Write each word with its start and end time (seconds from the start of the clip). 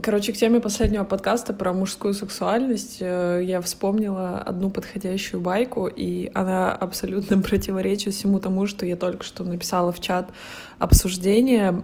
Короче, 0.00 0.32
к 0.32 0.36
теме 0.38 0.58
последнего 0.58 1.04
подкаста 1.04 1.52
про 1.52 1.74
мужскую 1.74 2.14
сексуальность 2.14 2.96
э, 3.00 3.42
я 3.44 3.60
вспомнила 3.60 4.38
одну 4.38 4.70
подходящую 4.70 5.42
байку, 5.42 5.86
и 5.86 6.30
она 6.32 6.72
абсолютно 6.72 7.38
противоречит 7.42 8.14
всему 8.14 8.40
тому, 8.40 8.66
что 8.66 8.86
я 8.86 8.96
только 8.96 9.22
что 9.22 9.44
написала 9.44 9.92
в 9.92 10.00
чат 10.00 10.30
обсуждения 10.78 11.82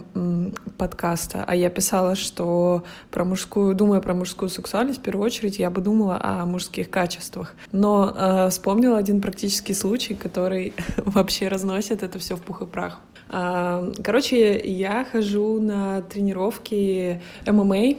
подкаста, 0.79 1.45
а 1.47 1.55
я 1.55 1.69
писала, 1.69 2.17
что 2.17 2.83
про 3.11 3.27
мужскую, 3.27 3.75
думая 3.75 4.01
про 4.01 4.15
мужскую 4.15 4.49
сексуальность, 4.49 5.01
в 5.01 5.03
первую 5.03 5.27
очередь 5.27 5.59
я 5.59 5.69
бы 5.71 5.83
думала 5.83 6.19
о 6.19 6.47
мужских 6.47 6.89
качествах. 6.89 7.55
Но 7.73 8.15
э, 8.17 8.49
вспомнила 8.49 8.97
один 8.97 9.21
практический 9.21 9.75
случай, 9.75 10.15
который 10.15 10.73
вообще 10.97 11.49
разносит 11.49 12.03
это 12.03 12.19
все 12.19 12.37
в 12.37 12.41
пух 12.41 12.63
и 12.63 12.67
прах. 12.67 13.01
Э, 13.31 13.93
короче, 14.03 14.59
я 14.59 15.05
хожу 15.05 15.61
на 15.61 16.03
тренировки 16.03 17.21
ММА, 17.47 17.98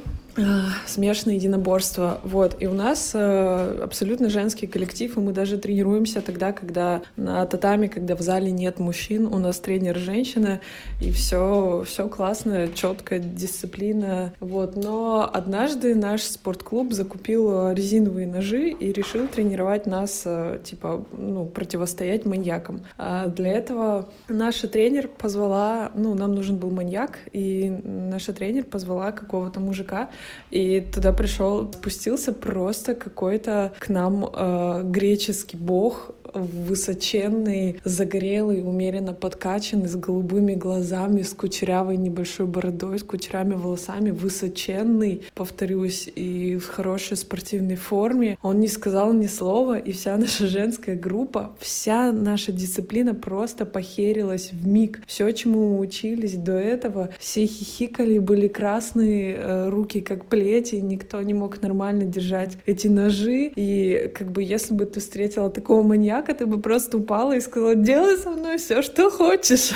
смешанное 0.85 1.35
единоборство. 1.35 2.19
Вот. 2.23 2.55
И 2.61 2.67
у 2.67 2.73
нас 2.73 3.11
э, 3.13 3.81
абсолютно 3.83 4.29
женский 4.29 4.67
коллектив, 4.67 5.15
и 5.15 5.19
мы 5.19 5.31
даже 5.31 5.57
тренируемся 5.57 6.21
тогда, 6.21 6.51
когда 6.51 7.01
на 7.15 7.45
татами, 7.45 7.87
когда 7.87 8.15
в 8.15 8.21
зале 8.21 8.51
нет 8.51 8.79
мужчин, 8.79 9.25
у 9.25 9.37
нас 9.37 9.59
тренер 9.59 9.97
женщина, 9.97 10.59
и 11.01 11.11
все, 11.11 11.83
все 11.87 12.07
классно, 12.07 12.69
четко, 12.73 13.19
дисциплина. 13.19 14.33
Вот. 14.39 14.75
Но 14.75 15.29
однажды 15.31 15.95
наш 15.95 16.23
спортклуб 16.23 16.93
закупил 16.93 17.71
резиновые 17.71 18.27
ножи 18.27 18.69
и 18.69 18.91
решил 18.91 19.27
тренировать 19.27 19.85
нас, 19.85 20.23
э, 20.25 20.59
типа, 20.63 21.05
ну, 21.11 21.45
противостоять 21.45 22.25
маньякам. 22.25 22.81
А 22.97 23.27
для 23.27 23.51
этого 23.51 24.09
наша 24.27 24.67
тренер 24.67 25.07
позвала, 25.07 25.91
ну, 25.95 26.13
нам 26.15 26.33
нужен 26.35 26.57
был 26.57 26.71
маньяк, 26.71 27.19
и 27.31 27.69
наша 27.83 28.33
тренер 28.33 28.63
позвала 28.65 29.11
какого-то 29.11 29.59
мужика, 29.59 30.09
и 30.51 30.81
туда 30.81 31.13
пришел, 31.13 31.71
спустился 31.71 32.33
просто 32.33 32.95
какой-то 32.95 33.73
к 33.79 33.89
нам 33.89 34.25
э, 34.25 34.81
греческий 34.85 35.57
бог, 35.57 36.11
высоченный, 36.33 37.79
загорелый, 37.83 38.61
умеренно 38.61 39.13
подкачанный, 39.13 39.87
с 39.87 39.95
голубыми 39.95 40.53
глазами, 40.55 41.21
с 41.21 41.33
кучерявой 41.33 41.97
небольшой 41.97 42.45
бородой, 42.45 42.99
с 42.99 43.03
кучерями 43.03 43.53
волосами, 43.53 44.11
высоченный, 44.11 45.23
повторюсь, 45.33 46.09
и 46.13 46.57
в 46.57 46.67
хорошей 46.67 47.17
спортивной 47.17 47.75
форме. 47.75 48.37
Он 48.41 48.59
не 48.59 48.67
сказал 48.67 49.13
ни 49.13 49.27
слова, 49.27 49.77
и 49.77 49.91
вся 49.91 50.17
наша 50.17 50.47
женская 50.47 50.95
группа, 50.95 51.55
вся 51.59 52.11
наша 52.11 52.51
дисциплина 52.51 53.13
просто 53.13 53.65
похерилась 53.65 54.51
в 54.51 54.67
миг. 54.67 55.01
Все, 55.07 55.31
чему 55.31 55.69
мы 55.69 55.79
учились 55.79 56.35
до 56.35 56.53
этого, 56.53 57.09
все 57.19 57.45
хихикали, 57.45 58.19
были 58.19 58.47
красные 58.47 59.35
э, 59.35 59.69
руки, 59.69 60.01
как 60.01 60.25
плети, 60.25 60.75
никто 60.75 61.21
не 61.21 61.33
мог 61.33 61.61
нормально 61.61 62.03
держать 62.03 62.57
эти 62.65 62.87
ножи. 62.87 63.51
И 63.55 64.11
как 64.15 64.31
бы 64.31 64.43
если 64.43 64.73
бы 64.73 64.85
ты 64.85 64.99
встретила 64.99 65.49
такого 65.49 65.83
маньяка, 65.83 66.18
ты 66.27 66.45
бы 66.45 66.59
просто 66.59 66.97
упала 66.97 67.35
и 67.35 67.41
сказала, 67.41 67.75
делай 67.75 68.17
со 68.17 68.29
мной 68.29 68.57
все, 68.57 68.81
что 68.81 69.09
хочешь. 69.09 69.71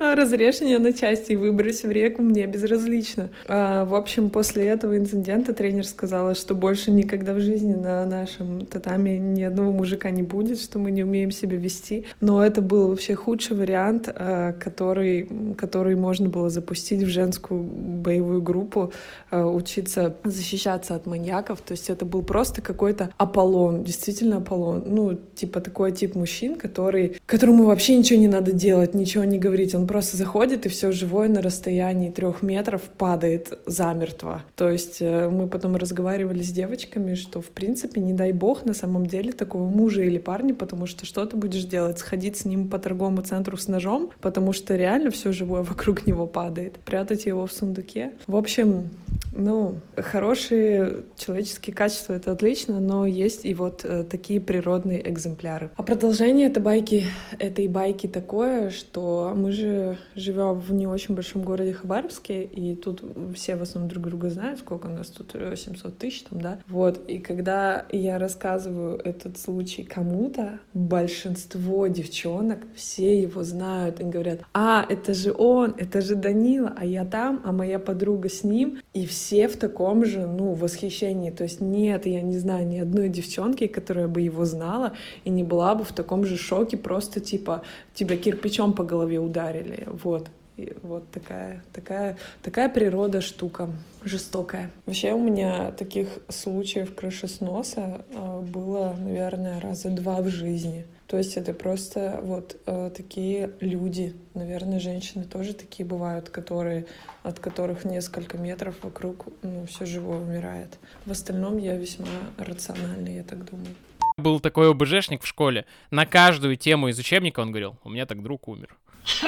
Разрежь 0.00 0.60
меня 0.60 0.78
на 0.78 0.92
части 0.92 1.32
и 1.32 1.36
выбрось 1.36 1.82
в 1.82 1.90
реку, 1.90 2.22
мне 2.22 2.46
безразлично. 2.46 3.30
А, 3.46 3.84
в 3.84 3.94
общем, 3.94 4.30
после 4.30 4.66
этого 4.66 4.96
инцидента 4.96 5.54
тренер 5.54 5.86
сказала, 5.86 6.34
что 6.34 6.54
больше 6.54 6.90
никогда 6.90 7.32
в 7.34 7.40
жизни 7.40 7.74
на 7.74 8.04
нашем 8.06 8.66
татами 8.66 9.10
ни 9.10 9.42
одного 9.42 9.72
мужика 9.72 10.10
не 10.10 10.22
будет, 10.22 10.60
что 10.60 10.78
мы 10.78 10.90
не 10.90 11.02
умеем 11.02 11.30
себя 11.30 11.56
вести. 11.56 12.06
Но 12.20 12.44
это 12.44 12.60
был 12.60 12.88
вообще 12.88 13.14
худший 13.14 13.56
вариант, 13.56 14.08
а, 14.14 14.52
который, 14.52 15.28
который 15.56 15.96
можно 15.96 16.28
было 16.28 16.50
запустить 16.50 17.02
в 17.02 17.08
женскую 17.08 17.62
боевую 17.62 18.42
группу, 18.42 18.92
а, 19.30 19.46
учиться 19.46 20.16
защищаться 20.24 20.94
от 20.94 21.06
маньяков. 21.06 21.60
То 21.62 21.72
есть 21.72 21.90
это 21.90 22.04
был 22.04 22.22
просто 22.22 22.62
какой-то 22.62 23.10
Аполлон, 23.16 23.84
действительно 23.84 24.38
Аполлон. 24.38 24.84
Ну, 24.98 25.14
типа 25.14 25.60
такой 25.60 25.92
тип 25.92 26.16
мужчин, 26.16 26.56
который, 26.56 27.18
которому 27.24 27.66
вообще 27.66 27.96
ничего 27.96 28.18
не 28.18 28.26
надо 28.26 28.50
делать, 28.50 28.94
ничего 28.94 29.22
не 29.22 29.38
говорить. 29.38 29.72
Он 29.72 29.86
просто 29.86 30.16
заходит 30.16 30.66
и 30.66 30.68
все 30.68 30.90
живое 30.90 31.28
на 31.28 31.40
расстоянии 31.40 32.10
трех 32.10 32.42
метров 32.42 32.82
падает 32.82 33.56
замертво. 33.64 34.42
То 34.56 34.68
есть 34.68 34.96
э, 35.00 35.28
мы 35.28 35.46
потом 35.46 35.76
разговаривали 35.76 36.42
с 36.42 36.50
девочками, 36.50 37.14
что 37.14 37.40
в 37.40 37.50
принципе, 37.50 38.00
не 38.00 38.12
дай 38.12 38.32
бог, 38.32 38.64
на 38.64 38.74
самом 38.74 39.06
деле 39.06 39.30
такого 39.30 39.68
мужа 39.68 40.02
или 40.02 40.18
парня, 40.18 40.52
потому 40.52 40.86
что 40.86 41.06
что 41.06 41.24
ты 41.26 41.36
будешь 41.36 41.62
делать? 41.62 42.00
Сходить 42.00 42.36
с 42.36 42.44
ним 42.44 42.68
по 42.68 42.80
торговому 42.80 43.22
центру 43.22 43.56
с 43.56 43.68
ножом, 43.68 44.10
потому 44.20 44.52
что 44.52 44.74
реально 44.74 45.12
все 45.12 45.30
живое 45.30 45.62
вокруг 45.74 46.08
него 46.08 46.26
падает. 46.26 46.74
Прятать 46.84 47.26
его 47.26 47.46
в 47.46 47.52
сундуке. 47.52 48.14
В 48.26 48.34
общем, 48.34 48.90
ну, 49.38 49.80
хорошие 49.96 51.04
человеческие 51.16 51.74
качества— 51.74 52.12
это 52.14 52.32
отлично, 52.32 52.80
но 52.80 53.06
есть 53.06 53.44
и 53.44 53.54
вот 53.54 53.84
э, 53.84 54.02
такие 54.02 54.40
природные 54.40 55.08
экземпляры. 55.08 55.70
А 55.76 55.82
продолжение 55.82 56.48
этой 56.48 56.62
байки, 56.62 57.04
этой 57.38 57.68
байки 57.68 58.08
такое, 58.08 58.70
что 58.70 59.32
мы 59.36 59.52
же 59.52 59.98
живем 60.16 60.54
в 60.54 60.72
не 60.72 60.86
очень 60.86 61.14
большом 61.14 61.42
городе 61.42 61.72
Хабаровске, 61.72 62.42
и 62.42 62.74
тут 62.74 63.02
все 63.34 63.56
в 63.56 63.62
основном 63.62 63.88
друг 63.88 64.06
друга 64.06 64.30
знают, 64.30 64.58
сколько 64.58 64.86
у 64.86 64.90
нас 64.90 65.06
тут 65.08 65.32
700 65.32 65.86
э, 65.86 65.90
тысяч 65.96 66.22
там, 66.22 66.40
да? 66.40 66.58
Вот, 66.66 67.08
и 67.08 67.18
когда 67.18 67.86
я 67.92 68.18
рассказываю 68.18 68.98
этот 68.98 69.38
случай 69.38 69.84
кому-то, 69.84 70.58
большинство 70.74 71.86
девчонок, 71.86 72.58
все 72.74 73.20
его 73.20 73.44
знают 73.44 74.00
и 74.00 74.04
говорят, 74.04 74.40
а, 74.52 74.84
это 74.88 75.14
же 75.14 75.32
он, 75.32 75.74
это 75.78 76.00
же 76.00 76.16
Данила, 76.16 76.74
а 76.76 76.84
я 76.84 77.04
там, 77.04 77.40
а 77.44 77.52
моя 77.52 77.78
подруга 77.78 78.28
с 78.28 78.42
ним, 78.42 78.80
и 78.98 79.06
все 79.06 79.46
в 79.46 79.56
таком 79.56 80.04
же, 80.04 80.26
ну, 80.26 80.54
восхищении. 80.54 81.30
То 81.30 81.44
есть 81.44 81.60
нет, 81.60 82.04
я 82.06 82.20
не 82.20 82.36
знаю 82.36 82.66
ни 82.66 82.78
одной 82.78 83.08
девчонки, 83.08 83.68
которая 83.68 84.08
бы 84.08 84.22
его 84.22 84.44
знала 84.44 84.92
и 85.22 85.30
не 85.30 85.44
была 85.44 85.76
бы 85.76 85.84
в 85.84 85.92
таком 85.92 86.24
же 86.24 86.36
шоке, 86.36 86.76
просто 86.76 87.20
типа 87.20 87.62
тебя 87.94 88.16
кирпичом 88.16 88.72
по 88.72 88.82
голове 88.82 89.20
ударили. 89.20 89.86
Вот. 90.02 90.28
И 90.56 90.72
вот 90.82 91.08
такая, 91.12 91.62
такая, 91.72 92.16
такая 92.42 92.68
природа 92.68 93.20
штука 93.20 93.70
жестокая. 94.02 94.72
Вообще 94.86 95.12
у 95.12 95.22
меня 95.22 95.70
таких 95.70 96.08
случаев 96.28 96.92
крышесноса 96.96 98.04
э, 98.10 98.40
было, 98.40 98.96
наверное, 98.98 99.60
раза 99.60 99.90
два 99.90 100.20
в 100.20 100.28
жизни. 100.28 100.84
То 101.08 101.16
есть 101.16 101.38
это 101.38 101.54
просто 101.54 102.20
вот 102.22 102.60
э, 102.66 102.90
такие 102.94 103.52
люди, 103.60 104.14
наверное, 104.34 104.78
женщины 104.78 105.24
тоже 105.24 105.54
такие 105.54 105.86
бывают, 105.86 106.28
которые 106.28 106.86
от 107.22 107.38
которых 107.38 107.86
несколько 107.86 108.36
метров 108.36 108.74
вокруг 108.82 109.26
ну, 109.42 109.64
все 109.66 109.86
живое 109.86 110.18
умирает. 110.18 110.78
В 111.06 111.10
остальном 111.10 111.56
я 111.56 111.76
весьма 111.76 112.08
рациональный, 112.36 113.16
я 113.16 113.22
так 113.22 113.50
думаю. 113.50 113.74
Был 114.18 114.38
такой 114.40 114.70
ОБЖшник 114.70 115.22
в 115.22 115.26
школе. 115.26 115.64
На 115.90 116.04
каждую 116.04 116.56
тему 116.56 116.88
из 116.88 116.98
учебника 116.98 117.40
он 117.40 117.52
говорил, 117.52 117.78
у 117.84 117.88
меня 117.88 118.04
так 118.04 118.22
друг 118.22 118.46
умер. 118.46 118.76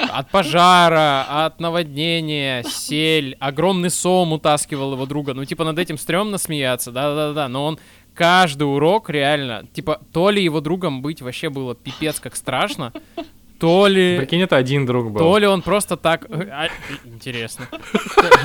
От 0.09 0.29
пожара, 0.29 1.45
от 1.45 1.59
наводнения, 1.59 2.63
сель, 2.63 3.35
огромный 3.39 3.89
сом 3.89 4.33
утаскивал 4.33 4.93
его 4.93 5.05
друга. 5.05 5.33
Ну, 5.33 5.45
типа, 5.45 5.63
над 5.63 5.79
этим 5.79 5.97
стрёмно 5.97 6.37
смеяться, 6.37 6.91
да-да-да, 6.91 7.47
но 7.47 7.65
он 7.65 7.79
каждый 8.13 8.63
урок 8.63 9.09
реально, 9.09 9.65
типа, 9.73 10.01
то 10.11 10.29
ли 10.29 10.43
его 10.43 10.61
другом 10.61 11.01
быть 11.01 11.21
вообще 11.21 11.49
было 11.49 11.75
пипец 11.75 12.19
как 12.19 12.35
страшно, 12.35 12.93
то 13.61 13.85
ли... 13.85 14.17
Прикинь, 14.17 14.41
это 14.41 14.57
один 14.57 14.87
друг 14.87 15.11
был. 15.11 15.19
То 15.19 15.37
ли 15.37 15.45
он 15.45 15.61
просто 15.61 15.95
так... 15.95 16.25
А, 16.31 16.67
интересно. 17.05 17.67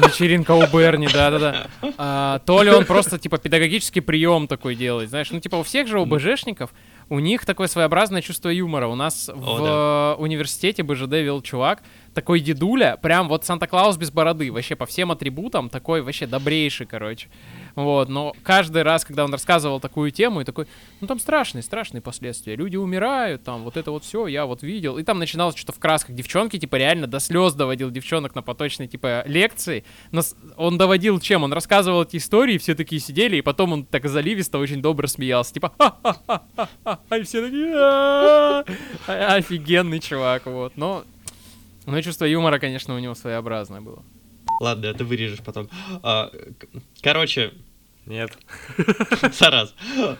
Вечеринка 0.07 0.51
у 0.51 0.67
Берни, 0.67 1.09
да-да-да. 1.09 1.69
А, 1.97 2.41
то 2.41 2.63
ли 2.63 2.71
он 2.71 2.85
просто, 2.85 3.19
типа, 3.19 3.39
педагогический 3.39 4.03
прием 4.03 4.47
такой 4.47 4.75
делает, 4.75 5.09
знаешь. 5.09 5.31
Ну, 5.31 5.41
типа, 5.41 5.57
у 5.57 5.63
всех 5.63 5.89
же 5.89 6.01
ОБЖшников 6.01 6.71
у 7.09 7.19
них 7.19 7.47
такое 7.47 7.67
своеобразное 7.67 8.21
чувство 8.21 8.51
юмора. 8.51 8.89
У 8.89 8.95
нас 8.95 9.31
О, 9.31 9.33
в 9.33 9.65
да. 9.65 10.23
университете 10.23 10.83
БЖД 10.83 11.13
вел 11.13 11.41
чувак, 11.41 11.83
такой 12.13 12.41
дедуля, 12.41 12.99
прям 13.01 13.29
вот 13.29 13.45
Санта-Клаус 13.45 13.97
без 13.97 14.11
бороды, 14.11 14.53
вообще 14.53 14.77
по 14.77 14.85
всем 14.85 15.11
атрибутам, 15.13 15.71
такой 15.71 16.03
вообще 16.03 16.27
добрейший, 16.27 16.85
короче. 16.85 17.29
Вот, 17.77 18.09
но 18.09 18.35
каждый 18.43 18.83
раз, 18.83 19.05
когда 19.05 19.25
он 19.25 19.33
рассказывал 19.33 19.81
такую 19.81 20.11
тему, 20.11 20.41
и 20.41 20.45
такой, 20.45 20.67
ну 21.03 21.07
там 21.07 21.19
страшные, 21.19 21.63
страшные 21.63 22.01
последствия, 22.01 22.57
люди 22.57 22.77
умирают, 22.77 23.45
там 23.45 23.65
вот 23.65 23.77
это 23.77 23.91
вот 23.91 24.03
все, 24.03 24.27
я 24.27 24.47
вот 24.47 24.63
видел. 24.63 24.97
И 24.97 25.05
там 25.05 25.19
начиналось 25.19 25.55
что-то 25.57 25.73
в 25.73 25.79
красках. 25.79 26.17
Девчонки, 26.17 26.59
типа, 26.59 26.77
реально 26.77 27.07
до 27.07 27.21
слез 27.21 27.53
доводил 27.53 27.91
девчонок 27.91 28.35
на 28.35 28.41
поточной, 28.41 28.89
типа, 28.89 29.25
лекции. 29.27 29.85
Но 30.11 30.23
он 30.57 30.79
доводил 30.79 31.21
чем? 31.21 31.43
Он 31.43 31.53
рассказывал 31.53 32.05
эти 32.05 32.17
истории, 32.17 32.57
все 32.57 32.75
такие 32.75 32.99
сидели, 32.99 33.37
и 33.37 33.43
потом 33.43 33.75
он 33.75 33.85
так 33.85 34.09
заливисто 34.09 34.57
очень 34.59 34.81
добро 34.81 35.07
смеялся, 35.07 35.53
типа, 35.53 35.73
ха-ха-ха-ха, 35.79 37.17
и 37.17 37.23
все 37.25 37.43
такие, 37.43 37.75
офигенный 39.07 40.01
чувак, 40.01 40.47
вот. 40.47 40.73
Но 40.77 41.05
ну, 41.85 42.01
чувство 42.01 42.25
юмора, 42.25 42.59
конечно, 42.59 42.95
у 42.95 42.99
него 42.99 43.15
своеобразное 43.15 43.83
было. 43.83 44.03
Ладно, 44.61 44.87
это 44.87 45.05
вырежешь 45.05 45.43
потом. 45.45 45.69
А, 46.03 46.31
короче... 47.03 47.53
Нет. 48.07 48.31
Сарас. 49.33 49.75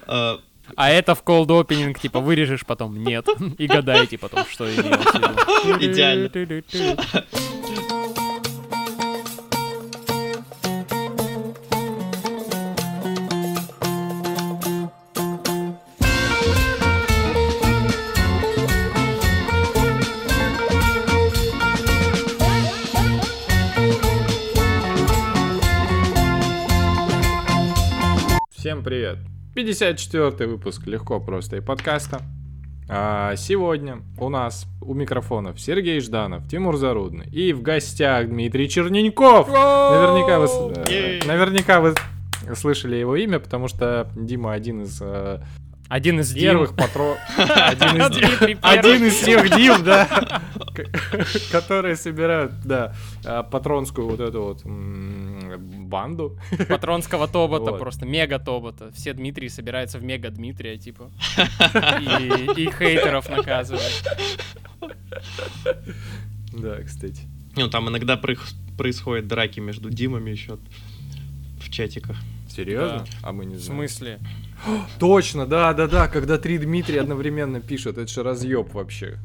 А, 0.07 0.41
а 0.75 0.91
это 0.91 1.15
в 1.15 1.23
cold 1.23 1.47
opening, 1.47 1.99
типа, 1.99 2.21
вырежешь 2.21 2.67
потом? 2.67 3.03
Нет. 3.03 3.27
И 3.59 3.67
гадаете 3.67 4.19
потом, 4.19 4.45
что 4.47 4.67
я 4.67 4.83
делал. 4.83 4.99
Идеально. 5.81 6.31
Всем 28.67 28.83
привет. 28.83 29.19
54 29.55 30.51
выпуск 30.51 30.89
«Легко, 30.89 31.21
просто» 31.21 31.59
и 31.59 31.61
подкаста. 31.61 32.23
А 32.89 33.37
сегодня 33.37 34.03
у 34.19 34.29
нас 34.29 34.67
у 34.81 34.93
микрофонов 34.93 35.61
Сергей 35.61 36.01
Жданов, 36.01 36.49
Тимур 36.49 36.77
Зарудный 36.77 37.29
и 37.29 37.53
в 37.53 37.63
гостях 37.63 38.27
Дмитрий 38.27 38.69
Черненьков. 38.69 39.47
Наверняка 39.47 40.41
вы, 40.41 40.47
э, 40.93 41.21
наверняка 41.25 41.81
вы 41.81 41.95
слышали 42.57 42.97
его 42.97 43.15
имя, 43.15 43.39
потому 43.39 43.69
что 43.69 44.11
Дима 44.17 44.53
один 44.53 44.83
из 44.83 44.99
э, 45.01 45.43
Один 45.89 46.21
из 46.21 46.33
первых 46.33 46.71
Дим. 46.71 46.77
патро... 46.77 47.17
Один 48.63 49.05
из 49.05 49.21
тех 49.21 49.57
Дим, 49.57 49.85
да, 49.85 50.43
которые 51.51 51.97
собирают, 51.97 52.53
да, 52.65 52.95
а, 53.25 53.43
патронскую 53.43 54.09
вот 54.09 54.21
эту 54.21 54.43
вот 54.43 54.63
банду. 54.65 56.39
Патронского 56.69 57.29
тобота, 57.29 57.73
просто 57.73 58.07
мега 58.07 58.39
тобота. 58.39 58.91
Все 58.93 59.13
Дмитрии 59.13 59.49
собираются 59.49 59.99
в 59.99 60.05
мега 60.05 60.31
Дмитрия, 60.31 60.77
типа. 60.77 61.11
И, 62.57 62.71
хейтеров 62.79 63.29
наказывают. 63.29 64.05
Да, 66.53 66.83
кстати. 66.83 67.23
Ну, 67.55 67.69
там 67.69 67.89
иногда 67.89 68.17
происходят 68.17 69.27
драки 69.27 69.61
между 69.61 69.91
Димами 69.91 70.31
еще 70.31 70.59
в 71.61 71.71
чатиках. 71.71 72.17
Серьезно? 72.57 72.99
Да. 72.99 73.05
А 73.23 73.33
мы 73.33 73.45
не 73.45 73.55
В 73.57 73.59
знаем. 73.59 73.81
смысле? 73.89 74.21
Точно, 74.99 75.47
да, 75.47 75.73
да, 75.75 75.87
да, 75.87 76.09
когда 76.09 76.39
три 76.39 76.59
Дмитрия 76.59 77.03
одновременно 77.03 77.61
пишут, 77.61 77.99
это 77.99 78.11
же 78.11 78.23
разъеб 78.23 78.73
вообще. 78.73 79.19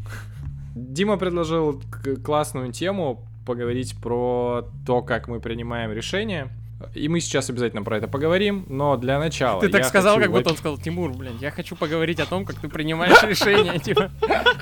Дима 0.75 1.17
предложил 1.17 1.81
классную 2.23 2.71
тему 2.71 3.25
поговорить 3.45 3.95
про 4.01 4.69
то, 4.85 5.01
как 5.01 5.27
мы 5.27 5.39
принимаем 5.39 5.91
решения. 5.91 6.49
И 6.93 7.07
мы 7.07 7.19
сейчас 7.19 7.49
обязательно 7.49 7.83
про 7.83 7.97
это 7.97 8.07
поговорим, 8.07 8.65
но 8.69 8.97
для 8.97 9.19
начала 9.19 9.61
Ты 9.61 9.69
так 9.69 9.85
сказал, 9.85 10.15
хочу 10.15 10.25
как 10.25 10.31
будто 10.33 10.49
он 10.51 10.57
сказал, 10.57 10.77
Тимур, 10.77 11.11
блин, 11.11 11.33
я 11.39 11.51
хочу 11.51 11.75
поговорить 11.75 12.19
о 12.19 12.25
том, 12.25 12.45
как 12.45 12.57
ты 12.57 12.69
принимаешь 12.69 13.21
решения, 13.23 13.79
типа. 13.79 14.11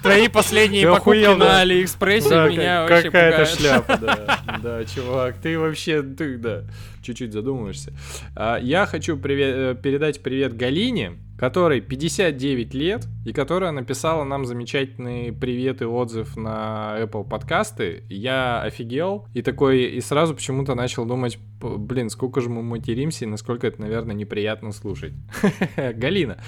Твои 0.02 0.28
последние 0.28 0.88
покупки 0.92 1.36
на 1.36 1.62
Алиэкспрессе 1.62 2.30
меня 2.50 2.86
вообще 2.86 3.04
какая-то 3.04 3.46
шляпа, 3.46 3.98
да. 4.02 4.40
Да, 4.62 4.86
чувак, 4.86 5.36
ты 5.42 5.58
вообще, 5.58 6.02
ты, 6.02 6.38
да, 6.38 6.64
чуть-чуть 7.02 7.34
задумываешься. 7.34 7.94
А, 8.36 8.58
Я 8.58 8.86
хочу 8.86 9.16
э, 9.18 9.76
передать 9.82 10.22
привет 10.22 10.56
Галине, 10.56 11.18
которой 11.40 11.80
59 11.80 12.74
лет, 12.74 13.08
и 13.26 13.32
которая 13.32 13.72
написала 13.72 14.26
нам 14.26 14.44
замечательный 14.46 15.32
привет 15.32 15.82
и 15.82 15.86
отзыв 15.86 16.36
на 16.36 16.98
Apple 17.00 17.28
подкасты. 17.28 18.04
Я 18.10 18.62
офигел, 18.62 19.26
и 19.34 19.42
такой, 19.42 19.84
и 19.84 20.02
сразу 20.02 20.36
почему-то 20.36 20.76
начал 20.76 21.06
думать, 21.06 21.40
«П- 21.62 21.78
блин, 21.78 22.10
сколько 22.10 22.42
же 22.42 22.50
мы 22.50 22.62
материмся, 22.62 23.24
и 23.24 23.28
насколько 23.28 23.68
это, 23.68 23.80
наверное, 23.80 24.16
неприятно 24.16 24.74
слушать. 24.74 25.14
Галина, 25.78 26.40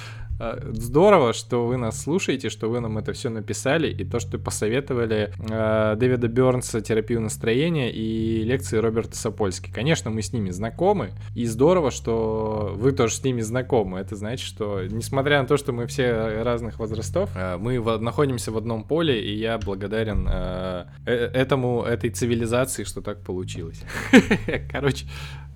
Здорово, 0.71 1.33
что 1.33 1.65
вы 1.65 1.77
нас 1.77 2.01
слушаете, 2.01 2.49
что 2.49 2.69
вы 2.69 2.79
нам 2.79 2.97
это 2.97 3.13
все 3.13 3.29
написали, 3.29 3.87
и 3.91 4.03
то, 4.03 4.19
что 4.19 4.39
посоветовали 4.39 5.31
э, 5.37 5.95
Дэвида 5.97 6.27
Бернса 6.27 6.81
«Терапию 6.81 7.21
настроения» 7.21 7.91
и 7.91 8.43
лекции 8.43 8.77
Роберта 8.77 9.15
Сапольски. 9.17 9.71
Конечно, 9.71 10.09
мы 10.09 10.21
с 10.21 10.33
ними 10.33 10.49
знакомы, 10.49 11.11
и 11.35 11.45
здорово, 11.45 11.91
что 11.91 12.73
вы 12.75 12.91
тоже 12.91 13.15
с 13.15 13.23
ними 13.23 13.41
знакомы. 13.41 13.99
Это 13.99 14.15
значит, 14.15 14.45
что, 14.47 14.81
несмотря 14.83 15.41
на 15.41 15.47
то, 15.47 15.57
что 15.57 15.73
мы 15.73 15.85
все 15.87 16.41
разных 16.43 16.79
возрастов, 16.79 17.29
э, 17.35 17.57
мы 17.57 17.79
во- 17.79 17.99
находимся 17.99 18.51
в 18.51 18.57
одном 18.57 18.83
поле, 18.83 19.21
и 19.23 19.37
я 19.37 19.57
благодарен 19.57 20.27
э, 20.29 20.85
э- 21.05 21.11
этому, 21.33 21.83
этой 21.83 22.09
цивилизации, 22.09 22.83
что 22.83 23.01
так 23.01 23.21
получилось. 23.21 23.81
Короче, 24.71 25.05
Э, 25.05 25.50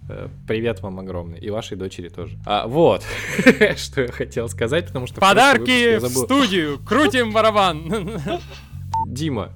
Привет 0.47 0.81
вам 0.81 0.99
огромный. 0.99 1.39
И 1.39 1.49
вашей 1.49 1.77
дочери 1.77 2.09
тоже. 2.09 2.37
А, 2.45 2.67
вот, 2.67 3.03
что 3.77 4.01
я 4.01 4.07
хотел 4.11 4.47
сказать, 4.49 4.87
потому 4.87 5.07
что... 5.07 5.19
Подарки 5.19 5.97
в 5.97 6.01
забыл. 6.01 6.25
студию! 6.25 6.79
Крутим 6.85 7.33
барабан! 7.33 8.21
Дима, 9.07 9.53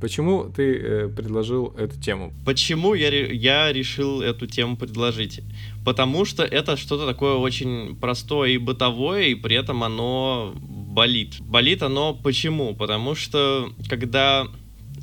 почему 0.00 0.44
ты 0.44 0.76
э, 0.76 1.08
предложил 1.08 1.74
эту 1.76 2.00
тему? 2.00 2.32
Почему 2.46 2.94
я, 2.94 3.08
я 3.08 3.72
решил 3.72 4.20
эту 4.20 4.46
тему 4.46 4.76
предложить? 4.76 5.40
Потому 5.84 6.24
что 6.24 6.44
это 6.44 6.76
что-то 6.76 7.04
такое 7.04 7.34
очень 7.34 7.96
простое 7.96 8.50
и 8.50 8.58
бытовое, 8.58 9.24
и 9.24 9.34
при 9.34 9.56
этом 9.56 9.82
оно 9.82 10.54
болит. 10.56 11.40
Болит 11.40 11.82
оно 11.82 12.14
почему? 12.14 12.76
Потому 12.76 13.16
что 13.16 13.72
когда 13.88 14.46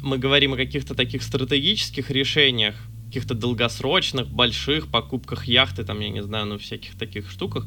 мы 0.02 0.18
говорим 0.18 0.54
о 0.54 0.58
каких-то 0.58 0.96
таких 0.96 1.24
стратегических 1.24 2.10
решениях, 2.10 2.76
каких-то 3.08 3.34
долгосрочных, 3.34 4.28
больших 4.28 4.90
покупках 4.90 5.46
яхты, 5.48 5.84
там, 5.84 6.00
я 6.02 6.10
не 6.10 6.22
знаю, 6.22 6.46
ну, 6.46 6.58
всяких 6.58 6.98
таких 6.98 7.32
штуках, 7.32 7.66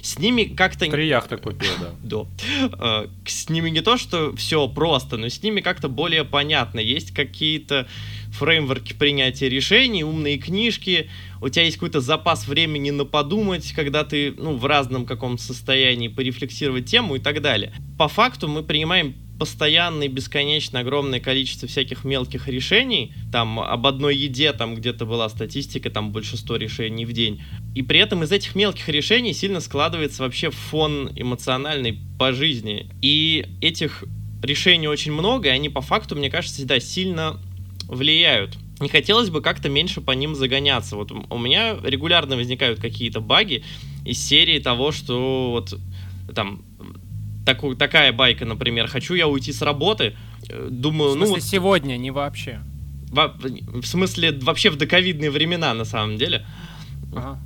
с 0.00 0.18
ними 0.18 0.44
как-то... 0.44 0.86
Три 0.86 1.08
яхты 1.08 1.36
купил, 1.36 1.70
да. 1.80 1.90
Да. 2.70 3.06
К- 3.24 3.28
С 3.28 3.48
ними 3.48 3.70
не 3.70 3.80
то, 3.80 3.96
что 3.96 4.34
все 4.36 4.68
просто, 4.68 5.16
но 5.16 5.28
с 5.28 5.42
ними 5.42 5.60
как-то 5.60 5.88
более 5.88 6.24
понятно. 6.24 6.78
Есть 6.78 7.12
какие-то 7.12 7.88
фреймворки 8.30 8.92
принятия 8.92 9.48
решений, 9.48 10.04
умные 10.04 10.38
книжки, 10.38 11.10
у 11.40 11.48
тебя 11.48 11.64
есть 11.64 11.76
какой-то 11.76 12.00
запас 12.00 12.46
времени 12.46 12.90
на 12.90 13.04
подумать, 13.04 13.72
когда 13.72 14.04
ты 14.04 14.34
ну, 14.36 14.56
в 14.56 14.64
разном 14.66 15.04
каком 15.04 15.38
состоянии 15.38 16.08
порефлексировать 16.08 16.86
тему 16.86 17.16
и 17.16 17.18
так 17.18 17.42
далее. 17.42 17.72
По 17.98 18.08
факту 18.08 18.46
мы 18.48 18.62
принимаем 18.62 19.14
постоянное, 19.38 20.08
бесконечно 20.08 20.80
огромное 20.80 21.20
количество 21.20 21.68
всяких 21.68 22.04
мелких 22.04 22.48
решений. 22.48 23.12
Там 23.30 23.60
об 23.60 23.86
одной 23.86 24.16
еде 24.16 24.52
там 24.52 24.74
где-то 24.74 25.04
была 25.04 25.28
статистика, 25.28 25.90
там 25.90 26.12
больше 26.12 26.36
100 26.36 26.56
решений 26.56 27.04
в 27.04 27.12
день. 27.12 27.42
И 27.74 27.82
при 27.82 28.00
этом 28.00 28.22
из 28.22 28.32
этих 28.32 28.54
мелких 28.54 28.88
решений 28.88 29.32
сильно 29.32 29.60
складывается 29.60 30.22
вообще 30.22 30.50
фон 30.50 31.10
эмоциональный 31.14 31.98
по 32.18 32.32
жизни. 32.32 32.90
И 33.02 33.46
этих 33.60 34.04
решений 34.42 34.88
очень 34.88 35.12
много, 35.12 35.48
и 35.48 35.52
они 35.52 35.68
по 35.68 35.80
факту, 35.80 36.16
мне 36.16 36.30
кажется, 36.30 36.56
всегда 36.56 36.80
сильно 36.80 37.40
влияют. 37.88 38.56
Не 38.80 38.88
хотелось 38.88 39.30
бы 39.30 39.40
как-то 39.40 39.68
меньше 39.68 40.00
по 40.00 40.10
ним 40.10 40.34
загоняться. 40.34 40.96
Вот 40.96 41.10
у 41.10 41.38
меня 41.38 41.76
регулярно 41.82 42.36
возникают 42.36 42.80
какие-то 42.80 43.20
баги 43.20 43.64
из 44.04 44.22
серии 44.24 44.58
того, 44.58 44.92
что 44.92 45.50
вот 45.50 45.78
там 46.34 46.62
таку- 47.46 47.74
такая 47.74 48.12
байка, 48.12 48.44
например, 48.44 48.88
хочу 48.88 49.14
я 49.14 49.26
уйти 49.26 49.52
с 49.52 49.62
работы, 49.62 50.14
э, 50.50 50.68
думаю, 50.70 51.12
В 51.12 51.16
ну 51.16 51.26
смысле, 51.26 51.34
вот 51.34 51.42
сегодня, 51.42 51.96
не 51.96 52.10
вообще. 52.10 52.58
во- 53.10 53.34
в 53.82 53.86
смысле 53.86 54.32
вообще 54.32 54.70
в 54.70 54.76
доковидные 54.76 55.30
времена 55.30 55.72
на 55.74 55.84
самом 55.84 56.18
деле. 56.18 56.44
Ага. 57.14 57.38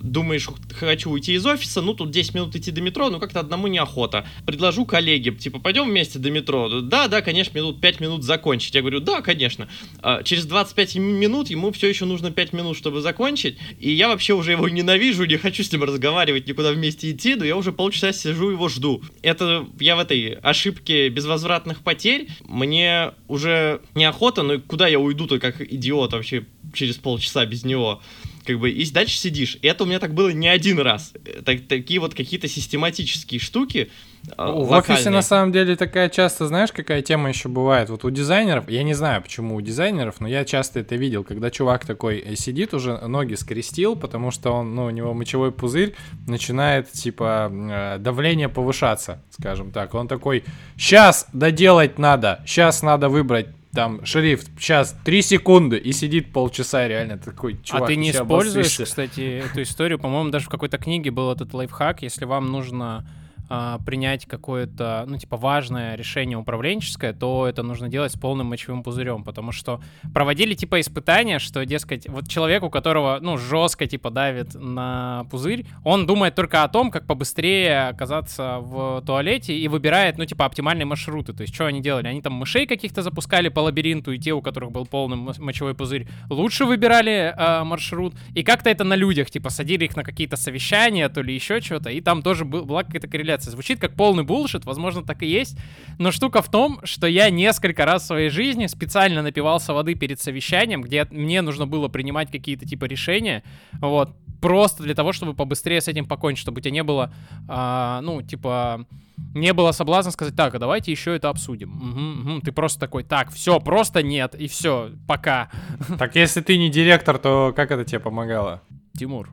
Думаешь, 0.00 0.48
хочу 0.78 1.10
уйти 1.10 1.34
из 1.34 1.44
офиса, 1.46 1.82
ну 1.82 1.94
тут 1.94 2.10
10 2.10 2.34
минут 2.34 2.56
идти 2.56 2.70
до 2.70 2.80
метро, 2.80 3.10
ну 3.10 3.18
как-то 3.20 3.40
одному 3.40 3.66
неохота. 3.66 4.26
Предложу 4.46 4.84
коллеге, 4.84 5.32
типа, 5.32 5.58
пойдем 5.58 5.88
вместе 5.88 6.18
до 6.18 6.30
метро. 6.30 6.80
Да, 6.80 7.08
да, 7.08 7.22
конечно, 7.22 7.56
минут 7.56 7.80
5 7.80 8.00
минут 8.00 8.22
закончить. 8.22 8.74
Я 8.74 8.80
говорю, 8.80 9.00
да, 9.00 9.20
конечно. 9.20 9.68
А 10.00 10.22
через 10.22 10.46
25 10.46 10.96
м- 10.96 11.02
минут 11.02 11.50
ему 11.50 11.72
все 11.72 11.88
еще 11.88 12.04
нужно 12.04 12.30
5 12.30 12.52
минут, 12.52 12.76
чтобы 12.76 13.00
закончить. 13.00 13.58
И 13.78 13.90
я 13.90 14.08
вообще 14.08 14.34
уже 14.34 14.52
его 14.52 14.68
ненавижу, 14.68 15.24
не 15.24 15.36
хочу 15.36 15.62
с 15.64 15.72
ним 15.72 15.84
разговаривать, 15.84 16.46
никуда 16.46 16.72
вместе 16.72 17.10
идти, 17.10 17.34
но 17.34 17.44
я 17.44 17.56
уже 17.56 17.72
полчаса 17.72 18.12
сижу 18.12 18.50
его 18.50 18.68
жду. 18.68 19.02
Это 19.22 19.66
я 19.80 19.96
в 19.96 20.00
этой 20.00 20.34
ошибке 20.34 21.08
безвозвратных 21.08 21.82
потерь. 21.82 22.28
Мне 22.44 23.12
уже 23.28 23.80
неохота, 23.94 24.42
но 24.42 24.60
куда 24.60 24.88
я 24.88 24.98
уйду-то 24.98 25.38
как 25.38 25.60
идиот 25.60 26.12
вообще 26.12 26.44
через 26.72 26.96
полчаса 26.96 27.44
без 27.46 27.64
него? 27.64 28.00
Как 28.46 28.58
бы, 28.58 28.70
и 28.70 28.90
дальше 28.90 29.16
сидишь. 29.16 29.58
И 29.62 29.66
это 29.66 29.84
у 29.84 29.86
меня 29.86 29.98
так 29.98 30.14
было 30.14 30.30
не 30.30 30.48
один 30.48 30.78
раз. 30.78 31.12
Так, 31.44 31.66
такие 31.68 32.00
вот 32.00 32.14
какие-то 32.14 32.48
систематические 32.48 33.40
штуки. 33.40 33.90
э, 34.26 34.32
В 34.36 34.70
офисе 34.70 34.92
локальные. 34.92 35.10
на 35.10 35.22
самом 35.22 35.52
деле 35.52 35.76
такая 35.76 36.08
часто, 36.08 36.46
знаешь, 36.46 36.72
какая 36.72 37.02
тема 37.02 37.28
еще 37.28 37.48
бывает. 37.48 37.90
Вот 37.90 38.04
у 38.04 38.10
дизайнеров, 38.10 38.68
я 38.68 38.82
не 38.82 38.94
знаю, 38.94 39.22
почему 39.22 39.56
у 39.56 39.60
дизайнеров, 39.60 40.20
но 40.20 40.28
я 40.28 40.44
часто 40.44 40.80
это 40.80 40.96
видел, 40.96 41.24
когда 41.24 41.50
чувак 41.50 41.86
такой 41.86 42.18
э, 42.18 42.36
сидит 42.36 42.74
уже, 42.74 42.98
ноги 43.06 43.34
скрестил, 43.34 43.96
потому 43.96 44.30
что 44.30 44.50
он, 44.52 44.74
ну, 44.74 44.84
у 44.84 44.90
него 44.90 45.14
мочевой 45.14 45.52
пузырь 45.52 45.94
начинает, 46.26 46.90
типа, 46.92 47.50
э, 47.52 47.98
давление 47.98 48.48
повышаться, 48.48 49.22
скажем 49.30 49.70
так. 49.72 49.94
Он 49.94 50.08
такой, 50.08 50.44
сейчас 50.76 51.26
доделать 51.32 51.98
надо, 51.98 52.42
сейчас 52.46 52.82
надо 52.82 53.08
выбрать 53.08 53.46
там 53.74 54.04
шрифт, 54.04 54.50
сейчас 54.58 54.94
3 55.04 55.22
секунды, 55.22 55.78
и 55.78 55.92
сидит 55.92 56.32
полчаса 56.32 56.86
реально 56.86 57.18
такой, 57.18 57.58
чувак, 57.62 57.82
а 57.82 57.86
ты 57.86 57.96
не 57.96 58.10
используешь, 58.10 58.66
обоссышься». 58.66 58.84
кстати, 58.84 59.42
эту 59.44 59.62
историю? 59.62 59.98
По-моему, 59.98 60.30
даже 60.30 60.46
в 60.46 60.48
какой-то 60.48 60.78
книге 60.78 61.10
был 61.10 61.32
этот 61.32 61.54
лайфхак, 61.54 62.02
если 62.02 62.24
вам 62.24 62.52
нужно 62.52 63.08
а, 63.54 63.78
принять 63.84 64.24
какое-то, 64.24 65.04
ну, 65.06 65.18
типа, 65.18 65.36
важное 65.36 65.94
решение 65.94 66.38
управленческое, 66.38 67.12
то 67.12 67.46
это 67.46 67.62
нужно 67.62 67.90
делать 67.90 68.10
с 68.12 68.18
полным 68.18 68.46
мочевым 68.46 68.82
пузырем, 68.82 69.24
потому 69.24 69.52
что 69.52 69.82
проводили, 70.14 70.54
типа, 70.54 70.80
испытания, 70.80 71.38
что, 71.38 71.66
дескать, 71.66 72.08
вот 72.08 72.28
человек, 72.28 72.62
у 72.62 72.70
которого, 72.70 73.18
ну, 73.20 73.36
жестко, 73.36 73.86
типа, 73.86 74.08
давит 74.08 74.54
на 74.54 75.26
пузырь, 75.30 75.66
он 75.84 76.06
думает 76.06 76.34
только 76.34 76.62
о 76.62 76.68
том, 76.68 76.90
как 76.90 77.06
побыстрее 77.06 77.88
оказаться 77.88 78.56
в 78.60 79.02
туалете 79.04 79.54
и 79.54 79.68
выбирает, 79.68 80.16
ну, 80.16 80.24
типа, 80.24 80.46
оптимальные 80.46 80.86
маршруты. 80.86 81.34
То 81.34 81.42
есть, 81.42 81.54
что 81.54 81.66
они 81.66 81.82
делали? 81.82 82.06
Они 82.06 82.22
там 82.22 82.32
мышей 82.32 82.66
каких-то 82.66 83.02
запускали 83.02 83.50
по 83.50 83.60
лабиринту, 83.60 84.12
и 84.12 84.18
те, 84.18 84.32
у 84.32 84.40
которых 84.40 84.72
был 84.72 84.86
полный 84.86 85.18
мочевой 85.18 85.74
пузырь, 85.74 86.08
лучше 86.30 86.64
выбирали 86.64 87.34
э, 87.36 87.64
маршрут. 87.64 88.14
И 88.34 88.44
как-то 88.44 88.70
это 88.70 88.84
на 88.84 88.94
людях, 88.94 89.30
типа, 89.30 89.50
садили 89.50 89.84
их 89.84 89.94
на 89.94 90.04
какие-то 90.04 90.36
совещания, 90.36 91.06
то 91.10 91.20
ли 91.20 91.34
еще 91.34 91.60
что-то, 91.60 91.90
и 91.90 92.00
там 92.00 92.22
тоже 92.22 92.46
был, 92.46 92.64
была 92.64 92.82
какая-то 92.84 93.08
корреляция. 93.08 93.41
Звучит 93.50 93.80
как 93.80 93.94
полный 93.94 94.24
булшит, 94.24 94.64
возможно, 94.64 95.02
так 95.02 95.22
и 95.22 95.26
есть. 95.26 95.58
Но 95.98 96.10
штука 96.10 96.42
в 96.42 96.50
том, 96.50 96.80
что 96.84 97.06
я 97.06 97.30
несколько 97.30 97.84
раз 97.84 98.02
в 98.02 98.06
своей 98.06 98.30
жизни 98.30 98.66
специально 98.66 99.22
напивался 99.22 99.72
воды 99.72 99.94
перед 99.94 100.20
совещанием, 100.20 100.82
где 100.82 101.06
мне 101.10 101.42
нужно 101.42 101.66
было 101.66 101.88
принимать 101.88 102.30
какие-то, 102.30 102.66
типа, 102.66 102.86
решения, 102.86 103.42
вот, 103.80 104.16
просто 104.40 104.82
для 104.82 104.94
того, 104.94 105.12
чтобы 105.12 105.34
побыстрее 105.34 105.80
с 105.80 105.88
этим 105.88 106.04
покончить, 106.04 106.42
чтобы 106.42 106.58
у 106.58 106.60
тебя 106.60 106.72
не 106.72 106.82
было, 106.82 107.14
а, 107.48 108.00
ну, 108.02 108.20
типа, 108.22 108.86
не 109.34 109.52
было 109.52 109.72
соблазна 109.72 110.10
сказать, 110.10 110.34
так, 110.36 110.54
а 110.54 110.58
давайте 110.58 110.90
еще 110.90 111.14
это 111.14 111.28
обсудим. 111.28 111.76
Угу, 111.76 112.32
угу. 112.32 112.40
Ты 112.40 112.52
просто 112.52 112.80
такой, 112.80 113.04
так, 113.04 113.30
все, 113.32 113.60
просто 113.60 114.02
нет, 114.02 114.34
и 114.34 114.48
все, 114.48 114.90
пока. 115.06 115.50
Так 115.98 116.16
если 116.16 116.40
ты 116.40 116.58
не 116.58 116.70
директор, 116.70 117.18
то 117.18 117.52
как 117.54 117.70
это 117.70 117.84
тебе 117.84 118.00
помогало? 118.00 118.62
Тимур, 118.98 119.30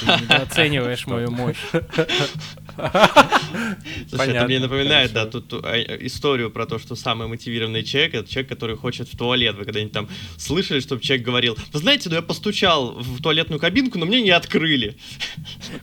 ты 0.00 0.06
недооцениваешь 0.06 1.06
мою 1.06 1.30
мощь. 1.30 1.62
Слушай, 4.08 4.34
это 4.34 4.44
мне 4.46 4.58
напоминает, 4.58 5.12
да, 5.12 5.26
тут 5.26 5.52
а, 5.52 5.76
историю 6.00 6.50
про 6.50 6.66
то, 6.66 6.78
что 6.78 6.94
самый 6.94 7.28
мотивированный 7.28 7.82
человек 7.82 8.14
это 8.14 8.28
человек, 8.28 8.48
который 8.48 8.76
хочет 8.76 9.08
в 9.08 9.16
туалет. 9.16 9.56
Вы 9.56 9.64
когда-нибудь 9.64 9.92
там 9.92 10.08
слышали, 10.36 10.80
чтобы 10.80 11.02
человек 11.02 11.26
говорил, 11.26 11.56
вы 11.72 11.78
знаете, 11.78 12.08
ну 12.08 12.16
я 12.16 12.22
постучал 12.22 12.92
в 12.92 13.22
туалетную 13.22 13.60
кабинку, 13.60 13.98
но 13.98 14.06
мне 14.06 14.22
не 14.22 14.30
открыли. 14.30 14.96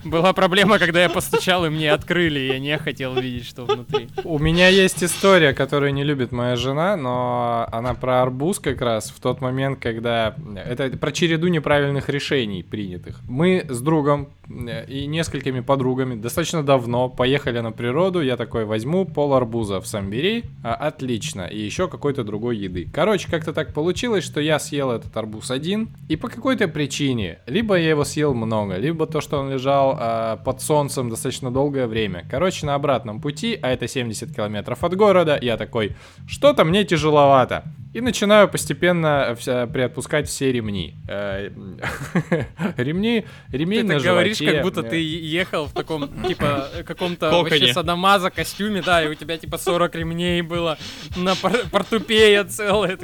Была 0.04 0.34
проблема, 0.34 0.80
когда 0.80 1.04
я 1.04 1.10
постучал, 1.10 1.66
и 1.66 1.70
мне 1.70 1.92
открыли, 1.92 2.40
я 2.40 2.60
не 2.60 2.78
хотел 2.78 3.16
видеть, 3.16 3.48
что 3.48 3.66
внутри. 3.66 4.10
У 4.24 4.40
меня 4.40 4.68
есть 4.68 5.04
история, 5.04 5.54
которую 5.54 5.94
не 5.94 6.04
любит 6.04 6.32
моя 6.32 6.56
жена, 6.56 6.96
но 6.98 7.68
она 7.72 7.94
про 7.94 8.22
арбуз 8.22 8.60
как 8.60 8.82
раз 8.82 9.10
в 9.10 9.20
тот 9.20 9.42
момент, 9.42 9.80
когда... 9.80 10.36
Это 10.56 10.90
про 10.98 11.12
череду 11.12 11.48
неправильных 11.48 12.10
решений 12.10 12.64
принятых. 12.64 13.22
Мы 13.28 13.66
с 13.70 13.80
другом 13.82 14.30
э, 14.43 14.43
и 14.88 15.06
несколькими 15.08 15.60
подругами 15.60 16.16
достаточно 16.16 16.64
давно 16.64 17.10
поехали 17.10 17.60
на 17.60 17.72
природу, 17.72 18.22
я 18.22 18.38
такой 18.38 18.66
возьму 18.66 19.06
пол 19.06 19.34
арбуза 19.34 19.82
в 19.82 19.88
Самбери, 19.88 20.46
а, 20.64 20.76
отлично, 20.76 21.42
и 21.42 21.60
еще 21.60 21.88
какой-то 21.88 22.24
другой 22.24 22.58
еды. 22.58 22.90
Короче, 22.94 23.30
как-то 23.30 23.54
так 23.54 23.74
получилось, 23.74 24.24
что 24.24 24.40
я 24.40 24.60
съел 24.60 24.92
этот 24.92 25.16
арбуз 25.18 25.52
один, 25.52 25.90
и 26.10 26.16
по 26.16 26.28
какой-то 26.28 26.68
причине, 26.68 27.40
либо 27.48 27.76
я 27.76 27.90
его 27.90 28.04
съел 28.04 28.34
много, 28.34 28.78
либо 28.78 29.08
то, 29.08 29.22
что 29.22 29.40
он 29.40 29.52
лежал 29.52 29.98
а, 30.00 30.38
под 30.38 30.62
солнцем 30.62 31.10
достаточно 31.10 31.52
долгое 31.52 31.88
время. 31.88 32.26
Короче, 32.30 32.66
на 32.66 32.76
обратном 32.76 33.22
пути, 33.22 33.58
а 33.62 33.72
это 33.72 33.88
70 33.88 34.36
километров 34.36 34.84
от 34.84 34.96
города, 34.96 35.38
я 35.42 35.58
такой, 35.58 35.96
что-то 36.28 36.64
мне 36.64 36.84
тяжеловато. 36.84 37.64
И 37.94 38.02
начинаю 38.02 38.50
постепенно 38.50 39.36
вся, 39.40 39.68
приотпускать 39.68 40.28
все 40.28 40.52
ремни. 40.52 40.96
Э, 41.08 41.50
ремни, 42.78 43.24
ремни 43.52 43.78
Ты 43.78 43.84
на 43.84 43.94
так 43.96 44.04
говоришь, 44.04 44.40
как 44.40 44.64
будто 44.64 44.82
ты 44.82 45.00
ехал 45.00 45.66
в 45.68 45.74
таком, 45.74 46.10
типа, 46.28 46.70
каком-то 46.88 47.30
вообще 47.30 47.72
садомаза 47.72 48.32
костюме, 48.32 48.82
да, 48.82 49.04
и 49.04 49.08
у 49.10 49.14
тебя, 49.14 49.38
типа, 49.38 49.60
40 49.60 49.94
ремней 49.94 50.42
было 50.42 50.80
на 51.16 51.36
портупея 51.36 52.44
целая. 52.46 52.98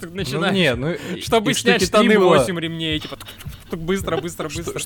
Начинаешь. 0.00 0.76
Ну, 0.78 0.88
не, 0.90 0.96
ну, 0.96 1.20
Чтобы 1.20 1.52
снять 1.52 1.84
штаны 1.84 2.18
8 2.18 2.58
ремней, 2.58 2.98
типа, 2.98 3.18
быстро, 3.76 4.16
быстро, 4.18 4.48
быстро. 4.48 4.82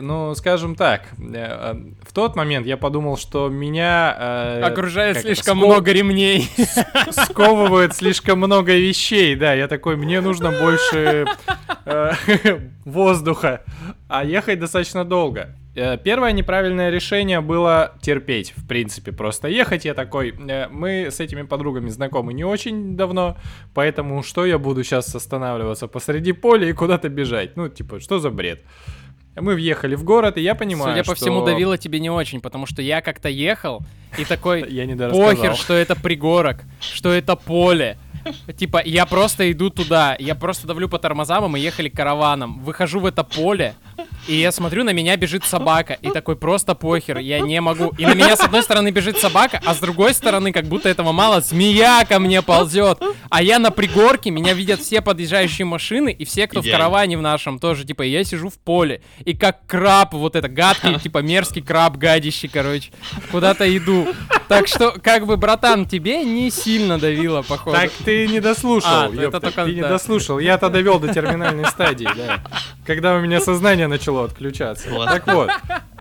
Ну, 0.00 0.34
скажем 0.34 0.74
так, 0.74 1.08
э, 1.18 1.74
в 2.02 2.12
тот 2.12 2.36
момент 2.36 2.66
я 2.66 2.76
подумал, 2.76 3.16
что 3.16 3.48
меня... 3.48 4.16
Э, 4.18 4.62
Окружает 4.62 5.18
слишком 5.18 5.58
много 5.58 5.92
ремней. 5.92 6.50
Сковывает 7.10 7.94
слишком 7.94 8.38
много 8.38 8.76
вещей, 8.76 9.34
да. 9.34 9.54
Я 9.54 9.68
такой, 9.68 9.96
мне 9.96 10.20
нужно 10.20 10.50
больше 10.50 11.26
э, 11.84 12.12
воздуха, 12.84 13.62
а 14.08 14.24
ехать 14.24 14.58
достаточно 14.58 15.04
долго. 15.04 15.54
Первое 16.04 16.32
неправильное 16.32 16.90
решение 16.90 17.40
было 17.40 17.92
терпеть, 18.00 18.52
в 18.56 18.66
принципе, 18.66 19.12
просто 19.12 19.48
ехать. 19.48 19.84
Я 19.84 19.94
такой, 19.94 20.32
мы 20.70 21.06
с 21.10 21.20
этими 21.20 21.42
подругами 21.42 21.88
знакомы 21.88 22.32
не 22.32 22.44
очень 22.44 22.96
давно, 22.96 23.36
поэтому 23.74 24.22
что 24.22 24.46
я 24.46 24.58
буду 24.58 24.82
сейчас 24.84 25.14
останавливаться 25.14 25.88
посреди 25.88 26.32
поля 26.32 26.68
и 26.68 26.72
куда-то 26.72 27.08
бежать? 27.08 27.56
Ну, 27.56 27.68
типа, 27.68 28.00
что 28.00 28.18
за 28.18 28.30
бред? 28.30 28.62
Мы 29.40 29.54
въехали 29.54 29.94
в 29.94 30.04
город, 30.04 30.36
и 30.36 30.40
я 30.40 30.54
понимаю, 30.54 30.92
Судя 30.92 31.04
что... 31.04 31.12
по 31.12 31.16
всему, 31.16 31.44
давило 31.44 31.78
тебе 31.78 32.00
не 32.00 32.10
очень, 32.10 32.40
потому 32.40 32.66
что 32.66 32.82
я 32.82 33.00
как-то 33.00 33.28
ехал, 33.28 33.82
и 34.18 34.24
такой, 34.24 34.66
я 34.70 34.84
не 34.84 34.96
похер, 34.96 35.54
что 35.54 35.74
это 35.74 35.94
пригорок, 35.94 36.64
что 36.80 37.12
это 37.12 37.36
поле. 37.36 37.98
Типа, 38.56 38.82
я 38.84 39.06
просто 39.06 39.50
иду 39.52 39.70
туда, 39.70 40.16
я 40.18 40.34
просто 40.34 40.66
давлю 40.66 40.88
по 40.88 40.98
тормозам, 40.98 41.46
и 41.46 41.48
мы 41.48 41.58
ехали 41.58 41.88
караваном. 41.88 42.60
Выхожу 42.62 43.00
в 43.00 43.06
это 43.06 43.24
поле, 43.24 43.74
и 44.28 44.36
я 44.36 44.52
смотрю, 44.52 44.84
на 44.84 44.92
меня 44.92 45.16
бежит 45.16 45.44
собака, 45.44 45.94
и 45.94 46.10
такой 46.10 46.36
просто 46.36 46.74
похер, 46.74 47.18
я 47.18 47.40
не 47.40 47.60
могу. 47.60 47.94
И 47.96 48.04
на 48.04 48.14
меня 48.14 48.36
с 48.36 48.40
одной 48.40 48.62
стороны 48.62 48.90
бежит 48.90 49.16
собака, 49.16 49.60
а 49.64 49.74
с 49.74 49.78
другой 49.78 50.12
стороны, 50.12 50.52
как 50.52 50.66
будто 50.66 50.88
этого 50.88 51.12
мало, 51.12 51.40
змея 51.40 52.04
ко 52.06 52.18
мне 52.18 52.42
ползет. 52.42 53.00
А 53.30 53.42
я 53.42 53.58
на 53.58 53.70
пригорке, 53.70 54.30
меня 54.30 54.52
видят 54.52 54.80
все 54.80 55.00
подъезжающие 55.00 55.64
машины, 55.64 56.12
и 56.12 56.24
все, 56.26 56.46
кто 56.46 56.60
Идеально. 56.60 56.76
в 56.76 56.78
караване 56.78 57.18
в 57.18 57.22
нашем 57.22 57.58
тоже, 57.58 57.84
типа, 57.84 58.02
я 58.02 58.22
сижу 58.22 58.50
в 58.50 58.58
поле. 58.58 59.00
И 59.24 59.34
как 59.34 59.66
краб, 59.66 60.12
вот 60.12 60.36
это 60.36 60.48
гадкий, 60.48 60.98
типа, 61.02 61.18
мерзкий 61.18 61.62
краб, 61.62 61.96
гадящий, 61.96 62.48
короче, 62.48 62.90
куда-то 63.30 63.64
иду. 63.76 64.08
Так 64.48 64.68
что, 64.68 64.92
как 65.02 65.26
бы, 65.26 65.36
братан, 65.38 65.86
тебе 65.86 66.22
не 66.24 66.50
сильно 66.50 66.98
давило, 66.98 67.42
походу. 67.42 67.76
Так 67.76 67.90
ты 68.04 68.26
не 68.28 68.40
дослушал, 68.40 68.90
а, 68.90 69.08
ёпта, 69.08 69.38
это 69.38 69.40
только, 69.40 69.64
ты 69.64 69.72
да. 69.72 69.72
не 69.72 69.80
дослушал. 69.82 70.38
Я-то 70.38 70.68
довел 70.68 70.98
до 70.98 71.12
терминальной 71.12 71.66
стадии, 71.66 72.08
да. 72.14 72.42
Когда 72.86 73.14
у 73.14 73.20
меня 73.20 73.40
сознание 73.40 73.86
начало 73.86 74.17
отключаться. 74.24 74.90
Вот. 74.90 75.06
Так 75.06 75.26
вот, 75.26 75.50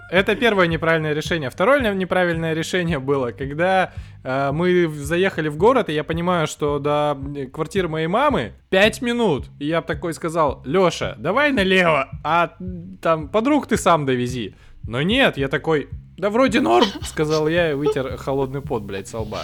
это 0.09 0.35
первое 0.35 0.67
неправильное 0.67 1.13
решение. 1.13 1.49
Второе 1.49 1.93
неправильное 1.93 2.53
решение 2.53 2.99
было, 2.99 3.31
когда 3.31 3.93
э, 4.23 4.51
мы 4.53 4.87
заехали 4.87 5.49
в 5.49 5.57
город, 5.57 5.89
и 5.89 5.93
я 5.93 6.03
понимаю, 6.03 6.47
что 6.47 6.79
до 6.79 7.17
квартиры 7.51 7.87
моей 7.89 8.07
мамы 8.07 8.53
5 8.69 9.01
минут. 9.01 9.47
И 9.59 9.65
я 9.65 9.81
такой 9.81 10.13
сказал, 10.13 10.61
Лёша, 10.65 11.15
давай 11.17 11.51
налево, 11.51 12.09
а 12.23 12.53
там 13.01 13.27
подруг 13.29 13.67
ты 13.67 13.77
сам 13.77 14.05
довези. 14.05 14.55
Но 14.83 15.01
нет, 15.01 15.37
я 15.37 15.49
такой, 15.49 15.89
да 16.17 16.29
вроде 16.29 16.61
норм, 16.61 16.87
сказал 17.03 17.47
я 17.47 17.71
и 17.71 17.73
вытер 17.73 18.15
холодный 18.17 18.61
пот, 18.61 18.83
блядь, 18.83 19.07
со 19.07 19.19
лба. 19.19 19.43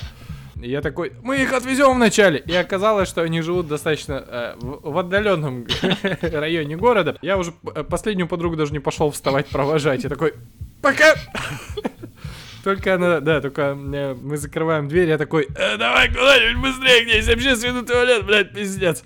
И 0.64 0.70
я 0.70 0.82
такой, 0.82 1.12
мы 1.22 1.42
их 1.42 1.52
отвезем 1.52 1.94
вначале. 1.96 2.40
И 2.40 2.56
оказалось, 2.56 3.10
что 3.10 3.22
они 3.22 3.42
живут 3.42 3.68
достаточно 3.68 4.24
э, 4.26 4.56
в, 4.56 4.92
в 4.92 4.98
отдаленном 4.98 5.68
районе 6.22 6.78
города. 6.78 7.18
Я 7.22 7.38
уже 7.38 7.54
э, 7.76 7.84
последнюю 7.84 8.30
подругу 8.30 8.56
даже 8.56 8.72
не 8.72 8.80
пошел 8.80 9.12
вставать 9.12 9.48
провожать. 9.48 10.04
Я 10.04 10.10
такой, 10.10 10.34
пока! 10.82 11.16
Только 12.64 12.96
она, 12.96 13.20
да, 13.20 13.42
только 13.42 13.78
э, 13.78 14.16
мы 14.16 14.38
закрываем 14.38 14.88
дверь, 14.88 15.10
я 15.10 15.18
такой, 15.18 15.50
э, 15.54 15.76
давай 15.76 16.08
куда-нибудь 16.08 16.70
быстрее, 16.70 17.04
где 17.04 17.18
есть 17.18 17.28
общественный 17.28 17.86
туалет, 17.86 18.26
блядь, 18.26 18.54
пиздец. 18.54 19.04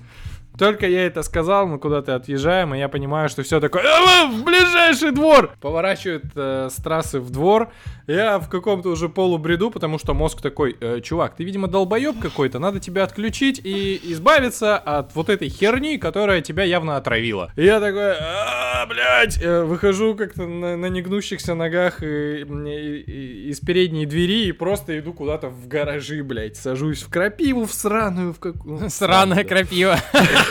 Только 0.58 0.88
я 0.88 1.06
это 1.06 1.22
сказал, 1.22 1.68
мы 1.68 1.78
куда-то 1.78 2.16
отъезжаем, 2.16 2.74
и 2.74 2.80
я 2.80 2.90
понимаю, 2.90 3.30
что 3.30 3.44
все 3.44 3.60
такое, 3.60 3.84
а, 3.84 4.28
в 4.28 4.44
ближайший 4.44 5.12
двор! 5.12 5.52
Поворачивает 5.62 6.26
э, 6.36 6.70
с 6.72 6.76
трассы 6.82 7.20
в 7.20 7.30
двор, 7.30 7.70
я 8.08 8.40
в 8.40 8.50
каком-то 8.50 8.90
уже 8.90 9.08
полубреду, 9.08 9.70
потому 9.70 10.00
что 10.00 10.14
мозг 10.14 10.42
такой, 10.42 10.76
э, 10.80 11.02
чувак, 11.02 11.36
ты, 11.36 11.44
видимо, 11.44 11.68
долбоеб 11.68 12.20
какой-то, 12.20 12.58
надо 12.58 12.80
тебя 12.80 13.04
отключить 13.04 13.62
и 13.64 14.00
избавиться 14.12 14.78
от 14.78 15.14
вот 15.14 15.30
этой 15.30 15.50
херни, 15.50 15.98
которая 15.98 16.42
тебя 16.42 16.64
явно 16.64 16.98
отравила. 16.98 17.52
И 17.56 17.64
я 17.64 17.80
такой, 17.80 18.14
а, 18.14 18.86
блядь, 18.88 19.40
э, 19.42 19.64
выхожу 19.64 20.16
как-то 20.16 20.48
на, 20.48 20.76
на 20.76 20.88
негнущихся 20.88 21.54
ногах 21.54 22.02
и, 22.02 22.42
и, 22.42 23.04
и, 23.06 23.50
из 23.50 23.60
передней 23.60 24.06
двери 24.06 24.48
и 24.48 24.52
просто 24.54 24.98
иду 24.98 25.14
куда-то 25.14 25.50
в 25.50 25.68
гаражи, 25.68 26.24
блядь, 26.24 26.58
сажусь 26.58 27.04
в 27.04 27.10
крапиву, 27.10 27.66
в 27.66 27.74
сраную, 27.74 28.34
в 28.34 28.40
какую... 28.40 28.90
Сраная 28.90 29.44
крапива. 29.44 30.00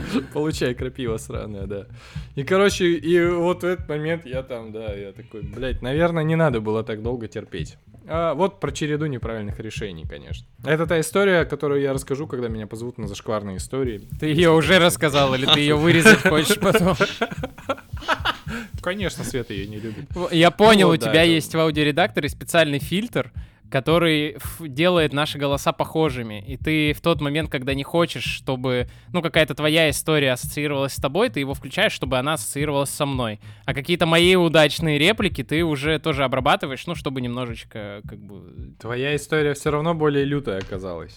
Получай 0.32 0.74
крапива 0.74 1.16
сраная, 1.16 1.66
да. 1.66 1.86
И, 2.36 2.44
короче, 2.44 2.92
и 2.92 3.26
вот 3.26 3.62
в 3.62 3.66
этот 3.66 3.88
момент 3.88 4.26
я 4.26 4.42
там, 4.42 4.72
да, 4.72 4.94
я 4.94 5.12
такой, 5.12 5.42
блядь, 5.42 5.82
наверное, 5.82 6.22
не 6.22 6.36
надо 6.36 6.60
было 6.60 6.82
так 6.84 7.02
долго 7.02 7.28
терпеть. 7.28 7.76
А 8.06 8.34
вот 8.34 8.60
про 8.60 8.72
череду 8.72 9.06
неправильных 9.06 9.60
решений, 9.60 10.04
конечно. 10.08 10.46
Это 10.64 10.86
та 10.86 11.00
история, 11.00 11.44
которую 11.44 11.80
я 11.80 11.92
расскажу, 11.92 12.26
когда 12.26 12.48
меня 12.48 12.66
позовут 12.66 12.98
на 12.98 13.06
зашкварные 13.06 13.58
истории. 13.58 14.00
Ты 14.18 14.26
ее 14.26 14.50
уже 14.50 14.78
рассказал, 14.78 15.34
или 15.34 15.46
ты 15.46 15.60
ее 15.60 15.76
вырезать 15.76 16.22
хочешь 16.22 16.58
потом? 16.58 16.96
Конечно, 18.82 19.24
Света 19.24 19.52
ее 19.52 19.66
не 19.66 19.78
любит. 19.78 20.06
Я 20.30 20.50
понял, 20.50 20.88
Вот, 20.88 20.94
у 20.94 20.96
тебя 20.96 21.22
есть 21.22 21.54
в 21.54 21.58
аудиоредакторе 21.58 22.28
специальный 22.28 22.78
фильтр, 22.78 23.30
который 23.70 24.36
делает 24.60 25.12
наши 25.12 25.38
голоса 25.38 25.72
похожими. 25.72 26.44
И 26.46 26.56
ты 26.56 26.92
в 26.92 27.00
тот 27.00 27.20
момент, 27.20 27.50
когда 27.50 27.72
не 27.72 27.84
хочешь, 27.84 28.24
чтобы, 28.24 28.88
ну, 29.12 29.22
какая-то 29.22 29.54
твоя 29.54 29.88
история 29.88 30.32
ассоциировалась 30.32 30.94
с 30.94 30.96
тобой, 30.96 31.30
ты 31.30 31.40
его 31.40 31.54
включаешь, 31.54 31.92
чтобы 31.92 32.18
она 32.18 32.34
ассоциировалась 32.34 32.90
со 32.90 33.06
мной. 33.06 33.40
А 33.64 33.72
какие-то 33.72 34.06
мои 34.06 34.34
удачные 34.34 34.98
реплики 34.98 35.44
ты 35.44 35.62
уже 35.62 35.98
тоже 35.98 36.24
обрабатываешь, 36.24 36.86
ну, 36.86 36.94
чтобы 36.94 37.20
немножечко, 37.20 38.02
как 38.08 38.18
бы... 38.18 38.74
Твоя 38.80 39.14
история 39.14 39.54
все 39.54 39.70
равно 39.70 39.94
более 39.94 40.24
лютая 40.24 40.58
оказалась. 40.58 41.16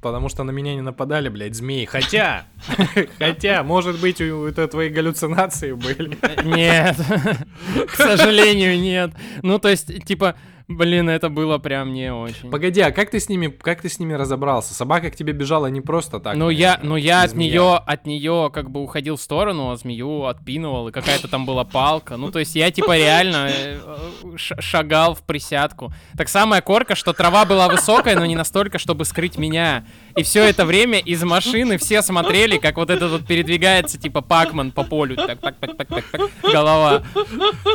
Потому 0.00 0.28
что 0.28 0.42
на 0.42 0.50
меня 0.50 0.74
не 0.74 0.80
нападали, 0.82 1.28
блядь, 1.28 1.54
змеи. 1.54 1.84
Хотя, 1.84 2.46
хотя, 3.18 3.62
может 3.62 4.00
быть, 4.00 4.20
это 4.20 4.68
твои 4.68 4.88
галлюцинации 4.88 5.72
были. 5.72 6.16
Нет, 6.44 6.96
к 7.88 7.96
сожалению, 7.96 8.80
нет. 8.80 9.10
Ну, 9.42 9.58
то 9.58 9.68
есть, 9.68 10.04
типа, 10.06 10.36
блин, 10.70 11.08
это 11.10 11.28
было 11.28 11.58
прям 11.58 11.92
не 11.92 12.12
очень. 12.12 12.50
Погоди, 12.50 12.80
а 12.80 12.92
как 12.92 13.10
ты 13.10 13.20
с 13.20 13.28
ними, 13.28 13.48
как 13.48 13.82
ты 13.82 13.88
с 13.88 13.98
ними 13.98 14.14
разобрался? 14.14 14.72
Собака 14.74 15.10
к 15.10 15.16
тебе 15.16 15.32
бежала 15.32 15.66
не 15.66 15.80
просто 15.80 16.20
так. 16.20 16.36
Ну 16.36 16.48
я, 16.50 16.78
ну 16.82 16.96
я 16.96 17.22
от 17.22 17.30
змея. 17.30 17.50
нее, 17.50 17.76
от 17.76 18.06
нее 18.06 18.50
как 18.52 18.70
бы 18.70 18.82
уходил 18.82 19.16
в 19.16 19.20
сторону, 19.20 19.70
а 19.70 19.76
змею 19.76 20.24
отпинывал, 20.24 20.88
и 20.88 20.92
какая-то 20.92 21.28
там 21.28 21.44
была 21.46 21.64
палка. 21.64 22.16
Ну 22.16 22.30
то 22.30 22.38
есть 22.38 22.54
я 22.56 22.70
типа 22.70 22.96
реально 22.96 23.50
э, 23.50 23.78
ш- 24.36 24.60
шагал 24.60 25.14
в 25.14 25.22
присядку. 25.22 25.92
Так 26.16 26.28
самая 26.28 26.60
корка, 26.62 26.94
что 26.94 27.12
трава 27.12 27.44
была 27.44 27.68
высокая, 27.68 28.16
но 28.16 28.24
не 28.26 28.36
настолько, 28.36 28.78
чтобы 28.78 29.04
скрыть 29.04 29.36
меня. 29.38 29.84
И 30.16 30.22
все 30.22 30.44
это 30.44 30.64
время 30.64 30.98
из 30.98 31.22
машины 31.22 31.78
все 31.78 32.02
смотрели, 32.02 32.58
как 32.58 32.76
вот 32.76 32.90
этот 32.90 33.10
вот 33.10 33.26
передвигается 33.26 33.98
типа 33.98 34.20
Пакман 34.20 34.72
по 34.72 34.82
полю, 34.82 35.16
так, 35.16 35.38
так, 35.40 35.56
так, 35.60 35.76
так, 35.76 35.88
так, 35.88 36.04
так, 36.10 36.20
голова, 36.52 37.02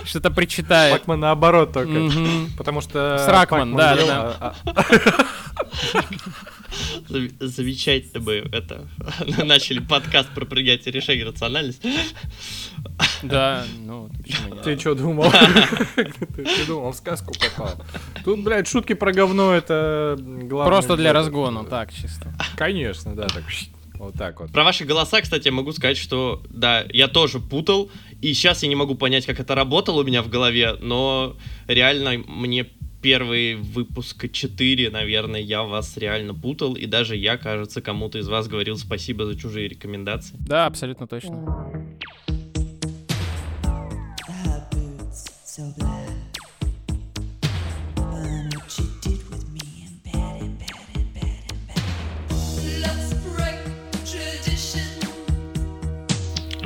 что-то 0.04 0.32
причитает. 0.32 1.00
Пакман 1.00 1.20
наоборот 1.20 1.74
только. 1.74 2.10
Потому 2.58 2.82
что... 2.82 3.24
Сракман, 3.26 3.74
Пакман 3.74 3.78
да, 3.78 3.96
да, 4.06 4.36
а- 4.40 4.56
а- 4.76 4.84
Замечательно 7.40 8.24
мы 8.24 8.34
это 8.52 8.88
начали 9.44 9.80
подкаст 9.80 10.30
про 10.34 10.46
принятие 10.46 10.92
решений 10.92 11.22
и 11.22 11.24
рациональность. 11.24 11.82
Да, 13.24 13.66
ну 13.86 14.10
почему? 14.24 14.56
Ты 14.64 14.78
что 14.78 14.96
думал? 14.96 15.32
Ты 15.96 16.66
думал, 16.68 16.92
в 16.92 16.96
сказку 16.96 17.34
попал. 17.34 17.76
Тут, 18.24 18.44
блядь, 18.44 18.68
шутки 18.68 18.94
про 18.94 19.12
говно, 19.12 19.54
это 19.54 20.18
главное. 20.18 20.66
Просто 20.66 20.96
для 20.96 21.14
разгона, 21.14 21.64
так 21.66 21.94
чисто. 21.94 22.34
Конечно, 22.56 23.16
да, 23.16 23.28
так. 23.28 23.44
Вот 23.98 24.14
так 24.16 24.40
вот. 24.40 24.52
Про 24.52 24.64
ваши 24.64 24.84
голоса, 24.84 25.22
кстати, 25.22 25.48
я 25.48 25.54
могу 25.54 25.72
сказать, 25.72 25.98
что 25.98 26.44
да, 26.50 26.86
я 26.92 27.08
тоже 27.08 27.40
путал, 27.40 27.90
и 28.22 28.34
сейчас 28.34 28.62
я 28.64 28.70
не 28.70 28.76
могу 28.76 28.96
понять, 28.96 29.26
как 29.26 29.40
это 29.40 29.56
работало 29.56 30.02
у 30.02 30.04
меня 30.04 30.22
в 30.22 30.30
голове, 30.30 30.76
но 30.82 31.38
реально 31.68 32.24
мне 32.28 32.68
первый 33.06 33.54
выпуск 33.54 34.32
4, 34.32 34.90
наверное, 34.90 35.40
я 35.40 35.62
вас 35.62 35.96
реально 35.96 36.34
путал, 36.34 36.74
и 36.74 36.88
даже 36.88 37.16
я, 37.16 37.38
кажется, 37.38 37.80
кому-то 37.80 38.18
из 38.18 38.28
вас 38.28 38.48
говорил 38.48 38.80
спасибо 38.80 39.28
за 39.28 39.38
чужие 39.38 39.68
рекомендации. 39.68 40.36
Да, 40.40 40.66
абсолютно 40.66 41.06
точно. 41.06 41.46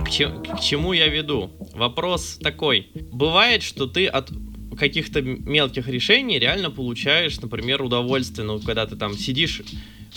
К 0.06 0.62
чему 0.62 0.94
я 0.94 1.08
веду? 1.10 1.52
Вопрос 1.74 2.38
такой. 2.42 2.92
Бывает, 3.12 3.62
что 3.62 3.88
ты 3.88 4.08
от 4.08 4.32
каких-то 4.80 5.22
мелких 5.22 5.88
решений 5.88 6.40
реально 6.40 6.72
получаешь, 6.72 7.40
например, 7.40 7.82
удовольствие. 7.84 8.48
Ну, 8.48 8.60
когда 8.60 8.88
ты 8.88 8.96
там 8.96 9.14
сидишь, 9.14 9.62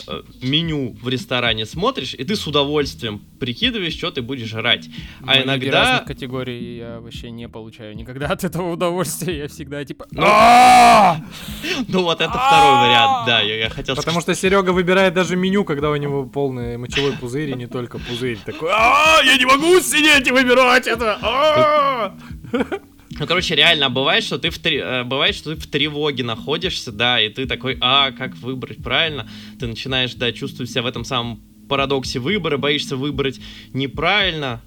э, 0.07 0.23
меню 0.41 0.95
в 1.01 1.09
ресторане 1.09 1.65
смотришь, 1.65 2.15
и 2.15 2.23
ты 2.23 2.35
с 2.35 2.47
удовольствием 2.47 3.21
прикидываешь, 3.39 3.93
что 3.93 4.09
ты 4.11 4.21
будешь 4.21 4.47
жрать. 4.47 4.89
А 5.21 5.25
Многие 5.25 5.43
иногда... 5.43 5.83
разных 5.83 6.07
категорий 6.07 6.77
я 6.77 6.99
вообще 6.99 7.29
не 7.29 7.47
получаю 7.49 7.95
никогда 7.95 8.27
от 8.27 8.43
этого 8.43 8.73
удовольствия. 8.73 9.37
Я 9.37 9.47
всегда 9.47 9.83
типа... 9.85 10.07
Ну, 10.11 10.21
ну, 11.87 12.03
вот 12.03 12.21
это 12.21 12.31
второй 12.31 12.87
вариант, 12.87 13.27
да, 13.27 13.41
я, 13.41 13.69
хотел 13.69 13.95
Потому 13.95 14.21
что 14.21 14.33
Серега 14.33 14.71
выбирает 14.71 15.13
даже 15.13 15.35
меню, 15.35 15.65
когда 15.65 15.91
у 15.91 15.95
него 15.97 16.25
полный 16.25 16.77
мочевой 16.77 17.11
пузырь, 17.13 17.49
и 17.49 17.53
не 17.53 17.67
только 17.67 17.99
пузырь. 17.99 18.39
Такой, 18.45 18.71
а 18.73 19.21
я 19.23 19.37
не 19.37 19.45
могу 19.45 19.79
сидеть 19.81 20.27
и 20.27 20.31
выбирать 20.31 20.87
это! 20.87 22.13
А!» 23.15 23.19
Ну, 23.19 23.27
короче, 23.27 23.55
реально, 23.55 23.89
бывает, 23.89 24.23
что 24.23 24.37
ты 24.39 24.49
в 24.49 24.57
тре- 24.59 24.79
э, 24.79 25.03
бывает, 25.03 25.35
что 25.35 25.55
ты 25.55 25.61
в 25.61 25.67
тревоге 25.67 26.23
находишься, 26.23 26.91
да, 26.91 27.21
и 27.21 27.29
ты 27.29 27.45
такой, 27.45 27.77
а, 27.81 28.11
как 28.11 28.35
выбрать 28.37 28.83
правильно? 28.83 29.27
Ты 29.59 29.67
начинаешь, 29.67 30.13
да, 30.15 30.31
чувствовать 30.31 30.69
себя 30.71 30.83
в 30.83 30.87
этом 30.87 31.03
самом 31.05 31.41
парадоксе 31.69 32.19
выбора, 32.19 32.57
боишься 32.57 32.97
выбрать 32.97 33.39
неправильно. 33.73 34.61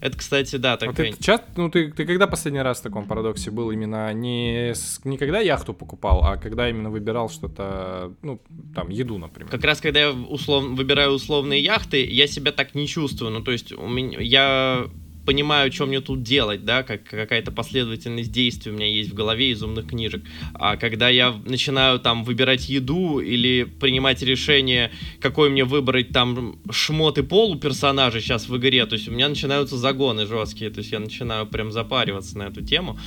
Это, 0.00 0.18
кстати, 0.18 0.56
да, 0.56 0.74
А 0.74 0.76
такая... 0.76 1.12
ты 1.12 1.22
часто, 1.22 1.46
ну 1.56 1.70
ты, 1.70 1.90
ты 1.90 2.04
когда 2.04 2.26
последний 2.26 2.60
раз 2.60 2.80
в 2.80 2.82
таком 2.82 3.06
парадоксе 3.06 3.50
был 3.50 3.70
именно 3.70 4.12
не, 4.12 4.72
с- 4.74 5.00
не 5.04 5.16
когда 5.16 5.40
яхту 5.40 5.72
покупал, 5.72 6.22
а 6.22 6.36
когда 6.36 6.68
именно 6.68 6.90
выбирал 6.90 7.30
что-то, 7.30 8.12
ну, 8.22 8.40
там, 8.74 8.90
еду, 8.90 9.16
например. 9.16 9.50
Как 9.50 9.64
раз 9.64 9.80
когда 9.80 10.00
я 10.00 10.10
услов... 10.12 10.64
выбираю 10.64 11.12
условные 11.12 11.62
яхты, 11.62 12.04
я 12.04 12.26
себя 12.26 12.52
так 12.52 12.74
не 12.74 12.86
чувствую. 12.86 13.30
Ну, 13.32 13.40
то 13.42 13.52
есть, 13.52 13.72
у 13.72 13.86
меня... 13.88 14.18
я 14.20 14.86
понимаю, 15.26 15.72
что 15.72 15.86
мне 15.86 16.00
тут 16.00 16.22
делать, 16.22 16.64
да, 16.64 16.82
как 16.82 17.04
какая-то 17.04 17.50
последовательность 17.50 18.32
действий 18.32 18.72
у 18.72 18.74
меня 18.74 18.86
есть 18.86 19.10
в 19.10 19.14
голове 19.14 19.50
из 19.50 19.62
умных 19.62 19.88
книжек. 19.88 20.22
А 20.54 20.76
когда 20.76 21.08
я 21.08 21.34
начинаю 21.44 21.98
там 21.98 22.24
выбирать 22.24 22.68
еду 22.68 23.18
или 23.18 23.64
принимать 23.64 24.22
решение, 24.22 24.92
какой 25.20 25.50
мне 25.50 25.64
выбрать 25.64 26.10
там 26.10 26.58
шмот 26.70 27.18
и 27.18 27.22
пол 27.22 27.52
у 27.52 27.56
персонажа 27.56 28.20
сейчас 28.20 28.48
в 28.48 28.56
игре, 28.56 28.86
то 28.86 28.94
есть 28.94 29.08
у 29.08 29.12
меня 29.12 29.28
начинаются 29.28 29.76
загоны 29.76 30.26
жесткие, 30.26 30.70
то 30.70 30.78
есть 30.78 30.92
я 30.92 31.00
начинаю 31.00 31.46
прям 31.46 31.72
запариваться 31.72 32.38
на 32.38 32.44
эту 32.44 32.62
тему. 32.62 32.98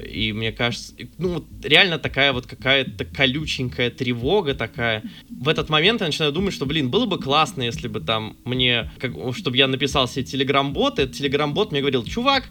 И 0.00 0.32
мне 0.32 0.52
кажется, 0.52 0.94
ну, 1.18 1.44
реально 1.62 1.98
такая 1.98 2.32
вот 2.32 2.46
какая-то 2.46 3.04
колюченькая 3.04 3.90
тревога 3.90 4.54
такая. 4.54 5.02
В 5.28 5.48
этот 5.48 5.68
момент 5.68 6.00
я 6.00 6.06
начинаю 6.06 6.32
думать, 6.32 6.54
что, 6.54 6.66
блин, 6.66 6.90
было 6.90 7.06
бы 7.06 7.18
классно, 7.18 7.62
если 7.62 7.88
бы 7.88 8.00
там 8.00 8.36
мне, 8.44 8.92
как, 8.98 9.12
чтобы 9.36 9.56
я 9.56 9.66
написал 9.66 10.06
себе 10.06 10.24
телеграм-бот, 10.24 10.98
этот 10.98 11.16
телеграм-бот 11.64 11.72
мне 11.72 11.80
говорил, 11.80 12.04
чувак, 12.04 12.44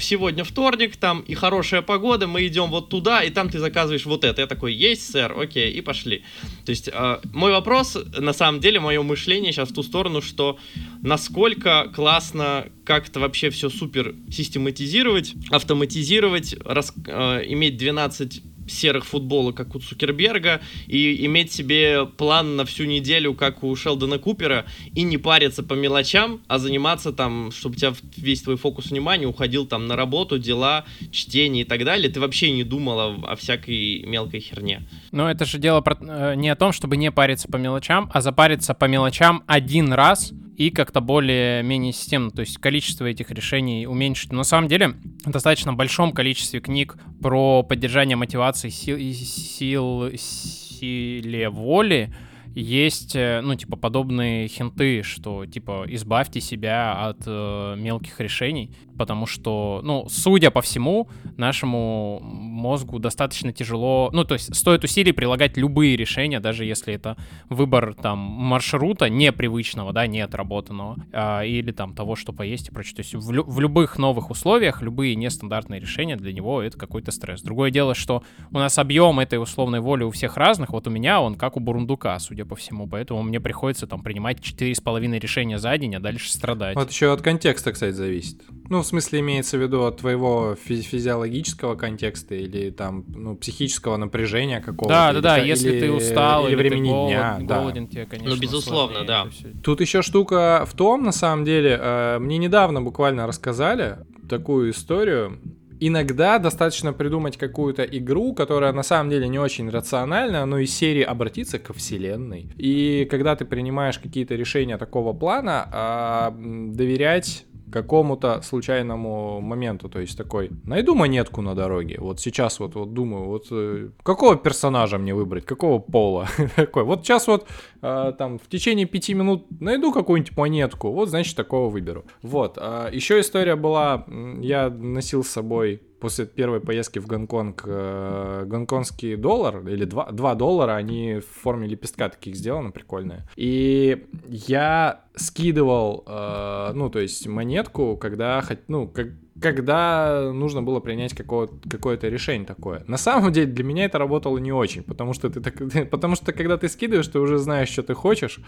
сегодня 0.00 0.44
вторник, 0.44 0.96
там 0.96 1.20
и 1.20 1.34
хорошая 1.34 1.82
погода, 1.82 2.26
мы 2.26 2.46
идем 2.46 2.70
вот 2.70 2.88
туда, 2.88 3.22
и 3.22 3.30
там 3.30 3.48
ты 3.48 3.58
заказываешь 3.58 4.06
вот 4.06 4.24
это. 4.24 4.40
Я 4.40 4.46
такой, 4.46 4.74
есть, 4.74 5.10
сэр, 5.10 5.38
окей, 5.38 5.72
и 5.72 5.80
пошли. 5.80 6.22
То 6.64 6.70
есть 6.70 6.88
э, 6.92 7.20
мой 7.32 7.52
вопрос, 7.52 7.98
на 8.18 8.32
самом 8.32 8.60
деле, 8.60 8.80
мое 8.80 9.02
мышление 9.02 9.52
сейчас 9.52 9.70
в 9.70 9.74
ту 9.74 9.82
сторону, 9.82 10.22
что 10.22 10.58
насколько 11.02 11.90
классно 11.94 12.66
как-то 12.84 13.20
вообще 13.20 13.50
все 13.50 13.68
супер 13.68 14.14
систематизировать, 14.30 15.34
автоматизировать, 15.50 16.56
рас- 16.64 16.94
э, 17.06 17.42
иметь 17.46 17.76
12 17.76 18.42
серых 18.70 19.04
футболок, 19.04 19.56
как 19.56 19.74
у 19.74 19.78
Цукерберга, 19.78 20.60
и 20.86 21.24
иметь 21.26 21.52
себе 21.52 22.06
план 22.06 22.56
на 22.56 22.64
всю 22.64 22.84
неделю, 22.84 23.34
как 23.34 23.62
у 23.62 23.74
Шелдона 23.76 24.18
Купера, 24.18 24.66
и 24.94 25.02
не 25.02 25.18
париться 25.18 25.62
по 25.62 25.74
мелочам, 25.74 26.40
а 26.48 26.58
заниматься 26.58 27.12
там, 27.12 27.50
чтобы 27.52 27.74
у 27.74 27.78
тебя 27.78 27.92
весь 28.16 28.42
твой 28.42 28.56
фокус 28.56 28.90
внимания 28.90 29.26
уходил 29.26 29.66
там 29.66 29.86
на 29.86 29.96
работу, 29.96 30.38
дела, 30.38 30.84
чтение 31.10 31.62
и 31.62 31.66
так 31.66 31.84
далее. 31.84 32.10
Ты 32.10 32.20
вообще 32.20 32.50
не 32.52 32.64
думал 32.64 33.24
о, 33.24 33.36
всякой 33.36 34.02
мелкой 34.04 34.40
херне. 34.40 34.82
Но 35.12 35.30
это 35.30 35.44
же 35.44 35.58
дело 35.58 35.82
э, 35.86 36.34
не 36.36 36.48
о 36.48 36.56
том, 36.56 36.72
чтобы 36.72 36.96
не 36.96 37.10
париться 37.10 37.48
по 37.48 37.56
мелочам, 37.56 38.10
а 38.12 38.20
запариться 38.20 38.74
по 38.74 38.84
мелочам 38.86 39.42
один 39.46 39.92
раз 39.92 40.32
и 40.60 40.70
как-то 40.70 41.00
более-менее 41.00 41.94
системно, 41.94 42.30
то 42.30 42.40
есть 42.40 42.58
количество 42.58 43.06
этих 43.06 43.30
решений 43.30 43.86
уменьшить. 43.86 44.30
Но 44.30 44.38
на 44.38 44.44
самом 44.44 44.68
деле 44.68 44.88
в 45.24 45.30
достаточно 45.30 45.72
большом 45.72 46.12
количестве 46.12 46.60
книг 46.60 46.98
про 47.22 47.62
поддержание 47.62 48.14
мотивации 48.14 48.68
сил, 48.68 48.98
сил 48.98 50.10
силе 50.18 51.48
воли 51.48 52.12
есть, 52.54 53.14
э, 53.14 53.40
ну, 53.42 53.54
типа, 53.54 53.76
подобные 53.76 54.48
хинты, 54.48 55.02
что, 55.02 55.46
типа, 55.46 55.84
избавьте 55.88 56.40
себя 56.40 57.06
от 57.08 57.22
э, 57.26 57.74
мелких 57.76 58.20
решений, 58.20 58.70
потому 58.98 59.26
что, 59.26 59.80
ну, 59.82 60.06
судя 60.10 60.50
по 60.50 60.60
всему, 60.60 61.08
нашему 61.36 62.20
мозгу 62.20 62.98
достаточно 62.98 63.52
тяжело, 63.52 64.10
ну, 64.12 64.24
то 64.24 64.34
есть 64.34 64.54
стоит 64.54 64.84
усилий 64.84 65.12
прилагать 65.12 65.56
любые 65.56 65.96
решения, 65.96 66.40
даже 66.40 66.64
если 66.64 66.94
это 66.94 67.16
выбор 67.48 67.94
там 67.94 68.18
маршрута 68.18 69.08
непривычного, 69.08 69.92
да, 69.92 70.06
не 70.06 70.20
отработанного, 70.20 70.96
а, 71.12 71.42
или 71.42 71.72
там 71.72 71.94
того, 71.94 72.16
что 72.16 72.32
поесть 72.32 72.68
и 72.68 72.72
прочее. 72.72 72.96
То 72.96 73.00
есть 73.00 73.14
в, 73.14 73.32
лю- 73.32 73.44
в 73.44 73.60
любых 73.60 73.98
новых 73.98 74.30
условиях, 74.30 74.82
любые 74.82 75.14
нестандартные 75.14 75.80
решения 75.80 76.16
для 76.16 76.32
него 76.32 76.62
это 76.62 76.76
какой-то 76.76 77.10
стресс. 77.10 77.42
Другое 77.42 77.70
дело, 77.70 77.94
что 77.94 78.22
у 78.50 78.58
нас 78.58 78.78
объем 78.78 79.20
этой 79.20 79.40
условной 79.40 79.80
воли 79.80 80.04
у 80.04 80.10
всех 80.10 80.36
разных, 80.36 80.70
вот 80.70 80.86
у 80.86 80.90
меня 80.90 81.20
он 81.20 81.36
как 81.36 81.56
у 81.56 81.60
бурундука, 81.60 82.18
судя 82.18 82.39
по 82.44 82.56
всему, 82.56 82.86
поэтому 82.88 83.22
мне 83.22 83.40
приходится 83.40 83.86
там 83.86 84.02
принимать 84.02 84.38
4,5 84.40 85.18
решения 85.18 85.58
за 85.58 85.76
день, 85.78 85.94
а 85.96 86.00
дальше 86.00 86.32
страдать. 86.32 86.76
Вот 86.76 86.90
еще 86.90 87.12
от 87.12 87.22
контекста, 87.22 87.72
кстати, 87.72 87.92
зависит. 87.94 88.40
Ну, 88.68 88.82
в 88.82 88.86
смысле, 88.86 89.20
имеется 89.20 89.58
в 89.58 89.62
виду 89.62 89.84
от 89.84 89.98
твоего 89.98 90.56
фи- 90.62 90.82
физиологического 90.82 91.74
контекста 91.74 92.34
или 92.34 92.70
там, 92.70 93.04
ну, 93.08 93.36
психического 93.36 93.96
напряжения 93.96 94.60
какого-то. 94.60 94.88
Да, 94.94 95.12
да, 95.12 95.20
да, 95.20 95.36
если 95.38 95.70
или- 95.70 95.80
ты 95.80 95.92
устал, 95.92 96.44
или 96.46 96.52
или, 96.52 96.56
времени 96.68 96.88
ты 96.88 96.94
голод- 96.94 97.08
дня. 97.10 97.36
да. 97.40 97.58
голоден, 97.58 97.88
тебе, 97.88 98.06
конечно, 98.06 98.34
Ну, 98.34 98.40
безусловно, 98.40 99.04
да. 99.04 99.26
Тут 99.62 99.80
еще 99.80 100.02
штука 100.02 100.64
в 100.66 100.74
том, 100.74 101.02
на 101.02 101.12
самом 101.12 101.44
деле, 101.44 101.78
э, 101.80 102.18
мне 102.20 102.38
недавно 102.38 102.80
буквально 102.80 103.26
рассказали 103.26 103.98
такую 104.28 104.70
историю. 104.70 105.40
Иногда 105.82 106.38
достаточно 106.38 106.92
придумать 106.92 107.38
какую-то 107.38 107.82
игру, 107.84 108.34
которая 108.34 108.72
на 108.72 108.82
самом 108.82 109.08
деле 109.08 109.28
не 109.28 109.38
очень 109.38 109.70
рациональна, 109.70 110.44
но 110.44 110.58
из 110.58 110.74
серии 110.76 111.02
обратиться 111.02 111.58
ко 111.58 111.72
вселенной. 111.72 112.52
И 112.58 113.08
когда 113.10 113.34
ты 113.34 113.46
принимаешь 113.46 113.98
какие-то 113.98 114.34
решения 114.34 114.76
такого 114.76 115.14
плана, 115.14 115.68
а, 115.72 116.34
доверять 116.36 117.46
какому-то 117.70 118.42
случайному 118.42 119.40
моменту, 119.40 119.88
то 119.88 120.00
есть 120.00 120.16
такой, 120.16 120.50
найду 120.64 120.94
монетку 120.94 121.42
на 121.42 121.54
дороге, 121.54 121.96
вот 122.00 122.20
сейчас 122.20 122.60
вот, 122.60 122.74
вот 122.74 122.92
думаю, 122.92 123.24
вот 123.24 123.46
э, 123.50 123.90
какого 124.02 124.36
персонажа 124.36 124.98
мне 124.98 125.14
выбрать, 125.14 125.44
какого 125.44 125.78
пола, 125.78 126.28
такой, 126.56 126.84
вот 126.84 127.04
сейчас 127.04 127.26
вот 127.26 127.46
э, 127.82 128.12
там 128.18 128.38
в 128.38 128.48
течение 128.48 128.86
пяти 128.86 129.14
минут 129.14 129.46
найду 129.60 129.92
какую-нибудь 129.92 130.36
монетку, 130.36 130.90
вот 130.90 131.08
значит 131.08 131.36
такого 131.36 131.70
выберу. 131.70 132.04
Вот, 132.22 132.56
еще 132.56 133.20
история 133.20 133.56
была, 133.56 134.04
я 134.40 134.70
носил 134.70 135.24
с 135.24 135.28
собой 135.28 135.82
после 136.00 136.26
первой 136.26 136.60
поездки 136.60 136.98
в 136.98 137.06
Гонконг 137.06 137.62
э, 137.66 138.44
гонконгский 138.46 139.16
доллар 139.16 139.66
или 139.68 139.84
2, 139.84 140.12
2 140.12 140.34
доллара, 140.34 140.72
они 140.76 141.20
в 141.20 141.42
форме 141.42 141.68
лепестка 141.68 142.08
таких 142.08 142.36
сделаны, 142.36 142.72
прикольные. 142.72 143.28
И 143.36 144.06
я 144.26 145.04
скидывал, 145.14 146.04
э, 146.06 146.72
ну, 146.74 146.88
то 146.90 146.98
есть 146.98 147.26
монетку, 147.26 147.96
когда, 147.96 148.42
ну, 148.68 148.88
как, 148.88 149.08
когда 149.40 150.30
нужно 150.32 150.62
было 150.62 150.80
принять 150.80 151.14
какое- 151.14 151.48
какое-то 151.70 152.08
решение 152.08 152.46
такое. 152.46 152.84
На 152.86 152.96
самом 152.98 153.32
деле 153.32 153.50
для 153.50 153.64
меня 153.64 153.84
это 153.86 153.98
работало 153.98 154.38
не 154.38 154.52
очень, 154.52 154.82
потому 154.82 155.12
что 155.14 155.30
ты 155.30 155.40
так, 155.40 155.54
потому 155.90 156.14
что 156.16 156.32
когда 156.32 156.56
ты 156.56 156.68
скидываешь, 156.68 157.08
ты 157.08 157.18
уже 157.18 157.38
знаешь, 157.38 157.68
что 157.68 157.82
ты 157.82 157.94
хочешь, 157.94 158.40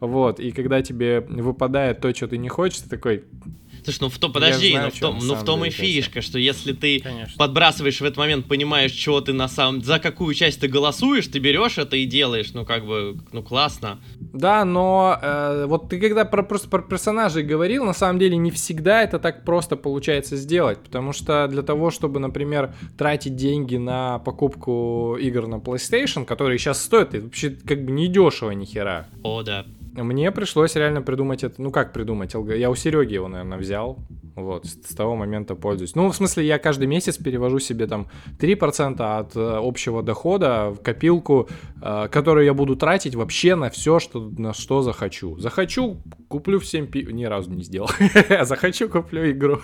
вот, 0.00 0.40
и 0.40 0.52
когда 0.52 0.82
тебе 0.82 1.20
выпадает 1.20 2.00
то, 2.00 2.14
что 2.14 2.28
ты 2.28 2.38
не 2.38 2.48
хочешь, 2.48 2.80
ты 2.80 2.88
такой, 2.88 3.24
Слушай, 3.86 3.98
ну 4.00 4.08
в 4.08 4.18
том, 4.18 4.32
подожди, 4.32 4.70
знаю, 4.72 4.86
ну, 4.86 4.90
в 4.90 4.98
том, 4.98 5.18
ну 5.22 5.34
в 5.36 5.44
том 5.44 5.64
и 5.64 5.70
деле, 5.70 5.76
конечно. 5.76 6.02
фишка, 6.02 6.20
что 6.20 6.38
если 6.40 6.72
ты 6.72 6.98
Конечно. 6.98 7.34
подбрасываешь 7.38 8.00
в 8.00 8.04
этот 8.04 8.16
момент, 8.16 8.46
понимаешь, 8.46 8.90
чего 8.90 9.20
ты 9.20 9.32
на 9.32 9.46
самом... 9.46 9.82
За 9.82 10.00
какую 10.00 10.34
часть 10.34 10.60
ты 10.60 10.66
голосуешь, 10.66 11.28
ты 11.28 11.38
берешь 11.38 11.78
это 11.78 11.96
и 11.96 12.04
делаешь, 12.04 12.50
ну 12.52 12.64
как 12.64 12.84
бы, 12.84 13.16
ну 13.30 13.44
классно. 13.44 14.00
Да, 14.18 14.64
но 14.64 15.16
э, 15.22 15.66
вот 15.68 15.88
ты 15.88 16.00
когда 16.00 16.24
про, 16.24 16.42
просто 16.42 16.68
про 16.68 16.82
персонажей 16.82 17.44
говорил, 17.44 17.84
на 17.84 17.92
самом 17.92 18.18
деле 18.18 18.36
не 18.36 18.50
всегда 18.50 19.02
это 19.02 19.20
так 19.20 19.44
просто 19.44 19.76
получается 19.76 20.36
сделать, 20.36 20.80
потому 20.80 21.12
что 21.12 21.46
для 21.46 21.62
того, 21.62 21.92
чтобы, 21.92 22.18
например, 22.18 22.74
тратить 22.98 23.36
деньги 23.36 23.76
на 23.76 24.18
покупку 24.18 25.16
игр 25.20 25.46
на 25.46 25.56
PlayStation, 25.56 26.24
которые 26.24 26.58
сейчас 26.58 26.82
стоят 26.82 27.14
и 27.14 27.20
вообще 27.20 27.50
как 27.50 27.84
бы 27.84 27.92
не 27.92 28.08
дешево 28.08 28.50
ни 28.50 28.64
хера, 28.64 29.06
О, 29.22 29.44
да. 29.44 29.64
Мне 30.04 30.30
пришлось 30.32 30.76
реально 30.76 31.02
придумать 31.02 31.44
это, 31.44 31.60
ну 31.60 31.70
как 31.70 31.92
придумать, 31.92 32.34
я 32.34 32.70
у 32.70 32.74
Сереги 32.74 33.14
его, 33.14 33.28
наверное, 33.28 33.58
взял, 33.58 33.98
вот, 34.36 34.66
с, 34.66 34.94
того 34.94 35.16
момента 35.16 35.54
пользуюсь. 35.54 35.94
Ну, 35.94 36.10
в 36.10 36.14
смысле, 36.14 36.46
я 36.46 36.58
каждый 36.58 36.86
месяц 36.86 37.16
перевожу 37.16 37.58
себе 37.58 37.86
там 37.86 38.08
3% 38.38 39.18
от 39.18 39.34
э, 39.34 39.58
общего 39.62 40.02
дохода 40.02 40.70
в 40.70 40.82
копилку, 40.82 41.48
э, 41.80 42.08
которую 42.10 42.44
я 42.44 42.52
буду 42.52 42.76
тратить 42.76 43.14
вообще 43.14 43.54
на 43.54 43.70
все, 43.70 43.98
что, 43.98 44.30
на 44.36 44.52
что 44.52 44.82
захочу. 44.82 45.38
Захочу, 45.38 46.02
куплю 46.28 46.60
всем 46.60 46.86
пи... 46.86 47.06
Ни 47.10 47.24
разу 47.24 47.50
не 47.50 47.62
сделал. 47.62 47.88
Захочу, 48.42 48.90
куплю 48.90 49.30
игру. 49.30 49.60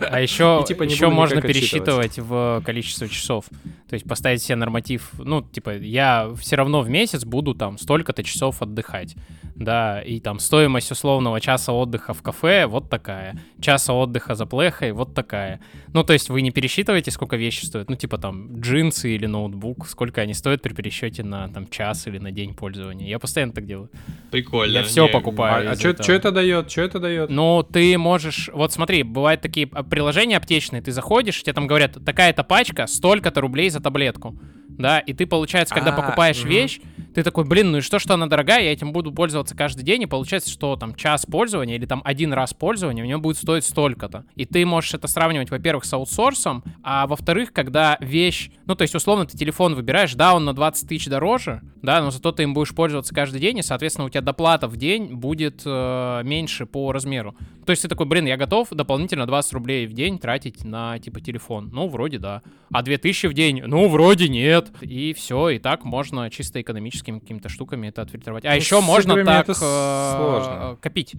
А 0.00 0.20
еще, 0.20 0.60
И, 0.62 0.66
типа, 0.66 0.82
еще 0.82 1.08
можно 1.08 1.40
пересчитывать 1.40 2.18
в 2.18 2.60
количество 2.66 3.08
часов. 3.08 3.44
То 3.88 3.94
есть 3.94 4.08
поставить 4.08 4.42
себе 4.42 4.56
норматив, 4.56 5.12
ну, 5.18 5.42
типа, 5.42 5.76
я 5.76 6.32
все 6.40 6.56
равно 6.56 6.80
в 6.80 6.90
месяц 6.90 7.24
буду 7.24 7.54
там 7.54 7.78
столько-то 7.78 8.24
часов 8.24 8.62
отдыхать. 8.62 9.14
Да, 9.54 10.00
и 10.00 10.20
там 10.20 10.38
стоимость 10.38 10.90
условного 10.90 11.40
часа 11.40 11.72
отдыха 11.72 12.14
в 12.14 12.22
кафе 12.22 12.66
вот 12.66 12.88
такая. 12.88 13.38
Часа 13.60 13.92
отдыха 13.92 14.34
за 14.34 14.46
плехой 14.46 14.92
вот 14.92 15.14
такая. 15.14 15.60
Ну, 15.92 16.04
то 16.04 16.12
есть 16.12 16.30
вы 16.30 16.42
не 16.42 16.50
пересчитываете, 16.50 17.10
сколько 17.10 17.36
вещи 17.36 17.64
стоят. 17.64 17.90
Ну, 17.90 17.96
типа 17.96 18.18
там 18.18 18.60
джинсы 18.60 19.14
или 19.14 19.26
ноутбук, 19.26 19.86
сколько 19.86 20.20
они 20.20 20.34
стоят 20.34 20.62
при 20.62 20.72
пересчете 20.72 21.22
на 21.22 21.48
там 21.48 21.66
час 21.68 22.06
или 22.06 22.18
на 22.18 22.32
день 22.32 22.54
пользования. 22.54 23.08
Я 23.08 23.18
постоянно 23.18 23.52
так 23.52 23.66
делаю. 23.66 23.90
Прикольно. 24.30 24.72
Я 24.72 24.82
все 24.84 25.06
Не, 25.06 25.12
покупаю. 25.12 25.70
А 25.70 25.74
из 25.74 25.78
что 25.78 26.12
это 26.12 26.32
дает? 26.32 26.70
Что 26.70 26.82
это 26.82 26.98
дает? 26.98 27.30
Ну, 27.30 27.62
ты 27.62 27.98
можешь... 27.98 28.50
Вот 28.52 28.72
смотри, 28.72 29.02
бывают 29.02 29.40
такие 29.40 29.68
а, 29.72 29.82
приложения 29.82 30.36
аптечные, 30.36 30.82
ты 30.82 30.92
заходишь, 30.92 31.42
тебе 31.42 31.52
там 31.52 31.66
говорят, 31.66 31.98
такая-то 32.04 32.42
пачка, 32.44 32.86
столько-то 32.86 33.40
рублей 33.40 33.70
за 33.70 33.80
таблетку. 33.80 34.38
Да, 34.68 35.00
и 35.00 35.12
ты, 35.12 35.26
получается, 35.26 35.74
когда 35.74 35.92
А, 35.92 36.00
покупаешь 36.00 36.40
мгм. 36.40 36.48
вещь, 36.48 36.80
ты 37.14 37.22
такой, 37.22 37.44
блин, 37.44 37.72
ну 37.72 37.78
и 37.78 37.80
что, 37.80 37.98
что 37.98 38.14
она 38.14 38.26
дорогая, 38.26 38.62
я 38.62 38.72
этим 38.72 38.92
буду 38.92 39.12
пользоваться 39.12 39.56
каждый 39.56 39.82
день, 39.82 40.02
и 40.02 40.06
получается, 40.06 40.50
что 40.50 40.76
там 40.76 40.94
час 40.94 41.26
пользования 41.26 41.76
или 41.76 41.86
там 41.86 42.02
один 42.04 42.32
раз 42.32 42.54
пользования 42.54 43.04
у 43.04 43.06
него 43.06 43.20
будет 43.20 43.36
стоить 43.36 43.64
столько-то. 43.64 44.24
И 44.34 44.44
ты 44.44 44.64
можешь 44.64 44.94
это 44.94 45.08
сравнивать, 45.08 45.50
во-первых, 45.50 45.84
с 45.84 45.92
аутсорсом, 45.92 46.64
а 46.82 47.06
во-вторых, 47.06 47.52
когда 47.52 47.96
вещь, 48.00 48.50
ну, 48.66 48.74
то 48.74 48.82
есть, 48.82 48.94
условно, 48.94 49.26
ты 49.26 49.36
телефон 49.36 49.74
выбираешь, 49.74 50.14
да, 50.14 50.34
он 50.34 50.44
на 50.44 50.54
20 50.54 50.88
тысяч 50.88 51.06
дороже, 51.06 51.62
да, 51.82 52.00
но 52.00 52.10
зато 52.10 52.32
ты 52.32 52.44
им 52.44 52.54
будешь 52.54 52.74
пользоваться 52.74 53.14
каждый 53.14 53.40
день, 53.40 53.58
и, 53.58 53.62
соответственно, 53.62 54.06
у 54.06 54.10
тебя 54.10 54.20
доплата 54.22 54.68
в 54.68 54.76
день 54.76 55.14
будет 55.14 55.62
э, 55.64 56.22
меньше 56.24 56.66
по 56.66 56.92
размеру. 56.92 57.36
То 57.66 57.70
есть 57.70 57.82
ты 57.82 57.88
такой, 57.88 58.06
блин, 58.06 58.26
я 58.26 58.36
готов 58.36 58.68
дополнительно 58.70 59.26
20 59.26 59.52
рублей 59.52 59.86
в 59.86 59.92
день 59.92 60.18
тратить 60.18 60.64
на, 60.64 60.98
типа, 60.98 61.20
телефон. 61.20 61.70
Ну, 61.72 61.88
вроде 61.88 62.18
да. 62.18 62.42
А 62.72 62.82
2000 62.82 63.26
в 63.26 63.34
день? 63.34 63.62
Ну, 63.64 63.88
вроде 63.88 64.28
нет. 64.28 64.70
И 64.80 65.12
все, 65.12 65.50
и 65.50 65.58
так 65.58 65.84
можно 65.84 66.28
чисто 66.30 66.60
экономическими 67.02 67.18
какими-то 67.18 67.48
штуками 67.48 67.88
это 67.88 68.02
отфильтровать. 68.02 68.44
А 68.44 68.50
Ну, 68.50 68.54
еще 68.56 68.80
можно 68.80 69.24
так 69.24 69.48
это 69.48 69.52
э, 69.52 70.16
сложно. 70.16 70.78
копить. 70.80 71.12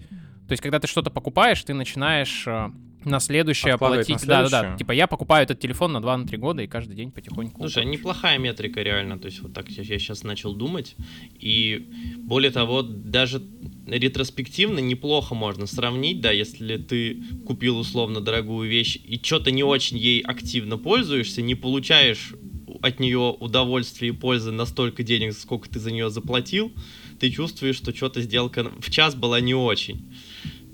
То 0.48 0.52
есть, 0.52 0.62
когда 0.62 0.78
ты 0.78 0.86
что-то 0.86 1.10
покупаешь, 1.10 1.62
ты 1.62 1.72
начинаешь 1.72 2.44
э, 2.46 2.70
на 3.04 3.20
следующее 3.20 3.74
Откладывать 3.74 4.06
платить. 4.06 4.26
на 4.26 4.42
Да, 4.42 4.48
да, 4.48 4.62
да. 4.62 4.76
Типа 4.76 4.92
я 4.92 5.06
покупаю 5.06 5.44
этот 5.44 5.58
телефон 5.60 5.92
на 5.92 5.98
2-3 5.98 6.36
года 6.36 6.62
и 6.62 6.66
каждый 6.66 6.94
день 6.96 7.10
потихоньку. 7.10 7.60
Слушай, 7.62 7.84
неплохая 7.86 8.38
метрика 8.38 8.82
реально, 8.82 9.18
то 9.18 9.26
есть 9.26 9.40
вот 9.40 9.54
так 9.54 9.68
я, 9.70 9.84
сейчас 9.84 10.22
начал 10.22 10.54
думать, 10.54 10.96
и 11.38 11.88
более 12.18 12.50
того, 12.50 12.82
даже 12.82 13.42
ретроспективно 13.86 14.78
неплохо 14.80 15.34
можно 15.34 15.66
сравнить, 15.66 16.20
да, 16.20 16.30
если 16.30 16.76
ты 16.76 17.22
купил 17.46 17.78
условно 17.78 18.20
дорогую 18.20 18.68
вещь 18.68 18.96
и 18.96 19.18
что-то 19.22 19.50
не 19.50 19.62
очень 19.62 19.96
ей 19.98 20.20
активно 20.20 20.78
пользуешься, 20.78 21.42
не 21.42 21.54
получаешь 21.54 22.34
от 22.82 23.00
нее 23.00 23.34
удовольствия 23.38 24.08
и 24.08 24.12
пользы 24.12 24.50
на 24.50 24.64
столько 24.66 25.02
денег, 25.02 25.34
сколько 25.34 25.68
ты 25.68 25.78
за 25.78 25.90
нее 25.90 26.10
заплатил, 26.10 26.72
ты 27.20 27.30
чувствуешь, 27.30 27.76
что 27.76 27.94
что-то 27.94 28.20
сделка 28.20 28.70
в 28.78 28.90
час 28.90 29.14
была 29.14 29.40
не 29.40 29.54
очень. 29.54 30.12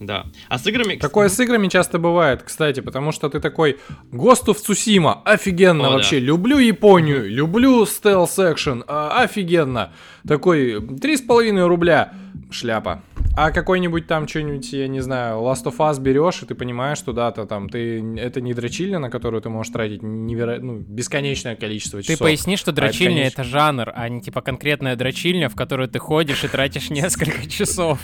Да. 0.01 0.25
А 0.49 0.59
с 0.59 0.67
играми... 0.67 0.97
Такое 0.97 1.29
с 1.29 1.39
играми 1.39 1.69
часто 1.69 1.99
бывает, 1.99 2.43
кстати, 2.43 2.81
потому 2.81 3.13
что 3.13 3.29
ты 3.29 3.39
такой 3.39 3.79
Ghost 4.11 4.47
of 4.47 4.57
Tsushima, 4.57 5.21
офигенно 5.25 5.89
О, 5.89 5.93
вообще, 5.93 6.21
да. 6.21 6.27
люблю 6.27 6.57
Японию, 6.57 7.31
люблю 7.31 7.85
стелс 7.85 8.39
экшен, 8.39 8.83
а, 8.89 9.23
офигенно. 9.23 9.93
Такой, 10.27 10.81
три 10.99 11.19
с 11.19 11.21
половиной 11.21 11.67
рубля, 11.67 12.15
шляпа. 12.51 13.03
А 13.43 13.53
какой-нибудь 13.53 14.07
там 14.07 14.29
что-нибудь, 14.29 14.71
я 14.75 14.87
не 14.87 15.01
знаю, 15.01 15.39
Last 15.39 15.65
of 15.65 15.79
Us 15.79 15.99
берешь, 15.99 16.43
и 16.43 16.45
ты 16.47 16.55
понимаешь, 16.55 16.99
что 16.99 17.15
да-то 17.15 17.47
там, 17.47 17.71
ты, 17.71 18.05
это 18.19 18.43
не 18.43 18.53
дрочильня, 18.53 18.99
на 18.99 19.09
которую 19.09 19.41
ты 19.41 19.49
можешь 19.49 19.73
тратить 19.73 20.03
неверо... 20.03 20.59
ну, 20.61 20.81
бесконечное 20.81 21.57
количество 21.57 22.01
Ты 22.01 22.09
часов. 22.09 22.19
поясни, 22.19 22.59
что 22.59 22.71
дрочильня 22.71 23.21
конечно. 23.23 23.41
это 23.41 23.45
жанр, 23.49 23.93
а 23.95 24.11
не 24.11 24.21
типа 24.21 24.43
конкретная 24.43 24.95
дрочильня, 24.95 25.49
в 25.49 25.55
которую 25.55 25.89
ты 25.89 25.99
ходишь 25.99 26.45
и 26.45 26.49
тратишь 26.49 26.91
несколько 26.91 27.49
часов. 27.49 27.99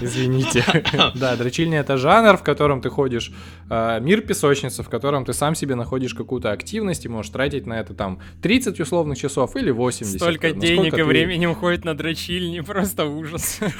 Извините. 0.00 0.64
Да, 1.14 1.34
дрочильня 1.36 1.80
это 1.80 1.96
жанр, 1.96 2.36
в 2.36 2.44
котором 2.44 2.80
ты 2.80 2.88
ходишь, 2.88 3.32
э, 3.68 3.98
мир 4.00 4.20
песочницы, 4.20 4.84
в 4.84 4.88
котором 4.88 5.24
ты 5.24 5.32
сам 5.32 5.56
себе 5.56 5.74
находишь 5.74 6.14
какую-то 6.14 6.52
активность 6.52 7.04
и 7.04 7.08
можешь 7.08 7.32
тратить 7.32 7.66
на 7.66 7.80
это 7.80 7.94
там 7.94 8.20
30 8.42 8.78
условных 8.78 9.18
часов 9.18 9.56
или 9.56 9.72
80. 9.72 10.20
Столько 10.20 10.52
денег 10.52 10.92
и 10.92 10.96
ты- 10.98 11.04
времени 11.04 11.46
уходит 11.46 11.84
на 11.84 11.96
дрочильни, 11.96 12.60
просто 12.60 13.06
ужас. 13.06 13.58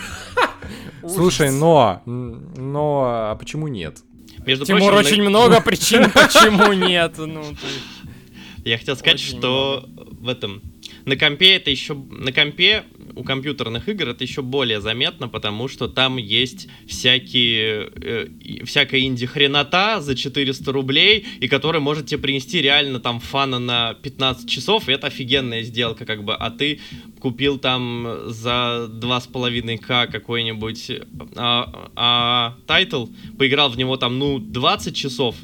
Слушай, 1.09 1.51
но, 1.51 2.03
но, 2.07 3.05
а 3.07 3.37
почему 3.37 3.69
нет? 3.69 3.99
Между 4.47 4.65
Тимур, 4.67 4.93
прочим, 4.93 5.07
очень 5.13 5.23
на- 5.23 5.29
много 5.31 5.61
причин, 5.65 6.11
почему 6.11 6.73
нет. 6.73 7.15
Ну, 7.19 7.43
есть- 7.43 8.65
Я 8.65 8.79
хотел 8.79 8.97
сказать, 8.97 9.17
Очень 9.21 9.39
что 9.39 9.85
в 10.21 10.29
этом 10.29 10.63
на 11.05 11.17
компе 11.17 11.57
это 11.57 11.71
еще 11.71 11.95
на 11.95 12.33
компе 12.33 12.85
у 13.15 13.25
компьютерных 13.25 13.89
игр 13.89 14.09
это 14.09 14.25
еще 14.25 14.43
более 14.43 14.81
заметно, 14.81 15.29
потому 15.29 15.69
что 15.69 15.89
там 15.89 16.17
есть 16.17 16.69
всякие 16.87 17.91
э, 17.95 18.65
всякая 18.65 19.01
инди 19.03 19.27
хренота 19.27 20.01
за 20.01 20.15
400 20.15 20.73
рублей, 20.73 21.27
и 21.41 21.49
которая 21.49 21.81
может 21.81 22.07
тебе 22.07 22.21
принести 22.21 22.61
реально 22.61 23.01
там 23.01 23.21
фана 23.21 23.59
на 23.59 23.95
15 23.95 24.49
часов, 24.49 24.89
и 24.89 24.93
это 24.93 25.09
офигенная 25.09 25.63
сделка, 25.63 26.05
как 26.05 26.25
бы, 26.25 26.35
а 26.35 26.51
ты 26.51 26.81
купил 27.21 27.59
там 27.59 28.07
за 28.27 28.89
2,5к 28.91 30.11
какой-нибудь 30.11 30.91
а, 31.37 31.91
а, 31.95 32.57
title, 32.67 33.07
поиграл 33.39 33.71
в 33.71 33.77
него 33.77 33.97
там, 33.97 34.19
ну, 34.19 34.39
20 34.39 34.97
часов, 34.97 35.37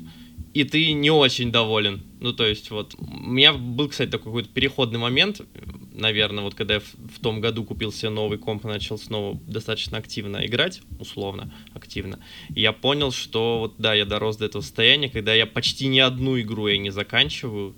и 0.54 0.64
ты 0.64 0.92
не 0.92 1.10
очень 1.10 1.52
доволен. 1.52 2.02
Ну, 2.20 2.32
то 2.32 2.46
есть, 2.46 2.70
вот, 2.70 2.94
у 2.98 3.30
меня 3.30 3.52
был, 3.52 3.88
кстати, 3.88 4.10
такой 4.10 4.26
какой-то 4.32 4.48
переходный 4.48 4.98
момент, 4.98 5.40
наверное, 5.92 6.42
вот 6.42 6.54
когда 6.54 6.74
я 6.74 6.80
в, 6.80 6.94
в 7.16 7.20
том 7.20 7.40
году 7.40 7.64
купил 7.64 7.92
себе 7.92 8.10
новый 8.10 8.38
комп 8.38 8.64
и 8.64 8.68
начал 8.68 8.98
снова 8.98 9.38
достаточно 9.46 9.98
активно 9.98 10.44
играть, 10.44 10.80
условно 10.98 11.52
активно, 11.74 12.18
я 12.48 12.72
понял, 12.72 13.12
что 13.12 13.60
вот, 13.60 13.74
да, 13.78 13.94
я 13.94 14.04
дорос 14.04 14.36
до 14.36 14.46
этого 14.46 14.62
состояния, 14.62 15.08
когда 15.08 15.32
я 15.32 15.46
почти 15.46 15.86
ни 15.86 16.00
одну 16.00 16.40
игру 16.40 16.66
я 16.66 16.76
не 16.76 16.90
заканчиваю, 16.90 17.74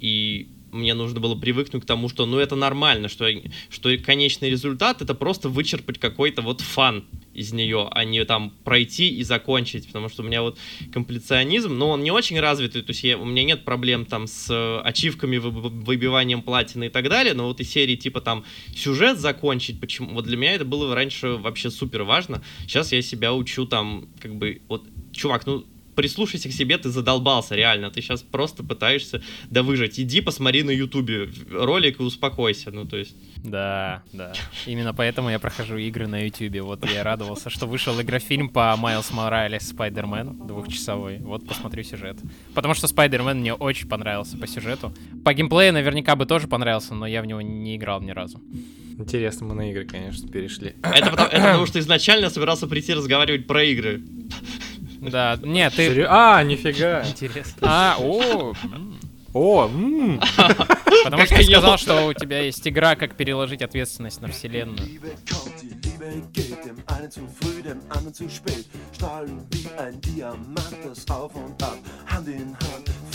и 0.00 0.48
мне 0.72 0.94
нужно 0.94 1.20
было 1.20 1.34
привыкнуть 1.34 1.82
к 1.82 1.86
тому, 1.86 2.08
что, 2.08 2.26
ну, 2.26 2.38
это 2.38 2.56
нормально, 2.56 3.08
что, 3.08 3.26
что 3.70 3.96
конечный 3.98 4.50
результат 4.50 5.02
это 5.02 5.14
просто 5.14 5.48
вычерпать 5.48 5.98
какой-то 5.98 6.42
вот 6.42 6.60
фан 6.60 7.04
из 7.34 7.52
нее, 7.52 7.88
а 7.90 8.04
не 8.04 8.24
там 8.24 8.52
пройти 8.64 9.08
и 9.08 9.22
закончить, 9.22 9.86
потому 9.86 10.08
что 10.08 10.22
у 10.22 10.26
меня 10.26 10.42
вот 10.42 10.58
комплиционизм, 10.92 11.74
но 11.76 11.90
он 11.90 12.02
не 12.02 12.10
очень 12.10 12.40
развитый, 12.40 12.82
то 12.82 12.90
есть 12.90 13.04
я, 13.04 13.16
у 13.16 13.24
меня 13.24 13.44
нет 13.44 13.64
проблем 13.64 14.04
там 14.04 14.26
с 14.26 14.80
ачивками, 14.82 15.36
вы- 15.36 15.50
вы- 15.50 15.68
выбиванием 15.70 16.42
платины 16.42 16.86
и 16.86 16.88
так 16.88 17.08
далее, 17.08 17.34
но 17.34 17.46
вот 17.46 17.60
из 17.60 17.70
серии 17.70 17.96
типа 17.96 18.20
там 18.20 18.44
сюжет 18.74 19.18
закончить, 19.18 19.80
почему, 19.80 20.14
вот 20.14 20.24
для 20.24 20.36
меня 20.36 20.54
это 20.54 20.64
было 20.64 20.94
раньше 20.94 21.28
вообще 21.28 21.70
супер 21.70 22.02
важно, 22.02 22.42
сейчас 22.62 22.92
я 22.92 23.00
себя 23.02 23.32
учу 23.32 23.66
там, 23.66 24.08
как 24.20 24.34
бы, 24.34 24.60
вот, 24.68 24.84
чувак, 25.12 25.46
ну, 25.46 25.64
прислушайся 25.98 26.48
к 26.48 26.52
себе, 26.52 26.78
ты 26.78 26.90
задолбался, 26.90 27.56
реально. 27.56 27.90
Ты 27.90 28.02
сейчас 28.02 28.22
просто 28.22 28.62
пытаешься 28.62 29.20
да 29.50 29.64
выжить. 29.64 29.98
Иди 29.98 30.20
посмотри 30.20 30.62
на 30.62 30.70
Ютубе 30.70 31.28
ролик 31.50 31.98
и 31.98 32.04
успокойся. 32.04 32.70
Ну, 32.70 32.84
то 32.84 32.96
есть. 32.96 33.16
Да, 33.42 34.04
да. 34.12 34.32
Именно 34.66 34.94
поэтому 34.94 35.28
я 35.28 35.40
прохожу 35.40 35.76
игры 35.76 36.06
на 36.06 36.24
Ютубе. 36.24 36.62
Вот 36.62 36.88
я 36.88 37.02
радовался, 37.02 37.50
что 37.50 37.66
вышел 37.66 38.00
игрофильм 38.00 38.48
по 38.48 38.76
Майлз 38.76 39.10
Моралес 39.10 39.70
Спайдермен 39.70 40.46
двухчасовой. 40.46 41.18
Вот 41.18 41.48
посмотрю 41.48 41.82
сюжет. 41.82 42.18
Потому 42.54 42.74
что 42.74 42.86
Спайдермен 42.86 43.40
мне 43.40 43.52
очень 43.52 43.88
понравился 43.88 44.36
по 44.38 44.46
сюжету. 44.46 44.94
По 45.24 45.34
геймплею 45.34 45.72
наверняка 45.72 46.14
бы 46.14 46.26
тоже 46.26 46.46
понравился, 46.46 46.94
но 46.94 47.08
я 47.08 47.22
в 47.22 47.26
него 47.26 47.40
не 47.40 47.74
играл 47.74 48.00
ни 48.00 48.12
разу. 48.12 48.40
Интересно, 48.98 49.46
мы 49.46 49.54
на 49.54 49.70
игры, 49.70 49.84
конечно, 49.84 50.28
перешли. 50.28 50.74
Это 50.82 51.10
потому, 51.10 51.28
это 51.28 51.40
потому 51.40 51.66
что 51.66 51.80
изначально 51.80 52.30
собирался 52.30 52.68
прийти 52.68 52.94
разговаривать 52.94 53.48
про 53.48 53.64
игры. 53.64 54.02
Да, 55.00 55.38
нет, 55.42 55.74
ты... 55.74 56.04
А, 56.08 56.42
нифига. 56.42 57.06
Интересно. 57.06 57.54
А, 57.62 57.96
о. 57.98 58.54
О, 59.34 59.66
м. 59.66 60.20
потому 61.04 61.24
что 61.26 61.36
ты 61.36 61.44
сказал, 61.44 61.78
что 61.78 62.06
у 62.06 62.14
тебя 62.14 62.40
есть 62.40 62.66
игра, 62.66 62.96
как 62.96 63.14
переложить 63.14 63.62
ответственность 63.62 64.20
на 64.20 64.28
вселенную. 64.28 64.88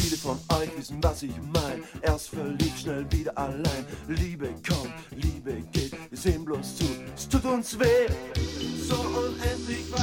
Viele 0.04 0.18
von 0.18 0.40
euch 0.50 0.70
wissen, 0.78 1.02
was 1.02 1.24
ich 1.24 1.32
mein. 1.54 1.82
Erst 2.02 2.30
verliebt, 2.30 2.78
schnell 2.82 3.06
wieder 3.10 3.38
allein. 3.38 3.86
Liebe 4.08 4.50
kommt, 4.68 4.94
Liebe 5.16 5.64
geht, 5.72 5.94
wir 6.10 6.18
sehen 6.18 6.44
bloß 6.44 6.76
zu, 6.76 6.86
es 7.16 7.30
tut 7.30 7.46
uns 7.46 7.80
weh. 7.80 8.08
So 8.86 8.96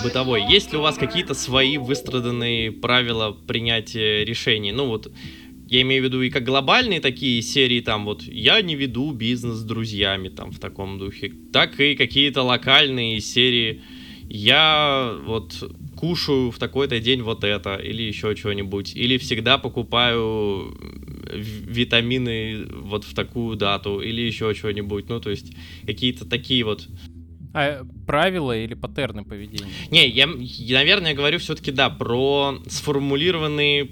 Бытовой. 0.02 0.42
Есть 0.48 0.72
ли 0.72 0.78
у 0.78 0.82
вас 0.82 0.96
какие-то 0.96 1.34
свои 1.34 1.76
выстраданные 1.76 2.72
правила 2.72 3.32
принятия 3.32 4.24
решений? 4.24 4.72
Ну 4.72 4.86
вот, 4.86 5.12
я 5.68 5.82
имею 5.82 6.02
в 6.02 6.06
виду 6.06 6.22
и 6.22 6.30
как 6.30 6.44
глобальные 6.44 7.00
такие 7.00 7.42
серии, 7.42 7.80
там 7.80 8.06
вот, 8.06 8.22
я 8.22 8.62
не 8.62 8.76
веду 8.76 9.12
бизнес 9.12 9.56
с 9.56 9.62
друзьями, 9.62 10.28
там, 10.28 10.52
в 10.52 10.58
таком 10.58 10.98
духе, 10.98 11.32
так 11.52 11.78
и 11.80 11.94
какие-то 11.94 12.42
локальные 12.42 13.20
серии, 13.20 13.82
я 14.28 15.16
вот 15.26 15.70
кушаю 15.96 16.50
в 16.50 16.58
такой-то 16.58 16.98
день 16.98 17.22
вот 17.22 17.44
это, 17.44 17.76
или 17.76 18.02
еще 18.02 18.34
что-нибудь, 18.34 18.96
или 18.96 19.18
всегда 19.18 19.58
покупаю 19.58 20.76
витамины 21.32 22.64
вот 22.82 23.04
в 23.04 23.14
такую 23.14 23.56
дату, 23.56 24.00
или 24.00 24.22
еще 24.22 24.54
что-нибудь, 24.54 25.08
ну, 25.08 25.20
то 25.20 25.30
есть, 25.30 25.52
какие-то 25.84 26.24
такие 26.24 26.64
вот 26.64 26.88
А 27.52 27.84
правила 28.06 28.56
или 28.56 28.74
паттерны 28.74 29.24
поведения? 29.24 29.70
не, 29.90 30.08
я, 30.08 30.28
я, 30.38 30.78
наверное, 30.78 31.14
говорю 31.14 31.38
все-таки, 31.38 31.72
да, 31.72 31.90
про 31.90 32.58
сформулированные 32.68 33.90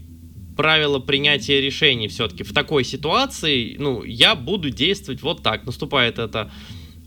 правила 0.56 0.98
принятия 0.98 1.60
решений 1.60 2.08
все-таки. 2.08 2.42
В 2.42 2.52
такой 2.52 2.84
ситуации, 2.84 3.76
ну, 3.78 4.02
я 4.02 4.34
буду 4.34 4.70
действовать 4.70 5.22
вот 5.22 5.42
так. 5.42 5.64
Наступает 5.64 6.18
эта 6.18 6.50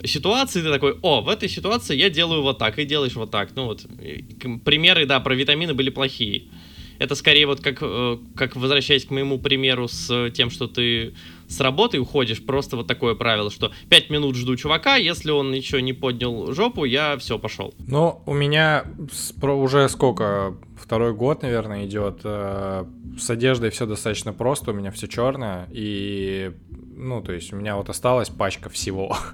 ситуация, 0.06 0.62
и 0.62 0.64
ты 0.64 0.72
такой, 0.72 0.98
о, 1.02 1.22
в 1.22 1.30
этой 1.30 1.50
ситуации 1.50 1.98
я 1.98 2.10
делаю 2.10 2.42
вот 2.42 2.58
так, 2.58 2.80
и 2.80 2.86
делаешь 2.86 3.16
вот 3.16 3.32
так. 3.32 3.52
Ну 3.56 3.66
вот, 3.66 3.86
примеры, 4.64 5.06
да, 5.06 5.20
про 5.20 5.36
витамины 5.36 5.74
были 5.74 5.90
плохие. 5.90 6.44
Это 6.98 7.16
скорее 7.16 7.48
вот 7.48 7.62
как, 7.62 7.80
э, 7.82 8.18
как 8.36 8.56
возвращаясь 8.56 9.06
к 9.06 9.10
моему 9.10 9.40
примеру 9.40 9.88
с 9.88 10.30
тем, 10.32 10.50
что 10.50 10.68
ты 10.68 11.14
с 11.52 11.60
работы 11.60 12.00
уходишь, 12.00 12.44
просто 12.44 12.78
вот 12.78 12.88
такое 12.88 13.16
правило, 13.16 13.52
что 13.52 13.72
5 13.90 14.10
минут 14.10 14.36
жду 14.36 14.56
чувака, 14.56 14.96
если 14.96 15.32
он 15.32 15.54
еще 15.54 15.82
не 15.82 15.94
поднял 15.94 16.54
жопу, 16.54 16.86
я 16.86 17.18
все, 17.18 17.38
пошел. 17.38 17.74
Ну, 17.88 18.22
у 18.26 18.34
меня 18.34 18.86
уже 19.42 19.90
сколько, 19.90 20.56
второй 20.82 21.14
год, 21.14 21.44
наверное, 21.44 21.86
идет. 21.86 22.22
э, 22.24 22.86
С 23.18 23.30
одеждой 23.30 23.70
все 23.70 23.86
достаточно 23.86 24.34
просто, 24.34 24.72
у 24.72 24.74
меня 24.74 24.92
все 24.92 25.08
черное, 25.08 25.68
и, 25.72 26.52
ну, 26.96 27.22
то 27.22 27.32
есть 27.34 27.54
у 27.54 27.56
меня 27.56 27.76
вот 27.76 27.90
осталась 27.90 28.30
пачка 28.30 28.70
всего. 28.70 29.16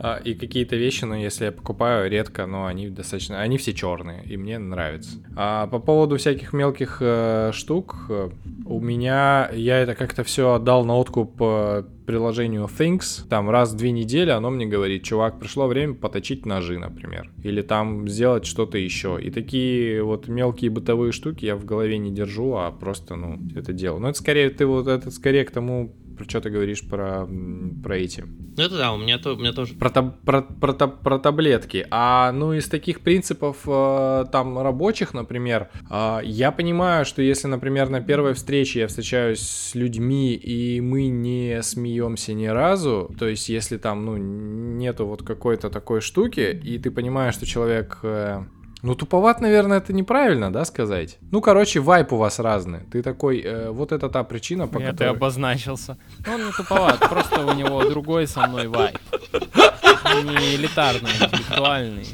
А, 0.00 0.20
И 0.22 0.34
какие-то 0.34 0.76
вещи, 0.76 1.04
ну, 1.04 1.14
если 1.14 1.46
я 1.46 1.50
покупаю 1.52 2.08
редко, 2.08 2.46
но 2.46 2.66
они 2.66 2.88
достаточно, 2.88 3.40
они 3.40 3.58
все 3.58 3.72
черные, 3.74 4.24
и 4.24 4.36
мне 4.36 4.56
нравится. 4.58 5.18
А 5.34 5.66
по 5.66 5.80
поводу 5.80 6.18
всяких 6.18 6.52
мелких 6.52 6.98
э, 7.00 7.50
штук, 7.52 7.96
э, 8.08 8.30
у 8.64 8.78
меня, 8.80 9.50
я 9.52 9.78
это 9.78 9.96
как-то 9.96 10.22
все 10.22 10.54
отдал 10.54 10.84
на 10.84 10.96
откуп 10.96 11.32
приложению 12.08 12.64
Things. 12.64 13.28
Там 13.28 13.50
раз 13.50 13.74
в 13.74 13.76
две 13.76 13.90
недели 13.90 14.30
оно 14.30 14.48
мне 14.48 14.64
говорит, 14.64 15.02
чувак, 15.02 15.38
пришло 15.38 15.66
время 15.66 15.92
поточить 15.92 16.46
ножи, 16.46 16.78
например. 16.78 17.30
Или 17.44 17.60
там 17.60 18.08
сделать 18.08 18.46
что-то 18.46 18.78
еще. 18.78 19.18
И 19.22 19.30
такие 19.30 20.02
вот 20.02 20.26
мелкие 20.26 20.70
бытовые 20.70 21.12
штуки 21.12 21.44
я 21.44 21.54
в 21.54 21.66
голове 21.66 21.98
не 21.98 22.10
держу, 22.10 22.54
а 22.54 22.70
просто, 22.70 23.14
ну, 23.14 23.38
это 23.54 23.74
делаю. 23.74 24.00
Но 24.00 24.08
это 24.08 24.18
скорее, 24.18 24.48
ты 24.48 24.64
вот, 24.64 24.88
это 24.88 25.10
скорее 25.10 25.44
к 25.44 25.50
тому, 25.50 25.94
про 26.18 26.24
что 26.28 26.40
ты 26.40 26.50
говоришь 26.50 26.86
про, 26.86 27.26
про 27.82 27.96
эти 27.96 28.20
Ну 28.22 28.62
это 28.62 28.76
да, 28.76 28.92
у 28.92 28.98
меня, 28.98 29.18
то, 29.18 29.34
у 29.34 29.38
меня 29.38 29.52
тоже. 29.52 29.74
про, 29.74 29.88
таб- 29.88 30.20
про, 30.24 30.42
про 30.42 30.72
таб- 30.72 31.00
про 31.02 31.18
таблетки. 31.18 31.86
А 31.90 32.32
ну 32.32 32.52
из 32.52 32.68
таких 32.68 33.00
принципов 33.00 33.58
э, 33.66 34.24
там 34.32 34.58
рабочих, 34.58 35.14
например, 35.14 35.68
э, 35.90 36.18
я 36.24 36.50
понимаю, 36.52 37.04
что 37.04 37.22
если, 37.22 37.46
например, 37.48 37.88
на 37.88 38.00
первой 38.00 38.34
встрече 38.34 38.80
я 38.80 38.88
встречаюсь 38.88 39.40
с 39.40 39.74
людьми 39.74 40.34
и 40.34 40.80
мы 40.80 41.06
не 41.08 41.62
смеемся 41.62 42.34
ни 42.34 42.46
разу, 42.46 43.14
то 43.18 43.28
есть 43.28 43.48
если 43.48 43.76
там 43.78 44.04
ну 44.04 44.16
нету 44.16 45.06
вот 45.06 45.22
какой-то 45.22 45.70
такой 45.70 46.00
штуки 46.00 46.60
и 46.64 46.78
ты 46.78 46.90
понимаешь, 46.90 47.34
что 47.34 47.46
человек 47.46 47.98
э, 48.02 48.42
ну, 48.82 48.94
туповат, 48.94 49.40
наверное, 49.40 49.78
это 49.78 49.92
неправильно, 49.92 50.52
да, 50.52 50.64
сказать? 50.64 51.18
Ну, 51.32 51.40
короче, 51.40 51.80
вайп 51.80 52.12
у 52.12 52.16
вас 52.16 52.38
разный. 52.38 52.80
Ты 52.92 53.02
такой, 53.02 53.40
э, 53.40 53.70
вот 53.70 53.92
это 53.92 54.08
та 54.08 54.22
причина, 54.24 54.66
по 54.68 54.78
ты 54.78 54.86
которой... 54.86 55.10
обозначился. 55.10 55.98
Ну, 56.26 56.34
Он 56.34 56.46
не 56.46 56.52
туповат, 56.52 57.00
просто 57.00 57.44
у 57.44 57.54
него 57.54 57.84
другой 57.84 58.26
со 58.26 58.46
мной 58.46 58.68
вайп. 58.68 58.98
Не 60.24 60.54
элитарный, 60.56 61.10
а 61.20 61.24
интеллектуальный. 61.26 62.06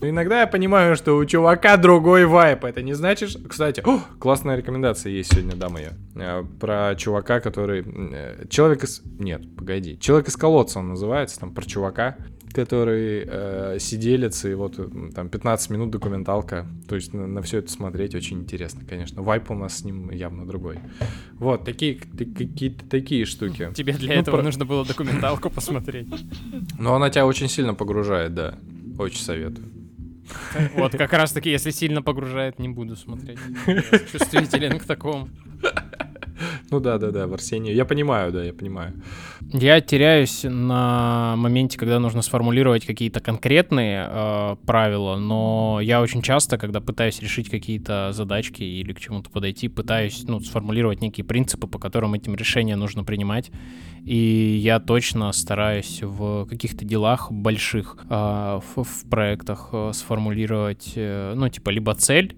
Ну, 0.00 0.08
Иногда 0.08 0.40
я 0.40 0.46
понимаю, 0.46 0.94
что 0.96 1.16
у 1.16 1.24
чувака 1.24 1.76
другой 1.76 2.24
вайп. 2.24 2.64
Это 2.64 2.82
не 2.82 2.94
значит... 2.94 3.36
Кстати, 3.48 3.82
о, 3.84 3.98
классная 4.20 4.56
рекомендация 4.56 5.10
есть 5.10 5.32
сегодня, 5.32 5.56
да, 5.56 5.68
моя. 5.68 5.92
Э, 6.14 6.44
Про 6.60 6.94
чувака, 6.96 7.40
который... 7.40 7.84
э, 7.84 8.46
Человек 8.48 8.84
из... 8.84 9.02
Нет, 9.18 9.56
погоди. 9.56 9.98
Человек 9.98 10.28
из 10.28 10.36
колодца 10.36 10.78
он 10.78 10.90
называется, 10.90 11.40
там, 11.40 11.52
про 11.52 11.64
чувака, 11.64 12.16
который 12.52 13.24
э, 13.26 13.76
сиделец, 13.80 14.44
и 14.44 14.54
вот 14.54 14.78
там 15.14 15.28
15 15.28 15.70
минут 15.70 15.90
документалка. 15.90 16.66
То 16.88 16.94
есть 16.96 17.12
на, 17.12 17.42
все 17.42 17.58
это 17.58 17.70
смотреть 17.70 18.14
очень 18.14 18.40
интересно, 18.40 18.82
конечно. 18.88 19.22
Вайп 19.22 19.50
у 19.50 19.54
нас 19.54 19.78
с 19.78 19.84
ним 19.84 20.10
явно 20.10 20.46
другой. 20.46 20.78
Вот, 21.34 21.64
такие, 21.64 21.94
какие-то 21.96 22.84
такие 22.88 23.24
штуки. 23.24 23.70
Тебе 23.74 23.92
для 23.92 24.14
Ну, 24.14 24.20
этого 24.20 24.36
про- 24.36 24.42
нужно 24.42 24.64
было 24.64 24.84
документалку 24.84 25.50
посмотреть. 25.50 26.08
Но 26.78 26.94
она 26.94 27.10
тебя 27.10 27.26
очень 27.26 27.48
сильно 27.48 27.74
погружает, 27.74 28.34
да. 28.34 28.58
Очень 28.98 29.20
советую. 29.22 29.68
Вот 30.76 30.92
как 30.92 31.12
раз 31.14 31.32
таки, 31.32 31.50
если 31.50 31.70
сильно 31.70 32.02
погружает, 32.02 32.58
не 32.58 32.68
буду 32.68 32.96
смотреть. 32.96 33.38
Чувствителен 34.12 34.78
к 34.78 34.84
такому. 34.84 35.28
Ну 36.70 36.80
да, 36.80 36.98
да, 36.98 37.10
да, 37.10 37.26
в 37.26 37.32
Арсении. 37.32 37.72
Я 37.72 37.86
понимаю, 37.86 38.30
да, 38.30 38.44
я 38.44 38.52
понимаю. 38.52 38.92
Я 39.52 39.80
теряюсь 39.80 40.44
на 40.44 41.34
моменте, 41.36 41.78
когда 41.78 41.98
нужно 41.98 42.20
сформулировать 42.20 42.84
какие-то 42.84 43.20
конкретные 43.20 44.06
э, 44.06 44.56
правила, 44.66 45.16
но 45.16 45.80
я 45.80 46.02
очень 46.02 46.20
часто, 46.20 46.58
когда 46.58 46.82
пытаюсь 46.82 47.20
решить 47.20 47.48
какие-то 47.48 48.10
задачки 48.12 48.62
или 48.62 48.92
к 48.92 49.00
чему-то 49.00 49.30
подойти, 49.30 49.68
пытаюсь 49.68 50.24
ну, 50.28 50.40
сформулировать 50.40 51.00
некие 51.00 51.24
принципы, 51.24 51.66
по 51.66 51.78
которым 51.78 52.12
этим 52.12 52.34
решения 52.34 52.76
нужно 52.76 53.02
принимать. 53.02 53.50
И 54.04 54.58
я 54.62 54.78
точно 54.78 55.32
стараюсь 55.32 56.00
в 56.02 56.46
каких-то 56.46 56.84
делах 56.84 57.32
больших, 57.32 57.96
э, 58.10 58.60
в, 58.74 58.84
в 58.84 59.08
проектах 59.08 59.70
э, 59.72 59.92
сформулировать, 59.94 60.92
э, 60.96 61.32
ну, 61.34 61.48
типа, 61.48 61.70
либо 61.70 61.94
цель, 61.94 62.36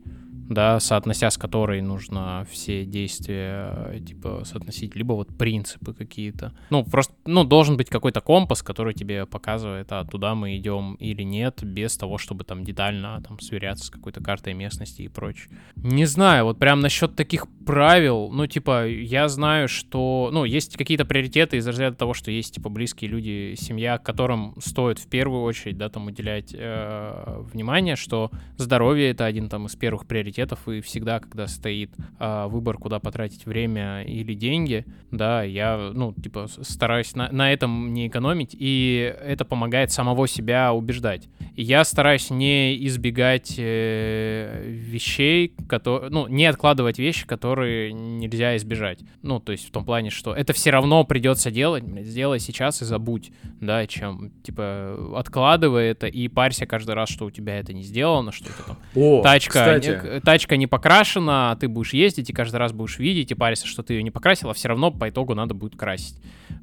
да, 0.51 0.81
соотнося 0.81 1.31
с 1.31 1.39
которой 1.39 1.81
нужно 1.81 2.47
все 2.51 2.85
действия, 2.85 3.73
э, 3.93 4.01
типа, 4.01 4.43
соотносить, 4.45 4.97
либо 4.97 5.13
вот 5.13 5.29
принципы 5.39 5.95
какие-то. 5.95 6.53
Ну, 6.71 6.85
просто, 6.85 7.15
ну, 7.25 7.45
должен 7.45 7.77
быть 7.77 7.89
какой-то 7.89 8.21
компас, 8.21 8.63
который 8.63 8.93
тебе 8.93 9.27
показывает, 9.27 9.93
а 9.93 10.05
туда 10.05 10.35
мы 10.35 10.57
идем 10.57 10.97
или 10.97 11.23
нет, 11.23 11.63
без 11.63 11.97
того, 11.97 12.19
чтобы 12.19 12.45
там 12.45 12.65
детально 12.65 13.23
там 13.27 13.39
сверяться 13.39 13.85
с 13.85 13.91
какой-то 13.91 14.23
картой 14.23 14.55
местности 14.55 15.03
и 15.03 15.09
прочее. 15.09 15.57
Не 15.77 16.05
знаю, 16.05 16.45
вот 16.45 16.59
прям 16.59 16.81
насчет 16.81 17.15
таких 17.15 17.47
правил, 17.65 18.31
ну, 18.33 18.49
типа, 18.49 18.89
я 18.89 19.29
знаю, 19.29 19.69
что, 19.69 20.31
ну, 20.33 20.45
есть 20.45 20.77
какие-то 20.77 21.05
приоритеты 21.05 21.59
из 21.59 21.67
разряда 21.67 21.97
того, 21.97 22.13
что 22.13 22.33
есть, 22.33 22.55
типа, 22.55 22.69
близкие 22.69 23.09
люди, 23.09 23.55
семья, 23.57 23.99
которым 23.99 24.57
стоит 24.61 24.99
в 24.99 25.07
первую 25.07 25.43
очередь, 25.43 25.79
да, 25.79 25.89
там, 25.89 26.09
уделять 26.09 26.53
э, 26.53 27.43
внимание, 27.53 27.95
что 27.95 28.33
здоровье— 28.57 29.11
это 29.13 29.25
один 29.25 29.49
там 29.49 29.67
из 29.67 29.77
первых 29.77 30.09
приоритетов, 30.09 30.40
и 30.69 30.81
всегда, 30.81 31.21
когда 31.21 31.47
стоит 31.47 31.91
а, 32.19 32.49
выбор, 32.49 32.77
куда 32.79 32.99
потратить 32.99 33.47
время 33.47 34.03
или 34.03 34.35
деньги, 34.35 34.85
да, 35.11 35.43
я, 35.43 35.91
ну, 35.95 36.13
типа, 36.13 36.47
стараюсь 36.63 37.15
на, 37.15 37.31
на 37.33 37.53
этом 37.53 37.93
не 37.93 38.09
экономить, 38.09 38.55
и 38.59 39.15
это 39.23 39.45
помогает 39.45 39.91
самого 39.91 40.29
себя 40.29 40.73
убеждать. 40.73 41.29
И 41.57 41.63
я 41.63 41.85
стараюсь 41.85 42.31
не 42.31 42.87
избегать 42.87 43.55
э, 43.59 44.63
вещей, 44.67 45.55
которые, 45.69 46.11
ну, 46.11 46.27
не 46.29 46.47
откладывать 46.47 46.99
вещи, 46.99 47.27
которые 47.27 47.93
нельзя 47.93 48.57
избежать. 48.57 49.01
Ну, 49.23 49.41
то 49.41 49.53
есть 49.53 49.69
в 49.69 49.71
том 49.71 49.85
плане, 49.85 50.11
что 50.11 50.35
это 50.35 50.53
все 50.53 50.71
равно 50.71 51.05
придется 51.05 51.51
делать, 51.51 51.85
сделай 51.85 52.39
сейчас 52.39 52.83
и 52.83 52.85
забудь, 52.85 53.31
да, 53.61 53.87
чем, 53.87 54.31
типа, 54.43 55.15
откладывай 55.17 55.89
это 55.89 56.07
и 56.07 56.29
парься 56.29 56.67
каждый 56.67 56.95
раз, 56.95 57.09
что 57.09 57.27
у 57.27 57.31
тебя 57.31 57.59
это 57.59 57.73
не 57.73 57.83
сделано, 57.83 58.33
что 58.33 58.49
это 58.51 58.63
там 58.67 58.79
О, 58.95 59.23
тачка, 59.23 59.51
кстати, 59.51 60.01
не- 60.15 60.21
тачка 60.31 60.57
не 60.57 60.69
покрашена, 60.69 61.51
а 61.51 61.57
ты 61.57 61.67
будешь 61.67 61.93
ездить 61.93 62.31
и 62.31 62.33
каждый 62.33 62.57
раз 62.59 62.73
будешь 62.73 63.01
видеть 63.01 63.33
и 63.33 63.35
париться, 63.35 63.67
что 63.67 63.83
ты 63.83 63.95
ее 63.95 64.05
не 64.05 64.13
покрасил, 64.13 64.49
а 64.51 64.55
все 64.55 64.69
равно 64.69 64.93
по 64.93 65.09
итогу 65.09 65.35
надо 65.35 65.55
будет 65.55 65.75
красить. 65.77 66.15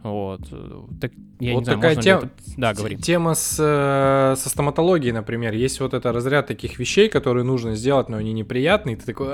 Вот. 0.03 0.41
Так, 1.01 1.11
я 1.39 1.53
Вот 1.53 1.59
не 1.59 1.65
знаю, 1.65 1.79
такая 1.79 1.95
ли 1.95 2.01
тема- 2.01 2.17
это- 2.19 2.29
Да, 2.55 2.73
говори. 2.73 2.97
Тема 2.97 3.33
с, 3.35 3.57
э, 3.59 4.35
со 4.37 4.49
стоматологией, 4.49 5.11
например. 5.11 5.53
Есть 5.53 5.81
вот 5.81 5.93
это 5.93 6.13
разряд 6.13 6.47
таких 6.47 6.79
вещей, 6.79 7.09
которые 7.09 7.43
нужно 7.43 7.75
сделать, 7.75 8.07
но 8.07 8.17
они 8.17 8.31
неприятные. 8.31 8.95
и 8.95 8.99
Ты 8.99 9.05
такой... 9.05 9.27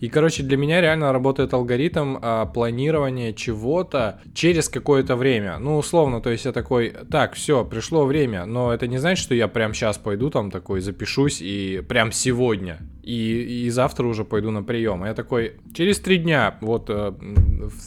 И, 0.00 0.08
короче, 0.08 0.42
для 0.42 0.56
меня 0.56 0.80
реально 0.80 1.12
работает 1.12 1.52
алгоритм 1.52 2.18
а, 2.22 2.46
планирования 2.46 3.32
чего-то 3.32 4.20
через 4.34 4.68
какое-то 4.68 5.16
время. 5.16 5.58
Ну, 5.58 5.78
условно, 5.78 6.20
то 6.20 6.30
есть 6.30 6.44
я 6.44 6.52
такой, 6.52 6.94
так, 7.10 7.34
все, 7.34 7.64
пришло 7.64 8.04
время, 8.04 8.46
но 8.46 8.72
это 8.72 8.86
не 8.86 8.98
значит, 8.98 9.22
что 9.22 9.34
я 9.34 9.48
прям 9.48 9.74
сейчас 9.74 9.98
пойду 9.98 10.30
там 10.30 10.50
такой, 10.50 10.80
запишусь 10.80 11.38
и 11.40 11.82
прям 11.88 12.12
сегодня. 12.12 12.78
И, 13.06 13.66
и 13.66 13.70
завтра 13.70 14.04
уже 14.04 14.24
пойду 14.24 14.50
на 14.50 14.64
прием. 14.64 15.04
А 15.04 15.06
Я 15.06 15.14
такой, 15.14 15.52
через 15.72 16.00
три 16.00 16.18
дня, 16.18 16.58
вот 16.60 16.90
э, 16.90 17.12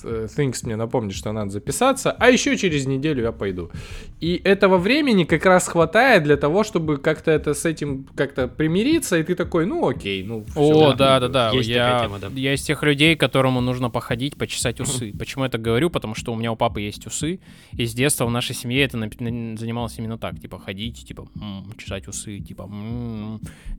э, 0.05 0.27
Things 0.37 0.59
мне 0.63 0.77
напомнит, 0.77 1.13
что 1.13 1.33
надо 1.33 1.51
записаться, 1.51 2.11
а 2.11 2.29
еще 2.29 2.55
через 2.55 2.85
неделю 2.85 3.23
я 3.23 3.33
пойду. 3.33 3.69
И 4.21 4.39
этого 4.45 4.77
времени 4.77 5.25
как 5.25 5.45
раз 5.45 5.67
хватает 5.67 6.23
для 6.23 6.37
того, 6.37 6.63
чтобы 6.63 6.97
как-то 6.99 7.31
это 7.31 7.53
с 7.53 7.65
этим 7.65 8.07
как-то 8.15 8.47
примириться, 8.47 9.17
и 9.17 9.23
ты 9.23 9.35
такой, 9.35 9.65
ну 9.65 9.85
окей, 9.89 10.23
ну 10.23 10.45
О, 10.55 10.67
ладно». 10.67 10.95
да, 10.95 11.19
да, 11.19 11.27
да. 11.27 11.51
Есть 11.51 11.67
я, 11.67 11.99
тема, 12.03 12.19
да. 12.19 12.29
я 12.33 12.53
из 12.53 12.61
тех 12.61 12.81
людей, 12.83 13.17
которому 13.17 13.59
нужно 13.59 13.89
походить, 13.89 14.37
почесать 14.37 14.79
усы. 14.79 15.13
Почему 15.19 15.43
я 15.43 15.49
так 15.49 15.61
говорю? 15.61 15.89
Потому 15.89 16.15
что 16.15 16.31
у 16.31 16.37
меня 16.37 16.53
у 16.53 16.55
папы 16.55 16.79
есть 16.79 17.05
усы, 17.05 17.41
и 17.73 17.85
с 17.85 17.93
детства 17.93 18.25
в 18.25 18.31
нашей 18.31 18.55
семье 18.55 18.85
это 18.85 18.97
занималось 18.97 19.97
именно 19.97 20.17
так. 20.17 20.39
Типа 20.39 20.59
ходить, 20.59 21.05
типа 21.05 21.27
чесать 21.77 22.07
усы, 22.07 22.39
типа 22.39 22.69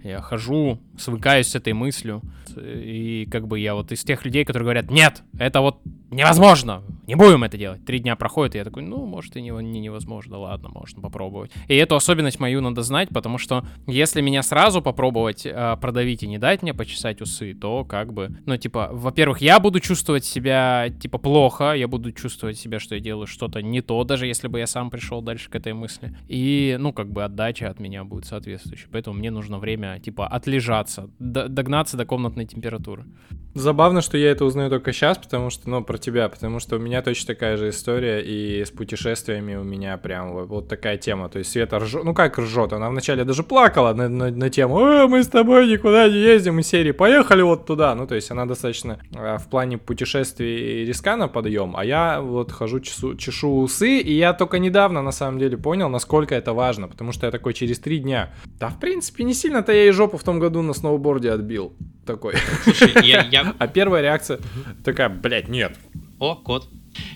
я 0.02 0.20
хожу, 0.20 0.78
свыкаюсь 0.98 1.29
с 1.38 1.54
этой 1.54 1.72
мыслью. 1.72 2.22
И 2.56 3.28
как 3.30 3.46
бы 3.46 3.58
я 3.58 3.74
вот 3.74 3.92
из 3.92 4.02
тех 4.02 4.24
людей, 4.24 4.44
которые 4.44 4.64
говорят, 4.64 4.90
нет, 4.90 5.22
это 5.38 5.60
вот 5.60 5.80
невозможно, 6.10 6.82
не 7.06 7.16
будем 7.16 7.42
это 7.42 7.58
делать. 7.58 7.84
Три 7.84 7.98
дня 7.98 8.14
проходит, 8.14 8.54
и 8.54 8.58
я 8.58 8.64
такой, 8.64 8.82
ну, 8.82 9.04
может, 9.04 9.36
и 9.36 9.42
не, 9.42 9.50
не 9.50 9.80
невозможно, 9.80 10.38
ладно, 10.38 10.68
можно 10.68 11.02
попробовать. 11.02 11.50
И 11.66 11.74
эту 11.74 11.96
особенность 11.96 12.38
мою 12.38 12.60
надо 12.60 12.82
знать, 12.82 13.08
потому 13.08 13.38
что 13.38 13.64
если 13.86 14.20
меня 14.20 14.42
сразу 14.42 14.80
попробовать 14.80 15.44
а, 15.44 15.76
продавить 15.76 16.22
и 16.22 16.28
не 16.28 16.38
дать 16.38 16.62
мне 16.62 16.72
почесать 16.72 17.20
усы, 17.20 17.54
то 17.54 17.84
как 17.84 18.12
бы, 18.12 18.36
ну, 18.46 18.56
типа, 18.56 18.90
во-первых, 18.92 19.40
я 19.40 19.58
буду 19.58 19.80
чувствовать 19.80 20.24
себя, 20.24 20.88
типа, 21.00 21.18
плохо, 21.18 21.72
я 21.72 21.88
буду 21.88 22.12
чувствовать 22.12 22.58
себя, 22.58 22.78
что 22.78 22.94
я 22.94 23.00
делаю 23.00 23.26
что-то 23.26 23.60
не 23.60 23.80
то, 23.80 24.02
даже 24.04 24.26
если 24.26 24.46
бы 24.46 24.60
я 24.60 24.66
сам 24.66 24.90
пришел 24.90 25.22
дальше 25.22 25.50
к 25.50 25.56
этой 25.56 25.72
мысли. 25.72 26.16
И, 26.28 26.76
ну, 26.78 26.92
как 26.92 27.10
бы 27.10 27.24
отдача 27.24 27.70
от 27.70 27.80
меня 27.80 28.04
будет 28.04 28.26
соответствующая. 28.26 28.88
Поэтому 28.92 29.18
мне 29.18 29.30
нужно 29.30 29.58
время, 29.58 29.98
типа, 29.98 30.28
отлежаться, 30.28 31.10
догнаться 31.18 31.96
до 31.96 32.04
комнатной 32.04 32.46
температуры. 32.46 33.06
Забавно, 33.54 34.00
что 34.00 34.16
я 34.16 34.30
это 34.30 34.44
узнаю 34.44 34.70
только 34.70 34.92
сейчас, 34.92 35.18
потому 35.18 35.50
что, 35.50 35.68
ну, 35.68 35.82
про 35.82 35.98
тебя, 35.98 36.28
потому 36.28 36.60
что 36.60 36.76
у 36.76 36.78
меня 36.78 37.02
точно 37.02 37.34
такая 37.34 37.56
же 37.56 37.70
история, 37.70 38.20
и 38.20 38.64
с 38.64 38.70
путешествиями 38.70 39.56
у 39.56 39.64
меня 39.64 39.96
прям 39.96 40.32
вот, 40.32 40.48
вот 40.48 40.68
такая 40.68 40.96
тема. 40.98 41.28
То 41.28 41.38
есть 41.40 41.50
Света 41.50 41.78
ржет, 41.80 42.04
ну 42.04 42.14
как 42.14 42.38
ржет, 42.38 42.72
она 42.72 42.88
вначале 42.90 43.24
даже 43.24 43.42
плакала 43.42 43.92
на, 43.92 44.08
на- 44.08 44.30
на 44.30 44.50
тему, 44.50 44.80
«Э, 44.80 45.06
мы 45.08 45.22
с 45.24 45.28
тобой 45.28 45.66
никуда 45.66 46.08
не 46.08 46.14
ездим, 46.18 46.60
из 46.60 46.68
серии, 46.68 46.92
поехали 46.92 47.42
вот 47.42 47.66
туда. 47.66 47.94
Ну, 47.94 48.06
то 48.06 48.14
есть 48.14 48.30
она 48.30 48.46
достаточно 48.46 48.98
а, 49.16 49.38
в 49.38 49.48
плане 49.48 49.78
путешествий 49.78 50.84
риска 50.84 51.16
на 51.16 51.28
подъем, 51.28 51.74
а 51.76 51.84
я 51.84 52.20
вот 52.20 52.52
хожу, 52.52 52.80
чесу, 52.80 53.16
чешу 53.16 53.48
усы, 53.60 53.98
и 53.98 54.12
я 54.12 54.32
только 54.32 54.58
недавно, 54.58 55.02
на 55.02 55.12
самом 55.12 55.38
деле, 55.38 55.56
понял, 55.56 55.88
насколько 55.88 56.34
это 56.34 56.52
важно, 56.52 56.88
потому 56.88 57.12
что 57.12 57.26
я 57.26 57.32
такой 57.32 57.54
через 57.54 57.78
три 57.78 57.98
дня, 57.98 58.30
да, 58.58 58.68
в 58.68 58.78
принципе, 58.78 59.24
не 59.24 59.34
сильно-то 59.34 59.72
я 59.72 59.86
и 59.86 59.90
жопу 59.90 60.16
в 60.18 60.22
том 60.24 60.38
году 60.38 60.62
на 60.62 60.72
сноуборде 60.72 61.30
отбил. 61.32 61.72
Такой. 62.06 62.34
Слушай, 62.64 62.92
я, 63.06 63.22
я- 63.30 63.39
А 63.58 63.66
первая 63.68 64.02
реакция 64.02 64.38
такая, 64.84 65.08
блядь, 65.08 65.48
нет. 65.48 65.76
О, 66.18 66.34
кот. 66.36 66.68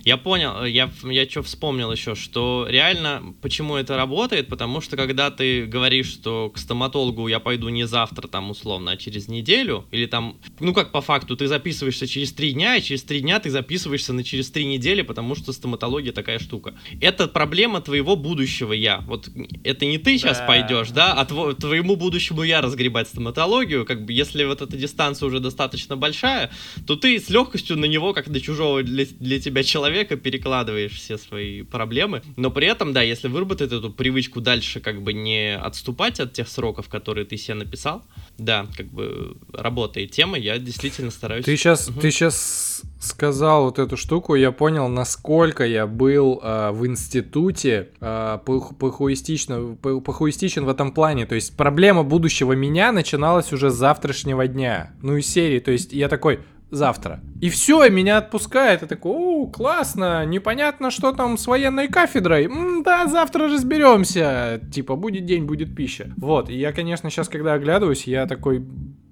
Я 0.05 0.17
понял, 0.17 0.63
э, 0.65 0.71
я, 0.71 0.91
я 1.05 1.29
что 1.29 1.43
вспомнил 1.43 1.91
еще, 1.93 2.15
что 2.15 2.67
реально, 2.69 3.35
почему 3.43 3.77
это 3.77 3.97
работает, 3.97 4.49
потому 4.49 4.81
что 4.81 4.97
когда 4.97 5.31
ты 5.31 5.67
говоришь, 5.67 6.09
что 6.13 6.51
к 6.55 6.59
стоматологу 6.59 7.29
я 7.29 7.41
пойду 7.41 7.69
не 7.69 7.87
завтра, 7.87 8.29
там, 8.29 8.51
условно, 8.51 8.93
а 8.93 8.97
через 8.97 9.29
неделю, 9.29 9.87
или 9.91 10.07
там, 10.07 10.37
ну 10.61 10.73
как 10.75 10.93
по 10.93 11.01
факту, 11.01 11.37
ты 11.37 11.47
записываешься 11.49 12.07
через 12.07 12.33
три 12.33 12.53
дня, 12.53 12.77
и 12.77 12.83
через 12.83 13.03
три 13.03 13.21
дня 13.21 13.41
ты 13.41 13.51
записываешься 13.51 14.13
на 14.13 14.23
через 14.25 14.51
три 14.51 14.65
недели, 14.67 15.03
потому 15.03 15.35
что 15.35 15.53
стоматология 15.53 16.13
такая 16.13 16.39
штука. 16.39 16.75
Это 17.01 17.27
проблема 17.29 17.81
твоего 17.81 18.17
будущего 18.17 18.73
я. 18.73 19.01
Вот 19.07 19.29
это 19.65 19.87
не 19.87 19.99
ты 19.99 20.19
сейчас 20.19 20.39
Да. 20.39 20.47
пойдешь, 20.47 20.91
да, 20.91 21.13
а 21.15 21.25
тво- 21.25 21.55
твоему 21.55 21.97
будущему 21.97 22.43
я 22.43 22.61
разгребать 22.61 23.09
стоматологию, 23.09 23.85
как 23.85 24.05
бы 24.05 24.13
если 24.13 24.45
вот 24.45 24.63
эта 24.63 24.77
дистанция 24.77 25.27
уже 25.27 25.41
достаточно 25.41 25.97
большая, 25.97 26.51
то 26.87 26.97
ты 26.97 27.19
с 27.19 27.29
легкостью 27.31 27.77
на 27.77 27.87
него, 27.87 28.13
как 28.13 28.29
на 28.29 28.41
чужого 28.41 28.83
для, 28.83 29.07
для 29.19 29.41
тебя 29.41 29.63
человека, 29.75 30.17
перекладываешь 30.17 30.93
все 30.93 31.19
свои 31.19 31.63
проблемы. 31.63 32.23
Но 32.37 32.51
при 32.51 32.69
этом, 32.69 32.93
да, 32.93 33.03
если 33.03 33.27
выработать 33.29 33.73
эту 33.73 33.91
привычку 33.91 34.41
дальше 34.41 34.79
как 34.81 35.03
бы 35.03 35.13
не 35.13 35.57
отступать 35.57 36.21
от 36.21 36.33
тех 36.33 36.49
сроков, 36.49 36.89
которые 36.89 37.25
ты 37.25 37.37
себе 37.37 37.55
написал, 37.55 38.03
да, 38.39 38.67
как 38.77 38.87
бы 38.87 39.37
работает 39.53 40.13
тема, 40.13 40.39
я 40.39 40.59
действительно 40.59 41.11
стараюсь... 41.11 41.45
Ты 41.45 41.57
сейчас, 41.57 41.89
Мгм. 41.91 42.01
ты 42.01 42.11
сейчас 42.13 42.83
сказал 43.01 43.65
вот 43.65 43.79
эту 43.81 43.97
штуку, 43.97 44.37
я 44.37 44.53
понял, 44.53 44.89
насколько 44.89 45.67
я 45.67 45.87
был 45.87 46.39
а, 46.43 46.71
в 46.73 46.87
институте 46.87 47.89
похуистично- 48.01 49.77
по- 49.77 50.01
похуистичен 50.01 50.65
в 50.65 50.69
этом 50.69 50.93
плане. 50.93 51.27
То 51.27 51.35
есть 51.35 51.57
проблема 51.57 52.03
будущего 52.03 52.53
меня 52.53 52.93
начиналась 52.93 53.53
уже 53.53 53.71
с 53.71 53.75
завтрашнего 53.75 54.47
дня. 54.47 54.93
Ну, 55.03 55.17
из 55.17 55.27
серии. 55.27 55.59
То 55.59 55.71
есть 55.73 55.93
я 55.93 56.09
такой, 56.09 56.41
завтра. 56.71 57.21
И 57.41 57.49
все, 57.51 57.89
меня 57.91 58.19
отпускает. 58.19 58.83
Я 58.83 58.89
такой, 58.89 59.13
о, 59.15 59.47
классно, 59.47 60.25
непонятно, 60.27 60.91
что 60.91 61.13
там 61.13 61.37
с 61.39 61.47
военной 61.47 61.89
кафедрой. 61.89 62.45
М, 62.47 62.83
да, 62.83 63.07
завтра 63.07 63.49
разберемся. 63.49 64.61
Типа, 64.73 64.97
будет 64.97 65.25
день, 65.27 65.45
будет 65.45 65.75
пища. 65.77 66.13
Вот, 66.17 66.49
и 66.51 66.57
я, 66.59 66.73
конечно, 66.73 67.11
сейчас, 67.11 67.29
когда 67.29 67.55
оглядываюсь, 67.55 68.07
я 68.07 68.27
такой, 68.27 68.59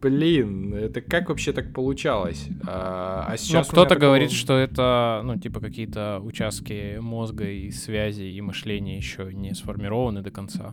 блин, 0.01 0.75
это 0.75 1.01
как 1.01 1.29
вообще 1.29 1.53
так 1.53 1.73
получалось? 1.73 2.49
А, 2.67 3.27
а 3.29 3.31
Ну, 3.33 3.37
сейчас 3.37 3.51
у 3.51 3.55
меня 3.55 3.65
кто-то 3.65 3.89
такого- 3.91 4.07
говорит, 4.07 4.33
что 4.33 4.57
это, 4.59 5.21
ну, 5.25 5.39
типа, 5.39 5.61
какие-то 5.61 6.21
участки 6.25 6.99
мозга 7.01 7.45
и 7.45 7.71
связи, 7.71 8.23
и 8.25 8.41
мышления 8.41 8.97
еще 8.97 9.31
не 9.33 9.55
сформированы 9.55 10.23
до 10.23 10.31
конца. 10.31 10.73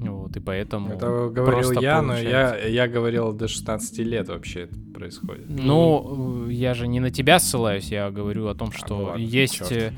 Вот, 0.00 0.36
и 0.36 0.40
поэтому 0.40 0.94
Это 0.94 1.28
говорил 1.28 1.72
я, 1.72 2.02
но 2.02 2.16
я, 2.18 2.56
я 2.56 2.86
говорил 2.86 3.32
до 3.32 3.48
16 3.48 3.98
лет 3.98 4.28
вообще. 4.28 4.68
происходит. 4.94 5.46
Ну, 5.48 6.48
я 6.48 6.74
же 6.74 6.86
не 6.86 7.00
на 7.00 7.10
тебя 7.10 7.38
ссылаюсь, 7.38 7.90
я 7.90 8.10
говорю 8.10 8.46
о 8.48 8.54
том, 8.54 8.70
ну 8.72 8.78
что 8.78 8.96
ладно, 8.96 9.20
есть 9.20 9.58
чёрт. 9.58 9.72
э, 9.72 9.92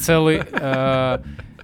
целый... 0.00 0.42
э, 0.50 1.18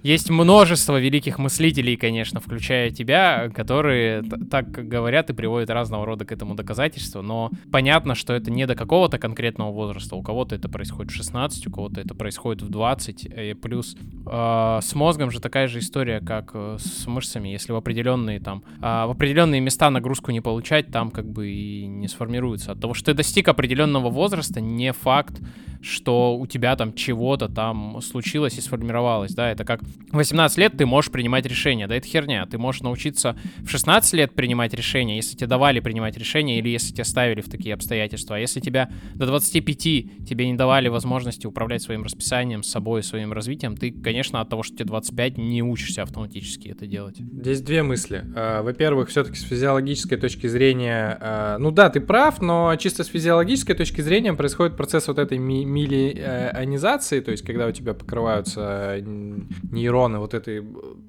Есть 0.04 0.28
множество 0.28 1.00
великих 1.00 1.38
мыслителей, 1.38 1.96
конечно, 1.96 2.38
включая 2.38 2.90
тебя, 2.90 3.48
которые 3.48 4.22
так 4.50 4.70
говорят 4.70 5.30
и 5.30 5.32
приводят 5.32 5.70
разного 5.70 6.04
рода 6.04 6.26
к 6.26 6.32
этому 6.32 6.54
доказательства, 6.54 7.22
но 7.22 7.50
понятно, 7.72 8.14
что 8.14 8.34
это 8.34 8.50
не 8.50 8.66
до 8.66 8.74
какого-то 8.74 9.18
конкретного 9.18 9.72
возраста. 9.72 10.14
У 10.14 10.22
кого-то 10.22 10.56
это 10.56 10.68
происходит 10.68 11.10
в 11.10 11.14
16, 11.14 11.68
у 11.68 11.70
кого-то 11.70 12.02
это 12.02 12.14
происходит 12.14 12.60
в 12.60 12.68
20. 12.68 13.24
И 13.24 13.54
плюс 13.54 13.96
э, 14.26 14.78
с 14.82 14.94
мозгом 14.94 15.30
же 15.30 15.40
такая 15.40 15.68
же 15.68 15.78
история, 15.78 16.20
как 16.20 16.50
э, 16.52 16.76
с 16.78 17.06
мышцами. 17.06 17.48
Если 17.48 17.72
в 17.72 17.76
определенные 17.76 18.40
там, 18.40 18.62
а, 18.82 19.06
в 19.06 19.12
определенные 19.12 19.62
места 19.62 19.88
нагрузку 19.88 20.32
не 20.32 20.42
получать, 20.42 20.88
там 20.88 21.10
как 21.10 21.24
бы 21.24 21.48
и 21.48 21.86
не 21.86 22.08
сформируется. 22.08 22.72
От 22.72 22.80
того, 22.80 22.92
что 22.92 23.06
ты 23.06 23.14
достиг 23.14 23.48
определенного 23.48 24.10
возраста, 24.10 24.60
не 24.60 24.92
факт, 24.92 25.40
что 25.84 26.36
у 26.36 26.46
тебя 26.46 26.76
там 26.76 26.94
чего-то 26.94 27.48
там 27.48 28.00
случилось 28.00 28.58
и 28.58 28.60
сформировалось, 28.60 29.34
да, 29.34 29.50
это 29.50 29.64
как 29.64 29.80
18 30.12 30.58
лет 30.58 30.76
ты 30.76 30.86
можешь 30.86 31.10
принимать 31.10 31.44
решения, 31.46 31.86
да, 31.88 31.96
это 31.96 32.06
херня, 32.06 32.46
ты 32.46 32.56
можешь 32.56 32.82
научиться 32.82 33.36
в 33.62 33.68
16 33.68 34.12
лет 34.14 34.32
принимать 34.34 34.72
решения, 34.72 35.16
если 35.16 35.36
тебе 35.36 35.48
давали 35.48 35.80
принимать 35.80 36.16
решения 36.16 36.58
или 36.58 36.68
если 36.68 36.92
тебя 36.92 37.04
ставили 37.04 37.40
в 37.40 37.48
такие 37.48 37.74
обстоятельства, 37.74 38.36
а 38.36 38.38
если 38.38 38.60
тебя 38.60 38.90
до 39.14 39.26
25 39.26 39.76
тебе 39.78 40.46
не 40.46 40.54
давали 40.54 40.88
возможности 40.88 41.46
управлять 41.46 41.82
своим 41.82 42.04
расписанием, 42.04 42.62
собой, 42.62 43.02
своим 43.02 43.32
развитием, 43.32 43.76
ты, 43.76 43.90
конечно, 43.90 44.40
от 44.40 44.48
того, 44.48 44.62
что 44.62 44.76
тебе 44.76 44.84
25, 44.86 45.38
не 45.38 45.62
учишься 45.62 46.02
автоматически 46.02 46.68
это 46.68 46.86
делать. 46.86 47.16
Здесь 47.18 47.60
две 47.60 47.82
мысли. 47.82 48.24
Э, 48.36 48.62
Во-первых, 48.62 49.08
все-таки 49.08 49.36
с 49.36 49.42
физиологической 49.42 50.16
точки 50.18 50.46
зрения, 50.46 51.18
э, 51.20 51.56
ну 51.58 51.70
да, 51.72 51.90
ты 51.90 52.00
прав, 52.00 52.40
но 52.40 52.74
чисто 52.76 53.02
с 53.04 53.08
физиологической 53.08 53.74
точки 53.74 54.00
зрения 54.00 54.32
происходит 54.34 54.76
процесс 54.76 55.08
вот 55.08 55.18
этой 55.18 55.38
ми- 55.38 55.64
миллионизации, 55.64 57.20
то 57.20 57.30
есть 57.30 57.44
когда 57.44 57.66
у 57.66 57.72
тебя 57.72 57.94
покрываются 57.94 58.96
н- 58.98 59.48
нейроны 59.84 60.18
вот 60.18 60.34
этой 60.34 60.58
э, 60.58 60.62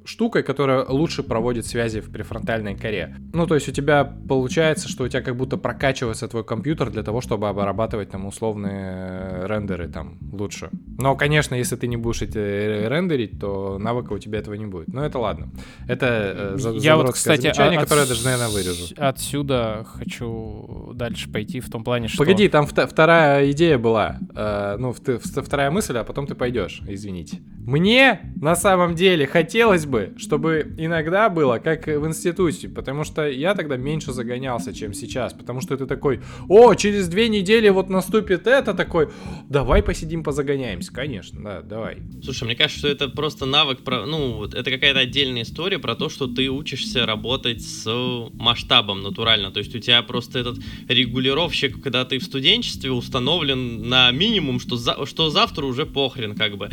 штукой, 0.05 0.43
которая 0.43 0.85
лучше 0.85 1.23
проводит 1.23 1.65
связи 1.65 1.99
в 2.01 2.11
префронтальной 2.11 2.75
коре. 2.75 3.15
Ну, 3.33 3.47
то 3.47 3.55
есть 3.55 3.69
у 3.69 3.71
тебя 3.71 4.03
получается, 4.03 4.87
что 4.89 5.03
у 5.03 5.07
тебя 5.07 5.21
как 5.21 5.35
будто 5.35 5.57
прокачивается 5.57 6.27
твой 6.27 6.43
компьютер 6.43 6.89
для 6.89 7.03
того, 7.03 7.21
чтобы 7.21 7.47
обрабатывать 7.49 8.09
там 8.09 8.25
условные 8.25 9.43
э, 9.43 9.47
рендеры 9.47 9.87
там 9.87 10.17
лучше. 10.31 10.69
Но, 10.97 11.15
конечно, 11.15 11.55
если 11.55 11.75
ты 11.75 11.87
не 11.87 11.97
будешь 11.97 12.21
эти 12.21 12.37
э, 12.37 12.87
рендерить, 12.89 13.39
то 13.39 13.77
навыка 13.79 14.13
у 14.13 14.19
тебя 14.19 14.39
этого 14.39 14.55
не 14.55 14.65
будет. 14.65 14.87
Но 14.89 15.05
это 15.05 15.19
ладно. 15.19 15.49
Это 15.87 16.55
э, 16.57 16.79
Я 16.79 16.97
вот, 16.97 17.13
кстати, 17.13 17.41
замечание, 17.41 17.79
а- 17.79 17.83
которое 17.83 18.01
я 18.01 18.07
даже, 18.07 18.23
наверное, 18.25 18.49
вырежу. 18.49 18.93
Отсюда 18.97 19.85
хочу 19.85 20.91
дальше 20.93 21.31
пойти 21.31 21.59
в 21.59 21.69
том 21.69 21.83
плане, 21.83 22.07
что... 22.07 22.17
Погоди, 22.17 22.47
там 22.49 22.65
вта- 22.65 22.87
вторая 22.87 23.49
идея 23.51 23.77
была. 23.77 24.19
Э, 24.35 24.75
ну, 24.77 24.91
вт- 24.91 25.21
вт- 25.21 25.41
вторая 25.43 25.71
мысль, 25.71 25.97
а 25.97 26.03
потом 26.03 26.27
ты 26.27 26.35
пойдешь. 26.35 26.81
Извините. 26.87 27.37
Мне 27.65 28.19
на 28.41 28.54
самом 28.55 28.95
деле 28.95 29.27
хотелось 29.27 29.85
бы, 29.85 30.13
чтобы 30.17 30.73
иногда 30.77 31.29
было 31.29 31.59
как 31.59 31.87
в 31.87 32.07
институте, 32.07 32.69
потому 32.69 33.03
что 33.03 33.27
я 33.27 33.55
тогда 33.55 33.77
меньше 33.77 34.11
загонялся, 34.11 34.73
чем 34.73 34.93
сейчас. 34.93 35.33
Потому 35.33 35.61
что 35.61 35.77
ты 35.77 35.85
такой, 35.85 36.21
о, 36.47 36.73
через 36.75 37.07
две 37.07 37.29
недели 37.29 37.69
вот 37.69 37.89
наступит 37.89 38.47
это, 38.47 38.73
такой, 38.73 39.09
давай 39.49 39.83
посидим, 39.83 40.23
позагоняемся. 40.23 40.91
Конечно, 40.93 41.41
да, 41.43 41.61
давай. 41.61 41.97
Слушай, 42.23 42.45
мне 42.45 42.55
кажется, 42.55 42.79
что 42.79 42.87
это 42.87 43.09
просто 43.09 43.45
навык, 43.45 43.79
про, 43.83 44.05
ну, 44.05 44.43
это 44.45 44.71
какая-то 44.71 44.99
отдельная 44.99 45.43
история 45.43 45.79
про 45.79 45.95
то, 45.95 46.09
что 46.09 46.27
ты 46.27 46.49
учишься 46.49 47.05
работать 47.05 47.61
с 47.61 47.85
масштабом 48.33 49.01
натурально. 49.01 49.51
То 49.51 49.59
есть 49.59 49.75
у 49.75 49.79
тебя 49.79 50.01
просто 50.01 50.39
этот 50.39 50.59
регулировщик, 50.87 51.81
когда 51.81 52.05
ты 52.05 52.19
в 52.19 52.23
студенчестве, 52.23 52.91
установлен 52.91 53.87
на 53.89 54.11
минимум, 54.11 54.59
что, 54.59 54.75
за, 54.75 55.05
что 55.05 55.29
завтра 55.29 55.65
уже 55.65 55.85
похрен, 55.85 56.35
как 56.35 56.57
бы. 56.57 56.69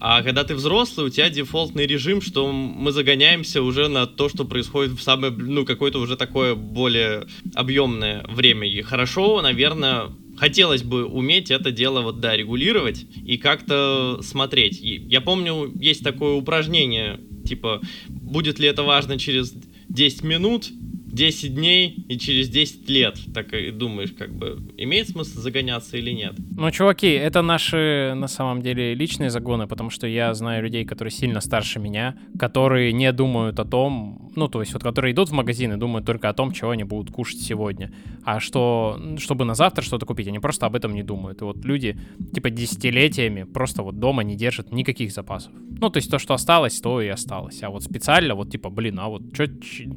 А 0.00 0.22
когда 0.22 0.44
ты 0.44 0.54
взрослый, 0.54 1.06
у 1.06 1.10
тебя 1.10 1.23
дефолтный 1.30 1.86
режим, 1.86 2.20
что 2.20 2.50
мы 2.52 2.92
загоняемся 2.92 3.62
уже 3.62 3.88
на 3.88 4.06
то, 4.06 4.28
что 4.28 4.44
происходит 4.44 4.92
в 4.92 5.02
самое, 5.02 5.32
ну, 5.32 5.64
какое-то 5.64 5.98
уже 5.98 6.16
такое 6.16 6.54
более 6.54 7.26
объемное 7.54 8.24
время. 8.28 8.68
И 8.68 8.82
хорошо, 8.82 9.40
наверное, 9.42 10.10
хотелось 10.36 10.82
бы 10.82 11.04
уметь 11.04 11.50
это 11.50 11.70
дело 11.70 12.02
вот, 12.02 12.20
да, 12.20 12.36
регулировать 12.36 13.06
и 13.24 13.36
как-то 13.36 14.20
смотреть. 14.22 14.80
И 14.80 14.96
я 15.08 15.20
помню, 15.20 15.72
есть 15.74 16.02
такое 16.02 16.34
упражнение, 16.34 17.20
типа, 17.46 17.80
будет 18.08 18.58
ли 18.58 18.68
это 18.68 18.82
важно 18.82 19.18
через 19.18 19.54
10 19.88 20.24
минут, 20.24 20.70
10 21.14 21.54
дней 21.54 22.04
и 22.08 22.18
через 22.18 22.48
10 22.48 22.88
лет. 22.90 23.18
Так 23.32 23.52
и 23.54 23.70
думаешь, 23.70 24.12
как 24.18 24.34
бы, 24.34 24.60
имеет 24.76 25.08
смысл 25.08 25.40
загоняться 25.40 25.96
или 25.96 26.10
нет? 26.10 26.34
Ну, 26.56 26.70
чуваки, 26.70 27.06
это 27.06 27.42
наши, 27.42 28.12
на 28.16 28.28
самом 28.28 28.62
деле, 28.62 28.94
личные 28.94 29.30
загоны, 29.30 29.66
потому 29.66 29.90
что 29.90 30.06
я 30.06 30.34
знаю 30.34 30.62
людей, 30.62 30.84
которые 30.84 31.12
сильно 31.12 31.40
старше 31.40 31.78
меня, 31.78 32.16
которые 32.38 32.92
не 32.92 33.12
думают 33.12 33.60
о 33.60 33.64
том, 33.64 34.32
ну, 34.34 34.48
то 34.48 34.60
есть 34.60 34.72
вот 34.72 34.82
которые 34.82 35.12
идут 35.14 35.28
в 35.28 35.32
магазин 35.32 35.72
и 35.72 35.76
думают 35.76 36.04
только 36.04 36.28
о 36.28 36.34
том, 36.34 36.52
чего 36.52 36.70
они 36.70 36.84
будут 36.84 37.14
кушать 37.14 37.40
сегодня, 37.40 37.92
а 38.24 38.40
что, 38.40 39.00
чтобы 39.18 39.44
на 39.44 39.54
завтра 39.54 39.82
что-то 39.82 40.06
купить, 40.06 40.26
они 40.26 40.40
просто 40.40 40.66
об 40.66 40.74
этом 40.74 40.94
не 40.94 41.02
думают. 41.02 41.40
И 41.42 41.44
вот 41.44 41.64
люди, 41.64 41.96
типа, 42.34 42.50
десятилетиями 42.50 43.44
просто 43.44 43.82
вот 43.82 44.00
дома 44.00 44.24
не 44.24 44.34
держат 44.34 44.72
никаких 44.72 45.12
запасов. 45.12 45.52
Ну, 45.80 45.90
то 45.90 45.98
есть 45.98 46.10
то, 46.10 46.18
что 46.18 46.34
осталось, 46.34 46.80
то 46.80 47.00
и 47.00 47.08
осталось. 47.08 47.62
А 47.62 47.70
вот 47.70 47.84
специально, 47.84 48.34
вот, 48.34 48.50
типа, 48.50 48.70
блин, 48.70 48.98
а 48.98 49.08
вот 49.08 49.22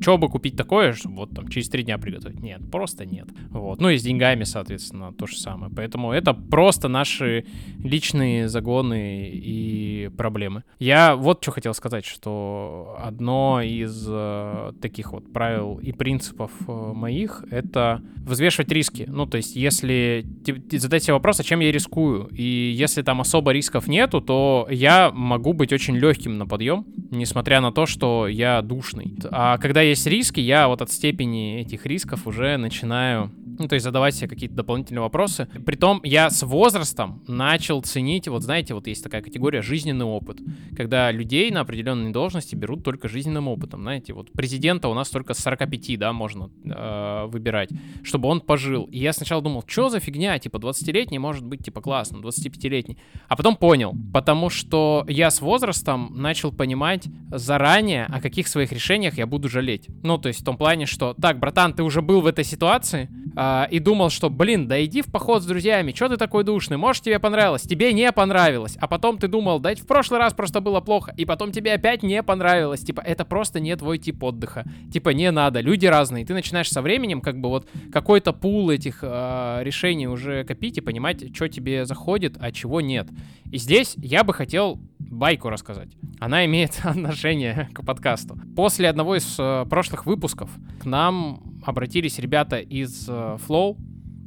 что 0.02 0.18
бы 0.18 0.30
купить 0.30 0.56
такое, 0.56 0.94
чтобы 1.08 1.18
вот 1.18 1.34
там 1.34 1.48
через 1.48 1.70
три 1.70 1.84
дня 1.84 1.98
приготовить? 1.98 2.40
Нет, 2.40 2.62
просто 2.72 3.06
нет. 3.06 3.28
Вот. 3.50 3.82
Ну 3.82 3.90
и 3.90 3.98
с 3.98 4.04
деньгами, 4.04 4.44
соответственно, 4.44 5.14
то 5.14 5.28
же 5.28 5.38
самое. 5.38 5.72
Поэтому 5.74 6.12
это 6.12 6.34
просто 6.34 6.88
наши 6.88 7.46
личные 7.80 8.48
загоны 8.48 9.30
и 9.34 10.10
проблемы. 10.18 10.64
Я 10.80 11.16
вот 11.16 11.42
что 11.42 11.52
хотел 11.52 11.74
сказать, 11.74 12.06
что 12.06 12.98
одно 13.00 13.62
из 13.62 14.06
э, 14.08 14.74
таких 14.82 15.14
вот 15.14 15.32
правил 15.32 15.80
и 15.80 15.92
принципов 15.92 16.52
э, 16.68 16.72
моих— 16.94 17.44
это 17.52 18.02
взвешивать 18.18 18.72
риски. 18.72 19.06
Ну, 19.08 19.26
то 19.26 19.38
есть 19.38 19.56
если 19.56 20.26
задать 20.72 21.04
себе 21.04 21.14
вопрос, 21.14 21.40
а 21.40 21.44
чем 21.44 21.62
я 21.62 21.72
рискую? 21.72 22.28
И 22.32 22.74
если 22.76 23.02
там 23.02 23.22
особо 23.22 23.52
рисков 23.52 23.88
нету, 23.88 24.22
то 24.22 24.68
я 24.70 25.12
могу 25.12 25.54
быть 25.54 25.72
очень 25.74 25.98
легким 25.98 26.38
на 26.38 26.46
подъем, 26.46 26.86
несмотря 27.12 27.62
на 27.62 27.72
то, 27.72 27.86
что 27.86 28.28
я 28.28 28.62
душный. 28.62 29.16
А 29.32 29.58
когда 29.58 29.82
есть 29.82 30.06
риски, 30.08 30.40
я 30.40 30.68
вот 30.68 30.82
от 30.82 30.92
степени 30.98 31.62
этих 31.62 31.86
рисков 31.86 32.28
уже 32.28 32.58
начинаю 32.58 33.32
ну, 33.60 33.68
то 33.68 33.76
есть 33.76 33.84
задавать 33.84 34.16
себе 34.16 34.28
какие-то 34.28 34.56
дополнительные 34.56 35.02
вопросы. 35.02 35.48
Притом 35.66 36.02
я 36.04 36.30
с 36.30 36.44
возрастом 36.44 37.24
начал 37.28 37.82
ценить, 37.82 38.28
вот 38.28 38.44
знаете, 38.44 38.74
вот 38.74 38.88
есть 38.88 39.04
такая 39.04 39.22
категория 39.22 39.62
жизненный 39.62 40.06
опыт, 40.06 40.40
когда 40.76 41.12
людей 41.12 41.52
на 41.52 41.62
определенные 41.62 42.12
должности 42.12 42.56
берут 42.56 42.84
только 42.84 43.08
жизненным 43.08 43.48
опытом, 43.48 43.82
знаете, 43.82 44.14
вот 44.14 44.32
президента 44.32 44.88
у 44.88 44.94
нас 44.94 45.10
только 45.10 45.34
с 45.34 45.40
45, 45.40 46.00
да, 46.00 46.14
можно 46.14 46.50
э, 46.64 47.26
выбирать, 47.28 47.70
чтобы 48.04 48.28
он 48.30 48.42
пожил. 48.42 48.86
И 48.86 48.98
я 48.98 49.14
сначала 49.14 49.42
думал, 49.42 49.64
что 49.68 49.90
за 49.90 50.00
фигня, 50.00 50.38
типа 50.40 50.58
20-летний 50.58 51.20
может 51.20 51.46
быть 51.46 51.64
типа 51.64 51.82
классно, 51.82 52.18
25-летний. 52.18 52.98
А 53.28 53.36
потом 53.36 53.56
понял, 53.56 53.94
потому 54.14 54.50
что 54.50 55.06
я 55.08 55.32
с 55.32 55.42
возрастом 55.42 56.14
начал 56.16 56.52
понимать 56.52 57.08
заранее, 57.32 58.06
о 58.06 58.22
каких 58.22 58.48
своих 58.48 58.72
решениях 58.72 59.18
я 59.18 59.28
буду 59.28 59.50
жалеть. 59.50 59.88
Ну, 60.04 60.18
то 60.18 60.28
есть 60.28 60.42
в 60.42 60.44
том 60.44 60.58
плане, 60.58 60.86
что, 60.86 61.14
так, 61.14 61.40
братан, 61.40 61.74
ты 61.74 61.84
уже 61.84 62.02
был 62.02 62.22
в 62.22 62.28
этой 62.28 62.44
ситуации, 62.44 63.10
а, 63.50 63.68
и 63.72 63.80
думал, 63.80 64.10
что, 64.10 64.30
блин, 64.30 64.68
да 64.68 64.84
иди 64.84 65.02
в 65.02 65.06
поход 65.06 65.42
с 65.42 65.46
друзьями, 65.46 65.94
что 65.96 66.10
ты 66.10 66.18
такой 66.18 66.44
душный, 66.44 66.76
может 66.76 67.04
тебе 67.04 67.18
понравилось, 67.18 67.62
тебе 67.62 67.94
не 67.94 68.12
понравилось, 68.12 68.78
а 68.82 68.88
потом 68.88 69.18
ты 69.18 69.30
думал, 69.30 69.60
да 69.60 69.74
в 69.74 69.88
прошлый 69.88 70.20
раз 70.20 70.34
просто 70.34 70.60
было 70.60 70.82
плохо, 70.82 71.14
и 71.16 71.24
потом 71.24 71.54
тебе 71.54 71.74
опять 71.74 72.04
не 72.04 72.22
понравилось, 72.24 72.82
типа, 72.82 73.00
это 73.00 73.24
просто 73.24 73.62
не 73.62 73.74
твой 73.78 74.00
тип 74.00 74.22
отдыха, 74.22 74.66
типа, 74.92 75.10
не 75.10 75.32
надо, 75.32 75.62
люди 75.62 75.86
разные, 75.86 76.26
ты 76.26 76.34
начинаешь 76.34 76.70
со 76.70 76.82
временем, 76.82 77.22
как 77.22 77.40
бы 77.40 77.48
вот 77.48 77.68
какой-то 77.92 78.34
пул 78.34 78.70
этих 78.70 79.00
а, 79.02 79.62
решений 79.64 80.08
уже 80.08 80.44
копить 80.44 80.78
и 80.78 80.82
понимать, 80.82 81.34
что 81.34 81.48
тебе 81.48 81.86
заходит, 81.86 82.36
а 82.42 82.52
чего 82.52 82.82
нет. 82.82 83.08
И 83.50 83.58
здесь 83.58 83.94
я 83.96 84.26
бы 84.26 84.34
хотел 84.34 84.78
байку 85.10 85.50
рассказать. 85.50 85.90
Она 86.20 86.46
имеет 86.46 86.80
отношение 86.84 87.70
к 87.74 87.86
подкасту. 87.86 88.40
После 88.56 88.90
одного 88.90 89.16
из 89.16 89.36
э, 89.40 89.66
прошлых 89.70 90.06
выпусков 90.06 90.50
к 90.80 90.86
нам 90.86 91.62
обратились 91.66 92.20
ребята 92.20 92.58
из 92.60 93.08
э, 93.08 93.38
Flow. 93.48 93.78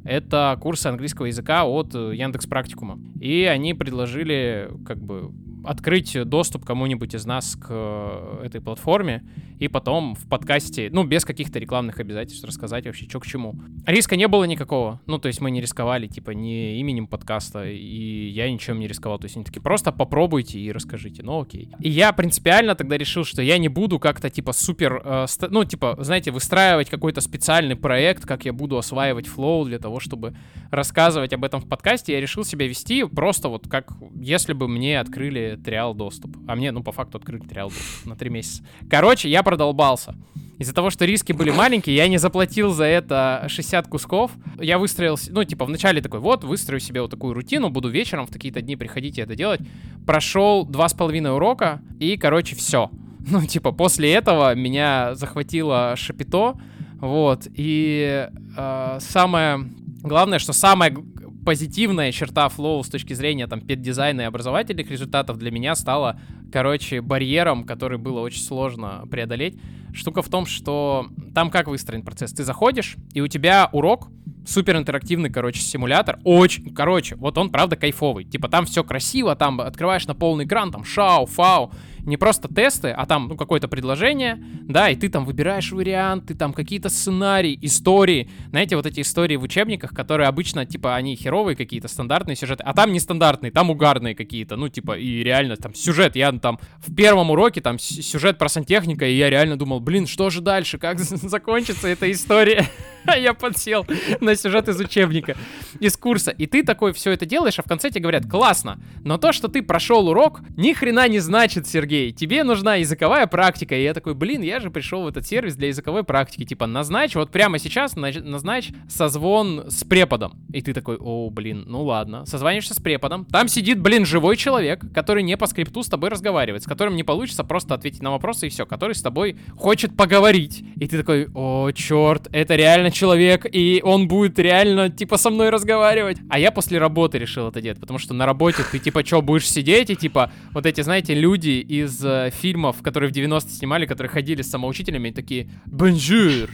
Это 0.03 0.57
курсы 0.59 0.87
английского 0.87 1.27
языка 1.27 1.65
от 1.65 1.93
э, 1.93 2.15
Яндекс 2.15 2.47
Практикума. 2.47 2.99
И 3.19 3.43
они 3.43 3.73
предложили 3.73 4.69
как 4.85 5.01
бы 5.01 5.31
открыть 5.63 6.17
доступ 6.25 6.65
кому-нибудь 6.65 7.13
из 7.15 7.25
нас 7.25 7.55
к 7.55 7.67
э, 7.69 8.45
этой 8.45 8.61
платформе 8.61 9.23
и 9.59 9.67
потом 9.67 10.15
в 10.15 10.27
подкасте, 10.27 10.89
ну, 10.91 11.03
без 11.03 11.23
каких-то 11.23 11.59
рекламных 11.59 11.99
обязательств 11.99 12.43
рассказать 12.43 12.85
вообще, 12.87 13.07
что 13.07 13.19
к 13.19 13.27
чему. 13.27 13.55
Риска 13.85 14.15
не 14.15 14.27
было 14.27 14.45
никакого. 14.45 14.99
Ну, 15.05 15.19
то 15.19 15.27
есть 15.27 15.39
мы 15.39 15.51
не 15.51 15.61
рисковали, 15.61 16.07
типа, 16.07 16.31
ни 16.31 16.79
именем 16.79 17.05
подкаста, 17.05 17.65
и 17.65 18.29
я 18.29 18.51
ничем 18.51 18.79
не 18.79 18.87
рисковал. 18.87 19.19
То 19.19 19.25
есть 19.25 19.35
они 19.35 19.45
такие, 19.45 19.61
просто 19.61 19.91
попробуйте 19.91 20.59
и 20.59 20.71
расскажите. 20.71 21.21
Ну, 21.21 21.41
окей. 21.41 21.69
И 21.79 21.89
я 21.89 22.11
принципиально 22.11 22.73
тогда 22.73 22.97
решил, 22.97 23.23
что 23.23 23.43
я 23.43 23.59
не 23.59 23.67
буду 23.67 23.99
как-то, 23.99 24.31
типа, 24.31 24.51
супер, 24.51 24.99
э, 25.05 25.25
ну, 25.49 25.63
типа, 25.63 25.95
знаете, 25.99 26.31
выстраивать 26.31 26.89
какой-то 26.89 27.21
специальный 27.21 27.75
проект, 27.75 28.25
как 28.25 28.45
я 28.45 28.53
буду 28.53 28.79
осваивать 28.79 29.27
флоу 29.27 29.65
для 29.65 29.77
того, 29.77 29.99
чтобы 29.99 30.35
рассказывать 30.71 31.33
об 31.33 31.43
этом 31.43 31.61
в 31.61 31.67
подкасте. 31.67 32.13
Я 32.13 32.21
решил 32.21 32.43
себя 32.43 32.67
вести 32.67 33.03
просто 33.03 33.47
вот 33.47 33.67
как, 33.67 33.91
если 34.15 34.53
бы 34.53 34.67
мне 34.67 34.99
открыли 34.99 35.50
триал 35.57 35.93
доступ. 35.93 36.35
А 36.47 36.55
мне, 36.55 36.71
ну, 36.71 36.83
по 36.83 36.91
факту 36.91 37.17
открыли 37.17 37.41
триал 37.41 37.69
доступ 37.69 38.05
на 38.05 38.15
три 38.15 38.29
месяца. 38.29 38.63
Короче, 38.89 39.29
я 39.29 39.43
продолбался. 39.43 40.15
Из-за 40.59 40.75
того, 40.75 40.91
что 40.91 41.05
риски 41.05 41.31
были 41.31 41.49
маленькие, 41.49 41.95
я 41.95 42.07
не 42.07 42.19
заплатил 42.19 42.71
за 42.71 42.83
это 42.83 43.45
60 43.47 43.87
кусков. 43.87 44.31
Я 44.59 44.77
выстроил, 44.77 45.17
ну, 45.29 45.43
типа, 45.43 45.65
вначале 45.65 46.01
такой, 46.01 46.19
вот, 46.19 46.43
выстрою 46.43 46.79
себе 46.79 47.01
вот 47.01 47.09
такую 47.09 47.33
рутину, 47.33 47.69
буду 47.69 47.89
вечером 47.89 48.27
в 48.27 48.29
такие-то 48.29 48.61
дни 48.61 48.75
приходить 48.75 49.17
и 49.17 49.21
это 49.21 49.35
делать. 49.35 49.61
Прошел 50.05 50.63
два 50.65 50.87
с 50.87 50.93
половиной 50.93 51.33
урока, 51.33 51.81
и, 51.99 52.17
короче, 52.17 52.55
все. 52.55 52.89
Ну, 53.27 53.45
типа, 53.45 53.71
после 53.71 54.11
этого 54.13 54.55
меня 54.55 55.13
захватило 55.13 55.93
шапито, 55.95 56.55
вот, 56.99 57.47
и 57.53 58.27
э, 58.57 58.97
самое 58.99 59.69
главное, 60.01 60.39
что 60.39 60.53
самая 60.53 60.89
г- 60.91 61.01
позитивная 61.45 62.11
черта 62.11 62.49
флоу 62.49 62.83
с 62.83 62.89
точки 62.89 63.13
зрения 63.13 63.47
там 63.47 63.61
педдизайна 63.61 64.21
и 64.21 64.23
образовательных 64.25 64.89
результатов 64.89 65.37
для 65.37 65.51
меня 65.51 65.75
стала, 65.75 66.19
короче, 66.51 67.01
барьером, 67.01 67.63
который 67.63 67.97
было 67.97 68.19
очень 68.19 68.41
сложно 68.41 69.03
преодолеть. 69.09 69.59
Штука 69.93 70.21
в 70.21 70.29
том, 70.29 70.45
что 70.45 71.07
там 71.35 71.49
как 71.49 71.67
выстроен 71.67 72.03
процесс? 72.03 72.31
Ты 72.31 72.43
заходишь, 72.43 72.95
и 73.13 73.21
у 73.21 73.27
тебя 73.27 73.69
урок, 73.71 74.07
супер 74.45 74.77
интерактивный, 74.77 75.29
короче, 75.29 75.61
симулятор, 75.61 76.19
очень, 76.23 76.73
короче, 76.73 77.15
вот 77.15 77.37
он, 77.37 77.49
правда, 77.49 77.75
кайфовый. 77.75 78.23
Типа 78.23 78.47
там 78.47 78.65
все 78.65 78.83
красиво, 78.83 79.35
там 79.35 79.59
открываешь 79.59 80.07
на 80.07 80.15
полный 80.15 80.45
экран, 80.45 80.71
там 80.71 80.85
шау, 80.85 81.25
фау, 81.25 81.71
не 82.05 82.17
просто 82.17 82.47
тесты, 82.47 82.89
а 82.89 83.05
там, 83.05 83.27
ну, 83.27 83.35
какое-то 83.35 83.67
предложение, 83.67 84.43
да, 84.63 84.89
и 84.89 84.95
ты 84.95 85.09
там 85.09 85.25
выбираешь 85.25 85.71
варианты, 85.71 86.35
там 86.35 86.53
какие-то 86.53 86.89
сценарии, 86.89 87.57
истории. 87.61 88.29
Знаете, 88.49 88.75
вот 88.75 88.85
эти 88.85 89.01
истории 89.01 89.35
в 89.35 89.43
учебниках, 89.43 89.91
которые 89.91 90.27
обычно, 90.27 90.65
типа, 90.65 90.95
они 90.95 91.15
херовые 91.15 91.55
какие-то, 91.55 91.87
стандартные 91.87 92.35
сюжеты, 92.35 92.63
а 92.63 92.73
там 92.73 92.91
нестандартные, 92.93 93.51
там 93.51 93.69
угарные 93.69 94.15
какие-то, 94.15 94.55
ну, 94.55 94.69
типа, 94.69 94.97
и 94.97 95.23
реально 95.23 95.55
там 95.57 95.73
сюжет, 95.73 96.15
я 96.15 96.31
там 96.31 96.59
в 96.79 96.93
первом 96.93 97.31
уроке 97.31 97.61
там 97.61 97.79
сюжет 97.79 98.37
про 98.37 98.49
сантехника, 98.49 99.05
и 99.05 99.15
я 99.15 99.29
реально 99.29 99.57
думал, 99.57 99.79
блин, 99.79 100.07
что 100.07 100.29
же 100.29 100.41
дальше, 100.41 100.77
как 100.77 100.99
закончится 100.99 101.87
эта 101.87 102.11
история? 102.11 102.67
Я 103.17 103.33
подсел 103.33 103.85
на 104.19 104.35
сюжет 104.35 104.67
из 104.69 104.79
учебника, 104.79 105.35
из 105.79 105.97
курса. 105.97 106.31
И 106.31 106.45
ты 106.45 106.63
такой 106.63 106.93
все 106.93 107.11
это 107.11 107.25
делаешь, 107.25 107.59
а 107.59 107.63
в 107.63 107.65
конце 107.65 107.89
тебе 107.89 108.01
говорят, 108.01 108.29
классно, 108.29 108.79
но 109.03 109.17
то, 109.17 109.31
что 109.31 109.47
ты 109.47 109.61
прошел 109.61 110.07
урок, 110.07 110.41
ни 110.57 110.73
хрена 110.73 111.07
не 111.07 111.19
значит, 111.19 111.67
Сергей. 111.67 111.90
Тебе 111.91 112.43
нужна 112.43 112.75
языковая 112.75 113.27
практика. 113.27 113.75
И 113.75 113.83
я 113.83 113.93
такой, 113.93 114.13
блин, 114.13 114.41
я 114.41 114.59
же 114.59 114.71
пришел 114.71 115.03
в 115.03 115.07
этот 115.07 115.27
сервис 115.27 115.55
для 115.55 115.67
языковой 115.67 116.03
практики. 116.03 116.45
Типа, 116.45 116.65
назначь, 116.65 117.15
вот 117.15 117.31
прямо 117.31 117.59
сейчас 117.59 117.95
нач- 117.95 118.23
назначь 118.23 118.69
созвон 118.87 119.65
с 119.69 119.83
преподом. 119.83 120.33
И 120.53 120.61
ты 120.61 120.73
такой, 120.73 120.97
о, 120.97 121.29
блин, 121.29 121.65
ну 121.67 121.83
ладно. 121.83 122.25
Созваниваешься 122.25 122.73
с 122.73 122.79
преподом. 122.79 123.25
Там 123.25 123.47
сидит, 123.47 123.79
блин, 123.79 124.05
живой 124.05 124.37
человек, 124.37 124.83
который 124.93 125.23
не 125.23 125.35
по 125.37 125.47
скрипту 125.47 125.83
с 125.83 125.87
тобой 125.87 126.09
разговаривает, 126.09 126.63
с 126.63 126.65
которым 126.65 126.95
не 126.95 127.03
получится 127.03 127.43
просто 127.43 127.73
ответить 127.73 128.01
на 128.01 128.11
вопросы 128.11 128.47
и 128.47 128.49
все, 128.49 128.65
который 128.65 128.95
с 128.95 129.01
тобой 129.01 129.37
хочет 129.57 129.95
поговорить. 129.97 130.63
И 130.77 130.87
ты 130.87 130.97
такой, 130.97 131.27
о, 131.33 131.71
черт, 131.71 132.27
это 132.31 132.55
реально 132.55 132.91
человек, 132.91 133.45
и 133.51 133.81
он 133.83 134.07
будет 134.07 134.39
реально, 134.39 134.89
типа, 134.89 135.17
со 135.17 135.29
мной 135.29 135.49
разговаривать. 135.49 136.17
А 136.29 136.39
я 136.39 136.51
после 136.51 136.79
работы 136.79 137.17
решил 137.17 137.49
это 137.49 137.61
делать, 137.61 137.79
потому 137.79 137.99
что 137.99 138.13
на 138.13 138.25
работе 138.25 138.63
ты, 138.71 138.79
типа, 138.79 139.05
что, 139.05 139.21
будешь 139.21 139.49
сидеть, 139.49 139.89
и, 139.89 139.95
типа, 139.95 140.31
вот 140.51 140.65
эти, 140.65 140.81
знаете, 140.81 141.13
люди 141.13 141.65
из 141.81 142.03
э, 142.03 142.31
фильмов, 142.31 142.81
которые 142.81 143.11
в 143.11 143.15
90-е 143.15 143.51
снимали, 143.51 143.85
которые 143.85 144.09
ходили 144.09 144.41
с 144.41 144.49
самоучителями, 144.49 145.09
и 145.09 145.11
такие, 145.11 145.49
bonjour, 145.65 146.49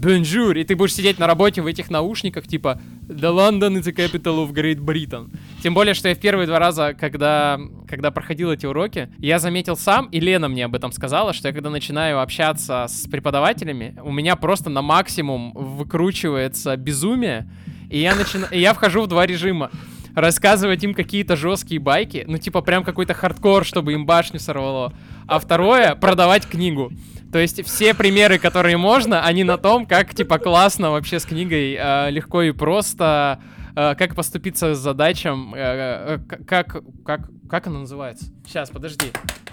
bonjour, 0.00 0.56
и 0.56 0.64
ты 0.64 0.76
будешь 0.76 0.94
сидеть 0.94 1.18
на 1.18 1.26
работе 1.26 1.62
в 1.62 1.66
этих 1.66 1.90
наушниках, 1.90 2.46
типа, 2.46 2.80
The 3.08 3.34
London 3.34 3.78
is 3.78 3.82
the 3.82 3.94
capital 3.94 4.46
of 4.46 4.52
Great 4.52 4.78
Britain. 4.78 5.30
Тем 5.62 5.74
более, 5.74 5.94
что 5.94 6.08
я 6.08 6.14
в 6.14 6.18
первые 6.18 6.46
два 6.46 6.58
раза, 6.58 6.94
когда, 6.98 7.60
когда 7.88 8.10
проходил 8.10 8.50
эти 8.50 8.66
уроки, 8.66 9.10
я 9.18 9.38
заметил 9.38 9.76
сам, 9.76 10.06
и 10.06 10.20
Лена 10.20 10.48
мне 10.48 10.64
об 10.64 10.74
этом 10.74 10.92
сказала, 10.92 11.32
что 11.32 11.48
я 11.48 11.54
когда 11.54 11.70
начинаю 11.70 12.20
общаться 12.20 12.86
с 12.88 13.06
преподавателями, 13.08 13.96
у 14.02 14.12
меня 14.12 14.36
просто 14.36 14.70
на 14.70 14.82
максимум 14.82 15.52
выкручивается 15.54 16.76
безумие, 16.76 17.50
и 17.90 17.98
я, 17.98 18.14
начина... 18.14 18.46
и 18.50 18.60
я 18.60 18.72
вхожу 18.72 19.02
в 19.02 19.06
два 19.08 19.26
режима. 19.26 19.70
Рассказывать 20.14 20.82
им 20.82 20.94
какие-то 20.94 21.36
жесткие 21.36 21.80
байки, 21.80 22.24
ну 22.26 22.38
типа 22.38 22.62
прям 22.62 22.84
какой-то 22.84 23.14
хардкор, 23.14 23.64
чтобы 23.64 23.92
им 23.92 24.06
башню 24.06 24.40
сорвало. 24.40 24.92
А 25.26 25.38
второе, 25.38 25.94
продавать 25.94 26.46
книгу. 26.46 26.92
То 27.32 27.38
есть 27.38 27.64
все 27.64 27.94
примеры, 27.94 28.38
которые 28.38 28.76
можно, 28.76 29.24
они 29.24 29.44
на 29.44 29.56
том, 29.56 29.86
как 29.86 30.14
типа 30.14 30.38
классно 30.38 30.90
вообще 30.90 31.20
с 31.20 31.24
книгой, 31.24 31.76
э, 31.78 32.10
легко 32.10 32.42
и 32.42 32.50
просто, 32.50 33.40
э, 33.76 33.94
как 33.94 34.16
поступиться 34.16 34.74
с 34.74 34.78
задачам, 34.78 35.54
э, 35.54 35.58
э, 35.58 36.36
как, 36.44 36.82
как, 37.04 37.30
как 37.48 37.66
она 37.68 37.80
называется? 37.80 38.26
Сейчас, 38.44 38.70
подожди. 38.70 39.12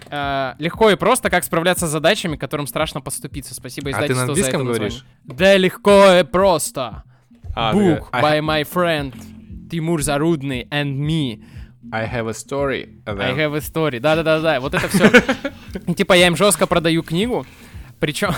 Э, 0.10 0.54
легко 0.58 0.90
и 0.90 0.96
просто, 0.96 1.30
как 1.30 1.44
справляться 1.44 1.86
с 1.86 1.92
задачами, 1.92 2.36
которым 2.36 2.66
страшно 2.66 3.02
поступиться. 3.02 3.54
Спасибо 3.54 3.92
А 3.92 3.94
ты 3.94 4.00
на 4.00 4.04
издательству 4.04 4.26
за 4.26 4.32
английском 4.32 4.62
это 4.62 4.70
говоришь? 4.70 5.06
Да 5.26 5.58
легко 5.58 6.12
и 6.14 6.24
просто. 6.24 7.04
А, 7.56 7.74
Book 7.74 8.06
I, 8.12 8.24
by 8.24 8.40
my 8.42 8.68
friend 8.72 9.14
Тимур 9.70 10.02
Зарудный 10.02 10.68
and 10.72 10.98
me. 10.98 11.44
I 11.92 12.06
have 12.06 12.28
a 12.28 12.34
story. 12.34 12.90
and 13.06 13.22
I 13.22 13.28
then- 13.34 13.38
have 13.38 13.54
a 13.56 13.62
story. 13.62 14.00
Да-да-да-да, 14.00 14.60
вот 14.60 14.74
это 14.74 14.88
все. 14.90 15.94
Типа 15.96 16.14
я 16.14 16.28
им 16.28 16.36
жестко 16.36 16.68
продаю 16.68 17.04
книгу, 17.04 17.46
причем... 18.00 18.32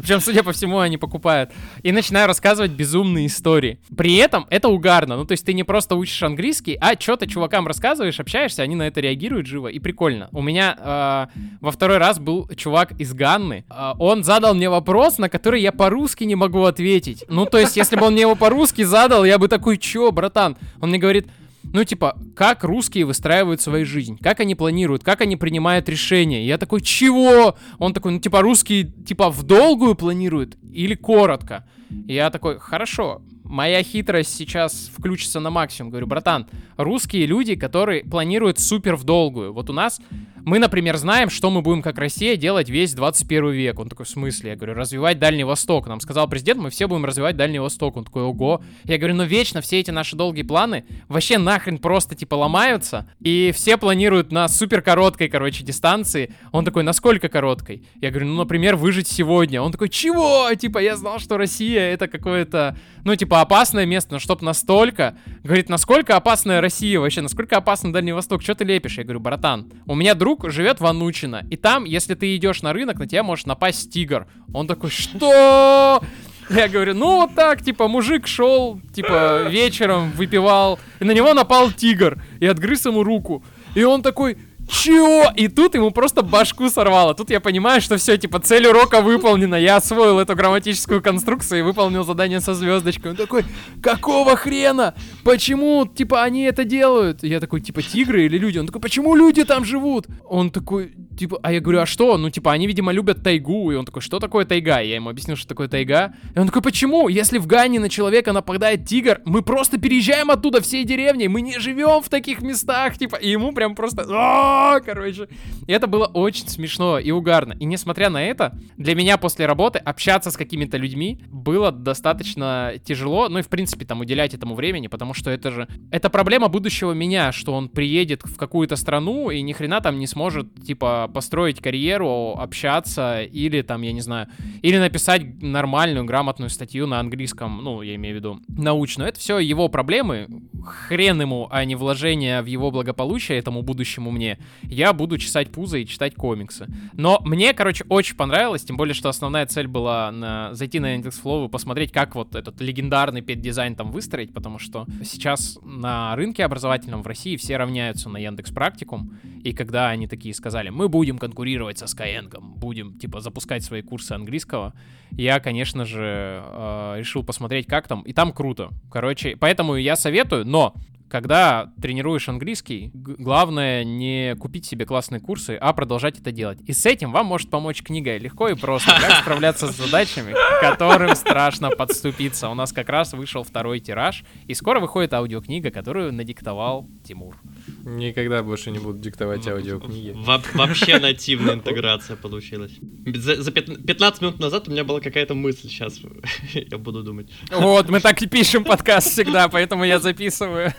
Причем, 0.00 0.20
судя 0.20 0.42
по 0.42 0.52
всему, 0.52 0.78
они 0.78 0.96
покупают. 0.96 1.50
И 1.82 1.92
начинаю 1.92 2.26
рассказывать 2.26 2.72
безумные 2.72 3.26
истории. 3.26 3.78
При 3.96 4.16
этом 4.16 4.46
это 4.50 4.68
угарно. 4.68 5.16
Ну, 5.16 5.24
то 5.24 5.32
есть 5.32 5.44
ты 5.44 5.52
не 5.52 5.64
просто 5.64 5.96
учишь 5.96 6.22
английский, 6.22 6.76
а 6.80 6.98
что-то 6.98 7.26
чувакам 7.26 7.66
рассказываешь, 7.66 8.20
общаешься, 8.20 8.62
они 8.62 8.74
на 8.74 8.84
это 8.84 9.00
реагируют 9.00 9.46
живо. 9.46 9.68
И 9.68 9.78
прикольно. 9.78 10.28
У 10.32 10.42
меня 10.42 10.76
э, 10.78 11.40
во 11.60 11.70
второй 11.70 11.98
раз 11.98 12.18
был 12.18 12.48
чувак 12.56 12.92
из 12.98 13.12
Ганны. 13.14 13.64
Э, 13.70 13.92
он 13.98 14.24
задал 14.24 14.54
мне 14.54 14.68
вопрос, 14.68 15.18
на 15.18 15.28
который 15.28 15.60
я 15.60 15.72
по-русски 15.72 16.24
не 16.24 16.34
могу 16.34 16.64
ответить. 16.64 17.24
Ну, 17.28 17.46
то 17.46 17.58
есть, 17.58 17.76
если 17.76 17.96
бы 17.96 18.06
он 18.06 18.12
мне 18.12 18.22
его 18.22 18.34
по-русски 18.34 18.82
задал, 18.82 19.24
я 19.24 19.38
бы 19.38 19.48
такой, 19.48 19.78
чё, 19.78 20.10
братан? 20.12 20.56
Он 20.80 20.90
мне 20.90 20.98
говорит, 20.98 21.26
ну, 21.64 21.84
типа, 21.84 22.18
как 22.34 22.64
русские 22.64 23.04
выстраивают 23.04 23.60
свою 23.60 23.86
жизнь, 23.86 24.18
как 24.20 24.40
они 24.40 24.54
планируют, 24.54 25.04
как 25.04 25.20
они 25.20 25.36
принимают 25.36 25.88
решения. 25.88 26.46
Я 26.46 26.58
такой, 26.58 26.80
чего? 26.80 27.56
Он 27.78 27.94
такой, 27.94 28.12
ну, 28.12 28.20
типа, 28.20 28.42
русские, 28.42 28.84
типа, 28.84 29.30
в 29.30 29.42
долгую 29.42 29.94
планируют 29.94 30.56
или 30.72 30.94
коротко? 30.94 31.66
Я 32.06 32.30
такой, 32.30 32.58
хорошо, 32.58 33.22
моя 33.44 33.82
хитрость 33.82 34.34
сейчас 34.34 34.90
включится 34.94 35.40
на 35.40 35.50
максимум. 35.50 35.90
Говорю, 35.90 36.06
братан, 36.06 36.46
русские 36.76 37.26
люди, 37.26 37.54
которые 37.54 38.02
планируют 38.02 38.58
супер 38.58 38.96
в 38.96 39.04
долгую. 39.04 39.52
Вот 39.52 39.70
у 39.70 39.72
нас, 39.72 40.00
мы, 40.44 40.58
например, 40.58 40.96
знаем, 40.96 41.30
что 41.30 41.50
мы 41.50 41.62
будем 41.62 41.82
как 41.82 41.98
Россия 41.98 42.36
делать 42.36 42.68
весь 42.68 42.94
21 42.94 43.50
век. 43.50 43.78
Он 43.78 43.88
такой, 43.88 44.06
в 44.06 44.08
смысле? 44.08 44.50
Я 44.50 44.56
говорю, 44.56 44.74
развивать 44.74 45.18
Дальний 45.18 45.44
Восток. 45.44 45.86
Нам 45.86 46.00
сказал 46.00 46.28
президент, 46.28 46.60
мы 46.60 46.70
все 46.70 46.88
будем 46.88 47.04
развивать 47.04 47.36
Дальний 47.36 47.60
Восток. 47.60 47.96
Он 47.96 48.04
такой, 48.04 48.22
ого. 48.22 48.62
Я 48.84 48.98
говорю, 48.98 49.14
ну 49.14 49.24
вечно 49.24 49.60
все 49.60 49.78
эти 49.78 49.90
наши 49.90 50.16
долгие 50.16 50.42
планы 50.42 50.84
вообще 51.08 51.38
нахрен 51.38 51.78
просто 51.78 52.14
типа 52.14 52.34
ломаются. 52.34 53.08
И 53.20 53.52
все 53.54 53.76
планируют 53.76 54.32
на 54.32 54.48
супер 54.48 54.82
короткой, 54.82 55.28
короче, 55.28 55.64
дистанции. 55.64 56.34
Он 56.50 56.64
такой, 56.64 56.82
насколько 56.82 57.28
короткой? 57.28 57.84
Я 58.00 58.10
говорю, 58.10 58.26
ну, 58.26 58.38
например, 58.38 58.76
выжить 58.76 59.08
сегодня. 59.08 59.62
Он 59.62 59.70
такой, 59.70 59.88
чего? 59.88 60.52
Типа, 60.54 60.78
я 60.78 60.96
знал, 60.96 61.20
что 61.20 61.36
Россия 61.36 61.92
это 61.92 62.08
какое-то, 62.08 62.76
ну, 63.04 63.14
типа, 63.14 63.40
опасное 63.40 63.86
место, 63.86 64.14
но 64.14 64.18
чтоб 64.18 64.42
настолько. 64.42 65.16
Говорит, 65.44 65.68
насколько 65.68 66.16
опасная 66.16 66.60
Россия 66.60 66.98
вообще? 66.98 67.20
Насколько 67.20 67.58
опасен 67.58 67.92
Дальний 67.92 68.12
Восток? 68.12 68.42
Что 68.42 68.54
ты 68.54 68.64
лепишь? 68.64 68.98
Я 68.98 69.04
говорю, 69.04 69.20
братан, 69.20 69.70
у 69.86 69.94
меня 69.94 70.14
друг 70.14 70.31
живет 70.44 70.80
в 70.80 70.86
Анучино. 70.86 71.46
И 71.50 71.56
там, 71.56 71.84
если 71.84 72.14
ты 72.14 72.36
идешь 72.36 72.62
на 72.62 72.72
рынок, 72.72 72.98
на 72.98 73.06
тебя 73.06 73.22
может 73.22 73.46
напасть 73.46 73.92
тигр. 73.92 74.26
Он 74.52 74.66
такой, 74.66 74.90
что? 74.90 76.02
Я 76.50 76.68
говорю, 76.68 76.94
ну 76.94 77.16
вот 77.22 77.34
так, 77.34 77.62
типа, 77.62 77.88
мужик 77.88 78.26
шел, 78.26 78.80
типа, 78.94 79.48
вечером 79.48 80.10
выпивал, 80.12 80.78
и 81.00 81.04
на 81.04 81.12
него 81.12 81.32
напал 81.34 81.70
тигр, 81.70 82.22
и 82.40 82.46
отгрыз 82.46 82.84
ему 82.84 83.02
руку. 83.02 83.42
И 83.74 83.84
он 83.84 84.02
такой, 84.02 84.36
Чё? 84.72 85.30
И 85.36 85.48
тут 85.48 85.74
ему 85.74 85.90
просто 85.90 86.22
башку 86.22 86.70
сорвало. 86.70 87.14
Тут 87.14 87.30
я 87.30 87.40
понимаю, 87.40 87.82
что 87.82 87.98
все, 87.98 88.16
типа, 88.16 88.40
цель 88.40 88.66
урока 88.66 89.02
выполнена. 89.02 89.56
Я 89.56 89.76
освоил 89.76 90.18
эту 90.18 90.34
грамматическую 90.34 91.02
конструкцию 91.02 91.60
и 91.60 91.62
выполнил 91.62 92.04
задание 92.04 92.40
со 92.40 92.54
звездочкой. 92.54 93.10
Он 93.10 93.16
такой, 93.16 93.44
какого 93.82 94.34
хрена? 94.34 94.94
Почему, 95.24 95.86
типа, 95.86 96.22
они 96.22 96.44
это 96.44 96.64
делают? 96.64 97.22
Я 97.22 97.38
такой, 97.38 97.60
типа, 97.60 97.82
тигры 97.82 98.24
или 98.24 98.38
люди? 98.38 98.58
Он 98.58 98.66
такой, 98.66 98.80
почему 98.80 99.14
люди 99.14 99.44
там 99.44 99.66
живут? 99.66 100.06
Он 100.24 100.50
такой, 100.50 100.94
типа, 101.16 101.38
а 101.42 101.52
я 101.52 101.60
говорю, 101.60 101.80
а 101.80 101.86
что? 101.86 102.16
Ну, 102.18 102.30
типа, 102.30 102.52
они, 102.52 102.66
видимо, 102.66 102.92
любят 102.92 103.22
тайгу. 103.22 103.70
И 103.72 103.74
он 103.74 103.84
такой, 103.84 104.02
что 104.02 104.18
такое 104.18 104.44
тайга? 104.44 104.80
Я 104.80 104.96
ему 104.96 105.10
объяснил, 105.10 105.36
что 105.36 105.48
такое 105.48 105.68
тайга. 105.68 106.14
И 106.34 106.38
он 106.38 106.46
такой, 106.46 106.62
почему? 106.62 107.08
Если 107.08 107.38
в 107.38 107.46
Гане 107.46 107.80
на 107.80 107.88
человека 107.88 108.32
нападает 108.32 108.86
тигр, 108.86 109.20
мы 109.24 109.42
просто 109.42 109.78
переезжаем 109.78 110.30
оттуда 110.30 110.60
всей 110.60 110.84
деревней. 110.84 111.28
Мы 111.28 111.40
не 111.40 111.58
живем 111.58 112.02
в 112.02 112.08
таких 112.08 112.42
местах, 112.42 112.98
типа. 112.98 113.16
И 113.16 113.30
ему 113.30 113.52
прям 113.52 113.74
просто, 113.74 114.04
«А, 114.08 114.80
короче. 114.80 115.28
И 115.66 115.72
это 115.72 115.86
было 115.86 116.06
очень 116.06 116.48
смешно 116.48 116.98
и 116.98 117.10
угарно. 117.10 117.54
И 117.60 117.64
несмотря 117.64 118.10
на 118.10 118.22
это, 118.22 118.58
для 118.76 118.94
меня 118.94 119.16
после 119.18 119.46
работы 119.46 119.78
общаться 119.78 120.30
с 120.30 120.36
какими-то 120.36 120.76
людьми 120.76 121.20
было 121.30 121.72
достаточно 121.72 122.74
тяжело. 122.84 123.28
Ну 123.28 123.38
и, 123.38 123.42
в 123.42 123.48
принципе, 123.48 123.84
там 123.84 124.00
уделять 124.00 124.34
этому 124.34 124.54
времени, 124.54 124.86
потому 124.88 125.14
что 125.14 125.30
это 125.30 125.50
же... 125.50 125.68
Это 125.90 126.10
проблема 126.10 126.48
будущего 126.48 126.92
меня, 126.92 127.32
что 127.32 127.52
он 127.54 127.68
приедет 127.68 128.22
в 128.24 128.36
какую-то 128.36 128.76
страну 128.76 129.30
и 129.30 129.42
ни 129.42 129.52
хрена 129.52 129.80
там 129.80 129.98
не 129.98 130.06
сможет, 130.06 130.64
типа, 130.64 131.01
построить 131.08 131.60
карьеру, 131.60 132.34
общаться 132.38 133.22
или 133.22 133.62
там, 133.62 133.82
я 133.82 133.92
не 133.92 134.00
знаю, 134.00 134.28
или 134.62 134.78
написать 134.78 135.42
нормальную, 135.42 136.04
грамотную 136.04 136.50
статью 136.50 136.86
на 136.86 137.00
английском, 137.00 137.62
ну, 137.62 137.82
я 137.82 137.94
имею 137.96 138.16
в 138.16 138.18
виду, 138.18 138.40
научную. 138.48 139.08
Это 139.08 139.18
все 139.18 139.38
его 139.38 139.68
проблемы, 139.68 140.28
хрен 140.64 141.20
ему, 141.20 141.48
а 141.50 141.64
не 141.64 141.74
вложение 141.74 142.42
в 142.42 142.46
его 142.46 142.70
благополучие 142.70 143.38
этому 143.38 143.62
будущему 143.62 144.10
мне. 144.10 144.38
Я 144.62 144.92
буду 144.92 145.18
чесать 145.18 145.50
пузо 145.50 145.78
и 145.78 145.86
читать 145.86 146.14
комиксы. 146.14 146.66
Но 146.92 147.20
мне, 147.24 147.52
короче, 147.54 147.84
очень 147.88 148.16
понравилось, 148.16 148.64
тем 148.64 148.76
более, 148.76 148.94
что 148.94 149.08
основная 149.08 149.46
цель 149.46 149.66
была 149.66 150.10
на... 150.10 150.54
зайти 150.54 150.78
на 150.80 150.94
Яндекс.Флоу 150.94 151.46
и 151.46 151.48
посмотреть, 151.48 151.92
как 151.92 152.14
вот 152.14 152.34
этот 152.34 152.60
легендарный 152.60 153.22
педдизайн 153.22 153.74
там 153.74 153.90
выстроить, 153.90 154.32
потому 154.32 154.58
что 154.58 154.86
сейчас 155.04 155.58
на 155.62 156.14
рынке 156.16 156.44
образовательном 156.44 157.02
в 157.02 157.06
России 157.06 157.36
все 157.36 157.56
равняются 157.56 158.08
на 158.08 158.18
Яндекс 158.18 158.50
Практикум, 158.50 159.18
и 159.42 159.52
когда 159.52 159.88
они 159.88 160.06
такие 160.06 160.34
сказали, 160.34 160.70
мы 160.70 160.88
будем 160.92 161.18
конкурировать 161.18 161.78
со 161.78 161.86
Skyeng, 161.86 162.38
будем, 162.38 162.98
типа, 162.98 163.20
запускать 163.20 163.64
свои 163.64 163.80
курсы 163.82 164.12
английского, 164.12 164.74
я, 165.10 165.40
конечно 165.40 165.84
же, 165.86 166.42
э, 166.44 166.94
решил 166.98 167.24
посмотреть, 167.24 167.66
как 167.66 167.88
там, 167.88 168.02
и 168.02 168.12
там 168.12 168.32
круто. 168.32 168.68
Короче, 168.90 169.36
поэтому 169.36 169.76
я 169.76 169.96
советую, 169.96 170.46
но 170.46 170.74
когда 171.12 171.70
тренируешь 171.80 172.28
английский, 172.30 172.90
главное 172.94 173.84
не 173.84 174.34
купить 174.36 174.64
себе 174.64 174.86
классные 174.86 175.20
курсы, 175.20 175.58
а 175.60 175.74
продолжать 175.74 176.18
это 176.18 176.32
делать. 176.32 176.58
И 176.66 176.72
с 176.72 176.86
этим 176.86 177.12
вам 177.12 177.26
может 177.26 177.50
помочь 177.50 177.82
книга 177.82 178.16
легко 178.16 178.48
и 178.48 178.54
просто. 178.54 178.92
Как 178.98 179.20
справляться 179.20 179.70
с 179.70 179.76
задачами, 179.76 180.34
которым 180.62 181.14
страшно 181.14 181.68
подступиться. 181.68 182.48
У 182.48 182.54
нас 182.54 182.72
как 182.72 182.88
раз 182.88 183.12
вышел 183.12 183.44
второй 183.44 183.80
тираж, 183.80 184.24
и 184.46 184.54
скоро 184.54 184.80
выходит 184.80 185.12
аудиокнига, 185.12 185.70
которую 185.70 186.14
надиктовал 186.14 186.88
Тимур. 187.04 187.36
Никогда 187.84 188.42
больше 188.42 188.70
не 188.70 188.78
буду 188.78 188.98
диктовать 188.98 189.46
аудиокниги. 189.48 190.12
Во- 190.14 190.42
вообще 190.54 190.98
нативная 190.98 191.54
интеграция 191.54 192.16
получилась. 192.16 192.72
За, 193.06 193.42
за 193.42 193.50
пят- 193.50 193.84
15 193.86 194.22
минут 194.22 194.38
назад 194.38 194.68
у 194.68 194.70
меня 194.70 194.84
была 194.84 195.00
какая-то 195.00 195.34
мысль, 195.34 195.68
сейчас 195.68 196.00
я 196.54 196.78
буду 196.78 197.02
думать. 197.02 197.28
Вот, 197.50 197.88
мы 197.88 198.00
так 198.00 198.22
и 198.22 198.26
пишем 198.26 198.64
подкаст 198.64 199.08
всегда, 199.10 199.48
поэтому 199.48 199.84
я 199.84 199.98
записываю. 199.98 200.72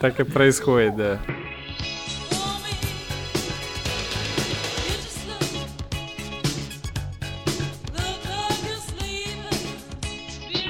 Так 0.00 0.20
и 0.20 0.24
происходит, 0.24 0.96
да. 0.96 1.20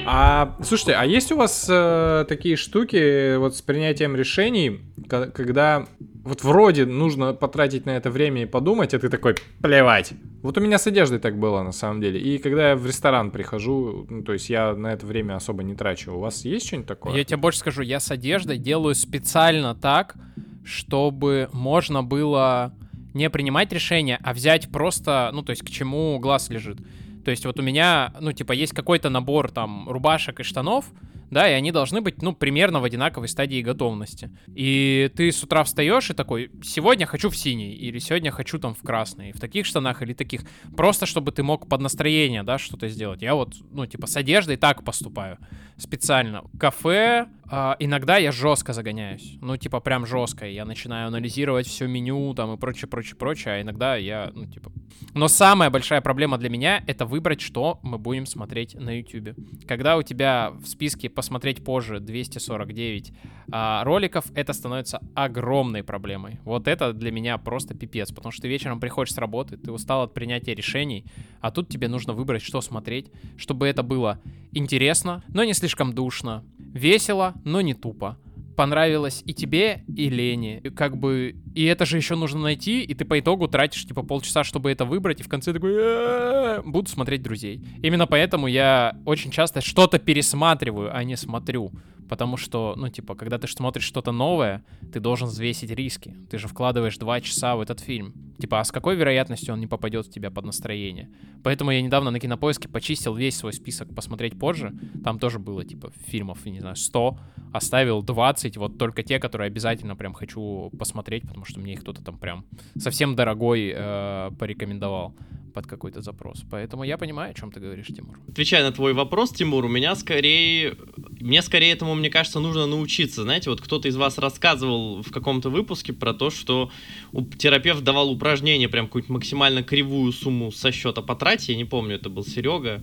А, 0.07 0.57
слушайте, 0.63 0.95
а 0.95 1.05
есть 1.05 1.33
у 1.33 1.37
вас 1.37 1.67
э, 1.69 2.25
такие 2.29 2.57
штуки 2.57 3.37
вот 3.37 3.57
с 3.57 3.63
принятием 3.63 4.15
решений, 4.17 4.81
ко- 5.09 5.27
когда 5.31 5.87
вот 6.25 6.43
вроде 6.43 6.87
нужно 6.87 7.33
потратить 7.35 7.87
на 7.87 7.91
это 7.91 8.11
время 8.11 8.43
и 8.43 8.47
подумать, 8.47 8.95
а 8.95 8.99
ты 8.99 9.09
такой, 9.09 9.37
плевать. 9.63 10.13
Вот 10.43 10.59
у 10.59 10.61
меня 10.61 10.79
с 10.79 10.87
одеждой 10.87 11.19
так 11.19 11.39
было 11.39 11.63
на 11.63 11.73
самом 11.73 12.01
деле. 12.01 12.21
И 12.21 12.39
когда 12.39 12.71
я 12.71 12.77
в 12.77 12.87
ресторан 12.87 13.31
прихожу, 13.31 14.07
ну, 14.09 14.23
то 14.23 14.33
есть 14.33 14.51
я 14.51 14.75
на 14.75 14.89
это 14.93 15.07
время 15.07 15.37
особо 15.37 15.63
не 15.63 15.75
трачу. 15.75 16.13
У 16.15 16.21
вас 16.21 16.45
есть 16.45 16.67
что-нибудь 16.67 16.89
такое? 16.89 17.17
Я 17.17 17.25
тебе 17.25 17.37
больше 17.39 17.59
скажу, 17.61 17.83
я 17.83 18.01
с 18.01 18.11
одеждой 18.11 18.59
делаю 18.59 18.95
специально 18.95 19.75
так, 19.75 20.17
чтобы 20.65 21.49
можно 21.53 22.03
было 22.03 22.75
не 23.15 23.31
принимать 23.31 23.73
решение, 23.73 24.19
а 24.23 24.33
взять 24.35 24.71
просто, 24.71 25.31
ну, 25.33 25.43
то 25.43 25.51
есть 25.51 25.63
к 25.63 25.71
чему 25.71 26.19
глаз 26.19 26.51
лежит. 26.51 26.79
То 27.25 27.31
есть 27.31 27.47
вот 27.47 27.59
у 27.59 27.63
меня, 27.63 28.15
ну, 28.21 28.33
типа, 28.33 28.53
есть 28.53 28.73
какой-то 28.73 29.11
набор 29.11 29.51
там 29.51 29.89
рубашек 29.89 30.41
и 30.41 30.43
штанов, 30.43 30.87
да, 31.31 31.51
и 31.51 31.53
они 31.53 31.73
должны 31.73 32.01
быть, 32.01 32.23
ну, 32.23 32.33
примерно 32.33 32.81
в 32.81 32.85
одинаковой 32.85 33.29
стадии 33.29 33.61
готовности. 33.61 34.31
И 34.55 35.11
ты 35.17 35.33
с 35.33 35.43
утра 35.43 35.65
встаешь 35.65 36.11
и 36.11 36.15
такой, 36.15 36.51
сегодня 36.63 37.07
хочу 37.07 37.29
в 37.29 37.37
синий, 37.37 37.73
или 37.73 37.99
сегодня 37.99 38.31
хочу 38.31 38.59
там 38.59 38.75
в 38.75 38.83
красный, 38.83 39.33
в 39.33 39.41
таких 39.41 39.67
штанах 39.67 40.03
или 40.03 40.13
таких. 40.13 40.43
Просто 40.77 41.07
чтобы 41.07 41.33
ты 41.33 41.43
мог 41.43 41.69
под 41.69 41.81
настроение, 41.81 42.43
да, 42.43 42.59
что-то 42.59 42.89
сделать. 42.89 43.23
Я 43.23 43.35
вот, 43.35 43.55
ну, 43.73 43.87
типа, 43.87 44.07
с 44.07 44.17
одеждой 44.17 44.57
так 44.57 44.85
поступаю 44.85 45.39
специально. 45.77 46.45
Кафе, 46.59 47.27
а, 47.57 47.77
иногда 47.79 48.17
я 48.17 48.33
жестко 48.33 48.73
загоняюсь. 48.73 49.39
Ну, 49.41 49.57
типа, 49.57 49.79
прям 49.79 50.07
жестко. 50.07 50.45
Я 50.45 50.65
начинаю 50.65 51.07
анализировать 51.07 51.69
все 51.69 51.87
меню 51.87 52.35
там 52.35 52.53
и 52.53 52.57
прочее, 52.57 52.89
прочее, 52.89 53.15
прочее. 53.15 53.55
А 53.55 53.63
иногда 53.63 53.95
я, 53.95 54.33
ну, 54.35 54.47
типа... 54.47 54.73
Но 55.15 55.29
самая 55.29 55.71
большая 55.71 56.01
проблема 56.01 56.37
для 56.37 56.49
меня— 56.49 56.83
это 56.89 57.07
выбрать, 57.07 57.41
что 57.41 57.79
мы 57.85 57.97
будем 57.97 58.27
смотреть 58.27 58.75
на 58.75 58.99
YouTube. 58.99 59.39
Когда 59.69 59.97
у 59.97 60.03
тебя 60.03 60.51
в 60.51 60.67
списке 60.67 61.09
посмотреть 61.09 61.65
позже 61.65 62.01
249 62.01 63.13
а, 63.53 63.85
роликов, 63.85 64.25
это 64.35 64.53
становится 64.53 65.01
огромной 65.15 65.85
проблемой. 65.85 66.41
Вот 66.43 66.67
это 66.67 66.93
для 66.93 67.13
меня 67.13 67.39
просто 67.39 67.75
пипец, 67.75 68.11
потому 68.11 68.33
что 68.33 68.43
ты 68.43 68.49
вечером 68.49 68.81
приходишь 68.81 69.15
с 69.15 69.19
работы, 69.19 69.57
ты 69.57 69.71
устал 69.71 70.03
от 70.03 70.13
принятия 70.13 70.57
решений, 70.57 71.05
а 71.41 71.53
тут 71.53 71.69
тебе 71.69 71.87
нужно 71.87 72.15
выбрать, 72.15 72.43
что 72.43 72.61
смотреть, 72.61 73.13
чтобы 73.37 73.69
это 73.69 73.85
было 73.85 74.19
интересно, 74.51 75.23
но 75.29 75.45
не 75.45 75.53
слишком 75.53 75.93
душно, 75.93 76.45
весело, 76.75 77.35
но 77.45 77.63
не 77.63 77.73
тупо. 77.73 78.19
Понравилось 78.57 79.23
и 79.27 79.35
тебе, 79.35 79.83
и 79.89 80.09
Лене. 80.09 80.59
И 80.59 80.71
Как 80.71 80.97
бы... 80.97 81.35
И 81.55 81.65
это 81.65 81.87
же 81.87 81.97
еще 81.97 82.15
нужно 82.15 82.41
найти, 82.41 82.83
и 82.83 82.95
ты 82.95 83.05
по 83.05 83.19
итогу 83.19 83.49
тратишь, 83.49 83.85
типа, 83.85 84.03
полчаса, 84.03 84.45
чтобы 84.45 84.71
это 84.71 84.85
выбрать, 84.85 85.21
и 85.21 85.25
в 85.25 85.29
конце 85.29 85.53
такой... 85.53 85.73
«Э-э-э, 85.73 86.63
Буду 86.65 86.89
смотреть 86.89 87.23
друзей. 87.23 87.61
Именно 87.83 88.07
поэтому 88.07 88.47
я 88.47 88.97
очень 89.07 89.31
часто 89.31 89.61
что-то 89.61 89.99
пересматриваю, 89.99 90.95
а 90.95 91.03
не 91.03 91.17
смотрю. 91.17 91.73
Потому 92.09 92.37
что, 92.37 92.75
ну, 92.77 92.89
типа, 92.89 93.15
когда 93.15 93.39
ты 93.39 93.49
смотришь 93.49 93.85
что-то 93.85 94.13
новое, 94.13 94.65
ты 94.93 95.01
должен 95.01 95.29
взвесить 95.29 95.71
риски. 95.71 96.15
Ты 96.31 96.39
же 96.39 96.49
вкладываешь 96.49 96.99
два 96.99 97.21
часа 97.21 97.57
в 97.57 97.61
этот 97.61 97.81
фильм. 97.81 98.15
Типа, 98.39 98.61
а 98.61 98.65
с 98.65 98.73
какой 98.73 98.97
вероятностью 98.97 99.55
он 99.55 99.61
не 99.61 99.67
попадет 99.67 100.07
в 100.07 100.11
тебя 100.11 100.31
под 100.31 100.45
настроение? 100.45 101.11
Поэтому 101.43 101.71
я 101.71 101.83
недавно 101.83 102.11
на 102.11 102.21
кинопоиске 102.21 102.69
почистил 102.69 103.15
весь 103.15 103.37
свой 103.37 103.53
список 103.53 103.95
посмотреть 103.95 104.39
позже. 104.39 104.75
Там 105.03 105.19
тоже 105.19 105.39
было, 105.39 105.65
типа, 105.65 105.93
фильмов, 106.07 106.45
не 106.47 106.61
знаю, 106.61 106.77
100. 106.77 107.19
Оставил 107.53 108.03
20, 108.03 108.57
вот 108.57 108.79
только 108.79 109.03
те, 109.03 109.19
которые 109.19 109.47
обязательно 109.47 109.97
прям 109.97 110.13
хочу 110.15 110.71
посмотреть, 110.79 111.23
потому 111.23 111.45
что 111.45 111.61
мне 111.61 111.75
их 111.75 111.81
кто-то 111.81 112.03
там 112.03 112.19
прям 112.19 112.45
совсем 112.77 113.15
дорогой 113.15 113.73
э, 113.75 114.31
порекомендовал 114.39 115.15
под 115.55 115.67
какой-то 115.67 116.03
запрос. 116.03 116.43
Поэтому 116.51 116.85
я 116.85 116.99
понимаю, 116.99 117.31
о 117.31 117.35
чем 117.35 117.51
ты 117.51 117.61
говоришь, 117.61 117.87
Тимур. 117.87 118.19
Отвечая 118.29 118.65
на 118.65 118.73
твой 118.73 118.93
вопрос, 118.93 119.31
Тимур, 119.31 119.65
у 119.65 119.69
меня 119.69 119.95
скорее... 119.95 120.77
Мне 121.21 121.41
скорее 121.41 121.73
этому, 121.73 121.95
мне 121.95 122.11
кажется, 122.11 122.41
нужно 122.41 122.67
научиться. 122.67 123.23
Знаете, 123.23 123.49
вот 123.49 123.61
кто-то 123.61 123.89
из 123.89 123.97
вас 123.97 124.19
рассказывал 124.19 125.03
в 125.03 125.11
каком-то 125.11 125.49
выпуске 125.49 125.93
про 125.93 126.13
то, 126.13 126.29
что 126.31 126.71
у- 127.13 127.25
терапевт 127.25 127.83
давал 127.83 128.11
упражнение, 128.11 128.69
прям 128.69 128.87
какую-нибудь 128.87 129.15
максимально 129.15 129.63
кривую 129.63 130.13
сумму 130.13 130.53
со 130.53 130.73
счета 130.73 131.01
потратить. 131.01 131.49
Я 131.49 131.57
не 131.57 131.65
помню, 131.65 131.95
это 131.95 132.11
был 132.11 132.25
Серега. 132.25 132.83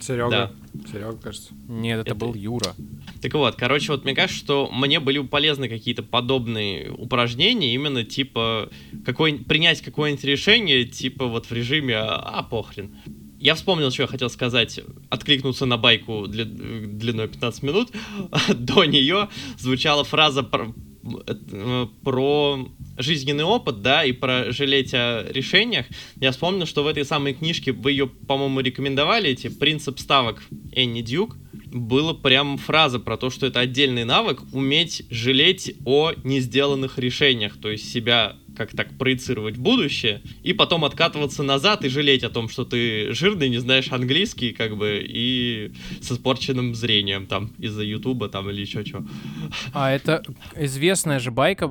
Серега. 0.00 0.52
Серега, 0.90 1.16
кажется. 1.16 1.52
Нет, 1.68 2.00
это, 2.00 2.10
Это- 2.10 2.14
был 2.14 2.34
Юра. 2.34 2.74
Так 3.20 3.34
вот, 3.34 3.56
короче, 3.56 3.92
вот 3.92 4.04
мне 4.04 4.14
кажется, 4.14 4.38
что 4.38 4.70
мне 4.72 5.00
были 5.00 5.18
бы 5.18 5.28
полезны 5.28 5.68
какие-то 5.68 6.02
подобные 6.02 6.90
упражнения, 6.90 7.74
именно 7.74 8.04
типа 8.04 8.70
какой, 9.04 9.34
принять 9.34 9.80
какое-нибудь 9.80 10.24
решение, 10.24 10.84
типа 10.84 11.26
вот 11.26 11.46
в 11.46 11.52
режиме 11.52 11.96
«а, 11.96 12.16
а, 12.16 12.42
похрен». 12.42 12.94
Я 13.38 13.54
вспомнил, 13.54 13.90
что 13.90 14.02
я 14.02 14.06
хотел 14.06 14.30
сказать, 14.30 14.80
откликнуться 15.10 15.66
на 15.66 15.76
байку 15.76 16.26
для, 16.26 16.44
длиной 16.44 17.28
15 17.28 17.62
минут. 17.62 17.90
До 18.54 18.84
нее 18.84 19.28
звучала 19.58 20.04
фраза 20.04 20.42
про, 22.04 22.68
жизненный 22.98 23.44
опыт, 23.44 23.82
да, 23.82 24.04
и 24.04 24.12
про 24.12 24.52
жалеть 24.52 24.94
о 24.94 25.24
решениях. 25.30 25.86
Я 26.20 26.32
вспомнил, 26.32 26.66
что 26.66 26.82
в 26.82 26.86
этой 26.86 27.04
самой 27.04 27.34
книжке 27.34 27.72
вы 27.72 27.92
ее, 27.92 28.06
по-моему, 28.06 28.60
рекомендовали, 28.60 29.30
эти 29.30 29.48
«Принцип 29.48 29.98
ставок» 29.98 30.42
Энни 30.72 31.02
Дюк 31.02 31.36
было 31.66 32.12
прям 32.14 32.58
фраза 32.58 32.98
про 32.98 33.16
то, 33.16 33.30
что 33.30 33.46
это 33.46 33.60
отдельный 33.60 34.04
навык 34.04 34.42
уметь 34.52 35.04
жалеть 35.10 35.74
о 35.84 36.12
не 36.24 36.40
сделанных 36.40 36.98
решениях, 36.98 37.56
то 37.60 37.70
есть 37.70 37.90
себя 37.92 38.36
как 38.56 38.70
так 38.72 38.96
проецировать 38.98 39.56
будущее, 39.56 40.22
и 40.42 40.52
потом 40.52 40.84
откатываться 40.84 41.42
назад 41.42 41.84
и 41.84 41.88
жалеть 41.88 42.24
о 42.24 42.30
том, 42.30 42.48
что 42.48 42.64
ты 42.64 43.12
жирный, 43.12 43.48
не 43.48 43.58
знаешь 43.58 43.92
английский, 43.92 44.52
как 44.52 44.76
бы, 44.76 45.04
и 45.06 45.72
с 46.00 46.12
испорченным 46.12 46.74
зрением 46.74 47.26
там 47.26 47.52
из-за 47.58 47.82
Ютуба 47.82 48.28
там 48.28 48.50
или 48.50 48.60
еще 48.60 48.84
чего. 48.84 49.04
А 49.72 49.92
это 49.92 50.22
известная 50.56 51.18
же 51.18 51.30
байка, 51.30 51.70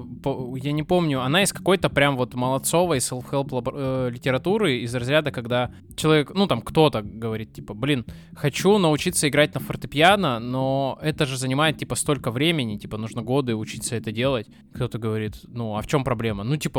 я 0.62 0.72
не 0.72 0.84
помню, 0.84 1.22
она 1.22 1.44
из 1.44 1.54
какой-то 1.54 1.90
прям 1.90 2.18
вот 2.18 2.34
молодцовой 2.34 3.00
self-help 3.00 3.74
э, 3.74 4.10
литературы 4.14 4.80
из 4.80 4.94
разряда, 4.94 5.32
когда 5.32 5.72
человек, 5.96 6.32
ну 6.34 6.48
там 6.48 6.62
кто-то 6.62 7.02
говорит, 7.02 7.54
типа, 7.54 7.74
блин, 7.74 8.06
хочу 8.36 8.78
научиться 8.78 9.28
играть 9.28 9.54
на 9.54 9.60
фортепиано, 9.60 10.40
но 10.40 11.00
это 11.02 11.26
же 11.26 11.38
занимает, 11.38 11.78
типа, 11.78 11.96
столько 11.96 12.32
времени, 12.32 12.78
типа, 12.78 12.98
нужно 12.98 13.22
годы 13.22 13.56
учиться 13.56 13.96
это 13.96 14.12
делать. 14.12 14.48
Кто-то 14.74 14.98
говорит, 14.98 15.36
ну, 15.48 15.76
а 15.76 15.82
в 15.82 15.88
чем 15.88 16.04
проблема? 16.04 16.44
Ну, 16.44 16.58
типа, 16.58 16.75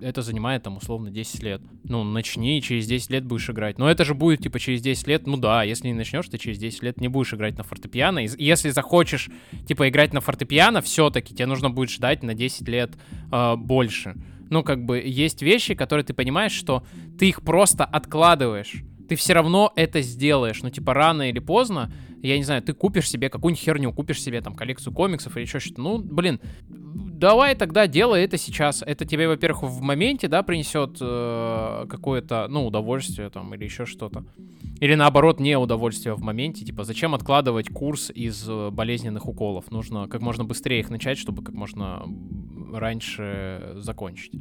это 0.00 0.22
занимает 0.22 0.62
там 0.62 0.76
условно 0.76 1.10
10 1.10 1.42
лет. 1.42 1.62
Ну, 1.84 2.04
начни, 2.04 2.58
и 2.58 2.62
через 2.62 2.86
10 2.86 3.10
лет 3.10 3.24
будешь 3.24 3.48
играть. 3.48 3.78
Но 3.78 3.90
это 3.90 4.04
же 4.04 4.14
будет, 4.14 4.42
типа, 4.42 4.58
через 4.58 4.82
10 4.82 5.06
лет, 5.06 5.26
ну 5.26 5.36
да, 5.36 5.62
если 5.62 5.88
не 5.88 5.94
начнешь, 5.94 6.28
ты 6.28 6.38
через 6.38 6.58
10 6.58 6.82
лет 6.82 7.00
не 7.00 7.08
будешь 7.08 7.32
играть 7.32 7.56
на 7.56 7.64
фортепиано. 7.64 8.24
И 8.24 8.28
если 8.38 8.70
захочешь, 8.70 9.30
типа, 9.66 9.88
играть 9.88 10.12
на 10.12 10.20
фортепиано, 10.20 10.82
все-таки 10.82 11.34
тебе 11.34 11.46
нужно 11.46 11.70
будет 11.70 11.90
ждать 11.90 12.22
на 12.22 12.34
10 12.34 12.68
лет 12.68 12.92
э, 13.32 13.56
больше. 13.56 14.14
Ну, 14.50 14.62
как 14.62 14.84
бы, 14.84 15.02
есть 15.04 15.42
вещи, 15.42 15.74
которые 15.74 16.04
ты 16.04 16.12
понимаешь, 16.12 16.52
что 16.52 16.84
ты 17.18 17.28
их 17.28 17.42
просто 17.42 17.84
откладываешь. 17.84 18.82
Ты 19.08 19.16
все 19.16 19.32
равно 19.34 19.72
это 19.76 20.02
сделаешь. 20.02 20.62
Ну, 20.62 20.70
типа, 20.70 20.94
рано 20.94 21.28
или 21.30 21.38
поздно, 21.38 21.92
я 22.28 22.36
не 22.38 22.44
знаю, 22.44 22.62
ты 22.62 22.72
купишь 22.72 23.10
себе 23.10 23.28
какую-нибудь 23.28 23.62
херню, 23.62 23.92
купишь 23.92 24.22
себе 24.22 24.40
там 24.40 24.54
коллекцию 24.54 24.92
комиксов 24.92 25.36
или 25.36 25.44
еще 25.44 25.60
что-то. 25.60 25.80
Ну, 25.80 25.98
блин, 25.98 26.40
давай 26.70 27.54
тогда 27.54 27.86
делай 27.86 28.24
это 28.24 28.38
сейчас. 28.38 28.82
Это 28.86 29.04
тебе, 29.04 29.28
во-первых, 29.28 29.62
в 29.64 29.80
моменте, 29.80 30.28
да, 30.28 30.42
принесет 30.42 30.96
э, 31.00 31.86
какое-то, 31.88 32.46
ну, 32.48 32.66
удовольствие 32.66 33.30
там 33.30 33.54
или 33.54 33.64
еще 33.64 33.86
что-то. 33.86 34.24
Или 34.80 34.94
наоборот, 34.94 35.40
не 35.40 35.56
удовольствие 35.56 36.14
в 36.14 36.22
моменте. 36.22 36.64
Типа, 36.64 36.84
зачем 36.84 37.14
откладывать 37.14 37.68
курс 37.68 38.10
из 38.14 38.48
э, 38.48 38.70
болезненных 38.70 39.26
уколов? 39.26 39.70
Нужно 39.70 40.08
как 40.08 40.20
можно 40.20 40.44
быстрее 40.44 40.80
их 40.80 40.90
начать, 40.90 41.18
чтобы 41.18 41.42
как 41.42 41.54
можно 41.54 42.04
раньше 42.72 43.74
закончить. 43.76 44.32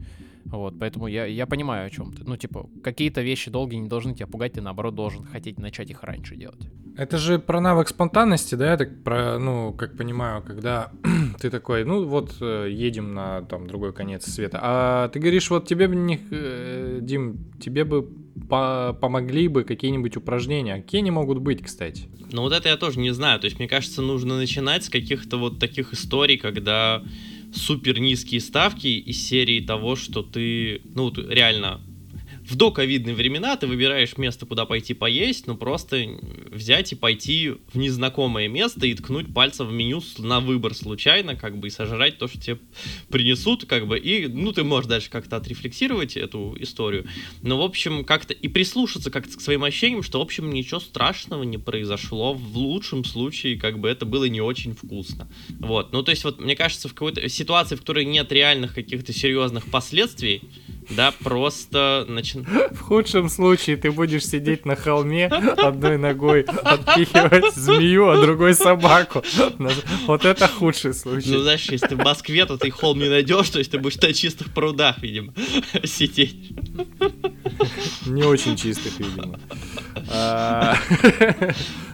Вот, 0.45 0.77
поэтому 0.79 1.07
я, 1.07 1.25
я 1.25 1.45
понимаю, 1.45 1.87
о 1.87 1.89
чем 1.89 2.13
ты. 2.13 2.23
Ну, 2.25 2.37
типа, 2.37 2.69
какие-то 2.83 3.21
вещи 3.21 3.49
долгие 3.49 3.77
не 3.77 3.87
должны 3.87 4.13
тебя 4.13 4.27
пугать, 4.27 4.53
ты 4.53 4.61
наоборот 4.61 4.95
должен 4.95 5.23
хотеть 5.25 5.57
начать 5.59 5.89
их 5.89 6.03
раньше 6.03 6.35
делать. 6.35 6.69
Это 6.95 7.17
же 7.17 7.39
про 7.39 7.59
навык 7.59 7.87
спонтанности, 7.87 8.53
да, 8.55 8.71
я 8.71 8.77
так 8.77 9.03
про, 9.03 9.39
ну, 9.39 9.73
как 9.73 9.97
понимаю, 9.97 10.43
когда 10.43 10.91
ты 11.39 11.49
такой, 11.49 11.85
ну, 11.85 12.05
вот 12.05 12.35
э, 12.39 12.67
едем 12.69 13.13
на 13.13 13.41
там 13.43 13.67
другой 13.67 13.93
конец 13.93 14.25
света, 14.25 14.59
а 14.61 15.07
ты 15.09 15.19
говоришь, 15.19 15.49
вот 15.49 15.67
тебе 15.67 15.87
бы 15.87 15.95
не, 15.95 16.19
э, 16.29 16.99
Дим, 17.01 17.51
тебе 17.59 17.83
бы 17.83 18.07
по- 18.49 18.95
помогли 18.99 19.47
бы 19.47 19.63
какие-нибудь 19.63 20.17
упражнения. 20.17 20.77
Какие 20.77 21.01
они 21.01 21.11
могут 21.11 21.39
быть, 21.39 21.63
кстати? 21.63 22.09
Ну 22.31 22.41
вот 22.43 22.53
это 22.53 22.69
я 22.69 22.77
тоже 22.77 22.99
не 22.99 23.11
знаю. 23.11 23.39
То 23.39 23.45
есть, 23.45 23.57
мне 23.59 23.67
кажется, 23.67 24.01
нужно 24.01 24.37
начинать 24.37 24.83
с 24.83 24.89
каких-то 24.89 25.37
вот 25.37 25.59
таких 25.59 25.93
историй, 25.93 26.37
когда 26.37 27.03
супер 27.55 27.99
низкие 27.99 28.41
ставки 28.41 28.87
из 28.87 29.27
серии 29.27 29.61
того, 29.61 29.95
что 29.95 30.21
ты, 30.21 30.81
ну, 30.95 31.11
реально 31.13 31.81
в 32.53 32.55
доковидные 32.55 33.15
времена 33.15 33.57
ты 33.57 33.65
выбираешь 33.65 34.15
место, 34.15 34.45
куда 34.45 34.65
пойти 34.65 34.93
поесть, 34.93 35.47
ну 35.47 35.57
просто 35.57 36.05
взять 36.51 36.91
и 36.91 36.95
пойти 36.95 37.53
в 37.73 37.77
незнакомое 37.79 38.47
место 38.47 38.85
и 38.85 38.93
ткнуть 38.93 39.33
пальцем 39.33 39.67
в 39.67 39.73
меню 39.73 40.03
на 40.19 40.39
выбор 40.39 40.75
случайно, 40.75 41.35
как 41.35 41.57
бы, 41.57 41.69
и 41.69 41.71
сожрать 41.71 42.19
то, 42.19 42.27
что 42.27 42.39
тебе 42.39 42.59
принесут, 43.09 43.65
как 43.65 43.87
бы, 43.87 43.97
и, 43.97 44.27
ну, 44.27 44.51
ты 44.51 44.63
можешь 44.63 44.87
дальше 44.87 45.09
как-то 45.09 45.37
отрефлексировать 45.37 46.15
эту 46.15 46.55
историю, 46.59 47.07
но, 47.41 47.57
в 47.57 47.61
общем, 47.63 48.05
как-то 48.05 48.35
и 48.35 48.47
прислушаться 48.47 49.09
как-то 49.09 49.35
к 49.35 49.41
своим 49.41 49.63
ощущениям, 49.63 50.03
что, 50.03 50.19
в 50.19 50.21
общем, 50.21 50.51
ничего 50.51 50.79
страшного 50.79 51.41
не 51.41 51.57
произошло, 51.57 52.35
в 52.35 52.55
лучшем 52.55 53.03
случае, 53.03 53.59
как 53.59 53.79
бы, 53.79 53.89
это 53.89 54.05
было 54.05 54.25
не 54.25 54.41
очень 54.41 54.75
вкусно. 54.75 55.27
Вот, 55.59 55.91
ну, 55.91 56.03
то 56.03 56.11
есть, 56.11 56.23
вот, 56.23 56.39
мне 56.39 56.55
кажется, 56.55 56.87
в 56.87 56.93
какой-то 56.93 57.27
ситуации, 57.29 57.75
в 57.75 57.79
которой 57.79 58.05
нет 58.05 58.31
реальных 58.31 58.75
каких-то 58.75 59.11
серьезных 59.11 59.65
последствий, 59.71 60.43
да, 60.89 61.11
просто 61.11 62.05
начи- 62.09 62.42
В 62.71 62.79
худшем 62.79 63.29
случае 63.29 63.77
ты 63.77 63.91
будешь 63.91 64.25
сидеть 64.25 64.65
на 64.65 64.75
холме 64.75 65.27
одной 65.27 65.97
ногой, 65.97 66.41
отпихивать 66.41 67.53
змею, 67.55 68.09
а 68.09 68.21
другой 68.21 68.53
собаку. 68.53 69.23
Вот 70.07 70.25
это 70.25 70.47
худший 70.47 70.89
Ну, 70.91 70.93
случай. 70.93 71.37
знаешь, 71.41 71.69
если 71.69 71.87
ты 71.87 71.95
в 71.95 71.99
Москве, 72.03 72.45
то 72.45 72.57
ты 72.57 72.69
холм 72.71 72.99
не 72.99 73.09
найдешь, 73.09 73.49
то 73.49 73.59
есть 73.59 73.71
ты 73.71 73.79
будешь 73.79 73.97
на 74.01 74.13
чистых 74.13 74.51
прудах, 74.53 75.01
видимо, 75.01 75.33
сидеть. 75.83 76.51
Не 78.05 78.23
очень 78.23 78.55
чистых, 78.57 78.99
видимо. 78.99 79.39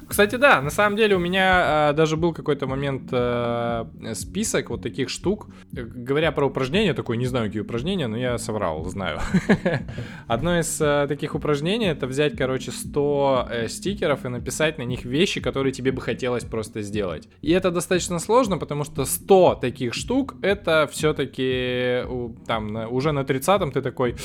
Кстати, 0.09 0.37
да, 0.37 0.59
на 0.59 0.71
самом 0.71 0.97
деле 0.97 1.15
у 1.15 1.19
меня 1.19 1.89
а, 1.89 1.93
даже 1.93 2.17
был 2.17 2.33
какой-то 2.33 2.65
момент 2.65 3.09
а, 3.11 3.87
список 4.15 4.71
вот 4.71 4.81
таких 4.81 5.07
штук. 5.09 5.47
Э, 5.75 5.83
Говоря 5.83 6.31
про 6.31 6.47
упражнения, 6.47 6.95
такой, 6.95 7.17
не 7.17 7.27
знаю, 7.27 7.45
какие 7.45 7.61
упражнения, 7.61 8.07
но 8.07 8.17
я 8.17 8.39
соврал, 8.39 8.83
знаю. 8.85 9.19
Одно 10.27 10.59
из 10.59 10.79
а, 10.81 11.05
таких 11.07 11.35
упражнений 11.35 11.85
это 11.85 12.07
взять, 12.07 12.35
короче, 12.35 12.71
100 12.71 13.47
э, 13.51 13.67
стикеров 13.67 14.25
и 14.25 14.29
написать 14.29 14.79
на 14.79 14.83
них 14.83 15.05
вещи, 15.05 15.41
которые 15.41 15.71
тебе 15.73 15.91
бы 15.91 16.01
хотелось 16.01 16.43
просто 16.43 16.81
сделать. 16.81 17.29
И 17.43 17.51
это 17.51 17.69
достаточно 17.69 18.17
сложно, 18.17 18.57
потому 18.57 18.85
что 18.85 19.05
100 19.05 19.59
таких 19.61 19.93
штук 19.93 20.35
это 20.41 20.89
все-таки 20.91 22.03
там 22.47 22.73
на- 22.73 22.87
уже 22.87 23.11
на 23.11 23.19
30-м 23.23 23.71
ты 23.71 23.83
такой, 23.83 24.15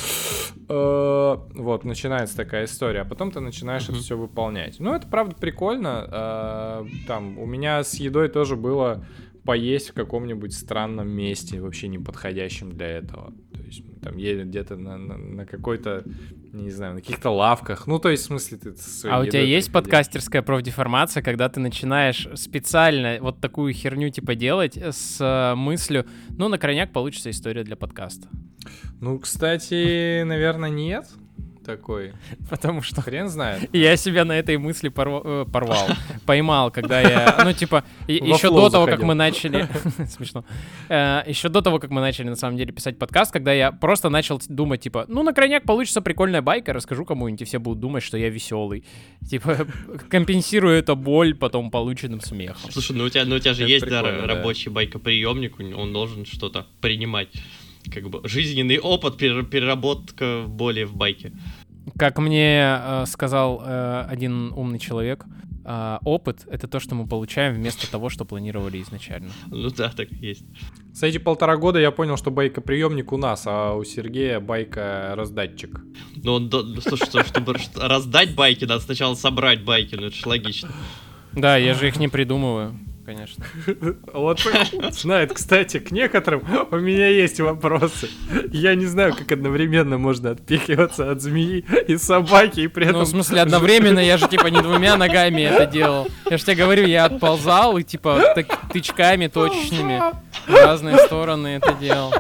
э, 0.69 1.37
вот, 1.55 1.85
начинается 1.85 2.37
такая 2.37 2.65
история, 2.65 3.03
а 3.03 3.05
потом 3.05 3.31
ты 3.31 3.41
начинаешь 3.41 3.85
это 3.85 3.99
все 3.99 4.17
выполнять. 4.17 4.81
Ну, 4.81 4.95
это 4.95 5.07
правда 5.07 5.35
прикольно. 5.35 5.74
Э, 5.83 6.85
Там 7.07 7.39
у 7.39 7.47
меня 7.47 7.83
с 7.83 7.95
едой 7.95 8.29
тоже 8.29 8.57
было 8.57 9.05
поесть 9.45 9.91
в 9.91 9.93
каком-нибудь 9.95 10.55
странном 10.55 11.09
месте, 11.09 11.61
вообще 11.61 11.89
не 11.89 11.99
подходящем 11.99 12.71
для 12.73 12.87
этого. 12.89 13.33
То 13.53 13.61
есть 13.63 13.85
мы 13.87 13.95
там 14.01 14.17
ели 14.17 14.43
где-то 14.45 14.77
на, 14.77 14.97
на- 14.97 15.19
на 15.19 15.45
какой-то, 15.47 16.03
не 16.53 16.71
знаю, 16.71 16.95
на 16.95 17.01
каких-то 17.01 17.29
лавках. 17.31 17.87
Ну, 17.87 17.99
то 17.99 18.09
есть, 18.09 18.23
в 18.23 18.27
смысле, 18.27 18.57
ты 18.59 18.71
А 19.09 19.21
у 19.21 19.27
тебя 19.27 19.41
есть 19.43 19.69
приходил. 19.69 19.73
подкастерская 19.91 20.41
профдеформация, 20.43 21.23
когда 21.23 21.49
ты 21.51 21.61
начинаешь 21.61 22.27
специально 22.37 23.19
вот 23.21 23.41
такую 23.41 23.75
херню 23.75 24.09
типа 24.09 24.35
делать 24.35 24.79
с 24.79 25.19
э, 25.21 25.55
мыслью, 25.57 26.07
ну, 26.39 26.49
на 26.49 26.57
крайняк 26.57 26.93
получится 26.93 27.29
история 27.31 27.65
для 27.65 27.77
подкаста. 27.77 28.29
Ну, 29.03 29.19
кстати, 29.19 30.23
наверное, 30.23 30.71
нет 30.71 31.05
такой. 31.65 32.13
Потому 32.51 32.83
что 32.83 33.01
Хрен 33.03 33.29
знает. 33.29 33.69
я 33.75 33.97
себя 33.97 34.25
на 34.25 34.33
этой 34.39 34.57
мысли 34.59 34.89
э, 34.89 35.45
порвал, 35.51 35.89
поймал, 36.27 36.71
когда 36.71 37.01
я, 37.01 37.43
ну, 37.45 37.53
типа, 37.53 37.85
еще 38.07 38.51
до 38.51 38.71
того, 38.71 38.87
как 38.87 39.03
мы 39.03 39.15
начали, 39.15 39.69
смешно, 40.09 40.45
еще 40.89 41.49
до 41.49 41.63
того, 41.63 41.79
как 41.79 41.91
мы 41.91 42.01
начали, 42.01 42.29
на 42.29 42.37
самом 42.37 42.57
деле, 42.57 42.73
писать 42.73 42.99
подкаст, 42.99 43.33
когда 43.33 43.53
я 43.53 43.73
просто 43.73 44.09
начал 44.11 44.41
думать, 44.49 44.83
типа, 44.83 45.07
ну, 45.09 45.23
на 45.23 45.33
крайняк 45.33 45.65
получится 45.65 46.01
прикольная 46.01 46.43
байка, 46.43 46.73
расскажу 46.73 47.05
кому-нибудь, 47.05 47.43
и 47.43 47.45
все 47.45 47.59
будут 47.59 47.81
думать, 47.81 48.03
что 48.03 48.17
я 48.17 48.29
веселый. 48.29 48.85
Типа, 49.29 49.67
компенсирую 50.09 50.77
это 50.77 50.95
боль 50.95 51.35
потом 51.35 51.71
полученным 51.71 52.21
смехом. 52.21 52.71
Слушай, 52.71 52.97
ну 52.97 53.05
у 53.05 53.09
тебя, 53.09 53.25
ну 53.25 53.37
у 53.37 53.39
тебя 53.39 53.55
же 53.55 53.65
есть 53.65 53.87
да, 53.87 54.03
рабочий 54.03 54.71
байкоприемник, 54.71 55.59
у- 55.59 55.81
он 55.81 55.93
должен 55.93 56.27
что-то 56.27 56.67
принимать. 56.81 57.29
Как 57.93 58.09
бы 58.09 58.21
жизненный 58.29 58.79
опыт, 58.79 59.21
перер- 59.21 59.45
переработка 59.45 60.45
боли 60.47 60.85
в 60.85 60.95
байке. 60.95 61.33
Как 61.99 62.19
мне 62.19 62.79
э, 62.81 63.05
сказал 63.07 63.63
э, 63.65 64.07
один 64.09 64.53
умный 64.55 64.79
человек, 64.79 65.27
э, 65.67 65.99
опыт— 66.03 66.47
это 66.51 66.67
то, 66.67 66.81
что 66.81 66.95
мы 66.95 67.07
получаем 67.07 67.55
вместо 67.55 67.91
того, 67.91 68.09
что 68.09 68.25
планировали 68.25 68.81
изначально. 68.83 69.31
Ну 69.49 69.69
да, 69.71 69.91
так 69.91 70.11
и 70.13 70.17
есть. 70.31 70.45
За 70.93 71.07
эти 71.07 71.19
полтора 71.19 71.57
года 71.57 71.79
я 71.79 71.91
понял, 71.91 72.17
что 72.17 72.31
байка-приемник 72.31 73.13
у 73.13 73.17
нас, 73.19 73.43
а 73.47 73.75
у 73.75 73.85
Сергея 73.85 74.41
байка-раздатчик. 74.41 75.81
Но 76.25 76.35
он, 76.37 76.49
ну, 76.51 76.81
слушай, 76.81 77.05
что- 77.07 77.25
чтобы 77.25 77.55
раздать 77.77 78.35
байки, 78.35 78.65
надо 78.65 78.81
сначала 78.81 79.15
собрать 79.15 79.63
байки, 79.65 79.95
ну 79.95 80.07
это 80.07 80.17
ж 80.17 80.27
логично. 80.27 80.71
Да, 81.33 81.57
я 81.59 81.75
же 81.75 81.89
их 81.89 81.99
не 81.99 82.09
придумываю, 82.09 82.79
конечно. 83.05 83.45
Вот 84.13 84.41
знает, 84.93 85.33
кстати, 85.33 85.79
к 85.79 85.91
некоторым 85.91 86.45
у 86.71 86.77
меня 86.77 87.09
есть 87.09 87.41
вопросы. 87.41 88.09
Я 88.53 88.75
не 88.75 88.87
знаю, 88.87 89.15
как 89.15 89.33
одновременно 89.33 89.99
можно 89.99 90.31
отпихиваться 90.31 91.11
от 91.11 91.21
змеи 91.21 91.65
и 91.87 91.97
собаки, 91.97 92.61
и 92.61 92.69
при 92.69 92.87
этом... 92.87 93.01
Ну, 93.01 93.05
в 93.05 93.09
смысле, 93.09 93.43
одновременно 93.43 93.99
я 93.99 94.19
же, 94.19 94.29
типа, 94.29 94.47
не 94.47 94.61
двумя 94.61 94.97
ногами 94.97 95.43
это 95.43 95.67
делал. 95.67 96.09
Я 96.31 96.39
же 96.39 96.45
тебе 96.45 96.57
говорю, 96.57 96.87
я 96.87 97.05
отползал 97.07 97.79
и, 97.79 97.83
типа, 97.83 98.35
тычками 98.73 99.27
точечными 99.27 100.03
в 100.47 100.55
разные 100.55 100.99
стороны 100.99 101.49
это 101.49 101.75
делал. 101.75 102.15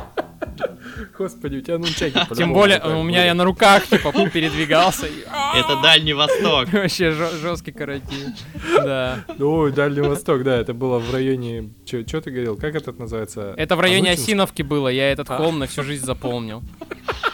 Господи, 1.18 1.56
у 1.56 1.60
тебя 1.60 1.78
нунчаки 1.78 2.18
Тем 2.36 2.52
более, 2.52 2.80
у 2.80 3.02
меня 3.02 3.24
я 3.24 3.34
на 3.34 3.44
руках, 3.44 3.86
типа, 3.86 4.12
передвигался. 4.30 5.06
Это 5.06 5.80
Дальний 5.82 6.12
Восток. 6.12 6.68
Вообще 6.72 7.12
жесткий 7.12 7.72
каратин. 7.72 8.34
Да. 8.76 9.24
Ой, 9.38 9.72
Дальний 9.72 10.00
Восток, 10.00 10.42
да, 10.42 10.56
это 10.56 10.74
было 10.74 10.98
в 10.98 11.12
районе... 11.12 11.70
Что 11.86 12.20
ты 12.20 12.30
говорил? 12.30 12.56
Как 12.56 12.74
это 12.74 12.92
называется? 12.92 13.54
Это 13.56 13.76
в 13.76 13.80
районе? 13.80 14.12
Осиновки 14.12 14.62
было, 14.62 14.88
я 14.88 15.10
этот 15.12 15.30
А. 15.30 15.36
холм 15.36 15.58
на 15.58 15.66
всю 15.66 15.82
жизнь 15.82 16.04
запомнил. 16.04 16.62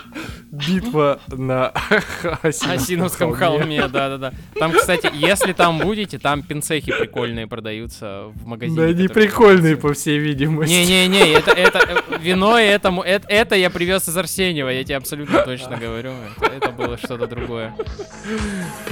Битва 0.51 1.21
на 1.29 1.69
Осиновском, 2.43 3.33
холме, 3.35 3.87
да-да-да. 3.89 4.33
Там, 4.59 4.73
кстати, 4.73 5.09
если 5.15 5.53
там 5.53 5.79
будете, 5.79 6.19
там 6.19 6.43
пинцехи 6.43 6.91
прикольные 6.93 7.47
продаются 7.47 8.25
в 8.35 8.47
магазине. 8.47 8.77
Да 8.77 8.85
они 8.87 9.07
который- 9.07 9.27
прикольные, 9.29 9.77
по 9.77 9.93
всей 9.93 10.19
видимости. 10.19 10.73
Не-не-не, 10.73 11.33
это, 11.33 11.53
это 11.53 11.79
э, 11.79 12.19
вино 12.21 12.59
этому, 12.59 13.03
это, 13.03 13.27
это 13.29 13.55
я 13.55 13.71
привез 13.71 14.09
из 14.09 14.17
Арсеньева, 14.17 14.69
я 14.71 14.83
тебе 14.83 14.97
абсолютно 14.97 15.43
точно 15.43 15.77
говорю. 15.77 16.13
Это, 16.41 16.53
это 16.53 16.71
было 16.71 16.97
что-то 16.99 17.27
другое. 17.27 17.73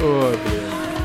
О, 0.01 0.33
блин. 0.33 0.98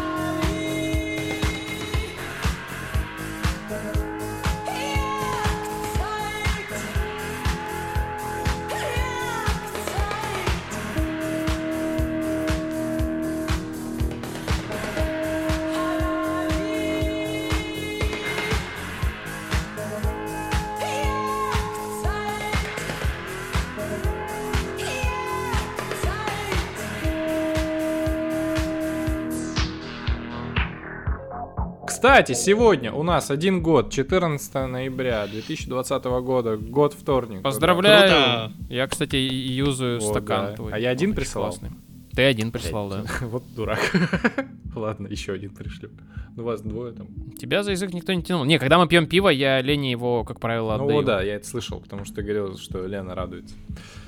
Кстати, 32.03 32.33
сегодня 32.33 32.91
у 32.91 33.01
нас 33.01 33.31
один 33.31 33.63
год, 33.63 33.89
14 33.89 34.53
ноября 34.67 35.25
2020 35.25 36.03
года, 36.03 36.57
год 36.57 36.93
вторник. 36.93 37.41
Поздравляю. 37.41 38.49
Круто. 38.49 38.63
Я, 38.67 38.87
кстати, 38.87 39.15
юзаю 39.15 39.99
О, 39.99 40.01
стакан 40.01 40.47
да. 40.47 40.51
твой. 40.51 40.73
А 40.73 40.79
я 40.79 40.89
один 40.89 41.11
Он 41.11 41.15
прислал? 41.15 41.45
классный. 41.45 41.69
Ты 42.13 42.23
один 42.23 42.51
прислал, 42.51 42.89
да. 42.89 43.05
Вот 43.21 43.45
дурак. 43.55 43.79
Ладно, 44.75 45.07
еще 45.07 45.31
один 45.31 45.51
пришлю. 45.51 45.91
Ну, 46.35 46.43
вас 46.43 46.59
двое 46.59 46.91
там. 46.91 47.07
Тебя 47.39 47.63
за 47.63 47.71
язык 47.71 47.93
никто 47.93 48.11
не 48.11 48.21
тянул. 48.21 48.43
Не, 48.43 48.59
когда 48.59 48.79
мы 48.79 48.89
пьем 48.89 49.07
пиво, 49.07 49.29
я 49.29 49.61
Лене 49.61 49.89
его, 49.89 50.25
как 50.25 50.41
правило, 50.41 50.75
Ну 50.75 50.83
отдаю. 50.83 50.97
вот, 50.97 51.05
да, 51.05 51.21
я 51.23 51.35
это 51.35 51.47
слышал, 51.47 51.79
потому 51.79 52.03
что 52.03 52.15
ты 52.15 52.21
говорил, 52.21 52.57
что 52.57 52.85
Лена 52.85 53.15
радуется. 53.15 53.55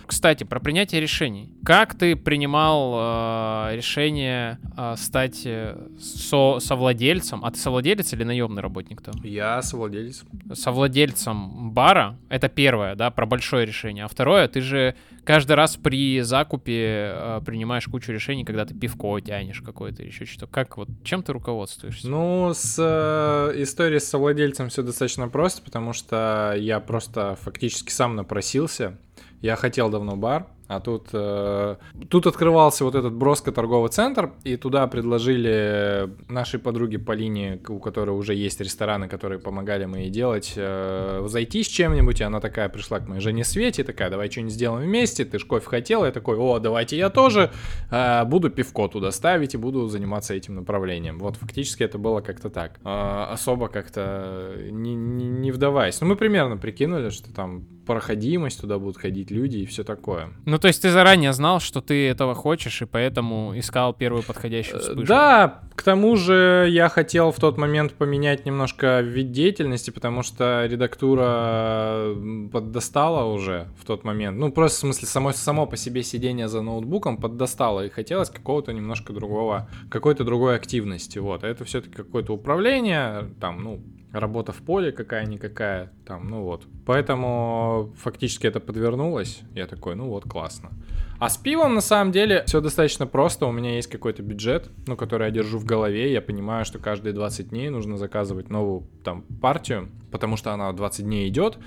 Кстати, 0.07 0.43
про 0.43 0.59
принятие 0.59 1.01
решений. 1.01 1.49
Как 1.65 1.95
ты 1.95 2.15
принимал 2.15 2.93
э, 2.95 3.75
решение 3.75 4.59
э, 4.77 4.95
стать 4.97 5.41
э, 5.45 5.77
со, 5.99 6.59
совладельцем? 6.59 7.43
А 7.43 7.51
ты 7.51 7.57
совладелец 7.57 8.13
или 8.13 8.23
наемный 8.23 8.61
работник 8.61 9.01
там? 9.01 9.15
Я 9.23 9.61
совладелец. 9.61 10.23
Совладельцем 10.53 11.71
бара. 11.71 12.17
Это 12.29 12.49
первое, 12.49 12.95
да, 12.95 13.09
про 13.11 13.25
большое 13.25 13.65
решение. 13.65 14.05
А 14.05 14.07
второе, 14.07 14.47
ты 14.47 14.61
же 14.61 14.95
каждый 15.23 15.53
раз 15.53 15.75
при 15.77 16.21
закупе 16.21 17.11
э, 17.13 17.41
принимаешь 17.45 17.85
кучу 17.85 18.11
решений, 18.11 18.45
когда 18.45 18.65
ты 18.65 18.73
пивко 18.73 19.19
тянешь 19.19 19.61
какое-то 19.61 20.03
или 20.03 20.09
еще 20.09 20.25
что-то. 20.25 20.47
Как 20.47 20.77
вот, 20.77 20.89
чем 21.03 21.23
ты 21.23 21.33
руководствуешься? 21.33 22.07
Ну, 22.07 22.51
с 22.53 22.75
э, 22.77 23.61
историей 23.61 23.99
с 23.99 24.07
совладельцем 24.07 24.69
все 24.69 24.83
достаточно 24.83 25.27
просто, 25.27 25.61
потому 25.63 25.93
что 25.93 26.53
я 26.57 26.79
просто 26.79 27.37
фактически 27.41 27.91
сам 27.91 28.15
напросился. 28.15 28.97
Я 29.45 29.55
хотел 29.55 29.89
давно 29.91 30.15
бар, 30.15 30.47
а 30.67 30.79
тут, 30.79 31.09
э, 31.13 31.75
тут 32.09 32.27
открывался 32.27 32.85
вот 32.85 32.95
этот 32.95 33.13
Броско 33.13 33.51
торговый 33.51 33.89
центр, 33.89 34.31
и 34.43 34.57
туда 34.57 34.87
предложили 34.87 36.09
нашей 36.27 36.59
подруге 36.59 36.97
Полине, 36.97 37.59
у 37.67 37.79
которой 37.79 38.11
уже 38.11 38.33
есть 38.33 38.59
рестораны, 38.61 39.07
которые 39.07 39.39
помогали 39.39 39.85
мы 39.85 39.99
ей 39.99 40.09
делать, 40.09 40.53
э, 40.55 41.23
зайти 41.27 41.63
с 41.63 41.67
чем-нибудь, 41.67 42.21
и 42.21 42.23
она 42.23 42.39
такая 42.39 42.69
пришла 42.69 42.99
к 42.99 43.07
моей 43.07 43.21
жене 43.21 43.43
Свете, 43.43 43.83
такая, 43.83 44.09
давай 44.09 44.31
что-нибудь 44.31 44.53
сделаем 44.53 44.87
вместе, 44.87 45.23
ты 45.25 45.37
ж 45.37 45.45
кофе 45.45 45.67
хотела, 45.67 46.05
я 46.05 46.11
такой, 46.11 46.37
о, 46.37 46.59
давайте 46.59 46.97
я 46.97 47.09
тоже, 47.09 47.51
э, 47.91 48.25
буду 48.25 48.49
пивко 48.49 48.87
туда 48.87 49.11
ставить 49.11 49.53
и 49.53 49.57
буду 49.57 49.87
заниматься 49.87 50.33
этим 50.33 50.55
направлением. 50.55 51.19
Вот 51.19 51.35
фактически 51.37 51.83
это 51.83 51.97
было 51.97 52.21
как-то 52.21 52.49
так. 52.49 52.79
Э, 52.83 53.27
особо 53.31 53.67
как-то 53.67 54.55
не, 54.71 54.95
не, 54.95 55.27
не 55.27 55.51
вдаваясь. 55.51 56.01
Ну, 56.01 56.07
мы 56.07 56.15
примерно 56.15 56.57
прикинули, 56.57 57.09
что 57.09 57.33
там 57.33 57.65
проходимость, 57.85 58.61
туда 58.61 58.79
будут 58.79 58.97
ходить 58.97 59.31
люди 59.31 59.57
и 59.57 59.65
все 59.65 59.83
такое. 59.83 60.29
То 60.57 60.67
есть 60.67 60.81
ты 60.81 60.91
заранее 60.91 61.33
знал, 61.33 61.59
что 61.59 61.81
ты 61.81 62.07
этого 62.07 62.35
хочешь, 62.35 62.81
и 62.81 62.85
поэтому 62.85 63.57
искал 63.57 63.93
первую 63.93 64.23
подходящую 64.23 64.75
Э, 64.75 64.79
вспышку. 64.79 65.07
Да, 65.07 65.61
к 65.75 65.83
тому 65.83 66.15
же 66.15 66.67
я 66.69 66.89
хотел 66.89 67.31
в 67.31 67.39
тот 67.39 67.57
момент 67.57 67.93
поменять 67.93 68.45
немножко 68.45 69.01
вид 69.01 69.31
деятельности, 69.31 69.91
потому 69.91 70.23
что 70.23 70.65
редактура 70.65 72.15
поддостала 72.51 73.25
уже 73.25 73.67
в 73.79 73.85
тот 73.85 74.03
момент. 74.03 74.37
Ну, 74.37 74.51
просто 74.51 74.77
в 74.77 74.79
смысле 74.81 75.07
само, 75.07 75.33
само 75.33 75.65
по 75.65 75.77
себе 75.77 76.03
сидение 76.03 76.47
за 76.47 76.61
ноутбуком 76.61 77.17
поддостало, 77.17 77.85
и 77.85 77.89
хотелось 77.89 78.29
какого-то 78.29 78.71
немножко 78.71 79.13
другого, 79.13 79.69
какой-то 79.89 80.23
другой 80.23 80.55
активности. 80.55 81.19
Вот, 81.19 81.43
а 81.43 81.47
это 81.47 81.65
все-таки 81.65 81.95
какое-то 81.95 82.33
управление, 82.33 83.29
там, 83.39 83.63
ну, 83.63 83.81
работа 84.19 84.51
в 84.51 84.57
поле 84.57 84.91
какая-никакая, 84.91 85.91
там, 86.05 86.29
ну 86.29 86.43
вот. 86.43 86.63
Поэтому 86.85 87.93
фактически 87.97 88.47
это 88.47 88.59
подвернулось. 88.59 89.41
Я 89.53 89.67
такой, 89.67 89.95
ну 89.95 90.07
вот, 90.07 90.23
классно. 90.23 90.71
А 91.17 91.29
с 91.29 91.37
пивом, 91.37 91.75
на 91.75 91.81
самом 91.81 92.11
деле, 92.11 92.43
все 92.45 92.59
достаточно 92.59 93.07
просто. 93.07 93.45
У 93.45 93.51
меня 93.51 93.75
есть 93.75 93.87
какой-то 93.87 94.21
бюджет, 94.21 94.69
ну, 94.85 94.97
который 94.97 95.27
я 95.27 95.31
держу 95.31 95.59
в 95.59 95.65
голове. 95.65 96.11
Я 96.11 96.21
понимаю, 96.21 96.65
что 96.65 96.77
каждые 96.77 97.13
20 97.13 97.49
дней 97.49 97.69
нужно 97.69 97.97
заказывать 97.97 98.49
новую 98.49 98.87
там 99.03 99.23
партию, 99.41 99.89
потому 100.11 100.35
что 100.35 100.51
она 100.51 100.71
20 100.73 101.05
дней 101.05 101.29
идет, 101.29 101.57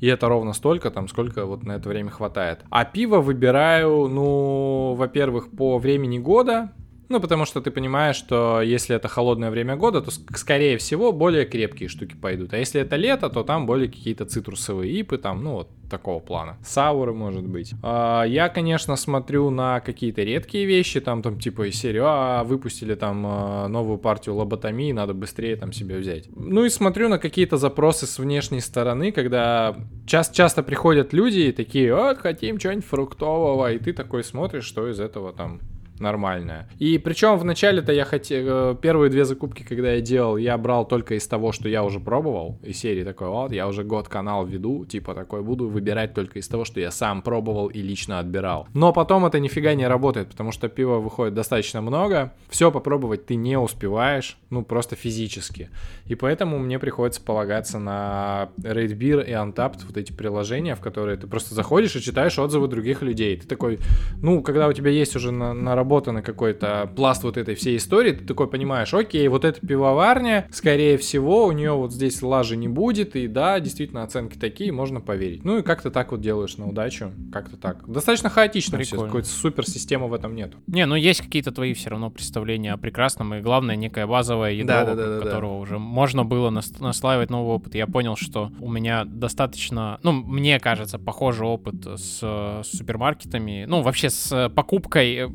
и 0.00 0.06
это 0.06 0.28
ровно 0.28 0.52
столько, 0.52 0.90
там, 0.90 1.08
сколько 1.08 1.46
вот 1.46 1.62
на 1.62 1.72
это 1.72 1.88
время 1.88 2.10
хватает. 2.10 2.60
А 2.70 2.84
пиво 2.84 3.20
выбираю, 3.20 4.08
ну, 4.08 4.94
во-первых, 4.94 5.50
по 5.50 5.78
времени 5.78 6.18
года, 6.18 6.72
ну, 7.08 7.20
потому 7.20 7.44
что 7.44 7.60
ты 7.60 7.70
понимаешь, 7.70 8.16
что 8.16 8.60
если 8.60 8.94
это 8.96 9.08
холодное 9.08 9.50
время 9.50 9.76
года, 9.76 10.00
то, 10.02 10.10
ск- 10.10 10.36
скорее 10.36 10.76
всего, 10.78 11.12
более 11.12 11.44
крепкие 11.46 11.88
штуки 11.88 12.14
пойдут. 12.14 12.52
А 12.52 12.58
если 12.58 12.80
это 12.80 12.96
лето, 12.96 13.30
то 13.30 13.42
там 13.42 13.66
более 13.66 13.88
какие-то 13.88 14.24
цитрусовые 14.26 14.92
ипы, 15.00 15.18
там, 15.18 15.42
ну, 15.42 15.52
вот 15.54 15.68
такого 15.88 16.20
плана. 16.20 16.58
Сауры, 16.62 17.14
может 17.14 17.46
быть. 17.46 17.72
А, 17.82 18.24
я, 18.24 18.48
конечно, 18.50 18.94
смотрю 18.96 19.48
на 19.50 19.80
какие-то 19.80 20.22
редкие 20.22 20.66
вещи, 20.66 21.00
там, 21.00 21.22
там, 21.22 21.38
типа, 21.40 21.68
из 21.70 21.76
серии, 21.80 22.02
а, 22.04 22.44
выпустили 22.44 22.94
там 22.94 23.24
а, 23.26 23.68
новую 23.68 23.96
партию 23.98 24.34
лоботомии, 24.34 24.92
надо 24.92 25.14
быстрее 25.14 25.56
там 25.56 25.72
себе 25.72 25.96
взять. 25.96 26.28
Ну, 26.36 26.64
и 26.66 26.68
смотрю 26.68 27.08
на 27.08 27.18
какие-то 27.18 27.56
запросы 27.56 28.06
с 28.06 28.18
внешней 28.18 28.60
стороны, 28.60 29.12
когда 29.12 29.76
час- 30.06 30.30
часто 30.30 30.62
приходят 30.62 31.14
люди 31.14 31.38
и 31.40 31.52
такие, 31.52 31.94
вот, 31.94 32.18
хотим 32.18 32.58
чего-нибудь 32.58 32.84
фруктового, 32.86 33.72
и 33.72 33.78
ты 33.78 33.94
такой 33.94 34.24
смотришь, 34.24 34.64
что 34.64 34.88
из 34.90 35.00
этого 35.00 35.32
там 35.32 35.60
нормальная. 36.00 36.68
И 36.78 36.98
причем 36.98 37.36
в 37.36 37.44
начале-то 37.44 37.92
я 37.92 38.04
хотел... 38.04 38.74
Первые 38.76 39.10
две 39.10 39.24
закупки, 39.24 39.62
когда 39.62 39.92
я 39.92 40.00
делал, 40.00 40.36
я 40.36 40.56
брал 40.58 40.86
только 40.86 41.14
из 41.14 41.26
того, 41.26 41.52
что 41.52 41.68
я 41.68 41.84
уже 41.84 42.00
пробовал. 42.00 42.58
Из 42.62 42.78
серии 42.78 43.04
такой, 43.04 43.28
вот, 43.28 43.52
я 43.52 43.66
уже 43.66 43.84
год 43.84 44.08
канал 44.08 44.46
веду, 44.46 44.84
типа 44.84 45.14
такой, 45.14 45.42
буду 45.42 45.68
выбирать 45.68 46.14
только 46.14 46.38
из 46.38 46.48
того, 46.48 46.64
что 46.64 46.80
я 46.80 46.90
сам 46.90 47.22
пробовал 47.22 47.68
и 47.68 47.80
лично 47.80 48.18
отбирал. 48.18 48.68
Но 48.74 48.92
потом 48.92 49.26
это 49.26 49.40
нифига 49.40 49.74
не 49.74 49.86
работает, 49.86 50.28
потому 50.28 50.52
что 50.52 50.68
пива 50.68 50.98
выходит 50.98 51.34
достаточно 51.34 51.80
много. 51.80 52.32
Все 52.48 52.70
попробовать 52.70 53.26
ты 53.26 53.34
не 53.34 53.58
успеваешь, 53.58 54.38
ну, 54.50 54.62
просто 54.64 54.96
физически. 54.96 55.70
И 56.06 56.14
поэтому 56.14 56.58
мне 56.58 56.78
приходится 56.78 57.20
полагаться 57.20 57.78
на 57.78 58.50
Raid 58.60 58.96
Beer 58.96 59.26
и 59.26 59.32
Untapped, 59.32 59.86
вот 59.86 59.96
эти 59.96 60.12
приложения, 60.12 60.74
в 60.74 60.80
которые 60.80 61.16
ты 61.16 61.26
просто 61.26 61.54
заходишь 61.54 61.96
и 61.96 62.02
читаешь 62.02 62.38
отзывы 62.38 62.68
других 62.68 63.02
людей. 63.02 63.36
Ты 63.36 63.46
такой, 63.46 63.78
ну, 64.22 64.42
когда 64.42 64.68
у 64.68 64.72
тебя 64.72 64.90
есть 64.90 65.16
уже 65.16 65.30
на, 65.30 65.54
наработанный 65.88 66.22
какой-то 66.22 66.90
пласт 66.94 67.24
вот 67.24 67.36
этой 67.38 67.54
всей 67.54 67.76
истории, 67.78 68.12
ты 68.12 68.24
такой 68.24 68.46
понимаешь, 68.48 68.92
окей, 68.92 69.26
вот 69.28 69.44
эта 69.44 69.58
пивоварня, 69.66 70.46
скорее 70.52 70.98
всего, 70.98 71.46
у 71.46 71.52
нее 71.52 71.72
вот 71.72 71.92
здесь 71.92 72.20
лажи 72.22 72.56
не 72.56 72.68
будет, 72.68 73.16
и 73.16 73.26
да, 73.26 73.58
действительно, 73.58 74.02
оценки 74.02 74.36
такие, 74.36 74.70
можно 74.70 75.00
поверить. 75.00 75.44
Ну 75.44 75.58
и 75.58 75.62
как-то 75.62 75.90
так 75.90 76.12
вот 76.12 76.20
делаешь 76.20 76.56
на 76.58 76.68
удачу, 76.68 77.12
как-то 77.32 77.56
так. 77.56 77.88
Достаточно 77.90 78.28
хаотично 78.28 78.78
все, 78.78 78.90
Прикольно. 78.90 79.06
какой-то 79.08 79.28
супер 79.28 79.64
системы 79.66 80.08
в 80.08 80.14
этом 80.14 80.34
нет. 80.34 80.52
Не, 80.66 80.84
ну 80.84 80.94
есть 80.94 81.22
какие-то 81.22 81.52
твои 81.52 81.72
все 81.72 81.90
равно 81.90 82.10
представления 82.10 82.74
о 82.74 82.76
прекрасном, 82.76 83.34
и 83.34 83.40
главное, 83.40 83.76
некое 83.76 84.06
базовое 84.06 84.52
ядро, 84.52 84.66
Да, 84.74 84.84
да, 84.84 84.94
да, 84.94 85.06
да, 85.06 85.18
да. 85.20 85.24
которого 85.24 85.58
уже 85.58 85.78
можно 85.78 86.24
было 86.24 86.50
нас- 86.50 86.78
наслаивать 86.80 87.30
новый 87.30 87.54
опыт. 87.54 87.74
Я 87.74 87.86
понял, 87.86 88.16
что 88.16 88.50
у 88.60 88.70
меня 88.70 89.04
достаточно, 89.06 89.98
ну, 90.02 90.12
мне 90.12 90.60
кажется, 90.60 90.98
похожий 90.98 91.46
опыт 91.46 91.74
с, 91.86 92.20
э, 92.22 92.62
с 92.64 92.76
супермаркетами, 92.76 93.64
ну, 93.66 93.80
вообще 93.82 94.10
с 94.10 94.30
э, 94.32 94.48
покупкой 94.50 95.14
э, 95.14 95.28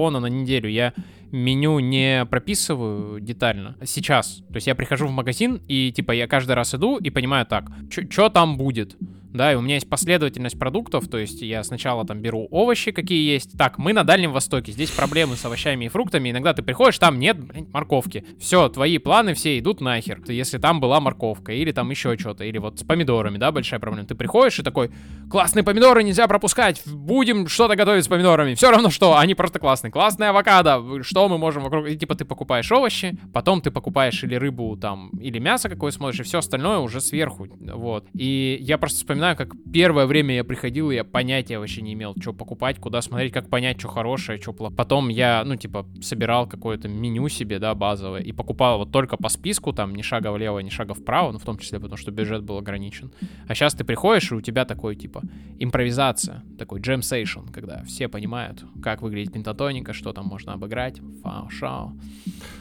рациона 0.00 0.20
на 0.20 0.26
неделю. 0.28 0.68
Я 0.68 0.92
меню 1.32 1.80
не 1.80 2.26
прописываю 2.30 3.20
детально 3.20 3.74
сейчас. 3.84 4.42
То 4.48 4.56
есть 4.56 4.66
я 4.66 4.74
прихожу 4.74 5.06
в 5.06 5.10
магазин, 5.10 5.60
и, 5.68 5.92
типа, 5.92 6.12
я 6.12 6.26
каждый 6.26 6.54
раз 6.54 6.74
иду 6.74 6.98
и 6.98 7.10
понимаю 7.10 7.46
так, 7.46 7.70
что 8.10 8.28
там 8.28 8.56
будет. 8.56 8.96
Да, 9.32 9.52
и 9.52 9.56
у 9.56 9.60
меня 9.60 9.74
есть 9.74 9.88
последовательность 9.88 10.58
продуктов, 10.58 11.08
то 11.08 11.18
есть 11.18 11.42
я 11.42 11.62
сначала 11.64 12.06
там 12.06 12.20
беру 12.20 12.48
овощи, 12.50 12.90
какие 12.90 13.32
есть. 13.32 13.56
Так, 13.56 13.78
мы 13.78 13.92
на 13.92 14.04
Дальнем 14.04 14.32
Востоке, 14.32 14.72
здесь 14.72 14.90
проблемы 14.90 15.36
с 15.36 15.44
овощами 15.44 15.86
и 15.86 15.88
фруктами. 15.88 16.30
Иногда 16.30 16.52
ты 16.52 16.62
приходишь, 16.62 16.98
там 16.98 17.18
нет 17.18 17.38
блин, 17.38 17.68
морковки. 17.72 18.24
Все, 18.38 18.68
твои 18.68 18.98
планы 18.98 19.34
все 19.34 19.58
идут 19.58 19.80
нахер. 19.80 20.20
Если 20.28 20.58
там 20.58 20.80
была 20.80 21.00
морковка, 21.00 21.52
или 21.52 21.72
там 21.72 21.90
еще 21.90 22.16
что-то, 22.18 22.44
или 22.44 22.58
вот 22.58 22.80
с 22.80 22.82
помидорами, 22.82 23.38
да, 23.38 23.52
большая 23.52 23.80
проблема. 23.80 24.06
Ты 24.06 24.14
приходишь 24.14 24.58
и 24.58 24.62
такой, 24.62 24.90
классные 25.30 25.62
помидоры 25.62 26.02
нельзя 26.02 26.26
пропускать, 26.26 26.82
будем 26.86 27.48
что-то 27.48 27.76
готовить 27.76 28.04
с 28.04 28.08
помидорами. 28.08 28.54
Все 28.54 28.70
равно 28.70 28.90
что, 28.90 29.16
они 29.16 29.34
просто 29.34 29.58
классные. 29.58 29.90
Классная 29.90 30.30
авокадо, 30.30 31.02
что 31.02 31.28
мы 31.28 31.38
можем 31.38 31.62
вокруг... 31.62 31.88
И 31.88 31.96
типа 31.96 32.14
ты 32.14 32.24
покупаешь 32.24 32.70
овощи, 32.72 33.18
потом 33.32 33.60
ты 33.60 33.70
покупаешь 33.70 34.22
или 34.24 34.34
рыбу 34.34 34.76
там, 34.76 35.10
или 35.20 35.38
мясо 35.38 35.68
какое 35.68 35.90
смотришь, 35.90 36.20
и 36.20 36.22
все 36.24 36.38
остальное 36.38 36.78
уже 36.78 37.00
сверху, 37.00 37.46
вот. 37.60 38.06
И 38.14 38.58
я 38.60 38.78
просто 38.78 38.98
вспоминаю, 38.98 39.19
как 39.34 39.54
первое 39.72 40.06
время 40.06 40.34
я 40.34 40.44
приходил, 40.44 40.90
и 40.90 40.96
я 40.96 41.04
понятия 41.04 41.58
вообще 41.58 41.82
не 41.82 41.92
имел, 41.94 42.14
что 42.20 42.32
покупать, 42.32 42.78
куда 42.78 43.02
смотреть, 43.02 43.32
как 43.32 43.48
понять, 43.48 43.78
что 43.78 43.88
хорошее, 43.88 44.40
что 44.40 44.52
плохое. 44.52 44.76
Потом 44.76 45.08
я, 45.08 45.42
ну, 45.44 45.56
типа, 45.56 45.86
собирал 46.02 46.48
какое-то 46.48 46.88
меню 46.88 47.28
себе, 47.28 47.58
да, 47.58 47.74
базовое, 47.74 48.20
и 48.20 48.32
покупал 48.32 48.78
вот 48.78 48.92
только 48.92 49.16
по 49.16 49.28
списку, 49.28 49.72
там, 49.72 49.94
ни 49.94 50.02
шага 50.02 50.32
влево, 50.32 50.58
ни 50.60 50.70
шага 50.70 50.94
вправо, 50.94 51.32
ну, 51.32 51.38
в 51.38 51.44
том 51.44 51.58
числе, 51.58 51.78
потому 51.78 51.96
что 51.96 52.10
бюджет 52.10 52.42
был 52.42 52.58
ограничен. 52.58 53.12
А 53.48 53.54
сейчас 53.54 53.74
ты 53.74 53.84
приходишь, 53.84 54.30
и 54.32 54.34
у 54.34 54.40
тебя 54.40 54.64
такой, 54.64 54.96
типа, 54.96 55.22
импровизация, 55.58 56.42
такой 56.58 56.80
джем 56.80 57.02
сейшн, 57.02 57.46
когда 57.52 57.82
все 57.84 58.08
понимают, 58.08 58.64
как 58.82 59.02
выглядит 59.02 59.32
пентатоника, 59.32 59.92
что 59.92 60.12
там 60.12 60.26
можно 60.26 60.54
обыграть, 60.54 61.00
фау-шау. 61.22 61.92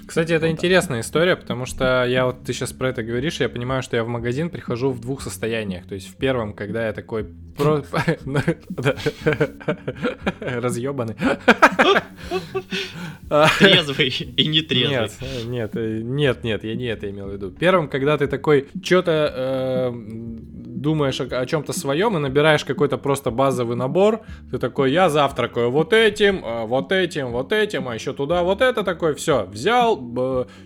Кстати, 0.05 0.34
это 0.34 0.47
Вот 0.47 0.51
так. 0.51 0.57
интересная 0.57 1.01
история, 1.01 1.36
потому 1.36 1.66
что 1.66 2.05
я 2.05 2.26
вот 2.26 2.43
ты 2.43 2.53
сейчас 2.53 2.74
про 2.74 2.89
это 2.89 3.03
говоришь, 3.03 3.39
я 3.39 3.49
понимаю, 3.49 3.84
что 3.84 3.95
я 3.95 4.03
в 4.03 4.07
магазин 4.07 4.49
прихожу 4.49 4.91
в 4.91 4.99
двух 4.99 5.22
состояниях. 5.22 5.86
То 5.86 5.95
есть 5.95 6.07
в 6.07 6.16
первом, 6.16 6.49
когда 6.54 6.88
я 6.88 6.93
такой 6.93 7.26
про... 7.58 7.84
Да. 8.70 8.95
разъебанный. 10.39 11.16
Трезвый 13.60 14.10
и 14.10 14.47
нетрезвый. 14.47 15.00
Нет, 15.00 15.22
э, 15.22 15.43
нет, 15.45 15.72
э, 15.76 16.02
нет, 16.02 16.43
нет, 16.43 16.64
я 16.64 16.76
не 16.76 16.86
это 16.86 17.10
имел 17.10 17.28
в 17.28 17.34
виду. 17.34 17.52
Первым, 17.52 17.88
когда 17.88 18.18
ты 18.18 18.28
такой 18.28 18.68
что-то 18.82 19.93
думаешь 20.80 21.20
о, 21.20 21.45
чем-то 21.45 21.74
своем 21.74 22.18
и 22.18 22.20
набираешь 22.20 22.66
какой-то 22.66 22.97
просто 22.97 23.32
базовый 23.32 23.76
набор, 23.76 24.22
ты 24.52 24.58
такой, 24.58 24.91
я 24.91 25.10
завтракаю 25.10 25.72
вот 25.72 25.93
этим, 25.93 26.43
э, 26.43 26.66
вот 26.66 26.91
этим, 26.91 27.32
вот 27.32 27.52
этим, 27.52 27.88
а 27.88 27.95
еще 27.95 28.14
туда 28.14 28.43
вот 28.43 28.62
это 28.62 28.84
такой, 28.84 29.14
все, 29.14 29.45
взял, 29.45 29.97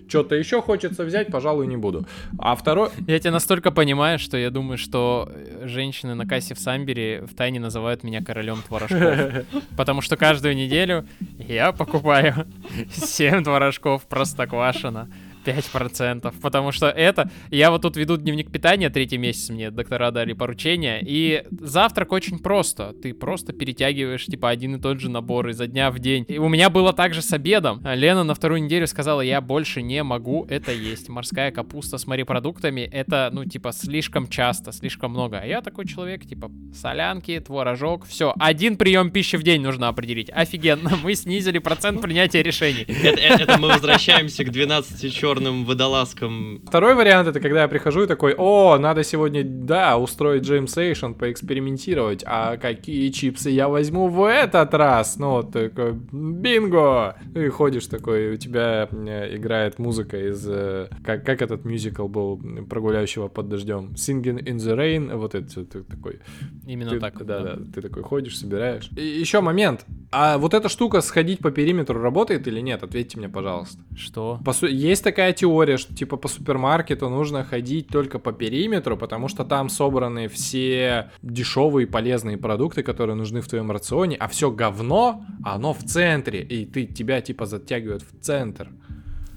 что-то 0.08 0.36
еще 0.36 0.62
хочется 0.62 1.04
взять, 1.04 1.32
пожалуй, 1.32 1.68
не 1.68 1.78
буду. 1.78 2.06
А 2.38 2.56
второй, 2.56 2.90
Я 3.08 3.20
тебя 3.20 3.32
настолько 3.32 3.72
понимаю, 3.72 4.20
что 4.20 4.38
я 4.38 4.50
думаю, 4.50 4.78
что 4.78 5.30
э, 5.34 5.68
женщины 5.74 6.16
на 6.16 6.26
кассе 6.26 6.56
в 6.56 6.60
Самбере 6.60 7.22
в 7.22 7.36
тайне 7.36 7.60
называют 7.60 8.04
меня 8.04 8.24
королем 8.24 8.62
творожков. 8.66 9.46
Потому 9.78 10.02
что 10.02 10.16
каждую 10.16 10.56
неделю 10.56 11.06
я 11.38 11.72
покупаю 11.74 12.48
7 12.94 13.44
творожков 13.44 14.04
простоквашино. 14.08 15.10
5%, 15.46 16.34
потому 16.42 16.72
что 16.72 16.88
это... 16.88 17.30
Я 17.50 17.72
вот 17.72 17.82
тут 17.82 17.98
веду 17.98 18.18
дневник 18.18 18.52
питания 18.52 18.90
третий 18.90 19.18
месяц, 19.18 19.50
мне 19.50 19.72
доктора 19.72 20.12
дали 20.12 20.34
поручение, 20.34 21.02
и 21.02 21.44
завтрак 21.52 22.12
очень 22.12 22.40
просто. 22.40 22.94
Ты 23.02 23.14
просто 23.14 23.54
перетягиваешь, 23.54 24.26
типа, 24.26 24.50
один 24.50 24.76
и 24.76 24.80
тот 24.80 25.00
же 25.00 25.10
набор 25.10 25.50
изо 25.50 25.68
дня 25.68 25.92
в 25.92 26.00
день. 26.00 26.26
И 26.28 26.38
у 26.38 26.50
меня 26.50 26.70
было 26.70 26.94
так 26.94 27.14
же 27.14 27.22
с 27.22 27.32
обедом. 27.34 27.82
Лена 27.84 28.24
на 28.24 28.36
вторую 28.36 28.64
неделю 28.64 28.88
сказала, 28.88 29.22
я 29.22 29.42
больше 29.42 29.82
не 29.82 30.04
могу 30.04 30.46
это 30.50 30.72
есть. 30.72 31.10
Морская 31.10 31.52
капуста 31.52 31.98
с 31.98 32.08
морепродуктами, 32.08 32.82
это, 32.82 33.30
ну, 33.32 33.46
типа, 33.46 33.72
слишком 33.72 34.28
часто, 34.28 34.72
слишком 34.72 35.12
много. 35.12 35.40
А 35.40 35.46
я 35.46 35.62
такой 35.62 35.86
человек, 35.88 36.26
типа, 36.26 36.52
солянки, 36.74 37.40
творожок, 37.40 38.06
все. 38.06 38.34
Один 38.40 38.78
прием 38.78 39.12
пищи 39.12 39.36
в 39.36 39.44
день 39.44 39.62
нужно 39.62 39.88
определить. 39.88 40.30
Офигенно, 40.32 40.92
мы 41.04 41.16
снизили 41.16 41.60
процент 41.60 42.02
принятия 42.02 42.44
решений. 42.44 42.86
Это, 42.88 43.58
мы 43.58 43.70
возвращаемся 43.70 44.44
к 44.44 44.52
12 44.52 45.14
черным 45.34 45.66
водолазкам. 45.66 46.62
второй 46.68 46.96
вариант 46.96 47.28
это 47.28 47.40
когда 47.40 47.64
я 47.64 47.68
прихожу 47.68 48.04
и 48.04 48.08
такой, 48.08 48.34
о, 48.38 48.78
надо 48.78 49.04
сегодня, 49.04 49.44
да, 49.44 49.98
устроить 49.98 50.44
jam 50.44 50.63
session, 50.63 51.14
поэкспериментировать, 51.14 52.24
а 52.26 52.58
какие 52.58 53.10
чипсы 53.10 53.50
я 53.50 53.68
возьму 53.68 54.08
в 54.08 54.30
этот 54.30 54.74
раз? 54.74 55.18
Ну, 55.18 55.32
вот 55.32 55.52
такой, 55.52 55.94
бинго! 55.94 57.16
И 57.36 57.48
ходишь 57.50 57.88
такой, 57.88 58.34
у 58.34 58.38
тебя 58.38 58.88
играет 58.92 59.80
музыка 59.80 60.18
из, 60.30 60.46
э, 60.48 60.90
как, 61.04 61.26
как 61.26 61.42
этот 61.42 61.66
мюзикл 61.66 62.08
был, 62.08 62.40
про 62.70 62.80
гуляющего 62.80 63.28
под 63.28 63.50
дождем, 63.50 63.92
Singing 63.96 64.44
in 64.44 64.58
the 64.58 64.76
Rain, 64.76 65.16
вот 65.16 65.36
это 65.36 65.66
ты 65.66 65.84
такой, 65.84 66.20
Именно 66.66 66.92
ты, 66.92 67.00
так. 67.00 67.26
да, 67.26 67.40
да, 67.40 67.58
ты 67.74 67.82
такой 67.82 68.04
ходишь, 68.04 68.38
собираешь. 68.38 68.90
И 68.96 69.06
еще 69.06 69.42
момент, 69.42 69.86
а 70.12 70.38
вот 70.38 70.54
эта 70.54 70.70
штука 70.70 71.02
сходить 71.02 71.40
по 71.40 71.52
периметру 71.52 72.00
работает 72.00 72.48
или 72.48 72.60
нет? 72.60 72.84
Ответьте 72.84 73.18
мне, 73.18 73.30
пожалуйста. 73.30 73.80
Что? 73.96 74.40
По 74.46 74.54
су- 74.54 74.68
есть 74.68 75.04
такая 75.04 75.23
теория, 75.32 75.78
что 75.78 75.96
типа 75.96 76.18
по 76.18 76.28
супермаркету 76.28 77.10
нужно 77.10 77.44
ходить 77.44 77.88
только 77.88 78.20
по 78.20 78.34
периметру, 78.34 78.98
потому 78.98 79.28
что 79.28 79.46
там 79.46 79.70
собраны 79.70 80.28
все 80.28 81.12
дешевые 81.22 81.88
полезные 81.88 82.38
продукты, 82.38 82.84
которые 82.84 83.16
нужны 83.16 83.42
в 83.42 83.48
твоем 83.48 83.72
рационе, 83.72 84.18
а 84.18 84.28
все 84.28 84.52
говно, 84.52 85.24
оно 85.44 85.74
в 85.74 85.84
центре, 85.84 86.42
и 86.42 86.66
ты 86.66 86.86
тебя 86.86 87.22
типа 87.22 87.46
затягивают 87.46 88.04
в 88.04 88.20
центр. 88.22 88.70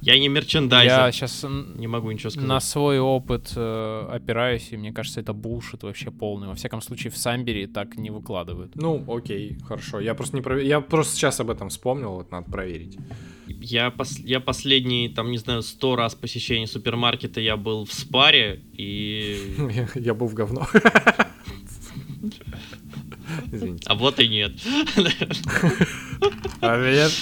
Я 0.07 0.19
не 0.21 0.29
мерчендайзер. 0.29 0.99
Я 0.99 1.11
сейчас 1.11 1.45
Не 1.75 1.89
могу 1.89 2.13
ничего 2.13 2.31
сказать. 2.31 2.49
на 2.49 2.61
свой 2.61 3.01
опыт 3.01 3.53
э, 3.57 4.09
опираюсь, 4.13 4.69
и 4.71 4.77
мне 4.77 4.93
кажется, 4.93 5.21
это 5.21 5.33
булшит 5.33 5.83
вообще 5.83 6.13
полный. 6.13 6.47
Во 6.47 6.55
всяком 6.55 6.81
случае, 6.81 7.11
в 7.11 7.17
Самбере 7.19 7.67
так 7.67 7.97
не 7.99 8.11
выкладывают. 8.11 8.77
Ну, 8.77 9.05
окей, 9.13 9.59
хорошо. 9.67 9.99
Я 9.99 10.15
просто 10.15 10.37
не 10.37 10.43
пров- 10.43 10.63
я 10.63 10.81
просто 10.81 11.17
сейчас 11.17 11.41
об 11.41 11.51
этом 11.51 11.71
вспомнил, 11.71 12.13
вот 12.13 12.31
надо 12.31 12.49
проверить. 12.49 12.97
Я, 13.49 13.89
пос- 13.89 14.23
я 14.25 14.39
последние, 14.39 15.09
там, 15.09 15.33
не 15.33 15.39
знаю, 15.39 15.63
сто 15.63 15.97
раз 15.97 16.15
посещения 16.15 16.69
супермаркета 16.69 17.41
я 17.41 17.57
был 17.57 17.85
в 17.85 17.93
спаре, 17.93 18.63
и... 18.75 19.57
Я, 19.73 19.89
я 20.01 20.15
был 20.15 20.29
в 20.29 20.35
говно. 20.35 20.69
Извините. 23.51 23.83
А 23.87 23.95
вот 23.97 24.21
и 24.21 24.29
нет. 24.29 24.53
А 26.61 26.93
нет? 26.93 27.13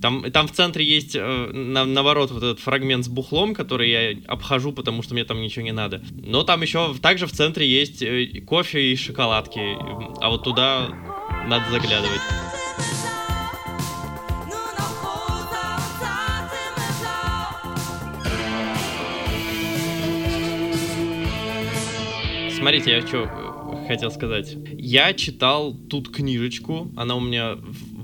Там, 0.00 0.30
там 0.30 0.46
в 0.46 0.52
центре 0.52 0.84
есть, 0.84 1.16
э, 1.16 1.50
на- 1.52 1.84
наоборот, 1.84 2.30
вот 2.30 2.42
этот 2.42 2.60
фрагмент 2.60 3.04
с 3.04 3.08
бухлом, 3.08 3.54
который 3.54 3.90
я 3.90 4.16
обхожу, 4.28 4.72
потому 4.72 5.02
что 5.02 5.14
мне 5.14 5.24
там 5.24 5.40
ничего 5.40 5.64
не 5.64 5.72
надо. 5.72 6.02
Но 6.12 6.44
там 6.44 6.62
еще 6.62 6.94
также 7.00 7.26
в 7.26 7.32
центре 7.32 7.68
есть 7.68 8.02
э, 8.02 8.40
кофе 8.46 8.92
и 8.92 8.96
шоколадки. 8.96 9.60
А 10.22 10.28
вот 10.30 10.44
туда 10.44 10.88
надо 11.46 11.70
заглядывать. 11.70 12.20
Смотрите, 22.56 22.90
я 22.90 23.06
что 23.06 23.28
хотел 23.86 24.10
сказать. 24.10 24.56
Я 24.76 25.14
читал 25.14 25.72
тут 25.72 26.10
книжечку, 26.10 26.90
она 26.96 27.14
у 27.14 27.20
меня 27.20 27.56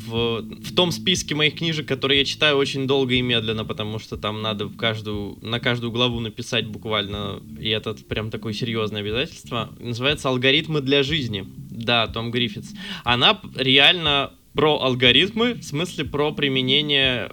в, 0.06 0.42
в, 0.42 0.74
том 0.74 0.92
списке 0.92 1.34
моих 1.34 1.56
книжек, 1.56 1.86
которые 1.86 2.20
я 2.20 2.24
читаю 2.24 2.56
очень 2.56 2.86
долго 2.86 3.14
и 3.14 3.22
медленно, 3.22 3.64
потому 3.64 3.98
что 3.98 4.16
там 4.16 4.42
надо 4.42 4.66
в 4.66 4.76
каждую, 4.76 5.38
на 5.42 5.60
каждую 5.60 5.92
главу 5.92 6.20
написать 6.20 6.66
буквально, 6.66 7.42
и 7.58 7.68
это 7.68 7.94
прям 7.94 8.30
такое 8.30 8.52
серьезное 8.52 9.00
обязательство. 9.00 9.70
Называется 9.78 10.28
«Алгоритмы 10.28 10.80
для 10.80 11.02
жизни». 11.02 11.46
Да, 11.70 12.06
Том 12.06 12.30
Гриффитс. 12.30 12.72
Она 13.04 13.40
реально 13.56 14.32
про 14.54 14.80
алгоритмы, 14.80 15.54
в 15.54 15.62
смысле 15.62 16.04
про 16.04 16.32
применение 16.32 17.26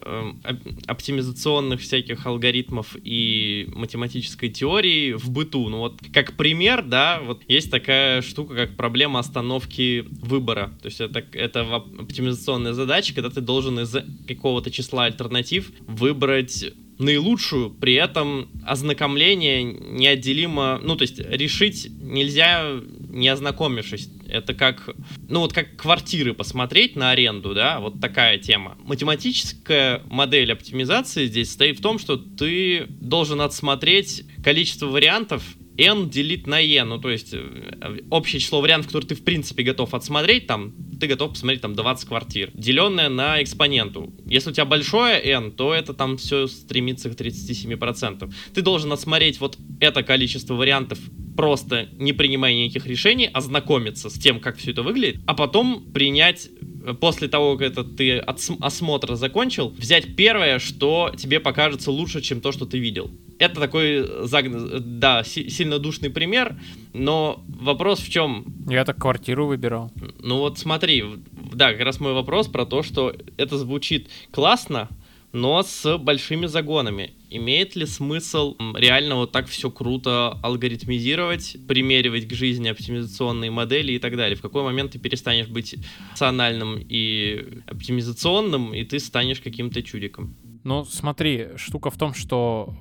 оп- 0.44 0.58
оптимизационных 0.88 1.82
всяких 1.82 2.26
алгоритмов 2.26 2.96
и 3.04 3.68
математической 3.74 4.50
теории 4.50 5.14
в 5.14 5.30
быту. 5.30 5.70
Ну 5.70 5.80
вот, 5.80 6.00
как 6.14 6.36
пример, 6.36 6.84
да, 6.84 7.22
вот 7.24 7.44
есть 7.48 7.70
такая 7.70 8.22
штука, 8.22 8.56
как 8.56 8.76
проблема 8.76 9.20
остановки 9.20 10.06
выбора. 10.10 10.74
То 10.82 10.88
есть 10.88 11.00
это, 11.00 11.24
это 11.34 11.62
оптимизационная 11.76 12.74
задача, 12.74 13.14
когда 13.14 13.30
ты 13.30 13.42
должен 13.42 13.80
из 13.80 13.96
какого-то 14.28 14.72
числа 14.72 15.06
альтернатив 15.06 15.72
выбрать 15.88 16.66
наилучшую, 17.00 17.72
при 17.72 17.94
этом 17.96 18.50
ознакомление 18.66 19.64
неотделимо, 19.64 20.80
ну, 20.84 20.96
то 20.96 21.04
есть 21.04 21.20
решить 21.20 21.88
нельзя, 22.02 22.80
не 23.10 23.28
ознакомившись. 23.28 24.10
Это 24.28 24.54
как, 24.54 24.90
ну, 25.28 25.42
вот 25.42 25.54
как 25.54 25.76
квартиры 25.76 26.34
посмотреть 26.34 26.96
на 26.96 27.12
аренду, 27.12 27.54
да, 27.54 27.80
вот 27.80 28.00
такая 28.00 28.38
тема. 28.38 28.78
Математическая 28.84 30.02
модель 30.10 30.52
оптимизации 30.54 31.26
здесь 31.26 31.52
стоит 31.52 31.80
в 31.80 31.82
том, 31.82 32.00
что 32.00 32.18
ты 32.18 32.86
должен 32.88 33.42
отсмотреть 33.42 34.24
количество 34.44 34.88
вариантов 34.88 35.44
n 35.78 36.10
делить 36.10 36.48
на 36.48 36.60
e, 36.60 36.84
ну 36.84 37.00
то 37.00 37.10
есть 37.10 37.34
э, 37.34 38.00
общее 38.10 38.40
число 38.40 38.62
вариантов, 38.62 38.88
которые 38.88 39.10
ты 39.10 39.16
в 39.16 39.24
принципе 39.24 39.64
готов 39.64 39.94
отсмотреть, 39.94 40.48
там, 40.48 40.74
ты 41.00 41.08
готов 41.08 41.32
посмотреть 41.32 41.62
там 41.62 41.76
20 41.76 42.08
квартир, 42.08 42.52
деленное 42.54 43.10
на 43.10 43.42
экспоненту. 43.42 44.14
Если 44.26 44.50
у 44.50 44.54
тебя 44.54 44.66
большое 44.66 45.20
n, 45.22 45.52
то 45.52 45.74
это 45.74 45.94
там 45.94 46.18
все 46.18 46.48
стремится 46.48 47.10
к 47.10 47.14
37%. 47.14 48.34
Ты 48.54 48.62
должен 48.62 48.92
отсмотреть 48.92 49.40
вот 49.40 49.58
это 49.80 50.04
количество 50.04 50.54
вариантов 50.56 51.00
просто 51.36 51.90
не 51.98 52.14
принимая 52.14 52.54
никаких 52.54 52.88
решений, 52.88 53.30
ознакомиться 53.32 54.10
с 54.10 54.14
тем, 54.14 54.40
как 54.40 54.58
все 54.58 54.72
это 54.72 54.84
выглядит, 54.84 55.22
а 55.26 55.34
потом 55.34 55.92
принять 55.92 56.50
э, 56.86 56.94
после 56.94 57.28
того, 57.28 57.58
как 57.58 57.72
это 57.72 57.84
ты 57.84 58.18
осмотр 58.20 59.16
закончил, 59.16 59.70
взять 59.70 60.16
первое, 60.16 60.60
что 60.60 61.12
тебе 61.18 61.40
покажется 61.40 61.92
лучше, 61.92 62.22
чем 62.22 62.42
то, 62.42 62.52
что 62.52 62.66
ты 62.66 62.80
видел. 62.80 63.12
Это 63.42 63.60
такой, 63.60 64.08
да, 64.80 65.24
си- 65.24 65.50
сильно 65.50 65.80
душный 65.80 66.12
пример, 66.12 66.56
но 66.94 67.44
вопрос 67.48 68.00
в 68.00 68.08
чем? 68.08 68.46
Я 68.70 68.86
так 68.86 68.98
квартиру 68.98 69.48
выбирал. 69.48 69.92
Ну 70.20 70.38
вот 70.38 70.60
смотри, 70.60 71.04
да, 71.52 71.72
как 71.72 71.82
раз 71.82 72.00
мой 72.00 72.14
вопрос 72.14 72.48
про 72.48 72.68
то, 72.68 72.84
что 72.84 73.16
это 73.38 73.58
звучит 73.58 74.10
классно, 74.30 74.90
но 75.34 75.64
с 75.64 75.98
большими 75.98 76.46
загонами. 76.46 77.16
Имеет 77.32 77.76
ли 77.76 77.88
смысл 77.88 78.58
реально 78.76 79.16
вот 79.16 79.32
так 79.32 79.48
все 79.48 79.72
круто 79.72 80.38
алгоритмизировать, 80.44 81.58
примеривать 81.68 82.28
к 82.28 82.34
жизни 82.34 82.68
оптимизационные 82.68 83.50
модели 83.50 83.94
и 83.94 83.98
так 83.98 84.18
далее? 84.18 84.36
В 84.36 84.42
какой 84.44 84.62
момент 84.62 84.92
ты 84.92 85.00
перестанешь 85.00 85.48
быть 85.48 85.78
рациональным 86.12 86.78
и 86.80 87.64
оптимизационным, 87.66 88.76
и 88.76 88.84
ты 88.84 89.00
станешь 89.00 89.40
каким-то 89.40 89.82
чудиком? 89.82 90.36
Ну, 90.64 90.86
смотри, 90.86 91.48
штука 91.56 91.90
в 91.90 91.98
том, 91.98 92.14
что 92.14 92.76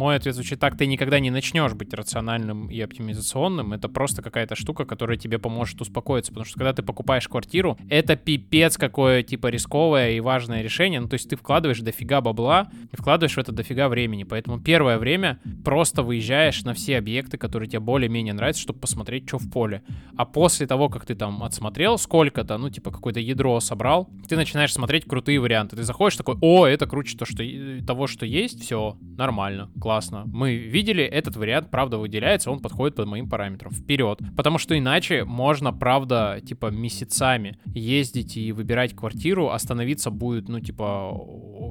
мой 0.00 0.16
ответ 0.16 0.34
звучит 0.34 0.58
так, 0.58 0.78
ты 0.78 0.86
никогда 0.86 1.20
не 1.20 1.30
начнешь 1.30 1.74
быть 1.74 1.92
рациональным 1.92 2.70
и 2.70 2.80
оптимизационным, 2.80 3.74
это 3.74 3.88
просто 3.90 4.22
какая-то 4.22 4.54
штука, 4.56 4.86
которая 4.86 5.18
тебе 5.18 5.38
поможет 5.38 5.78
успокоиться, 5.82 6.32
потому 6.32 6.46
что 6.46 6.58
когда 6.58 6.72
ты 6.72 6.82
покупаешь 6.82 7.28
квартиру, 7.28 7.76
это 7.90 8.16
пипец 8.16 8.78
какое, 8.78 9.22
типа, 9.22 9.48
рисковое 9.48 10.12
и 10.12 10.20
важное 10.20 10.62
решение, 10.62 11.00
ну, 11.00 11.08
то 11.08 11.14
есть 11.14 11.28
ты 11.28 11.36
вкладываешь 11.36 11.80
дофига 11.80 12.22
бабла 12.22 12.70
и 12.90 12.96
вкладываешь 12.96 13.34
в 13.34 13.38
это 13.38 13.52
дофига 13.52 13.90
времени, 13.90 14.24
поэтому 14.24 14.58
первое 14.58 14.96
время 14.98 15.38
просто 15.64 16.02
выезжаешь 16.02 16.64
на 16.64 16.72
все 16.72 16.96
объекты, 16.96 17.36
которые 17.36 17.68
тебе 17.68 17.80
более-менее 17.80 18.32
нравятся, 18.32 18.62
чтобы 18.62 18.78
посмотреть, 18.80 19.28
что 19.28 19.36
в 19.36 19.50
поле, 19.50 19.82
а 20.16 20.24
после 20.24 20.66
того, 20.66 20.88
как 20.88 21.04
ты 21.04 21.14
там 21.14 21.42
отсмотрел 21.42 21.98
сколько-то, 21.98 22.56
ну, 22.56 22.70
типа, 22.70 22.90
какое-то 22.90 23.20
ядро 23.20 23.60
собрал, 23.60 24.08
ты 24.28 24.36
начинаешь 24.36 24.72
смотреть 24.72 25.04
крутые 25.04 25.40
варианты, 25.40 25.76
ты 25.76 25.82
заходишь 25.82 26.16
такой, 26.16 26.36
о, 26.40 26.64
это 26.66 26.86
круче 26.86 27.18
то, 27.18 27.26
что, 27.26 27.42
и- 27.42 27.82
того, 27.82 28.06
что 28.06 28.24
есть, 28.24 28.62
все, 28.62 28.96
нормально, 29.18 29.68
классно. 29.78 29.89
Мы 30.26 30.56
видели, 30.56 31.04
этот 31.04 31.36
вариант, 31.36 31.70
правда, 31.70 31.98
выделяется, 31.98 32.50
он 32.50 32.60
подходит 32.60 32.96
под 32.96 33.06
моим 33.06 33.28
параметрам. 33.28 33.72
Вперед. 33.72 34.18
Потому 34.36 34.58
что 34.58 34.78
иначе 34.78 35.24
можно, 35.24 35.72
правда, 35.72 36.40
типа, 36.46 36.66
месяцами 36.66 37.58
ездить 37.66 38.36
и 38.36 38.52
выбирать 38.52 38.94
квартиру, 38.94 39.50
остановиться 39.50 40.10
будет, 40.10 40.48
ну, 40.48 40.60
типа, 40.60 41.10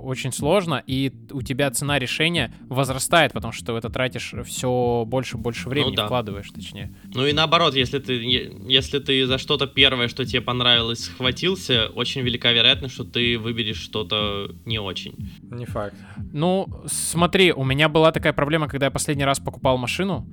очень 0.04 0.32
сложно, 0.32 0.84
и 0.86 1.12
у 1.32 1.42
тебя 1.42 1.72
цена 1.72 2.00
решения 2.00 2.54
возрастает, 2.68 3.34
потому 3.34 3.54
что 3.54 3.66
ты 3.66 3.74
в 3.74 3.76
это 3.76 3.90
тратишь 3.90 4.34
все 4.46 5.04
больше 5.06 5.38
и 5.38 5.40
больше 5.40 5.70
времени, 5.70 5.96
да. 5.96 6.06
вкладываешь, 6.06 6.50
точнее. 6.50 6.94
Ну 7.14 7.26
и 7.26 7.34
наоборот, 7.34 7.76
если 7.76 8.00
ты, 8.00 8.14
если 8.68 9.00
ты 9.00 9.26
за 9.26 9.38
что-то 9.38 9.68
первое, 9.68 10.08
что 10.08 10.26
тебе 10.26 10.42
понравилось, 10.42 11.06
схватился, 11.06 11.88
очень 11.88 12.22
велика 12.22 12.52
вероятность, 12.52 12.94
что 12.94 13.04
ты 13.04 13.38
выберешь 13.38 13.82
что-то 13.82 14.52
не 14.66 14.80
очень. 14.80 15.16
Не 15.42 15.66
факт. 15.66 15.96
Ну, 16.32 16.68
смотри, 16.86 17.52
у 17.52 17.64
меня 17.64 17.90
была 17.90 18.09
такая 18.12 18.34
проблема, 18.34 18.68
когда 18.68 18.88
я 18.88 18.91
последний 18.91 19.26
раз 19.26 19.39
покупал 19.39 19.78
машину, 19.78 20.28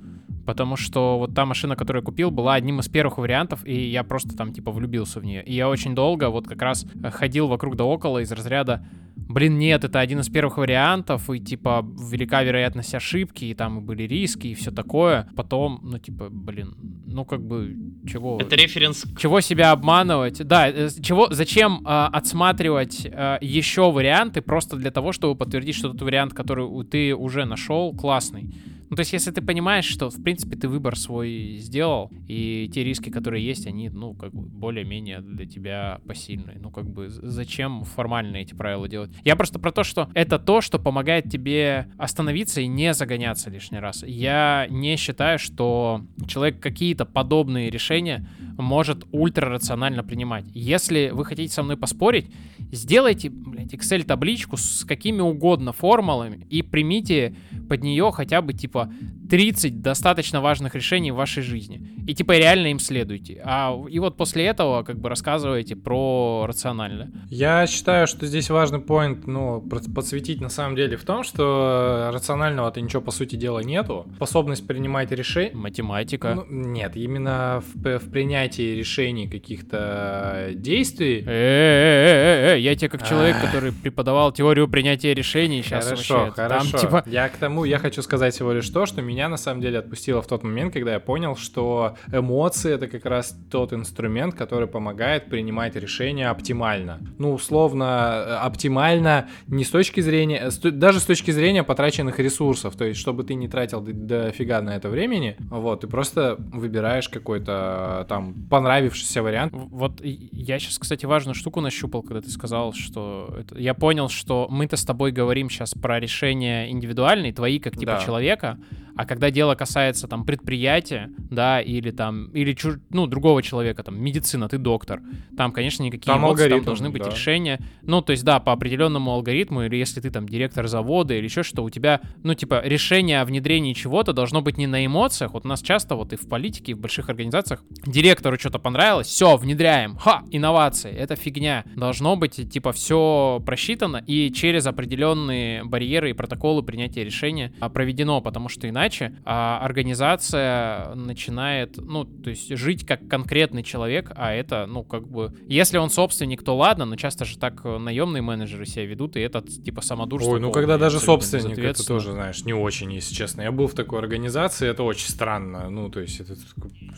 потому 0.47 0.77
что 0.77 1.19
вот 1.19 1.35
та 1.35 1.45
машина, 1.45 1.75
которую 1.75 2.01
я 2.01 2.05
купил, 2.05 2.31
была 2.31 2.55
одним 2.55 2.79
из 2.79 2.87
первых 2.87 3.17
вариантов, 3.17 3.59
и 3.65 3.89
я 3.89 4.03
просто 4.03 4.35
там 4.35 4.53
типа 4.53 4.71
влюбился 4.71 5.19
в 5.19 5.25
нее. 5.25 5.43
И 5.43 5.53
я 5.53 5.67
очень 5.67 5.93
долго 5.93 6.29
вот 6.29 6.47
как 6.47 6.61
раз 6.61 6.85
э, 7.03 7.11
ходил 7.11 7.47
вокруг 7.47 7.75
да 7.75 7.83
около 7.83 8.19
из 8.19 8.31
разряда, 8.31 8.87
блин, 9.15 9.57
нет, 9.59 9.83
это 9.83 9.99
один 9.99 10.19
из 10.21 10.29
первых 10.29 10.57
вариантов, 10.57 11.29
и 11.29 11.39
типа 11.39 11.85
велика 12.11 12.43
вероятность 12.43 12.95
ошибки, 12.95 13.45
и 13.45 13.53
там 13.53 13.85
были 13.85 14.03
риски, 14.03 14.47
и 14.47 14.53
все 14.53 14.71
такое. 14.71 15.27
Потом, 15.35 15.79
ну 15.83 15.99
типа, 15.99 16.29
блин, 16.31 16.75
ну 17.05 17.25
как 17.25 17.41
бы, 17.41 17.75
чего... 18.07 18.39
Это 18.39 18.55
референс 18.55 19.03
Чего 19.19 19.41
себя 19.41 19.71
обманывать? 19.71 20.47
Да, 20.47 20.69
э, 20.69 20.89
чего, 21.01 21.27
зачем 21.29 21.81
э, 21.85 21.89
отсматривать 21.89 23.05
э, 23.05 23.37
еще 23.41 23.91
варианты 23.91 24.41
просто 24.41 24.77
для 24.77 24.91
того, 24.91 25.11
чтобы 25.11 25.35
подтвердить, 25.35 25.75
что 25.75 25.91
тот 25.91 26.01
вариант, 26.01 26.33
который 26.33 26.85
ты 26.85 27.13
уже 27.13 27.43
нашел, 27.43 27.93
классный? 27.93 28.53
Ну, 28.89 28.95
то 28.95 29.01
есть, 29.01 29.13
если 29.13 29.31
ты 29.31 29.41
понимаешь, 29.41 29.85
что, 29.85 30.09
в 30.09 30.23
принципе, 30.23 30.55
ты 30.55 30.67
выбор 30.67 30.97
свой 30.97 31.57
сделал, 31.59 32.11
и 32.27 32.69
те 32.73 32.83
риски, 32.83 33.09
которые 33.09 33.45
есть, 33.45 33.67
они, 33.67 33.89
ну, 33.89 34.13
как 34.13 34.33
бы, 34.33 34.47
более-менее 34.47 35.21
для 35.21 35.45
тебя 35.45 35.99
посильны. 36.07 36.57
Ну, 36.59 36.71
как 36.71 36.85
бы, 36.89 37.09
зачем 37.09 37.83
формально 37.83 38.37
эти 38.37 38.53
правила 38.53 38.87
делать? 38.87 39.11
Я 39.23 39.35
просто 39.35 39.59
про 39.59 39.71
то, 39.71 39.83
что 39.83 40.09
это 40.13 40.39
то, 40.39 40.61
что 40.61 40.79
помогает 40.79 41.29
тебе 41.29 41.87
остановиться 41.97 42.61
и 42.61 42.67
не 42.67 42.93
загоняться 42.93 43.49
лишний 43.49 43.79
раз. 43.79 44.03
Я 44.03 44.67
не 44.69 44.95
считаю, 44.95 45.39
что 45.39 46.01
человек 46.27 46.59
какие-то 46.59 47.05
подобные 47.05 47.69
решения 47.69 48.27
может 48.57 49.05
ультрарационально 49.11 50.03
принимать. 50.03 50.45
Если 50.53 51.11
вы 51.13 51.25
хотите 51.25 51.53
со 51.53 51.63
мной 51.63 51.77
поспорить, 51.77 52.31
сделайте, 52.71 53.29
блядь, 53.29 53.73
Excel-табличку 53.73 54.57
с 54.57 54.83
какими 54.85 55.21
угодно 55.21 55.73
формулами 55.73 56.45
и 56.49 56.61
примите 56.61 57.35
под 57.69 57.83
нее 57.83 58.11
хотя 58.11 58.41
бы, 58.41 58.53
типа, 58.53 58.91
30 59.29 59.81
достаточно 59.81 60.41
важных 60.41 60.75
решений 60.75 61.11
в 61.11 61.15
вашей 61.15 61.43
жизни. 61.43 61.81
И, 62.07 62.15
типа, 62.15 62.31
реально 62.37 62.67
им 62.67 62.79
следуйте. 62.79 63.41
А, 63.43 63.77
и 63.89 63.99
вот 63.99 64.17
после 64.17 64.45
этого, 64.45 64.83
как 64.83 64.99
бы, 64.99 65.09
рассказывайте 65.09 65.75
про 65.75 66.45
рационально. 66.47 67.11
Я 67.29 67.67
считаю, 67.67 68.07
что 68.07 68.25
здесь 68.25 68.49
важный 68.49 68.79
поинт, 68.79 69.27
ну, 69.27 69.61
подсветить 69.61 70.41
на 70.41 70.49
самом 70.49 70.75
деле 70.75 70.97
в 70.97 71.03
том, 71.03 71.23
что 71.23 72.09
рационального-то 72.13 72.81
ничего, 72.81 73.01
по 73.01 73.11
сути 73.11 73.35
дела, 73.35 73.59
нету. 73.59 74.07
Способность 74.15 74.65
принимать 74.65 75.11
решения... 75.11 75.51
Математика. 75.53 76.35
Ну, 76.35 76.45
нет, 76.49 76.95
именно 76.95 77.61
в, 77.73 77.99
в 77.99 78.09
принятии 78.09 78.46
решений 78.55 79.27
каких-то 79.27 80.51
действий. 80.53 81.23
Э-э-э-э-э, 81.25 82.59
я 82.59 82.75
тебе 82.75 82.89
как 82.89 83.07
человек, 83.07 83.35
который 83.41 83.71
преподавал 83.71 84.31
теорию 84.31 84.67
принятия 84.67 85.13
решений, 85.13 85.61
сейчас 85.61 85.85
Хорошо, 85.85 86.17
вообще... 86.17 86.31
хорошо. 86.33 86.77
Типа, 86.77 87.03
Я 87.05 87.29
к 87.29 87.37
тому, 87.37 87.65
я 87.65 87.79
хочу 87.79 88.01
сказать 88.01 88.33
всего 88.33 88.53
лишь 88.53 88.69
то, 88.69 88.85
что 88.85 89.01
меня 89.01 89.29
на 89.29 89.37
самом 89.37 89.61
деле 89.61 89.79
отпустило 89.79 90.21
в 90.21 90.27
тот 90.27 90.43
момент, 90.43 90.73
когда 90.73 90.93
я 90.93 90.99
понял, 90.99 91.35
что 91.35 91.95
эмоции 92.11 92.73
это 92.73 92.87
как 92.87 93.05
раз 93.05 93.37
тот 93.51 93.73
инструмент, 93.73 94.35
который 94.35 94.67
помогает 94.67 95.29
принимать 95.29 95.75
решения 95.75 96.29
оптимально. 96.29 96.99
Ну, 97.17 97.33
условно, 97.33 98.23
э, 98.27 98.33
оптимально 98.45 99.29
не 99.47 99.63
с 99.63 99.69
точки 99.69 100.01
зрения, 100.01 100.49
э, 100.63 100.69
даже 100.71 100.99
с 100.99 101.05
точки 101.05 101.31
зрения 101.31 101.63
потраченных 101.63 102.19
ресурсов, 102.19 102.75
то 102.75 102.85
есть, 102.85 102.99
чтобы 102.99 103.23
ты 103.23 103.33
не 103.35 103.47
тратил 103.47 103.81
до- 103.81 103.93
дофига 103.93 104.61
на 104.61 104.75
это 104.75 104.89
времени, 104.89 105.35
вот, 105.49 105.81
ты 105.81 105.87
просто 105.87 106.35
выбираешь 106.37 107.09
какой-то 107.09 108.01
э, 108.03 108.05
там 108.09 108.36
понравившийся 108.49 109.21
вариант. 109.21 109.53
Вот 109.53 110.01
я 110.03 110.59
сейчас, 110.59 110.79
кстати, 110.79 111.05
важную 111.05 111.35
штуку 111.35 111.61
нащупал, 111.61 112.01
когда 112.03 112.21
ты 112.21 112.29
сказал, 112.29 112.73
что 112.73 113.33
это- 113.39 113.59
я 113.59 113.73
понял, 113.73 114.09
что 114.09 114.47
мы-то 114.49 114.77
с 114.77 114.85
тобой 114.85 115.11
говорим 115.11 115.49
сейчас 115.49 115.73
про 115.73 115.99
решения 115.99 116.69
индивидуальные, 116.69 117.33
твои 117.33 117.59
как 117.59 117.73
типа 117.77 117.93
Да. 117.93 117.99
человека, 118.05 118.57
а 118.97 119.05
когда 119.05 119.31
дело 119.31 119.55
касается 119.55 120.07
там 120.07 120.25
предприятия, 120.25 121.09
да, 121.29 121.61
или 121.61 121.91
там 121.91 122.27
или 122.31 122.53
чуж- 122.53 122.79
ну 122.89 123.07
другого 123.07 123.41
человека, 123.43 123.83
там 123.83 124.01
медицина, 124.01 124.49
ты 124.49 124.57
доктор, 124.57 125.01
там, 125.37 125.51
конечно, 125.51 125.83
никакие 125.83 126.13
Там 126.13 126.21
эмоции, 126.21 126.49
там 126.49 126.63
должны 126.63 126.89
быть 126.89 127.03
да. 127.03 127.11
решения, 127.11 127.59
ну 127.83 128.01
то 128.01 128.11
есть 128.11 128.23
да, 128.23 128.39
по 128.39 128.51
определенному 128.51 129.11
алгоритму, 129.11 129.63
или 129.63 129.75
если 129.75 130.01
ты 130.01 130.09
там 130.09 130.27
директор 130.27 130.67
завода 130.67 131.13
или 131.13 131.25
еще 131.25 131.43
что, 131.43 131.63
у 131.63 131.69
тебя, 131.69 132.01
ну 132.23 132.33
типа 132.33 132.61
решение 132.65 133.21
о 133.21 133.25
внедрении 133.25 133.73
чего-то 133.73 134.13
должно 134.13 134.41
быть 134.41 134.57
не 134.57 134.67
на 134.67 134.85
эмоциях. 134.85 135.33
Вот 135.33 135.45
у 135.45 135.47
нас 135.47 135.61
часто 135.61 135.95
вот 135.95 136.13
и 136.13 136.15
в 136.15 136.27
политике, 136.27 136.71
и 136.71 136.75
в 136.75 136.79
больших 136.79 137.09
организациях 137.09 137.63
директору 137.85 138.37
что-то 138.39 138.59
понравилось, 138.59 139.07
все, 139.07 139.37
внедряем, 139.37 139.95
ха, 139.97 140.23
инновации, 140.31 140.91
это 140.91 141.15
фигня. 141.15 141.63
Должно 141.75 142.15
быть 142.15 142.49
типа 142.51 142.71
все 142.71 143.41
просчитано 143.45 144.03
и 144.07 144.31
через 144.31 144.65
определенные 144.65 145.63
барьеры 145.63 146.09
и 146.09 146.13
протоколы 146.13 146.63
принятия 146.63 147.03
решения 147.03 147.53
а, 147.59 147.69
проведено, 147.69 148.21
потому 148.21 148.49
что 148.49 148.67
иначе 148.67 148.86
а, 149.25 149.59
организация 149.61 150.95
начинает, 150.95 151.77
ну, 151.77 152.05
то 152.05 152.29
есть 152.29 152.55
жить 152.57 152.85
как 152.85 153.07
конкретный 153.07 153.63
человек, 153.63 154.11
а 154.15 154.33
это, 154.33 154.65
ну, 154.65 154.83
как 154.83 155.07
бы, 155.07 155.33
если 155.47 155.77
он 155.77 155.89
собственник, 155.89 156.43
то 156.43 156.55
ладно, 156.55 156.85
но 156.85 156.95
часто 156.95 157.25
же 157.25 157.37
так 157.37 157.61
э, 157.63 157.77
наемные 157.77 158.21
менеджеры 158.21 158.65
себя 158.65 158.85
ведут, 158.85 159.15
и 159.15 159.19
это 159.19 159.41
типа 159.41 159.81
самодурство. 159.81 160.31
Ой, 160.31 160.39
ну 160.39 160.47
полное, 160.47 160.53
когда 160.53 160.77
даже 160.77 160.99
собственник, 160.99 161.57
это 161.57 161.85
тоже, 161.85 162.11
знаешь, 162.11 162.43
не 162.45 162.53
очень, 162.53 162.91
если 162.93 163.13
честно. 163.13 163.41
Я 163.41 163.51
был 163.51 163.67
в 163.67 163.73
такой 163.73 163.99
организации, 163.99 164.67
это 164.69 164.83
очень 164.83 165.09
странно. 165.09 165.69
Ну, 165.69 165.89
то 165.89 165.99
есть 165.99 166.19
это... 166.19 166.35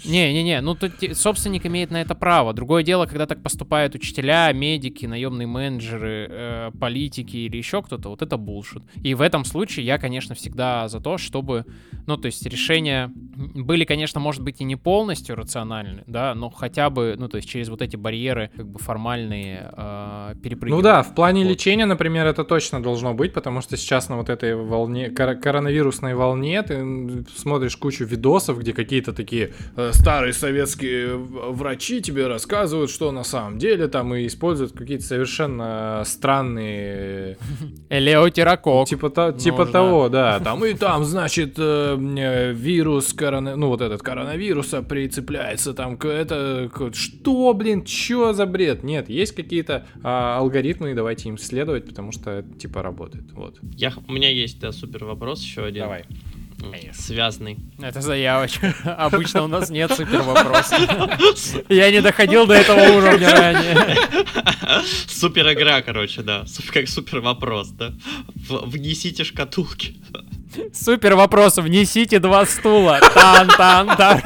Не-не-не, 0.06 0.62
ну 0.62 0.76
тут 0.76 0.94
собственник 1.14 1.66
имеет 1.66 1.92
на 1.92 2.02
это 2.02 2.16
право. 2.16 2.54
Другое 2.54 2.84
дело, 2.84 3.06
когда 3.06 3.26
так 3.26 3.42
поступают 3.42 3.96
учителя, 3.96 4.52
медики, 4.54 5.06
наемные 5.06 5.48
менеджеры, 5.48 6.28
э, 6.30 6.72
политики 6.80 7.38
или 7.38 7.58
еще 7.58 7.82
кто-то, 7.82 8.10
вот 8.10 8.22
это 8.22 8.38
булшит. 8.38 8.84
И 9.04 9.14
в 9.14 9.22
этом 9.22 9.46
случае 9.46 9.86
я, 9.86 9.98
конечно, 9.98 10.36
всегда 10.36 10.88
за 10.88 11.00
то, 11.00 11.18
чтобы 11.18 11.66
ну, 12.08 12.18
то 12.18 12.26
есть 12.26 12.46
решения 12.46 13.12
были, 13.16 13.86
конечно, 13.86 14.20
может 14.20 14.42
быть, 14.42 14.62
и 14.62 14.64
не 14.64 14.76
полностью 14.76 15.36
рациональны, 15.36 16.04
да, 16.08 16.34
но 16.36 16.50
хотя 16.50 16.90
бы, 16.90 17.16
ну, 17.18 17.28
то 17.30 17.38
есть 17.38 17.48
через 17.48 17.70
вот 17.70 17.82
эти 17.82 17.96
барьеры, 17.96 18.50
как 18.56 18.68
бы 18.68 18.80
формальные, 18.80 19.70
э, 19.78 20.32
Ну 20.34 20.40
перепрыгивать. 20.42 20.84
да, 20.84 21.04
в 21.04 21.14
плане 21.16 21.44
Вот. 21.44 21.52
лечения, 21.52 21.86
например, 21.86 22.26
это 22.26 22.44
точно 22.44 22.82
должно 22.82 23.14
быть, 23.14 23.32
потому 23.34 23.62
что 23.62 23.78
сейчас 23.78 24.10
на 24.10 24.18
вот 24.18 24.30
этой 24.30 24.56
волне, 24.56 25.10
кор- 25.10 25.36
коронавирусной 25.36 26.16
волне 26.16 26.62
ты 26.64 27.24
смотришь 27.36 27.78
кучу 27.78 28.06
видосов, 28.06 28.60
где 28.60 28.74
какие-то 28.74 29.14
такие 29.14 29.54
э, 29.76 29.92
старые 29.94 30.34
советские 30.34 31.16
врачи 31.16 32.02
тебе 32.02 32.28
рассказывают, 32.28 32.90
что 32.90 33.12
на 33.12 33.24
самом 33.24 33.58
деле 33.60 33.88
там 33.88 34.14
и 34.16 34.26
используют 34.26 34.74
какие-то 34.74 35.04
совершенно 35.04 36.04
странные 36.06 37.38
Элеотерокок. 37.90 38.88
Типа, 38.88 39.10
типа 39.38 39.58
Нужно. 39.60 39.72
того, 39.72 40.10
да. 40.10 40.40
Там 40.40 40.64
и 40.66 40.74
там, 40.74 41.04
значит, 41.06 41.58
э, 41.70 41.98
э, 42.18 42.54
вирус 42.54 43.14
корона... 43.14 43.56
ну 43.56 43.68
вот 43.68 43.82
этот 43.82 44.02
коронавируса 44.02 44.82
прицепляется 44.82 45.74
там 45.74 45.98
к 45.98 46.06
это, 46.08 46.70
к- 46.74 46.94
что, 46.96 47.54
блин, 47.54 47.84
чё 47.86 48.34
за 48.34 48.46
бред? 48.46 48.84
Нет, 48.84 49.10
есть 49.10 49.34
какие-то 49.36 49.86
а, 50.04 50.38
алгоритмы, 50.40 50.92
и 50.92 50.94
давайте 50.94 51.30
им 51.30 51.38
следовать, 51.38 51.86
потому 51.86 52.12
что 52.12 52.32
это 52.32 52.60
типа 52.60 52.82
работает. 52.82 53.32
Вот. 53.34 53.58
Я, 53.76 53.94
у 54.08 54.12
меня 54.12 54.30
есть, 54.30 54.60
да, 54.60 54.72
супер 54.72 55.06
вопрос 55.06 55.44
еще 55.44 55.64
один. 55.66 55.84
Давай. 55.84 56.04
Связанный. 56.94 57.58
Это 57.82 58.02
заявочка. 58.02 58.76
Обычно 58.98 59.44
у 59.44 59.48
нас 59.48 59.70
нет 59.70 59.94
супер 59.94 60.22
вопросов. 60.24 60.78
Я 61.70 61.90
не 61.90 62.02
доходил 62.02 62.46
до 62.46 62.56
этого 62.56 62.82
уровня 62.98 63.30
ранее. 63.32 63.78
Супер 65.08 65.54
игра, 65.54 65.82
короче, 65.82 66.22
да. 66.22 66.44
Как 66.74 66.90
супер 66.90 67.22
вопрос, 67.22 67.70
да. 67.70 67.94
В- 68.36 68.70
Внесите 68.70 69.24
шкатулки. 69.24 69.96
Супер 70.74 71.16
вопрос. 71.16 71.58
Внесите 71.58 72.20
два 72.20 72.46
стула. 72.46 73.00
Тан-тан-тан. 73.14 74.22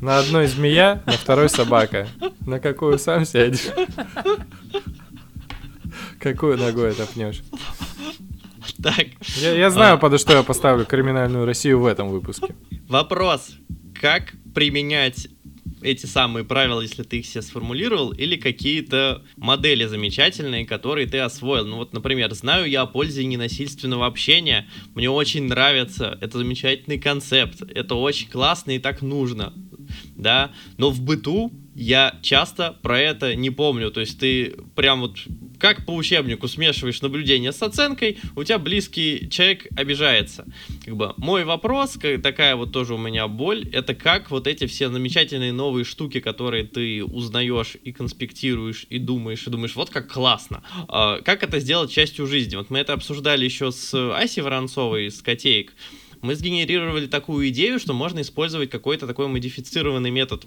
На 0.00 0.18
одной 0.18 0.46
змея, 0.46 1.02
на 1.06 1.12
второй 1.12 1.48
собака. 1.50 2.08
На 2.46 2.58
какую 2.58 2.98
сам 2.98 3.24
сядешь? 3.26 3.66
Какую 6.20 6.56
ногой 6.58 6.90
отопнешь? 6.92 7.42
Так, 8.82 9.06
Я, 9.36 9.52
я 9.52 9.70
знаю, 9.70 9.98
под 9.98 10.18
что 10.20 10.32
я 10.34 10.42
поставлю 10.42 10.84
криминальную 10.84 11.44
Россию 11.46 11.80
в 11.80 11.86
этом 11.86 12.08
выпуске. 12.08 12.54
вопрос. 12.88 13.50
Как 14.00 14.32
применять 14.54 15.28
эти 15.84 16.06
самые 16.06 16.44
правила, 16.44 16.80
если 16.80 17.02
ты 17.02 17.18
их 17.18 17.26
все 17.26 17.42
сформулировал, 17.42 18.10
или 18.10 18.36
какие-то 18.36 19.22
модели 19.36 19.84
замечательные, 19.84 20.66
которые 20.66 21.06
ты 21.06 21.18
освоил. 21.18 21.66
Ну 21.66 21.76
вот, 21.76 21.92
например, 21.92 22.32
знаю 22.34 22.68
я 22.68 22.82
о 22.82 22.86
пользе 22.86 23.24
ненасильственного 23.24 24.06
общения, 24.06 24.68
мне 24.94 25.10
очень 25.10 25.44
нравится, 25.44 26.18
это 26.20 26.38
замечательный 26.38 26.98
концепт, 26.98 27.62
это 27.62 27.94
очень 27.94 28.28
классно 28.28 28.72
и 28.72 28.78
так 28.78 29.02
нужно, 29.02 29.52
да, 30.16 30.52
но 30.78 30.90
в 30.90 31.00
быту 31.00 31.52
я 31.74 32.18
часто 32.22 32.76
про 32.82 33.00
это 33.00 33.34
не 33.34 33.50
помню, 33.50 33.90
то 33.90 34.00
есть 34.00 34.18
ты 34.18 34.54
прям 34.74 35.00
вот 35.00 35.16
как 35.58 35.86
по 35.86 35.92
учебнику 35.92 36.46
смешиваешь 36.46 37.00
наблюдение 37.00 37.52
с 37.52 37.62
оценкой, 37.62 38.18
у 38.36 38.44
тебя 38.44 38.58
близкий 38.58 39.28
человек 39.30 39.66
обижается. 39.76 40.46
Как 40.84 40.96
бы 40.96 41.14
мой 41.16 41.44
вопрос, 41.44 41.96
ка- 41.96 42.18
такая 42.18 42.56
вот 42.56 42.72
тоже 42.72 42.94
у 42.94 42.98
меня 42.98 43.26
боль, 43.28 43.68
это 43.72 43.94
как 43.94 44.30
вот 44.30 44.46
эти 44.46 44.66
все 44.66 44.88
замечательные 44.90 45.52
новые 45.52 45.84
штуки, 45.84 46.20
которые 46.20 46.64
ты 46.64 47.04
узнаешь 47.04 47.76
и 47.82 47.92
конспектируешь, 47.92 48.86
и 48.90 48.98
думаешь, 48.98 49.46
и 49.46 49.50
думаешь, 49.50 49.74
вот 49.74 49.90
как 49.90 50.12
классно. 50.12 50.62
А, 50.88 51.20
как 51.22 51.42
это 51.42 51.60
сделать 51.60 51.90
частью 51.90 52.26
жизни? 52.26 52.56
Вот 52.56 52.70
мы 52.70 52.78
это 52.78 52.92
обсуждали 52.92 53.44
еще 53.44 53.72
с 53.72 53.94
Асей 54.14 54.42
Воронцовой 54.42 55.06
из 55.06 55.22
Котеек. 55.22 55.72
Мы 56.20 56.34
сгенерировали 56.34 57.06
такую 57.06 57.48
идею, 57.48 57.78
что 57.78 57.92
можно 57.92 58.20
использовать 58.20 58.70
какой-то 58.70 59.06
такой 59.06 59.28
модифицированный 59.28 60.10
метод 60.10 60.46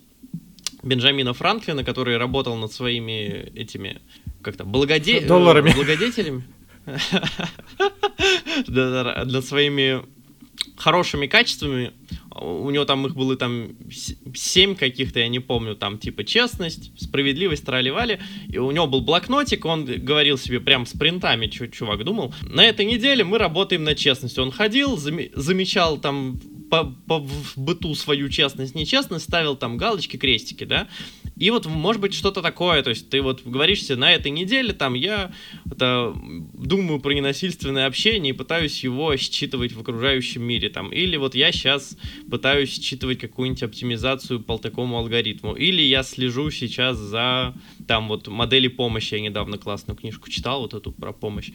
Бенджамина 0.88 1.34
Франклина, 1.34 1.84
который 1.84 2.18
работал 2.18 2.56
над 2.56 2.72
своими 2.72 3.52
этими 3.56 4.02
как-то 4.42 4.64
благоде... 4.64 5.22
Долларами. 5.28 5.72
благодетелями. 5.74 6.44
Над 8.68 9.46
своими 9.46 10.04
хорошими 10.78 11.28
качествами. 11.28 11.92
У 12.40 12.70
него 12.70 12.86
там 12.86 13.06
их 13.08 13.16
было 13.16 13.36
там 13.36 13.70
семь 14.36 14.76
каких-то, 14.76 15.20
я 15.20 15.28
не 15.28 15.40
помню, 15.40 15.76
там 15.76 15.98
типа 15.98 16.24
честность, 16.24 16.92
справедливость, 17.00 17.66
тролливали. 17.66 18.20
И 18.48 18.58
у 18.58 18.72
него 18.72 18.88
был 18.88 19.02
блокнотик, 19.02 19.66
он 19.66 19.86
говорил 19.86 20.38
себе 20.38 20.60
прям 20.60 20.86
с 20.86 20.94
принтами, 20.94 21.48
чу- 21.48 21.68
чувак 21.68 22.04
думал. 22.04 22.34
На 22.42 22.66
этой 22.66 22.86
неделе 22.86 23.24
мы 23.24 23.38
работаем 23.38 23.84
на 23.84 23.96
честность. 23.96 24.38
Он 24.38 24.52
ходил, 24.52 24.98
заме- 24.98 25.32
замечал 25.36 25.98
там 25.98 26.40
по, 26.70 26.84
по- 26.84 27.20
в 27.20 27.58
быту 27.58 27.96
свою 27.96 28.30
честность, 28.30 28.76
нечестность, 28.76 29.26
ставил 29.26 29.56
там 29.56 29.78
галочки, 29.78 30.18
крестики, 30.18 30.64
да. 30.64 30.88
И 31.38 31.52
вот, 31.52 31.66
может 31.68 32.02
быть, 32.02 32.14
что-то 32.14 32.42
такое, 32.42 32.82
то 32.82 32.90
есть 32.90 33.10
ты 33.10 33.22
вот 33.22 33.44
говоришь 33.46 33.84
себе, 33.84 33.98
на 33.98 34.12
этой 34.12 34.32
неделе 34.32 34.74
там 34.74 34.96
я 34.96 35.32
это, 35.70 36.14
думаю 36.54 37.00
про 37.00 37.12
ненасильственное 37.12 37.86
общение 37.86 38.34
и 38.34 38.38
пытаюсь 38.38 38.84
его 38.84 39.16
считывать 39.18 39.74
в 39.74 39.80
окружающем 39.80 40.44
мире, 40.44 40.70
там, 40.70 40.92
или 40.92 41.16
вот 41.16 41.36
я 41.36 41.52
сейчас 41.52 41.97
пытаюсь 42.30 42.70
считывать 42.74 43.20
какую-нибудь 43.20 43.64
оптимизацию 43.64 44.40
по 44.40 44.58
такому 44.58 44.98
алгоритму, 44.98 45.54
или 45.56 45.82
я 45.82 46.04
слежу 46.04 46.52
сейчас 46.52 46.98
за, 46.98 47.54
там, 47.88 48.08
вот, 48.08 48.28
модели 48.28 48.68
помощи, 48.68 49.16
я 49.16 49.22
недавно 49.22 49.58
классную 49.58 49.98
книжку 49.98 50.30
читал, 50.30 50.62
вот 50.62 50.74
эту 50.74 50.92
про 50.92 51.14
помощь. 51.14 51.52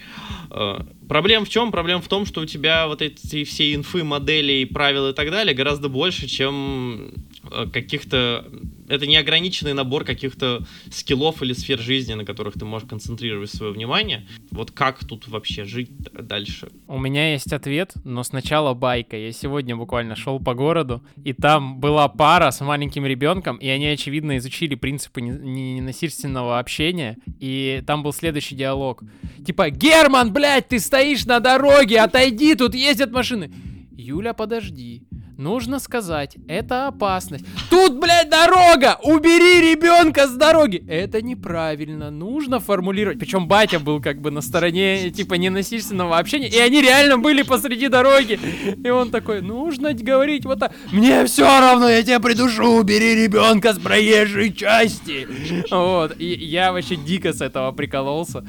Э, 0.51 0.81
Проблема 1.09 1.45
в 1.45 1.49
чем? 1.49 1.71
Проблема 1.71 2.01
в 2.01 2.09
том, 2.09 2.27
что 2.27 2.41
у 2.41 2.47
тебя 2.47 2.87
вот 2.87 3.03
эти 3.03 3.45
все 3.45 3.75
инфы, 3.75 4.03
модели, 4.03 4.65
правила 4.65 5.11
и 5.11 5.15
так 5.15 5.31
далее 5.31 5.55
гораздо 5.55 5.89
больше, 5.89 6.27
чем 6.27 7.13
э, 7.51 7.67
каких-то... 7.73 8.47
Это 8.89 9.07
неограниченный 9.07 9.73
набор 9.73 10.05
каких-то 10.05 10.67
скиллов 10.91 11.43
или 11.43 11.53
сфер 11.55 11.79
жизни, 11.79 12.15
на 12.15 12.25
которых 12.25 12.55
ты 12.55 12.65
можешь 12.65 12.89
концентрировать 12.89 13.51
свое 13.51 13.73
внимание. 13.73 14.27
Вот 14.51 14.71
как 14.71 15.05
тут 15.07 15.29
вообще 15.29 15.65
жить 15.65 15.91
дальше? 16.13 16.69
У 16.89 16.99
меня 16.99 17.33
есть 17.33 17.53
ответ, 17.53 17.93
но 18.05 18.23
сначала 18.23 18.75
байка. 18.75 19.17
Я 19.17 19.33
сегодня 19.33 19.77
буквально 19.77 20.15
шел 20.17 20.41
по 20.41 20.55
городу, 20.55 21.03
и 21.25 21.33
там 21.33 21.79
была 21.79 22.09
пара 22.09 22.51
с 22.51 22.61
маленьким 22.61 23.07
ребенком, 23.07 23.57
и 23.57 23.69
они, 23.69 23.87
очевидно, 23.87 24.37
изучили 24.37 24.75
принципы 24.75 25.21
не- 25.23 25.81
не- 26.25 26.33
ненасильственного 26.33 26.59
общения, 26.59 27.17
и 27.41 27.83
там 27.87 28.03
был 28.03 28.13
следующий 28.13 28.55
диалог. 28.57 29.03
Типа, 29.45 29.71
Герман, 29.71 30.33
блядь, 30.33 30.69
ты 30.69 30.79
стоишь 30.81 31.25
на 31.27 31.41
дороге, 31.41 32.01
отойди, 32.01 32.55
тут 32.55 32.75
ездят 32.75 33.11
машины. 33.13 33.51
Юля, 33.93 34.33
подожди. 34.35 35.03
Нужно 35.43 35.81
сказать, 35.81 36.37
это 36.47 36.87
опасность. 36.87 37.45
Тут, 37.69 37.99
блядь, 37.99 38.31
дорога! 38.31 38.97
Убери 39.03 39.73
ребенка 39.73 40.29
с 40.29 40.35
дороги! 40.35 40.85
Это 40.87 41.21
неправильно, 41.21 42.13
нужно 42.13 42.61
формулировать. 42.61 43.19
Причем 43.19 43.49
батя 43.49 43.81
был 43.81 44.01
как 44.01 44.21
бы 44.21 44.31
на 44.31 44.41
стороне, 44.41 45.11
типа, 45.11 45.35
ненасильственного 45.35 46.17
общения, 46.17 46.47
и 46.47 46.61
они 46.61 46.81
реально 46.81 47.19
были 47.19 47.43
посреди 47.43 47.89
дороги. 47.89 48.39
И 48.85 48.89
он 48.89 49.11
такой, 49.11 49.43
нужно 49.43 49.93
говорить 49.95 50.45
вот 50.45 50.61
так. 50.61 50.73
Мне 50.93 51.25
все 51.25 51.45
равно, 51.45 51.89
я 51.89 52.05
тебя 52.05 52.21
придушу, 52.21 52.77
убери 52.77 53.17
ребенка 53.25 53.75
с 53.75 53.81
проезжей 53.81 54.53
части. 54.53 55.27
Вот, 55.73 56.15
и 56.21 56.27
я 56.27 56.73
вообще 56.73 56.95
дико 56.95 57.33
с 57.33 57.41
этого 57.41 57.73
прикололся. 57.73 58.47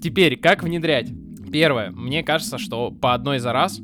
Теперь, 0.00 0.36
как 0.36 0.62
внедрять? 0.62 1.08
Первое, 1.52 1.90
мне 1.90 2.22
кажется, 2.22 2.58
что 2.58 2.92
по 2.92 3.12
одной 3.12 3.40
за 3.40 3.52
раз, 3.52 3.80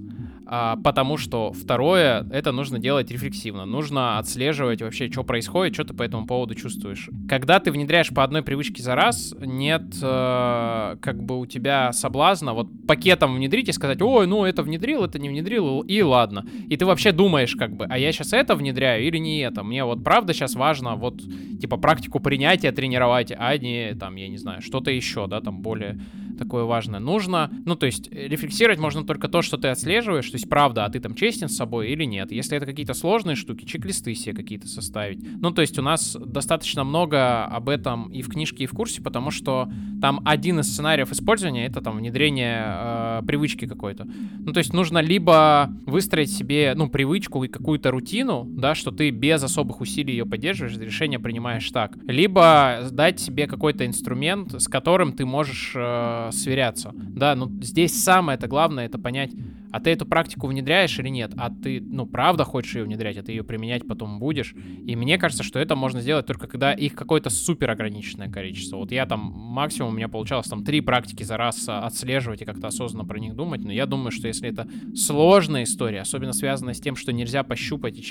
а, 0.51 0.77
потому 0.77 1.19
что 1.19 1.53
второе, 1.53 2.27
это 2.33 2.53
нужно 2.53 2.79
делать 2.79 3.11
рефлексивно. 3.11 3.67
Нужно 3.67 4.19
отслеживать 4.19 4.81
вообще, 4.81 5.11
что 5.11 5.23
происходит, 5.23 5.75
что 5.75 5.85
ты 5.85 5.93
по 5.93 6.03
этому 6.03 6.27
поводу 6.27 6.55
чувствуешь. 6.55 7.11
Когда 7.29 7.61
ты 7.61 7.71
внедряешь 7.71 8.09
по 8.09 8.25
одной 8.25 8.43
привычке 8.43 8.83
за 8.83 8.95
раз, 8.95 9.35
нет 9.41 9.83
э, 10.01 10.97
как 11.01 11.23
бы 11.23 11.39
у 11.39 11.45
тебя 11.45 11.93
соблазна 11.93 12.55
вот 12.55 12.69
пакетом 12.87 13.37
внедрить 13.37 13.69
и 13.69 13.73
сказать, 13.73 14.01
ой, 14.01 14.27
ну 14.27 14.47
это 14.47 14.63
внедрил, 14.63 15.05
это 15.05 15.19
не 15.19 15.29
внедрил, 15.29 15.83
и 15.83 16.01
ладно. 16.01 16.47
И 16.71 16.77
ты 16.79 16.87
вообще 16.87 17.13
думаешь 17.13 17.55
как 17.55 17.77
бы, 17.77 17.85
а 17.85 17.99
я 17.99 18.11
сейчас 18.11 18.33
это 18.33 18.57
внедряю 18.57 19.07
или 19.07 19.19
не 19.19 19.41
это? 19.41 19.63
Мне 19.63 19.85
вот 19.85 20.03
правда 20.03 20.33
сейчас 20.33 20.55
важно 20.55 20.97
вот 20.97 21.21
типа 21.61 21.77
практику 21.77 22.21
принятия 22.21 22.73
тренировать, 22.73 23.33
а 23.37 23.55
не 23.59 23.95
там, 23.95 24.17
я 24.17 24.29
не 24.29 24.39
знаю, 24.39 24.63
что-то 24.63 24.91
еще, 24.91 25.27
да, 25.27 25.43
там 25.43 25.61
более 25.61 26.01
такое 26.39 26.65
важное. 26.65 27.01
Нужно, 27.01 27.51
ну, 27.65 27.77
то 27.77 27.87
есть, 27.87 28.09
э, 28.11 28.29
рефлексировать 28.29 28.79
можно 28.79 29.05
только 29.05 29.29
то, 29.29 29.43
что 29.43 29.57
ты 29.57 29.69
отслеживаешь, 29.69 30.31
то 30.31 30.37
есть, 30.37 30.49
правда, 30.49 30.85
а 30.85 30.91
ты 30.91 31.01
там 31.01 31.15
честен 31.15 31.49
с 31.49 31.57
собой 31.57 31.91
или 31.91 32.05
нет. 32.05 32.33
Если 32.33 32.57
это 32.57 32.67
какие-то 32.67 32.95
сложные 32.95 33.37
штуки, 33.37 33.65
чек-листы 33.65 34.15
себе 34.15 34.35
какие-то 34.35 34.69
составить. 34.69 35.21
Ну, 35.41 35.51
то 35.51 35.61
есть, 35.61 35.79
у 35.79 35.83
нас 35.83 36.17
достаточно 36.19 36.85
много 36.85 37.45
об 37.45 37.69
этом 37.69 38.11
и 38.11 38.23
в 38.23 38.29
книжке, 38.29 38.65
и 38.65 38.67
в 38.67 38.73
курсе, 38.73 39.03
потому 39.03 39.31
что 39.31 39.69
там 40.01 40.21
один 40.25 40.61
из 40.61 40.73
сценариев 40.73 41.13
использования— 41.13 41.67
это 41.67 41.81
там 41.81 41.99
внедрение 41.99 42.65
э, 42.67 43.23
привычки 43.27 43.67
какой-то. 43.67 44.07
Ну, 44.39 44.53
то 44.53 44.59
есть, 44.59 44.73
нужно 44.73 44.99
либо 44.99 45.71
выстроить 45.87 46.33
себе, 46.33 46.73
ну, 46.77 46.89
привычку 46.89 47.45
и 47.45 47.49
какую-то 47.49 47.91
рутину, 47.91 48.47
да, 48.49 48.75
что 48.75 48.91
ты 48.91 49.11
без 49.11 49.43
особых 49.43 49.81
усилий 49.81 50.13
ее 50.13 50.27
поддерживаешь, 50.27 50.79
решение 50.79 51.19
принимаешь 51.19 51.69
так. 51.71 51.97
Либо 52.07 52.89
дать 52.91 53.21
себе 53.21 53.47
какой-то 53.47 53.87
инструмент, 53.87 54.61
с 54.61 54.69
которым 54.69 55.13
ты 55.13 55.27
можешь 55.27 55.73
э, 55.75 56.28
сверяться. 56.31 56.93
Да, 56.95 57.35
ну 57.35 57.51
здесь 57.63 58.03
самое 58.03 58.37
это 58.37 58.49
главное, 58.49 58.87
это 58.87 58.99
понять, 58.99 59.33
а 59.71 59.81
ты 59.81 59.91
эту 59.91 60.07
практику 60.07 60.47
внедряешь 60.47 60.99
или 60.99 61.09
нет, 61.09 61.33
а 61.37 61.51
ты, 61.51 61.81
ну, 61.81 62.07
правда 62.07 62.45
хочешь 62.45 62.77
ее 62.77 62.85
внедрять, 62.85 63.19
а 63.19 63.23
ты 63.23 63.33
ее 63.33 63.45
применять 63.45 63.87
потом 63.87 64.19
будешь. 64.19 64.55
И 64.87 64.97
мне 64.97 65.19
кажется, 65.19 65.43
что 65.43 65.59
это 65.59 65.77
можно 65.77 66.01
сделать 66.01 66.27
только 66.27 66.47
когда 66.47 66.73
их 66.73 66.95
какое-то 66.95 67.31
супер 67.31 67.71
ограниченное 67.71 68.31
количество. 68.31 68.77
Вот 68.77 68.93
я 68.93 69.05
там 69.07 69.21
максимум 69.21 69.93
у 69.93 69.97
меня 69.97 70.09
получалось 70.09 70.47
там 70.47 70.65
три 70.65 70.81
практики 70.81 71.23
за 71.23 71.37
раз 71.37 71.69
а, 71.69 71.81
отслеживать 71.87 72.43
и 72.43 72.45
как-то 72.45 72.69
осознанно 72.69 73.05
про 73.05 73.19
них 73.19 73.35
думать, 73.35 73.63
но 73.63 73.73
я 73.73 73.87
думаю, 73.87 74.11
что 74.11 74.29
если 74.29 74.49
это 74.49 74.67
сложная 74.95 75.65
история, 75.65 76.01
особенно 76.01 76.33
связанная 76.33 76.75
с 76.75 76.81
тем, 76.81 76.97
что 76.97 77.13
нельзя 77.13 77.43
пощупать 77.43 77.99
и 77.99 78.03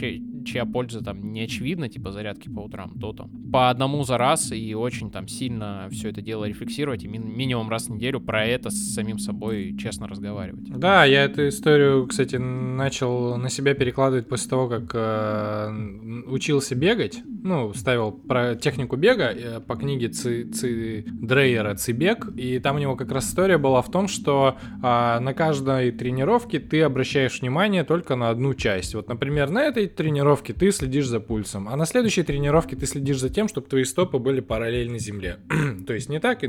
чья, 0.48 0.66
польза 0.66 1.04
там 1.04 1.32
не 1.32 1.42
очевидна, 1.42 1.90
типа 1.90 2.12
зарядки 2.12 2.50
по 2.50 2.62
утрам, 2.62 2.92
то 3.00 3.14
там 3.14 3.30
по 3.52 3.70
одному 3.70 4.04
за 4.04 4.18
раз 4.18 4.52
и 4.52 4.74
очень 4.74 5.12
там 5.12 5.28
сильно 5.28 5.88
все 5.92 6.10
это 6.10 6.22
дело 6.22 6.46
рефлексировать 6.46 7.04
и 7.04 7.08
мин- 7.08 7.36
минимум 7.36 7.70
раз 7.70 7.88
в 7.88 7.92
неделю 7.92 8.20
про 8.20 8.46
это 8.46 8.70
с 8.70 8.94
самим 8.94 9.20
собой 9.20 9.76
честно 9.78 10.08
разговаривать. 10.08 10.70
Да, 10.70 11.06
я 11.06 11.24
эту 11.24 11.48
историю, 11.48 12.08
кстати, 12.08 12.36
начал 12.38 13.38
на 13.38 13.50
себя 13.50 13.74
перекладывать 13.74 14.28
после 14.28 14.50
того, 14.50 14.68
как 14.68 14.92
э, 14.94 16.24
учился 16.28 16.76
бегать. 16.76 17.22
Ну, 17.44 17.74
ставил 17.74 18.12
про 18.12 18.56
технику 18.56 18.96
бега 18.96 19.32
э, 19.34 19.60
по 19.60 19.76
книге 19.76 20.10
Ци, 20.10 20.46
Ци 20.46 21.06
Дрейера 21.08 21.76
«Цибег». 21.76 22.28
И 22.36 22.60
там 22.60 22.78
у 22.78 22.80
него 22.80 22.96
как 22.96 23.12
раз 23.12 23.30
история 23.30 23.58
была 23.58 23.82
в 23.82 23.92
том, 23.92 24.08
что 24.08 24.58
а, 24.82 25.20
на 25.20 25.34
каждой 25.34 25.92
тренировке 25.92 26.60
ты 26.60 26.82
обращаешь 26.82 27.42
внимание 27.42 27.84
только 27.84 28.16
на 28.16 28.30
одну 28.30 28.54
часть. 28.54 28.96
Вот, 28.96 29.08
например, 29.08 29.50
на 29.50 29.64
этой 29.64 29.88
тренировке 29.88 30.37
ты 30.42 30.72
следишь 30.72 31.08
за 31.08 31.20
пульсом, 31.20 31.68
а 31.68 31.76
на 31.76 31.86
следующей 31.86 32.24
тренировке 32.24 32.76
ты 32.76 32.86
следишь 32.86 33.20
за 33.20 33.30
тем, 33.30 33.48
чтобы 33.48 33.68
твои 33.68 33.84
стопы 33.84 34.18
были 34.18 34.40
параллельны 34.40 35.00
земле. 35.00 35.40
То 35.88 35.94
есть 35.94 36.10
не 36.10 36.20
так, 36.20 36.44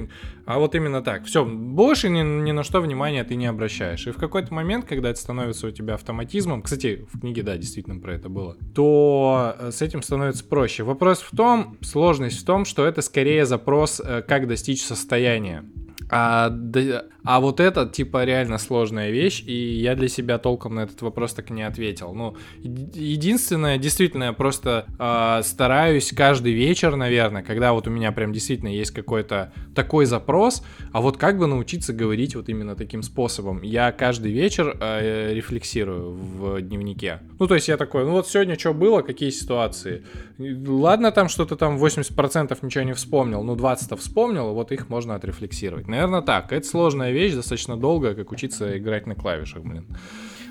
а 0.44 0.58
вот 0.58 0.74
именно 0.74 1.02
так. 1.02 1.24
Все, 1.24 1.44
больше 1.44 2.08
ни, 2.08 2.20
ни 2.20 2.52
на 2.52 2.62
что 2.62 2.80
внимания 2.80 3.24
ты 3.24 3.36
не 3.36 3.46
обращаешь. 3.46 4.06
И 4.06 4.10
в 4.10 4.16
какой-то 4.16 4.52
момент, 4.52 4.84
когда 4.84 5.10
это 5.10 5.18
становится 5.20 5.66
у 5.66 5.70
тебя 5.70 5.94
автоматизмом, 5.94 6.62
кстати, 6.62 7.06
в 7.12 7.20
книге, 7.20 7.42
да, 7.42 7.56
действительно 7.56 8.00
про 8.00 8.14
это 8.14 8.28
было, 8.28 8.56
то 8.74 9.54
э, 9.58 9.70
с 9.72 9.82
этим 9.82 10.02
становится 10.02 10.44
проще. 10.44 10.82
Вопрос 10.82 11.20
в 11.20 11.34
том, 11.34 11.78
сложность 11.80 12.42
в 12.42 12.44
том, 12.44 12.64
что 12.64 12.86
это 12.86 13.02
скорее 13.02 13.46
запрос, 13.46 14.00
э, 14.04 14.22
как 14.22 14.46
достичь 14.46 14.82
состояния. 14.82 15.64
А, 16.10 16.48
да- 16.50 17.04
а 17.24 17.40
вот 17.40 17.60
это, 17.60 17.86
типа, 17.86 18.24
реально 18.24 18.56
сложная 18.58 19.10
вещь, 19.10 19.42
и 19.46 19.52
я 19.52 19.94
для 19.94 20.08
себя 20.08 20.38
толком 20.38 20.76
на 20.76 20.80
этот 20.80 21.02
вопрос 21.02 21.34
так 21.34 21.50
и 21.50 21.52
не 21.52 21.62
ответил. 21.62 22.14
Ну, 22.14 22.36
еди- 22.62 22.98
единственное, 22.98 23.76
действительно, 23.76 24.24
я 24.24 24.32
просто 24.32 24.86
а, 24.98 25.42
стараюсь 25.42 26.12
каждый 26.12 26.52
вечер, 26.54 26.96
наверное, 26.96 27.42
когда 27.42 27.72
вот 27.74 27.86
у 27.86 27.90
меня 27.90 28.12
прям 28.12 28.32
действительно 28.32 28.68
есть 28.68 28.92
какой-то 28.92 29.52
такой 29.74 30.06
запрос, 30.06 30.62
а 30.92 31.02
вот 31.02 31.18
как 31.18 31.38
бы 31.38 31.46
научиться 31.46 31.92
говорить 31.92 32.34
вот 32.34 32.48
именно 32.48 32.74
таким 32.74 33.02
способом. 33.02 33.60
Я 33.62 33.92
каждый 33.92 34.32
вечер 34.32 34.76
э, 34.80 35.34
рефлексирую 35.34 36.12
в 36.12 36.60
дневнике. 36.62 37.20
Ну, 37.38 37.46
то 37.46 37.54
есть 37.54 37.68
я 37.68 37.76
такой, 37.76 38.04
ну 38.04 38.12
вот 38.12 38.26
сегодня 38.28 38.58
что 38.58 38.72
было, 38.72 39.02
какие 39.02 39.30
ситуации. 39.30 40.04
Ладно, 40.38 41.12
там 41.12 41.28
что-то 41.28 41.56
там 41.56 41.76
80% 41.76 42.56
ничего 42.62 42.84
не 42.84 42.94
вспомнил, 42.94 43.42
ну 43.42 43.54
20-то 43.54 43.96
вспомнил, 43.96 44.54
вот 44.54 44.72
их 44.72 44.88
можно 44.88 45.14
отрефлексировать. 45.14 45.88
Наверное, 45.98 46.22
так. 46.22 46.52
Это 46.52 46.64
сложная 46.64 47.10
вещь, 47.10 47.34
достаточно 47.34 47.76
долгая, 47.76 48.14
как 48.14 48.30
учиться 48.30 48.78
играть 48.78 49.08
на 49.08 49.16
клавишах, 49.16 49.64
блин. 49.64 49.84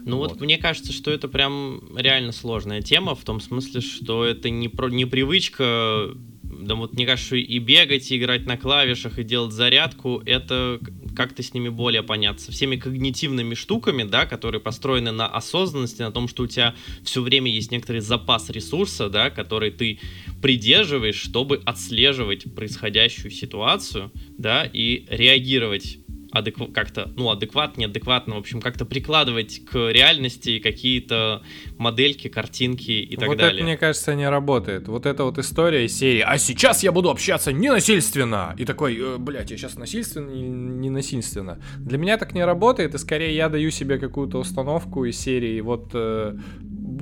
Ну 0.03 0.17
вот. 0.17 0.31
Вот. 0.31 0.41
мне 0.41 0.57
кажется, 0.57 0.91
что 0.91 1.09
это 1.09 1.29
прям 1.29 1.81
реально 1.95 2.33
сложная 2.33 2.81
тема, 2.81 3.15
в 3.15 3.23
том 3.23 3.39
смысле, 3.39 3.79
что 3.79 4.25
это 4.25 4.49
не, 4.49 4.67
про, 4.67 4.89
не 4.89 5.05
привычка, 5.05 6.09
да 6.59 6.75
вот 6.75 6.93
мне 6.93 7.05
кажется, 7.05 7.35
и 7.35 7.59
бегать, 7.59 8.11
и 8.11 8.17
играть 8.17 8.45
на 8.45 8.57
клавишах, 8.57 9.19
и 9.19 9.23
делать 9.23 9.53
зарядку, 9.53 10.21
это 10.25 10.79
как-то 11.15 11.43
с 11.43 11.53
ними 11.53 11.69
более 11.69 12.03
понятно. 12.03 12.39
Со 12.39 12.51
всеми 12.51 12.75
когнитивными 12.75 13.55
штуками, 13.55 14.03
да, 14.03 14.25
которые 14.25 14.61
построены 14.61 15.11
на 15.11 15.27
осознанности, 15.27 16.01
на 16.01 16.11
том, 16.11 16.27
что 16.27 16.43
у 16.43 16.47
тебя 16.47 16.75
все 17.03 17.21
время 17.21 17.51
есть 17.51 17.71
некоторый 17.71 18.01
запас 18.01 18.49
ресурса, 18.49 19.09
да, 19.09 19.29
который 19.29 19.71
ты 19.71 19.99
придерживаешь, 20.41 21.15
чтобы 21.15 21.61
отслеживать 21.65 22.53
происходящую 22.53 23.31
ситуацию, 23.31 24.11
да, 24.37 24.63
и 24.71 25.05
реагировать 25.09 25.99
адеква- 26.33 26.71
как-то, 26.71 27.11
ну, 27.15 27.29
адекватно, 27.29 27.81
неадекватно, 27.81 28.35
в 28.35 28.37
общем, 28.39 28.61
как-то 28.61 28.85
прикладывать 28.85 29.61
к 29.65 29.91
реальности 29.91 30.59
какие-то 30.59 31.41
модельки, 31.77 32.27
картинки 32.27 32.91
и 32.91 33.15
так 33.15 33.27
вот 33.27 33.37
далее. 33.37 33.55
это, 33.55 33.63
мне 33.63 33.77
кажется, 33.77 34.15
не 34.15 34.29
работает. 34.29 34.87
Вот 34.87 35.05
эта 35.05 35.23
вот 35.23 35.37
история 35.37 35.85
из 35.85 35.97
серии 35.97 36.21
«А 36.21 36.37
сейчас 36.37 36.83
я 36.83 36.91
буду 36.91 37.09
общаться 37.09 37.51
ненасильственно!» 37.51 38.55
И 38.57 38.65
такой, 38.65 38.97
э, 38.97 39.17
блядь, 39.17 39.51
я 39.51 39.57
сейчас 39.57 39.75
насильственно 39.75 40.31
или 40.31 40.47
ненасильственно? 40.47 41.59
Для 41.77 41.97
меня 41.97 42.17
так 42.17 42.33
не 42.33 42.43
работает, 42.43 42.95
и 42.95 42.97
скорее 42.97 43.35
я 43.35 43.49
даю 43.49 43.71
себе 43.71 43.97
какую-то 43.97 44.39
установку 44.39 45.05
из 45.05 45.17
серии 45.19 45.61
вот 45.61 45.91
э, 45.93 46.35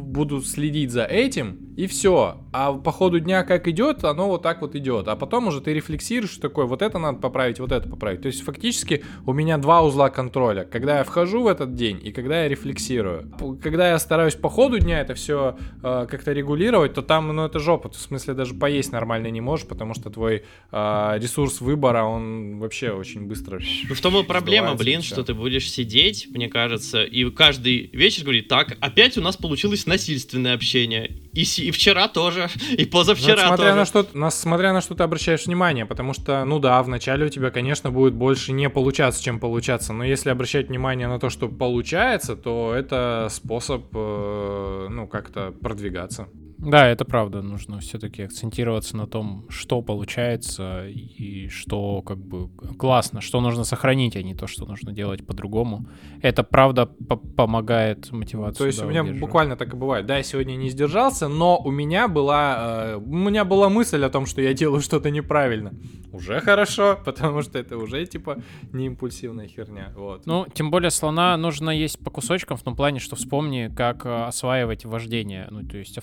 буду 0.03 0.41
следить 0.41 0.91
за 0.91 1.03
этим, 1.03 1.73
и 1.75 1.87
все. 1.87 2.37
А 2.53 2.73
по 2.73 2.91
ходу 2.91 3.19
дня 3.19 3.43
как 3.43 3.67
идет, 3.67 4.03
оно 4.03 4.27
вот 4.27 4.41
так 4.41 4.61
вот 4.61 4.75
идет. 4.75 5.07
А 5.07 5.15
потом 5.15 5.47
уже 5.47 5.61
ты 5.61 5.73
рефлексируешь 5.73 6.37
такой, 6.37 6.65
вот 6.65 6.81
это 6.81 6.99
надо 6.99 7.19
поправить, 7.19 7.59
вот 7.59 7.71
это 7.71 7.89
поправить. 7.89 8.21
То 8.21 8.27
есть 8.27 8.43
фактически 8.43 9.03
у 9.25 9.33
меня 9.33 9.57
два 9.57 9.83
узла 9.83 10.09
контроля. 10.09 10.63
Когда 10.63 10.99
я 10.99 11.03
вхожу 11.03 11.43
в 11.43 11.47
этот 11.47 11.75
день 11.75 11.99
и 12.01 12.11
когда 12.11 12.43
я 12.43 12.49
рефлексирую. 12.49 13.31
Когда 13.61 13.89
я 13.89 13.99
стараюсь 13.99 14.35
по 14.35 14.49
ходу 14.49 14.79
дня 14.79 15.01
это 15.01 15.15
все 15.15 15.57
как-то 15.81 16.31
регулировать, 16.31 16.93
то 16.93 17.01
там, 17.01 17.35
ну 17.35 17.45
это 17.45 17.59
жопа. 17.59 17.89
В 17.89 17.95
смысле 17.95 18.33
даже 18.33 18.53
поесть 18.53 18.91
нормально 18.91 19.27
не 19.27 19.41
можешь, 19.41 19.67
потому 19.67 19.93
что 19.93 20.09
твой 20.09 20.43
э, 20.71 21.13
ресурс 21.17 21.61
выбора, 21.61 22.03
он 22.03 22.59
вообще 22.59 22.91
очень 22.91 23.27
быстро... 23.27 23.59
Ну, 23.89 23.95
в 23.95 24.01
том 24.01 24.17
и 24.17 24.23
проблема, 24.23 24.75
блин, 24.75 25.01
что 25.01 25.23
ты 25.23 25.33
будешь 25.33 25.69
сидеть, 25.69 26.27
мне 26.29 26.47
кажется, 26.47 27.03
и 27.03 27.29
каждый 27.31 27.89
вечер 27.93 28.23
говорить, 28.23 28.47
так, 28.47 28.77
опять 28.79 29.17
у 29.17 29.21
нас 29.21 29.35
получилось 29.35 29.84
насильственное 29.85 30.53
общение. 30.53 31.11
И, 31.33 31.41
и 31.41 31.71
вчера 31.71 32.07
тоже, 32.07 32.49
и 32.71 32.85
Ну, 32.85 32.89
позавчера 32.91 33.33
это 33.33 33.47
смотря 33.47 33.65
тоже. 33.65 33.75
на 33.75 33.85
что, 33.85 34.07
на, 34.13 34.31
смотря 34.31 34.73
на 34.73 34.81
что 34.81 34.95
ты 34.95 35.03
обращаешь 35.03 35.45
внимание, 35.45 35.85
потому 35.85 36.13
что, 36.13 36.45
ну 36.45 36.59
да, 36.59 36.81
вначале 36.81 37.25
у 37.25 37.29
тебя, 37.29 37.51
конечно, 37.51 37.91
будет 37.91 38.13
больше 38.13 38.51
не 38.53 38.69
получаться, 38.69 39.21
чем 39.21 39.39
получаться, 39.39 39.91
но 39.93 40.05
если 40.05 40.29
обращать 40.29 40.69
внимание 40.69 41.07
на 41.07 41.19
то, 41.19 41.29
что 41.29 41.49
получается, 41.49 42.35
то 42.35 42.73
это 42.73 43.27
способ, 43.31 43.85
э, 43.93 44.87
ну, 44.89 45.07
как-то 45.07 45.51
продвигаться. 45.51 46.27
Да, 46.57 46.87
это 46.87 47.05
правда. 47.05 47.41
Нужно 47.41 47.79
все-таки 47.79 48.23
акцентироваться 48.23 48.95
на 48.95 49.07
том, 49.07 49.45
что 49.49 49.81
получается 49.81 50.87
и 50.87 51.47
что 51.49 52.01
как 52.01 52.17
бы 52.17 52.49
классно, 52.77 53.21
что 53.21 53.41
нужно 53.41 53.63
сохранить, 53.63 54.15
а 54.15 54.23
не 54.23 54.35
то, 54.35 54.47
что 54.47 54.65
нужно 54.65 54.91
делать 54.93 55.25
по-другому. 55.25 55.85
Это 56.21 56.43
правда 56.43 56.85
по- 56.85 57.17
помогает 57.17 58.11
мотивации. 58.11 58.57
То 58.57 58.65
есть 58.67 58.79
да, 58.79 58.85
у 58.85 58.89
меня 58.89 59.03
буквально 59.03 59.55
так 59.57 59.73
и 59.73 59.75
бывает. 59.75 60.05
Да, 60.05 60.17
я 60.17 60.23
сегодня 60.23 60.55
не 60.55 60.69
сдержался, 60.69 61.27
но 61.27 61.57
у 61.57 61.71
меня 61.71 62.07
была, 62.07 62.93
э, 62.93 62.95
у 62.95 63.15
меня 63.15 63.43
была 63.43 63.69
мысль 63.69 64.03
о 64.03 64.09
том, 64.09 64.25
что 64.25 64.41
я 64.41 64.53
делаю 64.53 64.81
что-то 64.81 65.11
неправильно. 65.11 65.73
Уже 66.13 66.39
хорошо, 66.39 66.97
потому 67.05 67.41
что 67.41 67.59
это 67.59 67.77
уже 67.77 68.05
типа 68.05 68.37
не 68.71 68.85
импульсивная 68.85 69.47
херня. 69.47 69.91
Вот. 69.95 70.25
Ну, 70.25 70.45
тем 70.53 70.71
более 70.71 70.91
слона 70.91 71.35
нужно 71.37 71.69
есть 71.69 71.99
по 71.99 72.09
кусочкам 72.09 72.57
в 72.57 72.63
том 72.63 72.75
плане, 72.75 72.99
что 72.99 73.15
вспомни, 73.15 73.71
как 73.75 74.05
э, 74.05 74.23
осваивать 74.25 74.85
вождение, 74.85 75.47
ну, 75.51 75.63
то 75.63 75.77
есть 75.77 75.97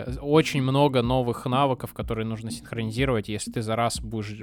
автомобиля. 0.00 0.20
Очень 0.22 0.62
много 0.62 1.02
новых 1.02 1.46
навыков, 1.46 1.92
которые 1.92 2.26
нужно 2.26 2.50
синхронизировать. 2.50 3.28
Если 3.28 3.50
ты 3.50 3.62
за 3.62 3.76
раз 3.76 4.00
будешь 4.00 4.40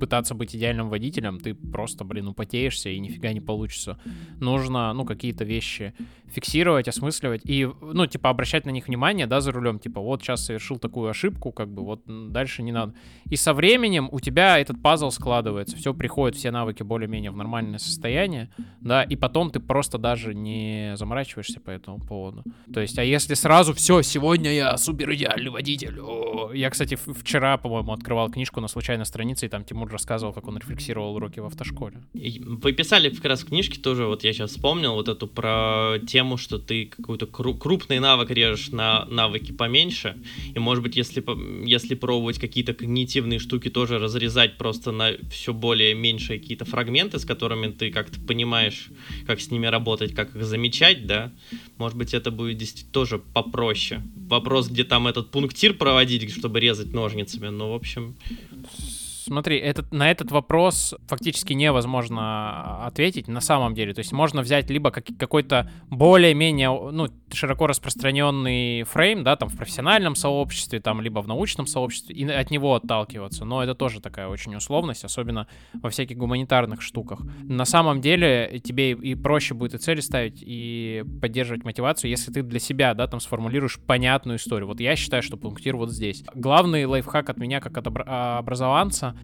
пытаться 0.00 0.34
быть 0.34 0.54
идеальным 0.54 0.88
водителем, 0.88 1.38
ты 1.38 1.54
просто, 1.54 2.04
блин, 2.04 2.28
употеешься 2.28 2.90
и 2.90 2.98
нифига 2.98 3.32
не 3.32 3.40
получится. 3.40 3.98
Нужно, 4.40 4.92
ну, 4.92 5.04
какие-то 5.04 5.44
вещи 5.44 5.94
фиксировать, 6.32 6.88
осмысливать 6.88 7.42
и, 7.44 7.68
ну, 7.80 8.06
типа, 8.06 8.30
обращать 8.30 8.66
на 8.66 8.70
них 8.70 8.88
внимание, 8.88 9.26
да, 9.26 9.40
за 9.40 9.52
рулем. 9.52 9.78
Типа, 9.78 10.00
вот 10.00 10.22
сейчас 10.22 10.44
совершил 10.46 10.78
такую 10.78 11.10
ошибку, 11.10 11.52
как 11.52 11.68
бы, 11.68 11.84
вот 11.84 12.02
дальше 12.06 12.62
не 12.62 12.72
надо. 12.72 12.94
И 13.30 13.36
со 13.36 13.52
временем 13.52 14.08
у 14.10 14.18
тебя 14.18 14.58
этот 14.58 14.82
пазл 14.82 15.10
складывается, 15.10 15.76
все 15.76 15.92
приходит, 15.92 16.36
все 16.36 16.50
навыки 16.50 16.82
более-менее 16.82 17.30
в 17.30 17.36
нормальное 17.36 17.78
состояние, 17.78 18.50
да, 18.80 19.02
и 19.02 19.16
потом 19.16 19.50
ты 19.50 19.60
просто 19.60 19.98
даже 19.98 20.34
не 20.34 20.94
заморачиваешься 20.96 21.60
по 21.60 21.70
этому 21.70 21.98
поводу. 21.98 22.44
То 22.72 22.80
есть, 22.80 22.98
а 22.98 23.04
если 23.04 23.34
сразу 23.34 23.74
все, 23.74 24.02
сегодня 24.02 24.52
я 24.52 24.61
супер 24.76 25.12
идеальный 25.14 25.50
водитель. 25.50 26.00
о». 26.00 26.52
Я, 26.52 26.70
кстати, 26.70 26.96
вчера, 26.96 27.56
по-моему, 27.56 27.92
открывал 27.92 28.30
книжку 28.30 28.60
на 28.60 28.68
случайной 28.68 29.06
странице, 29.06 29.46
и 29.46 29.48
там 29.48 29.64
Тимур 29.64 29.90
рассказывал, 29.90 30.32
как 30.32 30.48
он 30.48 30.58
рефлексировал 30.58 31.14
уроки 31.16 31.40
в 31.40 31.46
автошколе. 31.46 32.02
Вы 32.14 32.72
писали 32.72 33.10
как 33.10 33.24
раз 33.24 33.42
в 33.42 33.46
книжке 33.46 33.80
тоже, 33.80 34.06
вот 34.06 34.24
я 34.24 34.32
сейчас 34.32 34.50
вспомнил, 34.50 34.94
вот 34.94 35.08
эту 35.08 35.26
про 35.26 35.98
тему, 36.06 36.36
что 36.36 36.58
ты 36.58 36.86
какой-то 36.86 37.26
кру- 37.26 37.58
крупный 37.58 37.98
навык 37.98 38.30
режешь 38.30 38.68
на 38.68 39.04
навыки 39.06 39.52
поменьше, 39.52 40.16
и 40.54 40.58
может 40.58 40.82
быть, 40.82 40.96
если, 40.96 41.24
если 41.66 41.94
пробовать 41.94 42.38
какие-то 42.38 42.74
когнитивные 42.74 43.38
штуки 43.38 43.70
тоже 43.70 43.98
разрезать 43.98 44.58
просто 44.58 44.92
на 44.92 45.12
все 45.30 45.52
более 45.52 45.94
меньшие 45.94 46.38
какие-то 46.38 46.64
фрагменты, 46.64 47.18
с 47.18 47.24
которыми 47.24 47.68
ты 47.68 47.90
как-то 47.90 48.20
понимаешь, 48.20 48.88
как 49.26 49.40
с 49.40 49.50
ними 49.50 49.66
работать, 49.66 50.14
как 50.14 50.34
их 50.34 50.44
замечать, 50.44 51.06
да, 51.06 51.32
может 51.78 51.96
быть, 51.98 52.14
это 52.14 52.30
будет 52.30 52.58
действительно 52.58 52.92
тоже 52.92 53.18
попроще. 53.18 54.02
Вопрос, 54.28 54.51
где 54.60 54.84
там 54.84 55.06
этот 55.06 55.30
пунктир 55.30 55.74
проводить, 55.74 56.30
чтобы 56.32 56.60
резать 56.60 56.92
ножницами, 56.92 57.48
ну, 57.48 57.72
в 57.72 57.74
общем, 57.74 58.14
Смотри, 59.24 59.58
этот, 59.58 59.92
на 59.92 60.10
этот 60.10 60.32
вопрос 60.32 60.94
фактически 61.06 61.52
невозможно 61.52 62.84
ответить 62.84 63.28
на 63.28 63.40
самом 63.40 63.74
деле. 63.74 63.94
То 63.94 64.00
есть 64.00 64.12
можно 64.12 64.42
взять 64.42 64.68
либо 64.68 64.90
как, 64.90 65.06
какой-то 65.16 65.70
более-менее, 65.90 66.90
ну, 66.90 67.08
широко 67.32 67.68
распространенный 67.68 68.82
фрейм, 68.82 69.22
да, 69.22 69.36
там 69.36 69.48
в 69.48 69.56
профессиональном 69.56 70.16
сообществе, 70.16 70.80
там, 70.80 71.00
либо 71.00 71.20
в 71.20 71.28
научном 71.28 71.66
сообществе, 71.66 72.16
и 72.16 72.28
от 72.28 72.50
него 72.50 72.74
отталкиваться. 72.74 73.44
Но 73.44 73.62
это 73.62 73.74
тоже 73.76 74.00
такая 74.00 74.26
очень 74.26 74.54
условность, 74.56 75.04
особенно 75.04 75.46
во 75.74 75.90
всяких 75.90 76.16
гуманитарных 76.16 76.82
штуках. 76.82 77.20
На 77.42 77.64
самом 77.64 78.00
деле 78.00 78.60
тебе 78.64 78.92
и 78.92 79.14
проще 79.14 79.54
будет 79.54 79.74
и 79.74 79.78
цели 79.78 80.00
ставить, 80.00 80.42
и 80.44 81.04
поддерживать 81.20 81.64
мотивацию, 81.64 82.10
если 82.10 82.32
ты 82.32 82.42
для 82.42 82.58
себя, 82.58 82.94
да, 82.94 83.06
там 83.06 83.20
сформулируешь 83.20 83.78
понятную 83.78 84.38
историю. 84.38 84.66
Вот 84.66 84.80
я 84.80 84.96
считаю, 84.96 85.22
что 85.22 85.36
пунктир 85.36 85.76
вот 85.76 85.90
здесь. 85.90 86.24
Главный 86.34 86.84
лайфхак 86.86 87.30
от 87.30 87.38
меня, 87.38 87.60
как 87.60 87.78
от 87.78 87.86
обра- 87.86 88.38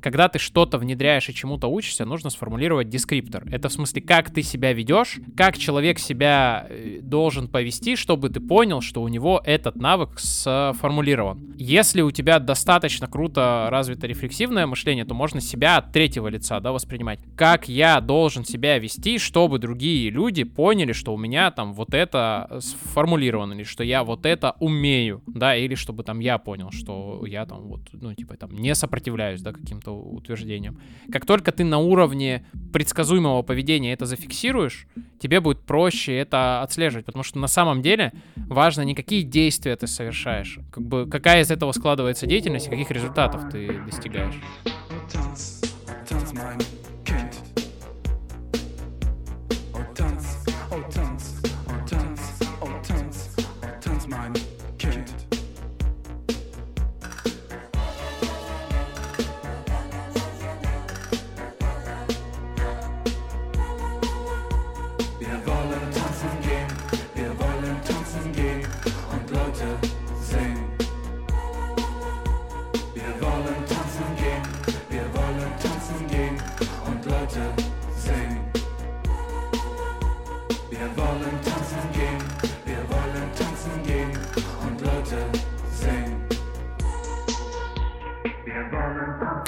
когда 0.00 0.28
ты 0.28 0.38
что-то 0.38 0.78
внедряешь 0.78 1.28
и 1.28 1.34
чему-то 1.34 1.68
учишься, 1.68 2.04
нужно 2.04 2.30
сформулировать 2.30 2.88
дескриптор. 2.88 3.44
Это 3.50 3.68
в 3.68 3.72
смысле, 3.72 4.02
как 4.02 4.30
ты 4.30 4.42
себя 4.42 4.72
ведешь, 4.72 5.18
как 5.36 5.58
человек 5.58 5.98
себя 5.98 6.66
э, 6.68 7.00
должен 7.02 7.48
повести, 7.48 7.96
чтобы 7.96 8.28
ты 8.30 8.40
понял, 8.40 8.80
что 8.80 9.02
у 9.02 9.08
него 9.08 9.40
этот 9.44 9.76
навык 9.76 10.18
сформулирован. 10.18 11.54
Если 11.56 12.00
у 12.02 12.10
тебя 12.10 12.38
достаточно 12.38 13.06
круто 13.06 13.68
развито 13.70 14.06
рефлексивное 14.06 14.66
мышление, 14.66 15.04
то 15.04 15.14
можно 15.14 15.40
себя 15.40 15.78
от 15.78 15.92
третьего 15.92 16.28
лица, 16.28 16.60
да, 16.60 16.72
воспринимать. 16.72 17.20
Как 17.36 17.68
я 17.68 18.00
должен 18.00 18.44
себя 18.44 18.78
вести, 18.78 19.18
чтобы 19.18 19.58
другие 19.58 20.10
люди 20.10 20.44
поняли, 20.44 20.92
что 20.92 21.14
у 21.14 21.18
меня 21.18 21.50
там 21.50 21.72
вот 21.72 21.94
это 21.94 22.58
сформулировано, 22.60 23.54
или 23.54 23.64
что 23.64 23.84
я 23.84 24.04
вот 24.04 24.26
это 24.26 24.56
умею, 24.60 25.22
да, 25.26 25.56
или 25.56 25.74
чтобы 25.74 26.02
там 26.02 26.20
я 26.20 26.38
понял, 26.38 26.70
что 26.70 27.24
я 27.26 27.46
там 27.46 27.62
вот, 27.68 27.80
ну, 27.92 28.14
типа 28.14 28.36
там 28.36 28.54
не 28.54 28.74
сопротивляюсь, 28.74 29.40
да, 29.42 29.52
каким-то 29.78 29.92
утверждениям. 29.92 30.80
Как 31.12 31.26
только 31.26 31.52
ты 31.52 31.64
на 31.64 31.78
уровне 31.78 32.44
предсказуемого 32.72 33.42
поведения 33.42 33.92
это 33.92 34.06
зафиксируешь, 34.06 34.86
тебе 35.20 35.40
будет 35.40 35.60
проще 35.60 36.16
это 36.16 36.62
отслеживать, 36.62 37.06
потому 37.06 37.22
что 37.22 37.38
на 37.38 37.48
самом 37.48 37.82
деле 37.82 38.12
важно 38.36 38.82
не 38.82 38.94
какие 38.94 39.22
действия 39.22 39.76
ты 39.76 39.86
совершаешь, 39.86 40.58
как 40.70 40.84
бы 40.84 41.08
какая 41.08 41.42
из 41.42 41.50
этого 41.50 41.72
складывается 41.72 42.26
деятельность 42.26 42.66
и 42.66 42.70
каких 42.70 42.90
результатов 42.90 43.50
ты 43.50 43.80
достигаешь. 43.84 44.34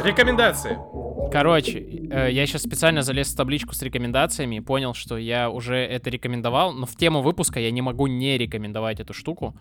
Рекомендации. 0.05 0.79
Короче, 1.31 1.79
э, 1.79 2.29
я 2.33 2.47
сейчас 2.47 2.63
специально 2.63 3.03
залез 3.03 3.33
в 3.33 3.37
табличку 3.37 3.75
с 3.75 3.83
рекомендациями 3.83 4.57
и 4.57 4.61
понял, 4.61 4.95
что 4.95 5.17
я 5.17 5.49
уже 5.49 5.77
это 5.77 6.11
рекомендовал, 6.11 6.73
но 6.73 6.87
в 6.87 6.97
тему 6.97 7.23
выпуска 7.23 7.61
я 7.61 7.71
не 7.71 7.83
могу 7.83 8.07
не 8.07 8.37
рекомендовать 8.37 9.01
эту 9.01 9.13
штуку. 9.15 9.55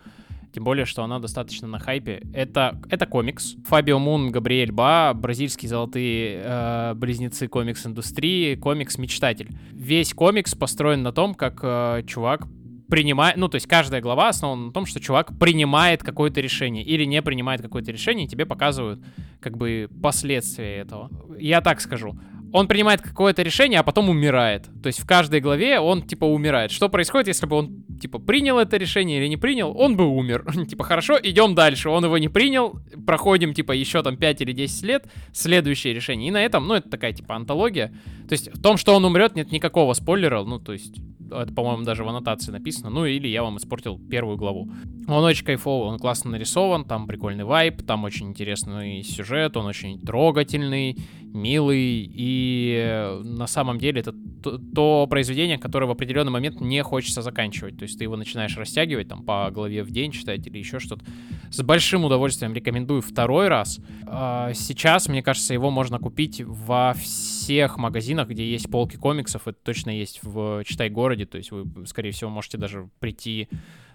Тем 0.52 0.64
более, 0.64 0.84
что 0.84 1.04
она 1.04 1.20
достаточно 1.20 1.68
на 1.68 1.78
хайпе. 1.78 2.22
Это, 2.34 2.80
это 2.90 3.06
комикс. 3.06 3.54
Фабио 3.66 4.00
Мун, 4.00 4.32
Габриэль 4.32 4.72
Ба, 4.72 5.12
бразильские 5.14 5.68
золотые 5.68 6.42
э, 6.42 6.94
близнецы 6.94 7.46
комикс-индустрии, 7.46 8.56
комикс-мечтатель. 8.56 9.50
Весь 9.70 10.12
комикс 10.12 10.56
построен 10.56 11.02
на 11.04 11.12
том, 11.12 11.34
как 11.34 11.60
э, 11.62 12.02
чувак 12.06 12.48
принимает, 12.90 13.36
ну, 13.36 13.48
то 13.48 13.54
есть 13.54 13.66
каждая 13.66 14.00
глава 14.00 14.28
основана 14.28 14.66
на 14.66 14.72
том, 14.72 14.84
что 14.84 15.00
чувак 15.00 15.38
принимает 15.38 16.02
какое-то 16.02 16.40
решение 16.40 16.84
или 16.84 17.04
не 17.04 17.22
принимает 17.22 17.62
какое-то 17.62 17.92
решение, 17.92 18.26
и 18.26 18.28
тебе 18.28 18.44
показывают 18.44 19.00
как 19.40 19.56
бы 19.56 19.88
последствия 20.02 20.76
этого. 20.76 21.10
Я 21.38 21.60
так 21.60 21.80
скажу. 21.80 22.18
Он 22.52 22.66
принимает 22.66 23.00
какое-то 23.00 23.42
решение, 23.42 23.78
а 23.78 23.84
потом 23.84 24.08
умирает. 24.08 24.68
То 24.82 24.88
есть 24.88 24.98
в 24.98 25.06
каждой 25.06 25.40
главе 25.40 25.78
он, 25.78 26.02
типа, 26.02 26.24
умирает. 26.24 26.72
Что 26.72 26.88
происходит, 26.88 27.28
если 27.28 27.46
бы 27.46 27.56
он, 27.56 27.84
типа, 28.00 28.18
принял 28.18 28.58
это 28.58 28.76
решение 28.76 29.18
или 29.18 29.28
не 29.28 29.36
принял? 29.36 29.72
Он 29.78 29.96
бы 29.96 30.04
умер. 30.06 30.44
типа, 30.68 30.82
хорошо, 30.82 31.16
идем 31.22 31.54
дальше. 31.54 31.88
Он 31.88 32.04
его 32.04 32.18
не 32.18 32.28
принял, 32.28 32.80
проходим, 33.06 33.54
типа, 33.54 33.70
еще 33.70 34.02
там 34.02 34.16
5 34.16 34.40
или 34.40 34.52
10 34.52 34.82
лет, 34.82 35.06
следующее 35.32 35.94
решение. 35.94 36.28
И 36.28 36.32
на 36.32 36.44
этом, 36.44 36.66
ну, 36.66 36.74
это 36.74 36.90
такая, 36.90 37.12
типа, 37.12 37.36
антология. 37.36 37.92
То 38.28 38.32
есть 38.32 38.52
в 38.52 38.60
том, 38.60 38.76
что 38.76 38.96
он 38.96 39.04
умрет, 39.04 39.36
нет 39.36 39.52
никакого 39.52 39.92
спойлера. 39.92 40.42
Ну, 40.42 40.58
то 40.58 40.72
есть 40.72 40.96
это, 41.30 41.52
по-моему, 41.52 41.84
даже 41.84 42.04
в 42.04 42.08
аннотации 42.08 42.52
написано. 42.52 42.90
Ну, 42.90 43.06
или 43.06 43.28
я 43.28 43.42
вам 43.42 43.56
испортил 43.58 43.98
первую 43.98 44.36
главу. 44.36 44.68
Он 45.08 45.24
очень 45.24 45.44
кайфовый, 45.44 45.88
он 45.88 45.98
классно 45.98 46.30
нарисован, 46.30 46.84
там 46.84 47.06
прикольный 47.06 47.44
вайп, 47.44 47.82
там 47.82 48.04
очень 48.04 48.28
интересный 48.28 49.02
сюжет, 49.02 49.56
он 49.56 49.66
очень 49.66 50.00
трогательный, 50.00 50.96
милый, 51.34 52.10
и 52.12 52.74
э, 52.82 53.22
на 53.22 53.46
самом 53.46 53.78
деле 53.78 54.00
это 54.00 54.12
то, 54.42 54.58
то 54.58 55.06
произведение, 55.08 55.58
которое 55.58 55.86
в 55.86 55.90
определенный 55.90 56.32
момент 56.32 56.60
не 56.60 56.82
хочется 56.82 57.22
заканчивать. 57.22 57.78
То 57.78 57.82
есть 57.84 57.98
ты 57.98 58.04
его 58.04 58.16
начинаешь 58.16 58.56
растягивать 58.56 59.08
там 59.08 59.22
по 59.22 59.50
главе 59.50 59.82
в 59.82 59.90
день 59.90 60.12
читать 60.12 60.46
или 60.46 60.58
еще 60.58 60.78
что-то. 60.78 61.04
С 61.50 61.62
большим 61.62 62.04
удовольствием 62.04 62.54
рекомендую 62.54 63.02
второй 63.02 63.48
раз. 63.48 63.80
А, 64.06 64.52
Сейчас, 64.54 65.08
мне 65.08 65.22
кажется, 65.22 65.54
его 65.54 65.70
можно 65.70 65.98
купить 65.98 66.42
во 66.44 66.94
всех 66.94 67.76
магазинах, 67.76 68.28
где 68.28 68.48
есть 68.50 68.70
полки 68.70 68.96
комиксов. 68.96 69.46
Это 69.46 69.58
точно 69.62 69.90
есть 69.90 70.20
в 70.22 70.64
Читай-городе. 70.64 71.26
То 71.26 71.38
есть 71.38 71.50
вы, 71.50 71.86
скорее 71.86 72.12
всего, 72.12 72.30
можете 72.30 72.58
даже 72.58 72.88
прийти, 72.98 73.48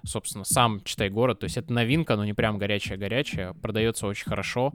собственно, 0.03 0.44
сам 0.44 0.82
Читай-город. 0.84 1.40
То 1.40 1.45
есть 1.45 1.57
это 1.57 1.72
новинка, 1.74 2.16
но 2.16 2.26
не 2.26 2.34
прям 2.34 2.57
горячая-горячая. 2.57 3.53
Продается 3.53 4.07
очень 4.07 4.26
хорошо. 4.26 4.74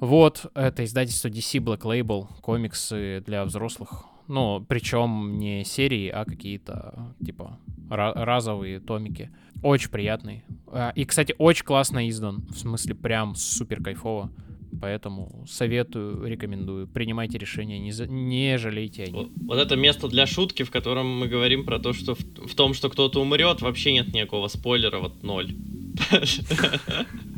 Вот, 0.00 0.46
это 0.54 0.84
издательство 0.84 1.28
DC 1.28 1.60
Black 1.60 1.82
Label, 1.82 2.26
комиксы 2.40 3.22
для 3.26 3.44
взрослых. 3.44 4.04
Ну, 4.28 4.64
причем 4.68 5.38
не 5.38 5.64
серии, 5.64 6.08
а 6.08 6.24
какие-то, 6.24 7.14
типа, 7.24 7.58
ра- 7.90 8.12
разовые 8.14 8.80
томики. 8.80 9.30
Очень 9.62 9.90
приятный. 9.90 10.44
А, 10.68 10.92
И, 10.96 11.04
кстати, 11.04 11.34
очень 11.38 11.64
классно 11.64 12.08
издан. 12.08 12.46
В 12.50 12.56
смысле, 12.58 12.94
прям 12.94 13.34
супер 13.34 13.82
кайфово. 13.82 14.30
Поэтому 14.80 15.44
советую, 15.46 16.26
рекомендую. 16.26 16.88
Принимайте 16.88 17.38
решения, 17.38 17.78
не, 17.78 17.92
за- 17.92 18.06
не 18.08 18.58
жалейте 18.58 19.04
о 19.04 19.06
них. 19.06 19.14
Вот, 19.14 19.28
вот 19.46 19.58
это 19.58 19.76
место 19.76 20.08
для 20.08 20.26
шутки, 20.26 20.64
в 20.64 20.70
котором 20.70 21.06
мы 21.18 21.28
говорим 21.28 21.64
про 21.64 21.78
то, 21.78 21.92
что 21.92 22.14
в, 22.14 22.20
в 22.20 22.54
том, 22.54 22.74
что 22.74 22.88
кто-то 22.90 23.20
умрет, 23.22 23.62
вообще 23.62 23.92
нет 23.92 24.12
никакого 24.12 24.48
спойлера, 24.48 24.98
вот 24.98 25.22
ноль. 25.22 25.54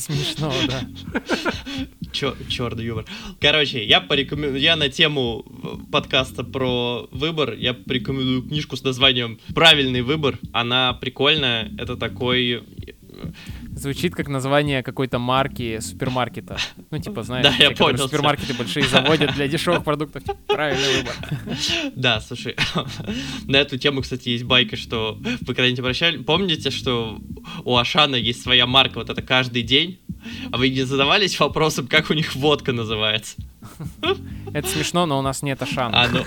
Смешно, 0.00 0.52
да. 0.66 0.82
Черный 2.48 2.84
юмор. 2.84 3.04
Короче, 3.40 3.84
я 3.84 4.00
порекомендую, 4.00 4.60
я 4.60 4.76
на 4.76 4.88
тему 4.88 5.44
подкаста 5.90 6.44
про 6.44 7.08
выбор, 7.10 7.54
я 7.54 7.74
порекомендую 7.74 8.42
книжку 8.42 8.76
с 8.76 8.82
названием 8.82 9.38
«Правильный 9.54 10.02
выбор». 10.02 10.38
Она 10.52 10.92
прикольная, 10.94 11.70
это 11.78 11.96
такой... 11.96 12.62
Звучит 13.82 14.14
как 14.14 14.28
название 14.28 14.84
какой-то 14.84 15.18
марки 15.18 15.80
супермаркета. 15.80 16.56
Ну, 16.92 16.98
типа, 16.98 17.22
знаешь, 17.24 17.44
Да, 17.44 17.52
я 17.58 17.70
те, 17.70 17.74
понял, 17.74 17.98
супермаркеты 17.98 18.54
большие 18.54 18.86
заводят 18.86 19.34
для 19.34 19.48
дешевых 19.48 19.82
продуктов. 19.82 20.22
Типа, 20.22 20.38
Правильный 20.46 20.98
выбор. 20.98 21.14
Да, 21.96 22.20
слушай, 22.20 22.54
на 23.46 23.56
эту 23.56 23.78
тему, 23.78 24.02
кстати, 24.02 24.28
есть 24.28 24.44
байка, 24.44 24.76
что 24.76 25.18
вы 25.18 25.46
когда-нибудь 25.46 25.80
обращали, 25.80 26.18
помните, 26.18 26.70
что 26.70 27.18
у 27.64 27.76
Ашана 27.76 28.14
есть 28.14 28.40
своя 28.42 28.66
марка, 28.66 28.98
вот 28.98 29.10
это 29.10 29.20
каждый 29.20 29.62
день, 29.62 29.98
а 30.52 30.58
вы 30.58 30.68
не 30.68 30.82
задавались 30.82 31.38
вопросом, 31.40 31.88
как 31.88 32.10
у 32.10 32.14
них 32.14 32.36
водка 32.36 32.72
называется? 32.72 33.34
Это 34.52 34.68
смешно, 34.68 35.06
но 35.06 35.18
у 35.18 35.22
нас 35.22 35.42
нет 35.42 35.62
Ашана. 35.62 36.02
А, 36.02 36.08
ну, 36.08 36.24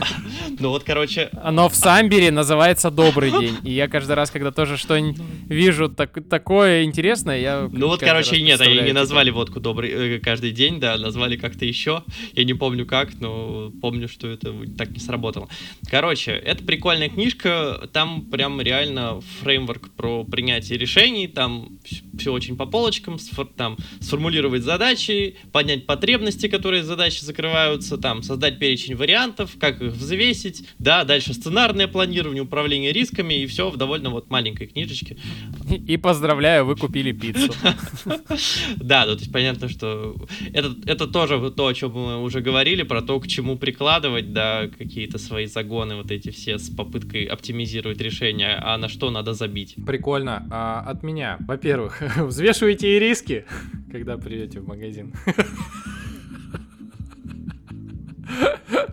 ну 0.59 0.69
вот, 0.69 0.83
короче, 0.83 1.29
Оно 1.43 1.69
в 1.69 1.75
Самбере 1.75 2.31
называется 2.31 2.89
«Добрый 2.89 3.31
день». 3.31 3.57
И 3.63 3.71
я 3.71 3.87
каждый 3.87 4.13
раз, 4.13 4.31
когда 4.31 4.51
тоже 4.51 4.77
что-нибудь 4.77 5.21
вижу 5.47 5.89
так- 5.89 6.27
такое 6.27 6.83
интересное, 6.83 7.39
я 7.39 7.69
Ну 7.71 7.87
вот, 7.87 7.99
короче, 7.99 8.41
нет, 8.41 8.59
они 8.61 8.79
не 8.81 8.93
назвали 8.93 9.29
водку 9.29 9.59
добрый 9.59 9.91
э, 9.91 10.19
каждый 10.19 10.51
день, 10.51 10.79
да, 10.79 10.97
назвали 10.97 11.37
как-то 11.37 11.65
еще. 11.65 12.03
Я 12.33 12.43
не 12.43 12.53
помню 12.53 12.85
как, 12.85 13.19
но 13.19 13.71
помню, 13.81 14.07
что 14.07 14.27
это 14.27 14.53
так 14.77 14.91
не 14.91 14.99
сработало. 14.99 15.47
Короче, 15.89 16.31
это 16.31 16.63
прикольная 16.63 17.09
книжка, 17.09 17.89
там 17.93 18.23
прям 18.23 18.59
реально 18.61 19.21
фреймворк 19.41 19.91
про 19.91 20.23
принятие 20.23 20.77
решений, 20.77 21.27
там 21.27 21.69
все 22.17 22.31
очень 22.31 22.57
по 22.57 22.65
полочкам, 22.65 23.19
там 23.55 23.77
сформулировать 23.99 24.63
задачи, 24.63 25.37
поднять 25.51 25.85
потребности, 25.85 26.47
которые 26.47 26.83
задачи 26.83 27.23
закрываются, 27.35 27.97
там 27.97 28.23
создать 28.23 28.59
перечень 28.59 28.95
вариантов, 28.95 29.51
как 29.59 29.81
их 29.81 29.91
взвесить, 29.91 30.69
да, 30.79 31.03
дальше 31.03 31.33
сценарное 31.33 31.87
планирование, 31.87 32.43
управление 32.43 32.93
рисками 32.93 33.33
и 33.33 33.45
все 33.45 33.69
в 33.69 33.77
довольно 33.77 34.09
вот 34.09 34.29
маленькой 34.29 34.67
книжечке. 34.67 35.17
И 35.69 35.97
поздравляю, 35.97 36.65
вы 36.65 36.75
купили 36.75 37.11
пиццу. 37.11 37.53
Да, 38.77 39.05
ну, 39.05 39.13
то 39.13 39.19
есть 39.19 39.31
понятно, 39.31 39.69
что 39.69 40.15
это, 40.53 41.07
тоже 41.07 41.51
то, 41.51 41.67
о 41.67 41.73
чем 41.73 41.91
мы 41.91 42.21
уже 42.21 42.41
говорили, 42.41 42.83
про 42.83 43.01
то, 43.01 43.19
к 43.19 43.27
чему 43.27 43.57
прикладывать, 43.57 44.31
да, 44.33 44.67
какие-то 44.67 45.17
свои 45.17 45.45
загоны 45.45 45.95
вот 45.95 46.11
эти 46.11 46.29
все 46.29 46.57
с 46.57 46.69
попыткой 46.69 47.25
оптимизировать 47.25 47.99
решения, 48.01 48.59
а 48.61 48.77
на 48.77 48.89
что 48.89 49.11
надо 49.11 49.33
забить. 49.33 49.75
Прикольно. 49.85 50.47
А, 50.51 50.81
от 50.81 51.03
меня. 51.03 51.37
Во-первых, 51.47 52.01
взвешивайте 52.17 52.95
и 52.95 52.99
риски, 52.99 53.45
когда 53.91 54.17
придете 54.17 54.59
в 54.59 54.67
магазин. 54.67 55.13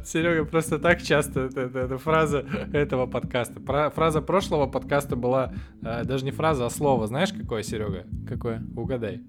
Серега, 0.05 0.45
просто 0.45 0.79
так 0.79 1.03
часто 1.03 1.41
это, 1.41 1.61
это- 1.63 1.79
это 1.81 1.99
фраза 1.99 2.45
этого 2.73 3.07
подкаста. 3.07 3.61
Про- 3.61 3.91
фраза 3.91 4.21
прошлого 4.23 4.67
подкаста 4.67 5.17
была 5.17 5.53
э, 5.83 6.05
даже 6.05 6.25
не 6.25 6.31
фраза, 6.31 6.67
а 6.67 6.71
слово. 6.71 7.07
Знаешь, 7.07 7.33
какое, 7.33 7.63
Серега? 7.63 8.05
Какое? 8.29 8.63
Угадай. 8.77 9.23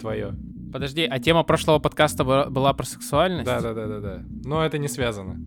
Твое. 0.00 0.34
Подожди, 0.72 1.04
а 1.04 1.18
тема 1.18 1.42
прошлого 1.42 1.78
подкаста 1.80 2.24
была 2.24 2.72
про 2.74 2.84
сексуальность? 2.84 3.46
Да, 3.46 3.60
да, 3.60 3.74
да, 3.74 3.86
да, 3.86 4.00
да. 4.00 4.22
Но 4.44 4.64
это 4.64 4.78
не 4.78 4.88
связано. 4.88 5.40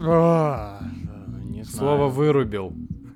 А, 0.00 0.80
Не. 1.44 1.64
Слово 1.64 2.08
вырубил. 2.08 2.72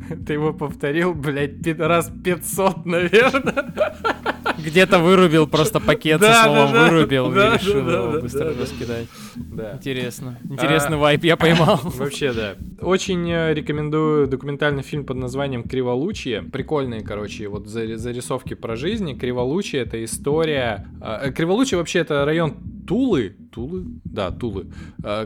Ты 0.27 0.33
его 0.33 0.53
повторил, 0.53 1.15
блядь, 1.15 1.67
раз 1.79 2.11
500, 2.25 2.85
наверное. 2.87 3.75
Где-то 4.65 4.99
вырубил 4.99 5.47
просто 5.47 5.81
пакет 5.81 6.21
со 6.21 6.45
словом 6.45 6.73
вырубил 6.73 7.31
и 7.33 7.35
решил 7.35 7.89
его 7.89 8.21
быстро 8.21 8.45
да, 8.47 8.53
да. 8.55 8.61
раскидать. 8.63 9.07
Да. 9.37 9.73
Интересно. 9.75 10.39
Интересный 10.45 10.97
А, 10.97 11.01
вайп 11.01 11.25
я 11.25 11.37
поймал. 11.37 11.81
Вообще, 11.85 12.33
да. 12.33 12.55
Очень 12.81 13.29
э, 13.31 13.55
рекомендую 13.55 14.27
документальный 14.27 14.83
фильм 14.83 15.05
под 15.05 15.17
названием 15.17 15.63
«Криволучие». 15.65 16.43
Прикольные, 16.43 17.03
короче, 17.03 17.49
вот 17.49 17.67
зари- 17.67 17.97
зарисовки 17.97 18.55
про 18.55 18.77
жизнь. 18.77 19.19
«Криволучие»— 19.19 19.83
это 19.85 20.03
история... 20.05 20.87
э, 21.01 21.29
э, 21.29 21.33
Криволучие 21.33 21.79
вообще 21.79 22.01
это 22.01 22.25
район 22.25 22.57
Тулы. 22.87 23.37
Тулы? 23.53 23.85
Да, 24.05 24.31
Тулы. 24.33 24.67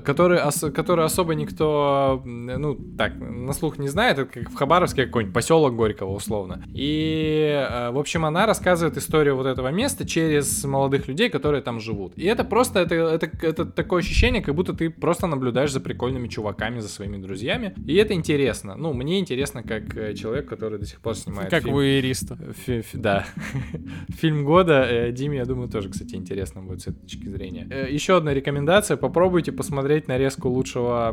Который, 0.05 0.41
ос- 0.43 0.71
который 0.75 1.05
особо 1.05 1.35
никто, 1.35 2.21
ну, 2.25 2.75
так, 2.99 3.15
на 3.19 3.53
слух 3.55 3.79
не 3.79 3.89
знает. 3.89 4.19
Это 4.19 4.31
как 4.41 4.51
в 4.51 4.55
Хабаровске 4.55 5.07
какой-нибудь 5.07 5.35
поселок 5.35 5.75
Горького, 5.75 6.13
условно. 6.13 6.63
И, 6.75 7.67
в 7.93 7.99
общем, 7.99 8.25
она 8.27 8.47
рассказывает 8.47 8.97
историю 8.99 9.26
вот 9.35 9.47
этого 9.47 9.69
места 9.69 10.07
через 10.07 10.65
молодых 10.65 11.09
людей, 11.09 11.29
которые 11.31 11.63
там 11.63 11.81
живут. 11.81 12.13
И 12.17 12.25
это 12.25 12.45
просто, 12.45 12.81
это, 12.81 12.95
это, 12.95 13.31
это 13.43 13.65
такое 13.67 14.01
ощущение, 14.03 14.43
как 14.43 14.55
будто 14.55 14.73
ты 14.73 14.91
просто 14.91 15.27
наблюдаешь 15.27 15.73
за 15.73 15.81
прикольными 15.81 16.29
чуваками, 16.29 16.81
за 16.81 16.89
своими 16.89 17.17
друзьями. 17.17 17.75
И 17.87 17.95
это 17.97 18.15
интересно. 18.15 18.77
Ну, 18.77 18.93
мне 18.93 19.19
интересно, 19.19 19.63
как 19.63 19.97
э, 19.97 20.15
человек, 20.15 20.49
который 20.49 20.79
до 20.79 20.87
сих 20.87 21.01
пор 21.01 21.15
снимает 21.17 21.51
Как 21.51 21.63
фильм. 21.63 21.75
вуэристу. 21.75 22.37
Фи- 22.67 22.83
фи- 22.83 22.99
да. 22.99 23.25
Фильм 24.21 24.45
года. 24.45 24.87
Э, 24.89 25.13
Диме, 25.13 25.39
я 25.39 25.45
думаю, 25.45 25.69
тоже, 25.69 25.89
кстати, 25.89 26.15
интересно 26.15 26.63
будет 26.63 26.81
с 26.83 26.87
этой 26.89 27.01
точки 27.03 27.29
зрения. 27.29 27.67
Э, 27.71 27.87
Еще 27.91 28.17
одна 28.17 28.35
рекомендация. 28.35 28.97
Попробуйте 28.97 29.53
посмотреть 29.53 30.09
нарезку 30.09 30.49
лучшего, 30.49 31.13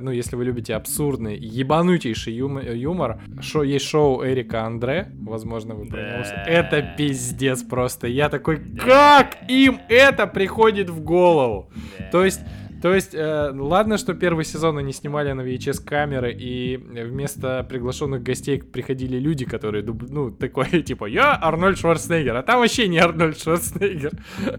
ну, 0.00 0.10
если 0.10 0.36
вы 0.36 0.44
любите 0.44 0.74
абсурдный, 0.74 1.36
ебанутейший 1.38 2.34
юм- 2.34 2.58
юмор. 2.60 3.20
Шо, 3.40 3.62
есть 3.62 3.86
шоу 3.86 4.24
Эрика 4.24 4.64
Андре. 4.64 5.08
Возможно, 5.20 5.74
вы 5.74 5.86
про 5.86 6.00
него. 6.00 6.24
Это 6.46 6.94
пиздец 6.96 7.29
просто. 7.68 8.06
Я 8.06 8.28
такой, 8.28 8.58
как 8.76 9.36
им 9.48 9.80
это 9.88 10.26
приходит 10.26 10.90
в 10.90 11.00
голову? 11.00 11.70
То 12.12 12.24
есть... 12.24 12.40
То 12.82 12.94
есть, 12.94 13.14
э, 13.14 13.50
ладно, 13.54 13.98
что 13.98 14.14
первый 14.14 14.44
сезон 14.44 14.78
они 14.78 14.92
снимали 14.92 15.32
на 15.32 15.42
VHS 15.42 15.84
камеры, 15.84 16.32
и 16.32 16.76
вместо 16.76 17.64
приглашенных 17.68 18.22
гостей 18.22 18.62
приходили 18.62 19.18
люди, 19.18 19.44
которые, 19.44 19.84
ну, 19.84 20.30
такой, 20.30 20.82
типа, 20.82 21.06
я 21.06 21.38
Арнольд 21.40 21.78
Шварценеггер, 21.78 22.36
а 22.36 22.42
там 22.42 22.60
вообще 22.60 22.88
не 22.88 22.98
Арнольд 22.98 23.38
Шварценеггер. 23.40 24.12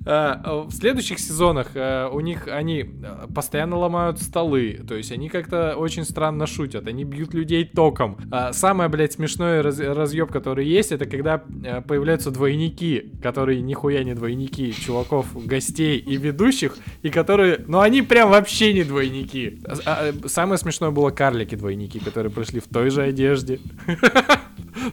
А, 0.06 0.64
В 0.68 0.72
следующих 0.72 1.20
сезонах 1.20 1.76
э, 1.76 2.08
у 2.12 2.20
них 2.20 2.48
они 2.48 2.82
э, 2.82 3.28
постоянно 3.34 3.78
ломают 3.78 4.20
столы, 4.20 4.80
то 4.88 4.96
есть 4.96 5.12
они 5.12 5.30
как-то 5.30 5.76
очень 5.76 6.04
странно 6.04 6.46
шутят, 6.48 6.88
они 6.88 7.04
бьют 7.04 7.34
людей 7.34 7.66
током. 7.66 8.18
А 8.32 8.54
Самое, 8.54 8.90
блядь, 8.90 9.14
смешное 9.14 9.64
раз- 9.64 9.80
разъеб, 9.80 10.32
который 10.32 10.66
есть, 10.68 10.92
это 10.92 11.06
когда 11.06 11.44
э, 11.64 11.82
появляются 11.82 12.32
двойники, 12.32 13.12
которые 13.22 13.62
нихуя 13.62 14.04
не 14.04 14.14
двойники 14.14 14.74
чуваков, 14.74 15.28
гостей 15.46 15.98
и 15.98 16.18
ведущих, 16.18 16.76
и 17.02 17.10
которые, 17.10 17.64
ну 17.68 17.80
они 17.80 18.02
прям 18.12 18.30
вообще 18.30 18.74
не 18.74 18.84
двойники. 18.84 19.62
А- 19.86 20.12
а, 20.12 20.28
Самое 20.28 20.58
смешное 20.58 20.92
было 20.92 21.12
карлики-двойники, 21.12 22.00
которые 22.00 22.30
пришли 22.30 22.60
в 22.60 22.68
той 22.68 22.90
же 22.90 23.04
одежде. 23.04 23.62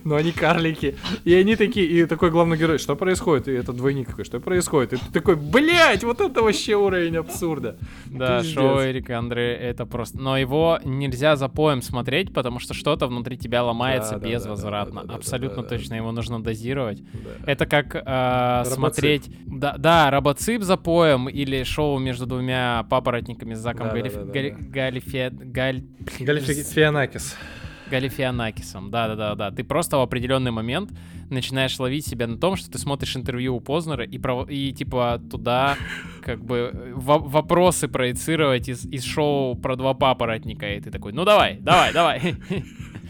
Но 0.04 0.16
они 0.16 0.32
карлики. 0.32 0.96
И 1.24 1.34
они 1.34 1.56
такие, 1.56 1.86
и 1.86 2.06
такой 2.06 2.30
главный 2.30 2.56
герой, 2.56 2.78
что 2.78 2.96
происходит? 2.96 3.48
И 3.48 3.52
это 3.52 3.72
двойник 3.72 4.08
такой, 4.08 4.24
что 4.24 4.40
происходит? 4.40 4.94
И 4.94 4.96
ты 4.96 5.12
такой, 5.12 5.36
блять, 5.36 6.04
вот 6.04 6.20
это 6.20 6.42
вообще 6.42 6.74
уровень 6.76 7.16
абсурда. 7.16 7.76
Да, 8.06 8.38
Пиздец. 8.38 8.54
шоу 8.54 8.80
Эрика 8.80 9.18
Андре 9.18 9.54
это 9.54 9.86
просто... 9.86 10.18
Но 10.18 10.36
его 10.36 10.78
нельзя 10.84 11.36
за 11.36 11.48
поем 11.48 11.82
смотреть, 11.82 12.32
потому 12.32 12.58
что 12.58 12.74
что-то 12.74 13.06
внутри 13.06 13.36
тебя 13.38 13.62
ломается 13.62 14.18
Да, 14.18 14.28
безвозвратно. 14.28 15.02
да, 15.02 15.08
да, 15.08 15.14
Абсолютно 15.14 15.62
точно, 15.62 15.94
его 15.94 16.12
нужно 16.12 16.42
дозировать. 16.42 17.02
Это 17.46 17.66
как 17.66 17.94
э, 17.94 18.64
смотреть... 18.66 19.30
Да, 19.46 19.76
да, 19.78 20.10
робоцип 20.10 20.62
за 20.62 20.76
поем 20.76 21.28
или 21.28 21.64
шоу 21.64 21.98
между 21.98 22.26
двумя 22.26 22.86
папоротниками 22.88 23.54
с 23.54 23.58
Заком 23.58 23.88
Да, 23.88 23.94
да, 23.94 24.00
Галиф... 24.00 24.14
да, 24.14 24.24
Галифианакисом. 27.90 28.90
Да-да-да-да. 28.90 29.50
Ты 29.50 29.64
просто 29.64 29.96
в 29.98 30.00
определенный 30.00 30.50
момент 30.50 30.90
начинаешь 31.30 31.78
ловить 31.78 32.06
себя 32.06 32.26
на 32.26 32.38
том, 32.38 32.56
что 32.56 32.70
ты 32.70 32.78
смотришь 32.78 33.16
интервью 33.16 33.56
у 33.56 33.60
Познера 33.60 34.04
и, 34.04 34.18
прово- 34.18 34.50
и 34.50 34.72
типа 34.72 35.20
туда 35.30 35.76
как 36.22 36.42
бы 36.44 36.92
во- 36.94 37.18
вопросы 37.18 37.88
проецировать 37.88 38.68
из, 38.68 38.84
из 38.86 39.04
шоу 39.04 39.54
про 39.54 39.76
два 39.76 39.94
папоротника. 39.94 40.74
И 40.74 40.80
ты 40.80 40.90
такой, 40.90 41.12
ну 41.12 41.24
давай, 41.24 41.58
давай, 41.60 41.92
давай. 41.92 42.34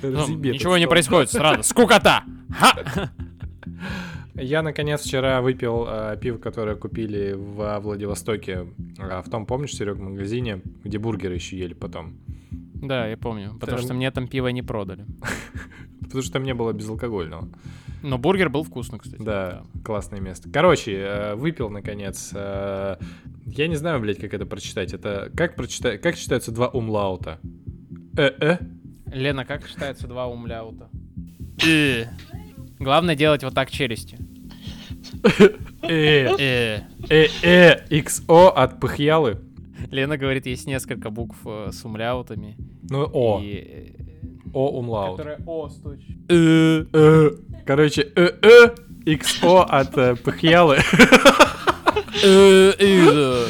Ну, 0.01 0.29
Ничего 0.39 0.79
не 0.79 0.87
происходит, 0.87 1.31
сразу. 1.31 1.63
Скукота! 1.65 2.23
Я, 4.41 4.63
наконец, 4.63 5.03
вчера 5.03 5.41
выпил 5.43 5.87
э, 5.89 6.17
пиво, 6.21 6.39
которое 6.39 6.77
купили 6.77 7.33
во 7.37 7.81
Владивостоке, 7.81 8.67
а, 8.99 9.23
в 9.23 9.29
том, 9.31 9.47
помнишь, 9.47 9.73
Серег, 9.75 9.99
магазине, 9.99 10.63
где 10.85 10.99
бургеры 10.99 11.35
еще 11.35 11.59
ели 11.59 11.75
потом. 11.75 12.17
Да, 12.75 13.07
я 13.09 13.17
помню. 13.17 13.55
Потому 13.59 13.79
Там- 13.79 13.85
что 13.85 13.95
мне 13.95 14.11
там 14.11 14.29
пиво 14.29 14.49
не 14.49 14.63
продали. 14.63 15.05
Потому 16.01 16.23
что 16.23 16.33
там 16.35 16.45
не 16.45 16.55
было 16.55 16.73
безалкогольного. 16.73 17.49
Но 18.03 18.17
бургер 18.19 18.49
был 18.49 18.63
вкусный, 18.63 19.01
кстати. 19.01 19.21
Да, 19.21 19.65
классное 19.85 20.21
место. 20.21 20.49
Короче, 20.53 20.93
э, 20.95 21.35
выпил, 21.35 21.69
наконец. 21.69 22.31
э, 22.33 22.97
Я 23.47 23.67
не 23.67 23.75
знаю, 23.77 24.01
блядь, 24.01 24.19
как 24.21 24.33
это 24.35 24.47
прочитать. 24.47 24.95
Это 24.95 25.33
как 25.37 25.57
прочитать, 25.57 26.01
как 26.01 26.17
читаются 26.17 26.53
два 26.53 26.69
умлаута? 26.69 27.41
Э-э? 28.17 28.59
Лена, 29.07 29.45
как 29.45 29.67
считается 29.67 30.07
два 30.07 30.27
умляута? 30.29 30.89
Э. 31.67 32.05
Главное 32.79 33.15
делать 33.15 33.43
вот 33.45 33.55
так 33.55 33.71
челюстью. 33.71 34.19
Э, 35.83 36.37
Э. 36.39 36.81
э, 37.09 37.27
э, 37.43 37.87
XO 37.91 38.49
от 38.49 38.81
пыхьялы. 38.81 39.39
Лена 39.91 40.17
говорит, 40.19 40.47
есть 40.47 40.67
несколько 40.67 41.11
букв 41.11 41.37
э, 41.47 41.71
с 41.73 41.85
умляутами. 41.85 42.57
Ну, 42.91 43.09
О. 43.13 43.41
Э, 43.43 43.93
О 44.53 44.79
умлаут. 44.79 45.17
Которая 45.19 45.41
О 45.47 45.69
стучит. 45.69 46.17
Э, 46.31 46.85
э. 46.93 47.31
Короче, 47.67 48.03
э-э, 48.15 48.75
XO 49.07 49.63
от 49.63 49.97
э, 49.97 50.17
пыхьялы. 50.17 50.79
Э, 52.25 52.73
э, 52.79 53.47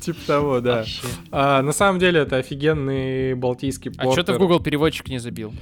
Типа 0.00 0.18
того, 0.26 0.60
да. 0.60 0.84
А, 1.30 1.62
на 1.62 1.72
самом 1.72 1.98
деле 1.98 2.20
это 2.20 2.36
офигенный 2.36 3.34
балтийский 3.34 3.92
А 3.96 4.04
что 4.12 4.22
ты 4.22 4.32
в 4.32 4.36
портер. 4.36 4.38
Google 4.38 4.60
переводчик 4.60 5.08
не 5.08 5.18
забил? 5.18 5.52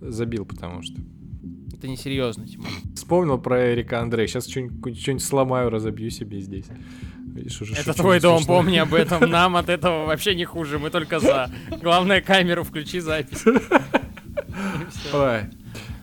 Забил, 0.00 0.44
потому 0.44 0.82
что. 0.82 0.94
Это 1.84 1.90
несерьезно, 1.90 2.46
Тимон. 2.46 2.66
Вспомнил 2.96 3.36
про 3.36 3.74
Эрика 3.74 4.00
Андре. 4.00 4.26
Сейчас 4.26 4.48
что-нибудь 4.48 5.22
сломаю, 5.22 5.68
разобью 5.68 6.08
себе 6.08 6.40
здесь. 6.40 6.64
Видишь, 7.26 7.60
уже 7.60 7.74
Это 7.74 7.92
твой 7.92 8.20
дом, 8.20 8.38
смешно. 8.38 8.54
помни 8.54 8.78
об 8.78 8.94
этом. 8.94 9.28
Нам 9.30 9.54
от 9.54 9.68
этого 9.68 10.06
вообще 10.06 10.34
не 10.34 10.46
хуже, 10.46 10.78
мы 10.78 10.88
только 10.88 11.20
за. 11.20 11.50
Главное, 11.82 12.22
камеру 12.22 12.64
включи 12.64 13.00
запись. 13.00 13.44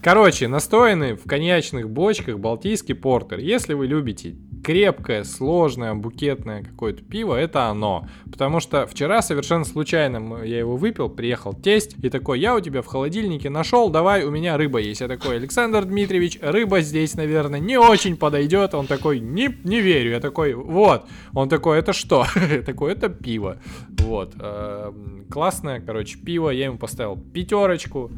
Короче, 0.04 0.48
настоянный 0.48 1.16
в 1.16 1.24
коньячных 1.24 1.90
бочках 1.90 2.38
балтийский 2.38 2.94
портер. 2.94 3.40
Если 3.40 3.74
вы 3.74 3.88
любите 3.88 4.36
крепкое, 4.64 5.24
сложное, 5.24 5.94
букетное 5.94 6.64
какое-то 6.64 7.04
пиво, 7.04 7.36
это 7.36 7.68
оно. 7.68 8.08
Потому 8.32 8.60
что 8.60 8.88
вчера 8.88 9.22
совершенно 9.22 9.66
случайно 9.66 10.44
я 10.44 10.60
его 10.60 10.78
выпил, 10.78 11.10
приехал 11.10 11.54
тесть 11.54 11.96
и 12.02 12.10
такой, 12.10 12.40
я 12.40 12.56
у 12.56 12.60
тебя 12.60 12.82
в 12.82 12.86
холодильнике 12.88 13.50
нашел, 13.50 13.90
давай, 13.90 14.24
у 14.24 14.32
меня 14.32 14.58
рыба 14.58 14.80
есть. 14.80 15.02
Я 15.02 15.08
такой, 15.08 15.38
Александр 15.38 15.86
Дмитриевич, 15.86 16.40
рыба 16.42 16.82
здесь, 16.82 17.16
наверное, 17.16 17.60
не 17.60 17.78
очень 17.78 18.18
подойдет. 18.18 18.74
Он 18.74 18.88
такой, 18.88 19.20
не, 19.20 19.50
не 19.64 19.82
верю. 19.82 20.12
Я 20.12 20.20
такой, 20.20 20.54
вот. 20.54 21.06
Он 21.34 21.50
такой, 21.50 21.80
это 21.80 21.94
что? 21.94 22.26
Такой, 22.66 22.92
это 22.94 23.10
пиво. 23.10 23.58
Вот. 24.00 24.34
Эм, 24.40 25.26
Классное, 25.32 25.80
короче, 25.80 26.18
пиво. 26.18 26.50
Я 26.50 26.66
ему 26.66 26.78
поставил 26.78 27.16
пятерочку. 27.16 28.12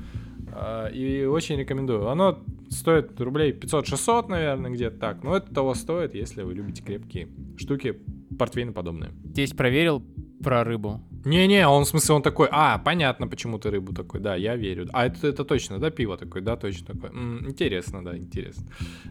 А, 0.56 0.88
И 0.88 1.26
очень 1.26 1.58
рекомендую. 1.58 2.08
Оно 2.10 2.40
стоит 2.70 3.20
рублей 3.20 3.52
500-600, 3.52 4.30
наверное, 4.30 4.72
где-то 4.72 4.98
так. 4.98 5.24
Но 5.24 5.36
это 5.36 5.54
того 5.54 5.74
стоит, 5.76 6.16
если 6.16 6.44
вы 6.44 6.54
любите 6.54 6.84
крепкие 6.84 7.28
штуки, 7.58 8.00
портвейны 8.38 8.72
подобные. 8.74 9.12
Тесть 9.36 9.56
проверил 9.56 10.04
про 10.44 10.64
рыбу. 10.64 11.02
Не-не, 11.26 11.66
он 11.68 11.86
в 11.86 11.88
смысле, 11.88 12.16
он 12.16 12.22
такой, 12.22 12.50
а, 12.52 12.78
понятно, 12.80 13.28
почему 13.30 13.58
ты 13.58 13.70
рыбу 13.72 13.94
такой, 13.94 14.20
да, 14.20 14.36
я 14.36 14.58
верю. 14.58 14.90
А 14.92 15.06
это, 15.06 15.26
это 15.28 15.46
точно, 15.46 15.80
да, 15.80 15.90
пиво 15.90 16.18
такой, 16.18 16.42
да, 16.42 16.58
точно 16.58 16.88
такой. 16.88 17.10
М, 17.12 17.50
интересно, 17.50 18.04
да, 18.04 18.18
интересно. 18.18 18.66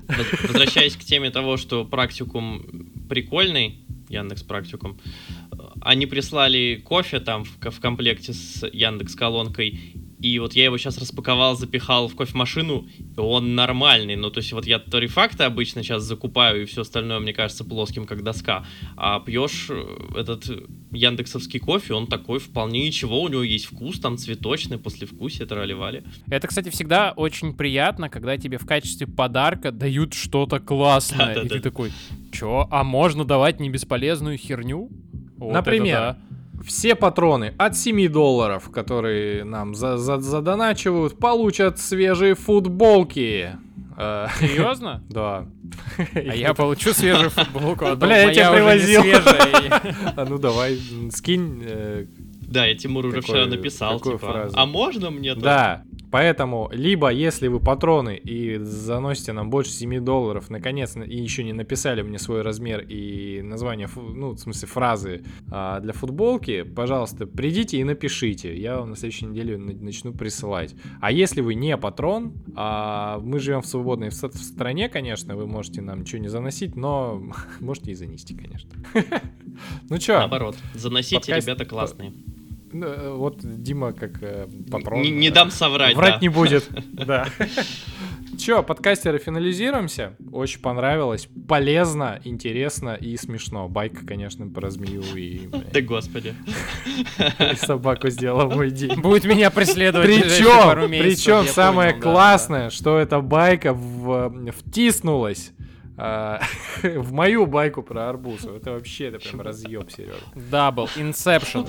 Воз- 0.09 0.43
Возвращаясь 0.43 0.95
к 0.95 1.01
теме 1.01 1.31
того, 1.31 1.57
что 1.57 1.87
практикум 1.87 2.91
прикольный, 3.09 3.87
Яндекс 4.11 4.43
практикум, 4.43 4.99
э, 5.53 5.57
они 5.81 6.05
прислали 6.07 6.83
кофе 6.85 7.19
там 7.21 7.45
в, 7.45 7.59
в 7.71 7.81
комплекте 7.81 8.35
с 8.35 8.67
Яндекс 8.71 9.15
колонкой, 9.15 9.81
и 10.23 10.39
вот 10.39 10.55
я 10.55 10.65
его 10.65 10.79
сейчас 10.79 10.99
распаковал, 10.99 11.57
запихал 11.57 12.07
в 12.07 12.15
кофемашину, 12.15 12.87
и 13.17 13.21
он 13.21 13.57
нормальный. 13.57 14.15
Ну, 14.15 14.31
то 14.31 14.39
есть 14.39 14.53
вот 14.53 14.67
я 14.67 14.79
торрефакты 14.79 15.43
обычно 15.43 15.83
сейчас 15.83 16.05
закупаю, 16.05 16.63
и 16.63 16.65
все 16.65 16.83
остальное, 16.83 17.19
мне 17.19 17.33
кажется, 17.33 17.65
плоским, 17.65 18.07
как 18.07 18.23
доска. 18.23 18.65
А 18.97 19.19
пьешь 19.19 19.67
э, 19.69 20.21
этот 20.21 20.49
яндексовский 20.93 21.59
кофе, 21.59 21.95
он 21.95 22.07
такой 22.07 22.39
вполне 22.39 22.87
ничего, 22.87 23.21
у 23.21 23.29
него 23.29 23.43
есть 23.43 23.65
вкус, 23.65 23.99
там 23.99 24.17
цветочный, 24.17 24.79
послевкусие, 24.79 25.47
трали-вали. 25.47 26.05
Это, 26.29 26.47
кстати, 26.47 26.69
всегда 26.69 27.13
очень 27.17 27.55
приятно, 27.55 28.09
когда 28.09 28.39
тебе 28.39 28.59
в 28.59 28.67
качестве 28.67 29.09
подарка 29.09 29.73
дают 29.73 30.15
что-то 30.15 30.61
классное. 30.61 31.33
И 31.33 31.35
Да-да-да. 31.35 31.55
ты 31.57 31.61
такой, 31.61 31.93
чё, 32.33 32.69
а 32.71 32.85
можно 32.85 33.25
давать 33.25 33.59
не 33.59 33.71
бесполезную 33.71 34.39
херню? 34.39 34.89
Вот 35.37 35.49
это 35.49 35.55
Например, 35.55 35.99
да. 35.99 36.19
Все 36.65 36.95
патроны 36.95 37.55
от 37.59 37.77
7 37.77 38.09
долларов, 38.09 38.71
которые 38.71 39.45
нам 39.45 39.75
за 39.75 39.97
за- 39.99 40.21
задоначивают, 40.21 41.19
получат 41.19 41.79
свежие 41.79 42.35
футболки. 42.35 43.51
Э, 43.97 44.27
Серьезно? 44.41 45.03
Да. 45.09 45.47
А 46.15 46.35
я 46.35 46.55
получу 46.55 46.93
свежую 46.93 47.31
футболку. 47.31 47.87
а 47.87 47.97
Бля, 47.97 48.31
я 48.31 48.51
не 48.51 48.57
привозил. 48.57 49.03
А 50.17 50.25
ну 50.29 50.39
давай, 50.39 50.79
скинь. 51.11 51.63
э, 51.65 52.07
Да, 52.43 52.67
я 52.67 52.75
Тимур 52.77 53.07
уже 53.07 53.21
вчера 53.23 53.47
написал, 53.47 53.99
типа, 54.01 54.51
а 54.55 54.67
можно 54.67 55.11
мне 55.11 55.33
тоже?» 55.35 55.45
Да, 55.45 55.83
поэтому, 56.13 56.69
либо 56.73 57.09
если 57.11 57.49
вы 57.49 57.59
патроны 57.59 58.15
и 58.17 58.59
заносите 58.59 59.33
нам 59.33 59.51
больше 59.51 59.73
7 59.73 59.99
долларов, 60.05 60.51
наконец, 60.51 60.95
и 60.97 61.17
еще 61.17 61.43
не 61.43 61.53
написали 61.53 62.03
мне 62.03 62.19
свой 62.21 62.43
размер 62.43 62.81
и 62.89 63.43
название, 63.43 63.89
ну, 63.97 64.33
в 64.33 64.39
смысле, 64.39 64.69
фразы 64.69 65.25
а, 65.51 65.81
для 65.81 65.93
футболки, 65.93 66.63
пожалуйста, 66.63 67.27
придите 67.27 67.79
и 67.79 67.85
напишите. 67.85 68.57
Я 68.57 68.79
вам 68.79 68.91
на 68.91 68.97
следующей 68.97 69.27
неделе 69.27 69.57
на- 69.59 69.73
начну 69.73 70.13
присылать. 70.13 70.77
А 71.01 71.11
если 71.11 71.41
вы 71.41 71.55
не 71.55 71.77
патрон, 71.77 72.35
а, 72.55 73.19
мы 73.19 73.41
живем 73.41 73.63
в 73.63 73.67
свободной 73.67 74.11
в, 74.11 74.15
с- 74.15 74.23
в 74.29 74.37
стране, 74.37 74.89
конечно, 74.89 75.35
вы 75.35 75.47
можете 75.47 75.81
нам 75.81 76.01
ничего 76.03 76.21
не 76.21 76.29
заносить, 76.29 76.77
но 76.77 77.21
можете 77.61 77.91
и 77.91 77.95
занести, 77.95 78.35
конечно. 78.35 78.71
Ну 79.91 79.99
чё, 79.99 80.19
Наоборот, 80.19 80.57
заносите, 80.75 81.35
ребята 81.35 81.65
классные. 81.65 82.13
Ну, 82.73 82.87
э, 82.87 83.11
вот 83.11 83.39
Дима 83.43 83.93
как 83.93 84.23
э, 84.23 84.49
патрон. 84.71 85.03
Не, 85.03 85.11
не 85.11 85.29
э, 85.29 85.33
дам 85.33 85.51
соврать, 85.51 85.95
Врать 85.97 86.15
да. 86.15 86.19
не 86.21 86.29
будет. 86.29 86.69
Да. 86.93 87.27
Че, 88.39 88.63
подкастеры, 88.63 89.19
финализируемся. 89.19 90.17
Очень 90.33 90.61
понравилось. 90.61 91.29
Полезно, 91.49 92.21
интересно 92.25 92.95
и 92.95 93.17
смешно. 93.17 93.69
Байка, 93.69 94.07
конечно, 94.07 94.47
про 94.49 94.71
змею 94.71 95.03
и, 95.15 95.49
Да 95.73 95.81
господи. 95.81 96.35
и 97.53 97.57
собаку 97.57 98.09
сделала 98.09 98.49
мой 98.49 98.71
день. 98.71 99.01
Будет 99.01 99.25
меня 99.25 99.51
преследовать 99.51 100.07
Причем, 100.07 100.89
причем 100.89 101.47
самое 101.47 101.93
классное, 101.93 102.71
что 102.71 102.99
эта 102.99 103.21
байка 103.21 103.75
втиснулась 103.75 105.53
в 106.83 107.13
мою 107.13 107.47
байку 107.47 107.83
про 107.83 108.09
арбуз. 108.09 108.45
Это 108.45 108.73
вообще, 108.73 109.09
это 109.09 109.19
прям 109.19 109.41
разъеб, 109.41 109.91
Серега. 109.91 110.15
да. 110.35 110.41
Double, 110.51 110.89
inception. 110.97 111.61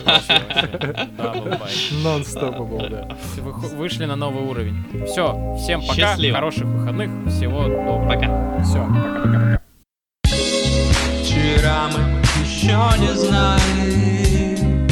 Double 1.17 1.43
байк. 1.49 1.91
Non-stoppable, 2.03 2.89
да. 2.89 3.18
Вы- 3.38 3.51
Вышли 3.77 4.05
на 4.05 4.15
новый 4.15 4.43
уровень. 4.43 5.05
Все, 5.05 5.55
всем 5.57 5.81
пока, 5.85 6.15
хороших 6.15 6.65
выходных, 6.65 7.10
всего 7.31 7.64
доброго. 7.64 8.07
Пока. 8.07 8.64
Все, 8.64 8.80
пока-пока-пока. 8.85 9.61
Вчера 11.23 11.89
мы 11.93 11.99
еще 12.43 12.77
не 13.01 13.14
знали, 13.15 14.88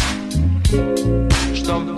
что 1.55 1.79
в 1.79 1.95